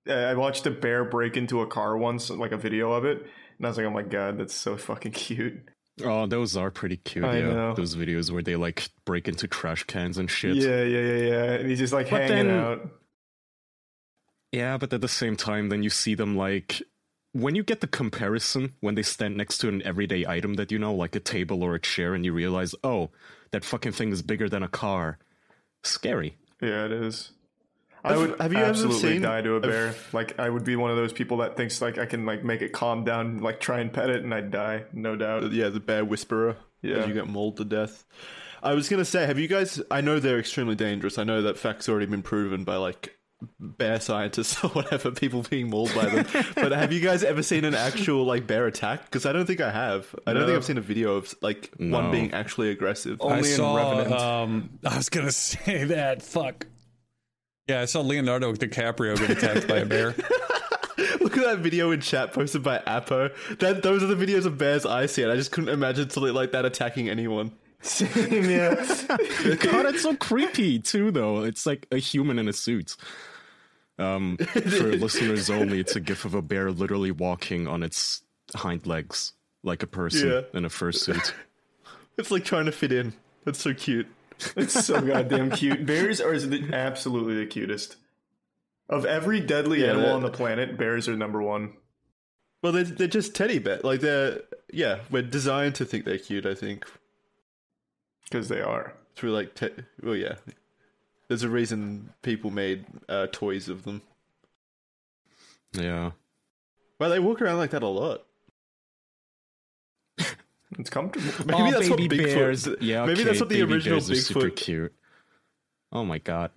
I 0.08 0.34
watched 0.36 0.66
a 0.66 0.72
bear 0.72 1.04
break 1.06 1.38
into 1.38 1.62
a 1.62 1.68
car 1.68 1.98
once, 1.98 2.30
like 2.30 2.52
a 2.52 2.58
video 2.58 2.92
of 2.92 3.06
it, 3.06 3.18
and 3.58 3.66
I 3.66 3.70
was 3.70 3.78
like, 3.78 3.86
"Oh 3.86 3.92
my 3.92 4.04
god, 4.04 4.38
that's 4.38 4.54
so 4.56 4.78
fucking 4.78 5.12
cute." 5.14 5.70
Oh, 6.04 6.26
those 6.28 6.56
are 6.56 6.72
pretty 6.72 6.98
cute. 6.98 7.26
I 7.26 7.40
yeah, 7.40 7.54
know. 7.54 7.74
those 7.76 7.96
videos 7.96 8.32
where 8.32 8.42
they 8.42 8.56
like 8.56 8.88
break 9.06 9.28
into 9.28 9.48
trash 9.48 9.84
cans 9.84 10.18
and 10.18 10.32
shit. 10.32 10.56
Yeah, 10.56 10.84
yeah, 10.84 11.00
yeah, 11.02 11.28
yeah. 11.28 11.44
And 11.56 11.70
he's 11.70 11.80
just 11.80 11.92
like 11.94 12.10
But 12.10 12.22
hanging 12.22 12.48
then- 12.48 12.60
out. 12.60 12.90
Yeah, 14.52 14.78
but 14.78 14.92
at 14.94 15.02
the 15.02 15.08
same 15.08 15.36
time, 15.36 15.70
then 15.70 15.84
you 15.84 15.90
see 15.92 16.16
them 16.16 16.36
like 16.36 16.82
when 17.34 17.54
you 17.54 17.64
get 17.64 17.82
the 17.82 17.88
comparison 17.88 18.74
when 18.80 18.96
they 18.96 19.04
stand 19.04 19.38
next 19.38 19.60
to 19.60 19.68
an 19.68 19.84
everyday 19.84 20.26
item 20.26 20.56
that 20.56 20.72
you 20.72 20.80
know, 20.80 20.94
like 20.96 21.16
a 21.16 21.20
table 21.20 21.62
or 21.62 21.76
a 21.76 21.80
chair, 21.80 22.16
and 22.16 22.26
you 22.26 22.34
realize, 22.34 22.74
oh, 22.84 23.12
that 23.52 23.64
fucking 23.66 23.92
thing 23.92 24.12
is 24.12 24.22
bigger 24.24 24.50
than 24.50 24.64
a 24.64 24.68
car. 24.68 25.20
Scary. 25.84 26.38
Yeah, 26.62 26.86
it 26.86 26.92
is. 26.92 27.32
I 28.04 28.16
would 28.18 28.40
have 28.40 28.54
you 28.54 28.60
ever 28.60 28.70
absolutely 28.70 29.00
seen 29.00 29.22
die 29.24 29.42
to 29.42 29.54
a 29.54 29.58
a- 29.58 29.60
bear. 29.62 29.96
Like 30.14 30.40
I 30.40 30.50
would 30.50 30.64
be 30.64 30.76
one 30.76 30.90
of 30.92 30.98
those 30.98 31.14
people 31.14 31.38
that 31.38 31.58
thinks 31.58 31.82
like 31.82 31.98
I 31.98 32.06
can 32.06 32.26
like 32.26 32.44
make 32.44 32.62
it 32.62 32.72
calm 32.74 33.04
down, 33.04 33.40
like 33.40 33.60
try 33.60 33.80
and 33.80 33.92
pet 33.92 34.10
it, 34.10 34.24
and 34.24 34.34
I'd 34.34 34.52
die, 34.52 34.86
no 34.94 35.16
doubt. 35.16 35.52
Yeah, 35.52 35.70
the 35.70 35.80
bear 35.80 36.06
whisperer. 36.06 36.56
Yeah. 36.82 37.06
You 37.06 37.14
get 37.14 37.28
mauled 37.28 37.58
to 37.58 37.66
death. 37.66 38.06
I 38.64 38.74
was 38.74 38.88
gonna 38.90 39.06
say, 39.06 39.26
have 39.26 39.40
you 39.40 39.48
guys? 39.48 39.82
I 39.92 40.02
know 40.02 40.20
they're 40.20 40.40
extremely 40.40 40.76
dangerous. 40.76 41.18
I 41.18 41.24
know 41.24 41.42
that 41.44 41.58
fact's 41.58 41.88
already 41.90 42.06
been 42.06 42.22
proven 42.22 42.64
by 42.64 42.76
like 42.78 43.16
bear 43.60 44.02
scientists 44.02 44.62
or 44.64 44.70
whatever, 44.72 45.12
people 45.12 45.44
being 45.50 45.70
mauled 45.70 45.94
by 45.96 46.06
them. 46.06 46.26
but 46.56 46.72
have 46.74 46.92
you 46.92 47.00
guys 47.00 47.24
ever 47.24 47.42
seen 47.42 47.64
an 47.66 47.74
actual 47.76 48.26
like 48.26 48.48
bear 48.48 48.66
attack? 48.68 49.06
Because 49.06 49.26
I 49.26 49.32
don't 49.34 49.46
think 49.46 49.62
I 49.62 49.72
have. 49.72 50.14
I 50.28 50.34
don't 50.34 50.42
No. 50.42 50.48
think 50.48 50.58
I've 50.58 50.66
seen 50.66 50.78
a 50.78 50.82
video 50.82 51.16
of 51.16 51.34
like 51.42 51.70
one 51.78 52.12
being 52.12 52.34
actually 52.34 52.70
aggressive. 52.70 53.18
Only 53.22 53.36
I 53.36 53.38
in 53.40 53.44
saw. 53.58 53.76
Revenant. 53.78 54.22
Um, 54.22 54.70
I 54.86 54.98
was 54.98 55.10
gonna 55.10 55.32
say 55.32 55.86
that. 55.86 56.22
Fuck. 56.22 56.66
Yeah, 57.70 57.82
I 57.82 57.86
saw 57.86 58.02
Leonardo 58.02 58.52
DiCaprio 58.54 59.16
get 59.16 59.30
attacked 59.30 59.68
by 59.68 59.78
a 59.78 59.86
bear. 59.86 60.08
Look 61.22 61.38
at 61.38 61.44
that 61.44 61.60
video 61.60 61.92
in 61.92 62.02
chat 62.02 62.34
posted 62.34 62.64
by 62.64 62.80
Apo. 62.88 63.30
That 63.60 63.84
those 63.84 64.02
are 64.02 64.08
the 64.08 64.16
videos 64.16 64.46
of 64.48 64.58
bears 64.58 64.88
I 64.88 65.06
see, 65.06 65.22
and 65.22 65.32
I 65.32 65.36
just 65.36 65.52
couldn't 65.52 65.70
imagine 65.70 66.10
something 66.10 66.34
like 66.34 66.52
that 66.54 66.66
attacking 66.66 67.10
anyone. 67.10 67.52
Same, 67.82 68.50
yeah. 68.50 68.74
God, 69.60 69.86
it's 69.86 70.02
so 70.02 70.16
creepy 70.16 70.80
too, 70.80 71.12
though. 71.12 71.44
It's 71.44 71.68
like 71.68 71.86
a 71.92 71.98
human 71.98 72.40
in 72.40 72.48
a 72.48 72.54
suit. 72.54 72.96
Um, 74.00 74.38
for 74.38 74.58
listeners 74.96 75.52
only, 75.52 75.80
it's 75.80 75.96
a 75.96 76.00
gif 76.00 76.26
of 76.26 76.34
a 76.34 76.42
bear 76.42 76.72
literally 76.72 77.12
walking 77.12 77.68
on 77.68 77.84
its 77.84 78.24
hind 78.56 78.88
legs 78.88 79.34
like 79.64 79.84
a 79.84 79.88
person 79.88 80.30
Yeah. 80.30 80.42
in 80.56 80.66
a 80.66 80.70
fursuit. 80.70 81.34
It's 82.18 82.32
like 82.32 82.44
trying 82.46 82.66
to 82.66 82.72
fit 82.72 82.92
in. 82.92 83.14
That's 83.46 83.60
so 83.62 83.74
cute. 83.76 84.08
It's 84.56 84.86
so 84.86 85.02
goddamn 85.02 85.52
cute. 85.52 85.86
Bears 85.86 86.22
are 86.22 86.38
the, 86.40 86.74
absolutely 86.74 87.36
the 87.36 87.46
cutest. 87.46 87.98
Of 88.88 89.06
every 89.06 89.40
deadly 89.40 89.82
Yeah, 89.82 89.92
animal 89.92 90.14
on 90.14 90.22
the 90.24 90.32
planet, 90.32 90.78
bears 90.78 91.08
are 91.08 91.16
number 91.16 91.42
one. 91.42 91.74
Well, 92.64 92.72
they're, 92.72 92.84
they're 92.84 93.08
just 93.08 93.36
teddy 93.36 93.60
bear. 93.60 93.80
Like 93.84 94.00
they're 94.02 94.42
yeah, 94.72 95.00
we're 95.12 95.22
designed 95.24 95.76
to 95.76 95.86
think 95.86 96.06
they're 96.06 96.18
cute. 96.18 96.46
I 96.46 96.56
think 96.56 96.86
Because 98.24 98.50
they 98.50 98.62
are. 98.62 98.94
through 99.16 99.32
like 99.32 99.56
te- 99.56 99.70
well 100.02 100.16
yeah, 100.16 100.36
there's 101.28 101.44
a 101.44 101.50
reason 101.50 102.14
people 102.22 102.50
made 102.52 102.86
uh, 103.08 103.28
toys 103.32 103.70
of 103.70 103.84
them. 103.84 104.02
Yeah. 105.74 106.12
Well, 107.00 107.10
they 107.10 107.20
walk 107.20 107.42
around 107.42 107.58
like 107.60 107.72
that 107.72 107.84
a 107.84 107.88
lot. 107.88 108.26
It's 110.78 110.90
comfortable. 110.90 111.32
Maybe 111.46 111.62
Oh, 111.62 111.72
that's 111.72 111.90
what 111.90 112.00
Bigfoot. 112.00 112.18
bears. 112.18 112.68
Yeah, 112.80 113.06
maybe 113.06 113.24
that's 113.24 113.40
what 113.40 113.50
the 113.50 113.62
baby 113.62 113.74
original 113.74 113.98
bears 114.00 114.12
are 114.12 114.16
super 114.16 114.50
cute. 114.52 114.94
Oh 115.92 116.06
my 116.06 116.20
god. 116.20 116.52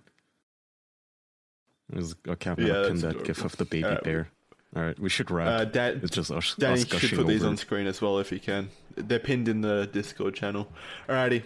There's, 1.89 2.15
okay, 2.27 2.51
I'm 2.51 2.59
Yeah, 2.59 2.67
gonna 2.67 2.87
pin 2.89 2.97
that's 2.99 3.15
that 3.15 3.23
gif 3.25 3.43
of 3.43 3.57
the 3.57 3.65
baby 3.65 3.85
Uh, 3.85 3.97
bear. 4.03 4.29
All 4.75 4.81
right, 4.83 4.97
we 4.99 5.09
should 5.09 5.29
wrap. 5.29 5.47
Uh, 5.47 5.65
Dan, 5.65 5.99
it's 6.03 6.15
just 6.15 6.31
us, 6.31 6.55
Danny 6.55 6.73
us 6.73 6.79
should 6.81 6.89
gushing 6.91 7.17
put 7.19 7.27
these 7.27 7.43
on 7.43 7.57
screen 7.57 7.85
as 7.87 8.01
well 8.01 8.19
if 8.19 8.31
you 8.31 8.39
can. 8.39 8.69
They're 8.95 9.19
pinned 9.19 9.47
in 9.47 9.61
the 9.61 9.87
Discord 9.91 10.33
channel. 10.35 10.67
Alrighty. 11.07 11.43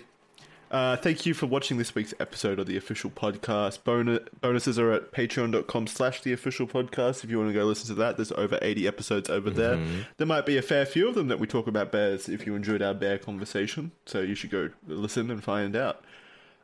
Uh, 0.69 0.97
thank 0.97 1.25
you 1.25 1.33
for 1.33 1.45
watching 1.45 1.77
this 1.77 1.95
week's 1.95 2.13
episode 2.19 2.59
of 2.59 2.67
the 2.67 2.75
official 2.75 3.09
podcast. 3.09 3.83
Bonus, 3.83 4.19
bonuses 4.41 4.77
are 4.77 4.91
at 4.91 5.11
patreon.com 5.11 5.87
slash 5.87 6.21
the 6.21 6.33
official 6.33 6.67
podcast. 6.67 7.23
If 7.23 7.29
you 7.29 7.37
want 7.37 7.49
to 7.49 7.53
go 7.53 7.63
listen 7.65 7.87
to 7.87 7.93
that, 7.95 8.17
there's 8.17 8.31
over 8.33 8.59
80 8.61 8.87
episodes 8.87 9.29
over 9.29 9.49
there. 9.49 9.79
There 10.17 10.27
might 10.27 10.45
be 10.45 10.57
a 10.57 10.61
fair 10.61 10.85
few 10.85 11.07
of 11.07 11.15
them 11.15 11.29
that 11.29 11.39
we 11.39 11.47
talk 11.47 11.67
about 11.67 11.91
bears 11.91 12.27
if 12.27 12.45
you 12.45 12.55
enjoyed 12.55 12.81
our 12.81 12.93
bear 12.93 13.17
conversation. 13.17 13.91
So 14.05 14.21
you 14.21 14.35
should 14.35 14.49
go 14.51 14.69
listen 14.87 15.31
and 15.31 15.43
find 15.43 15.75
out. 15.75 16.03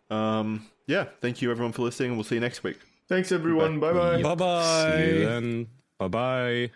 Um, 0.10 0.68
yeah, 0.86 1.06
thank 1.22 1.42
you 1.42 1.50
everyone 1.50 1.72
for 1.72 1.84
listening, 1.84 2.10
and 2.10 2.18
we'll 2.18 2.26
see 2.26 2.36
you 2.36 2.42
next 2.42 2.64
week. 2.64 2.80
Thanks, 3.08 3.32
everyone. 3.32 3.80
Bye 3.80 3.94
bye. 3.94 4.22
Bye 4.22 4.94
See 5.02 5.14
you 5.20 5.26
bye. 5.26 5.32
then. 5.32 5.68
Bye 5.98 6.08
bye. 6.08 6.72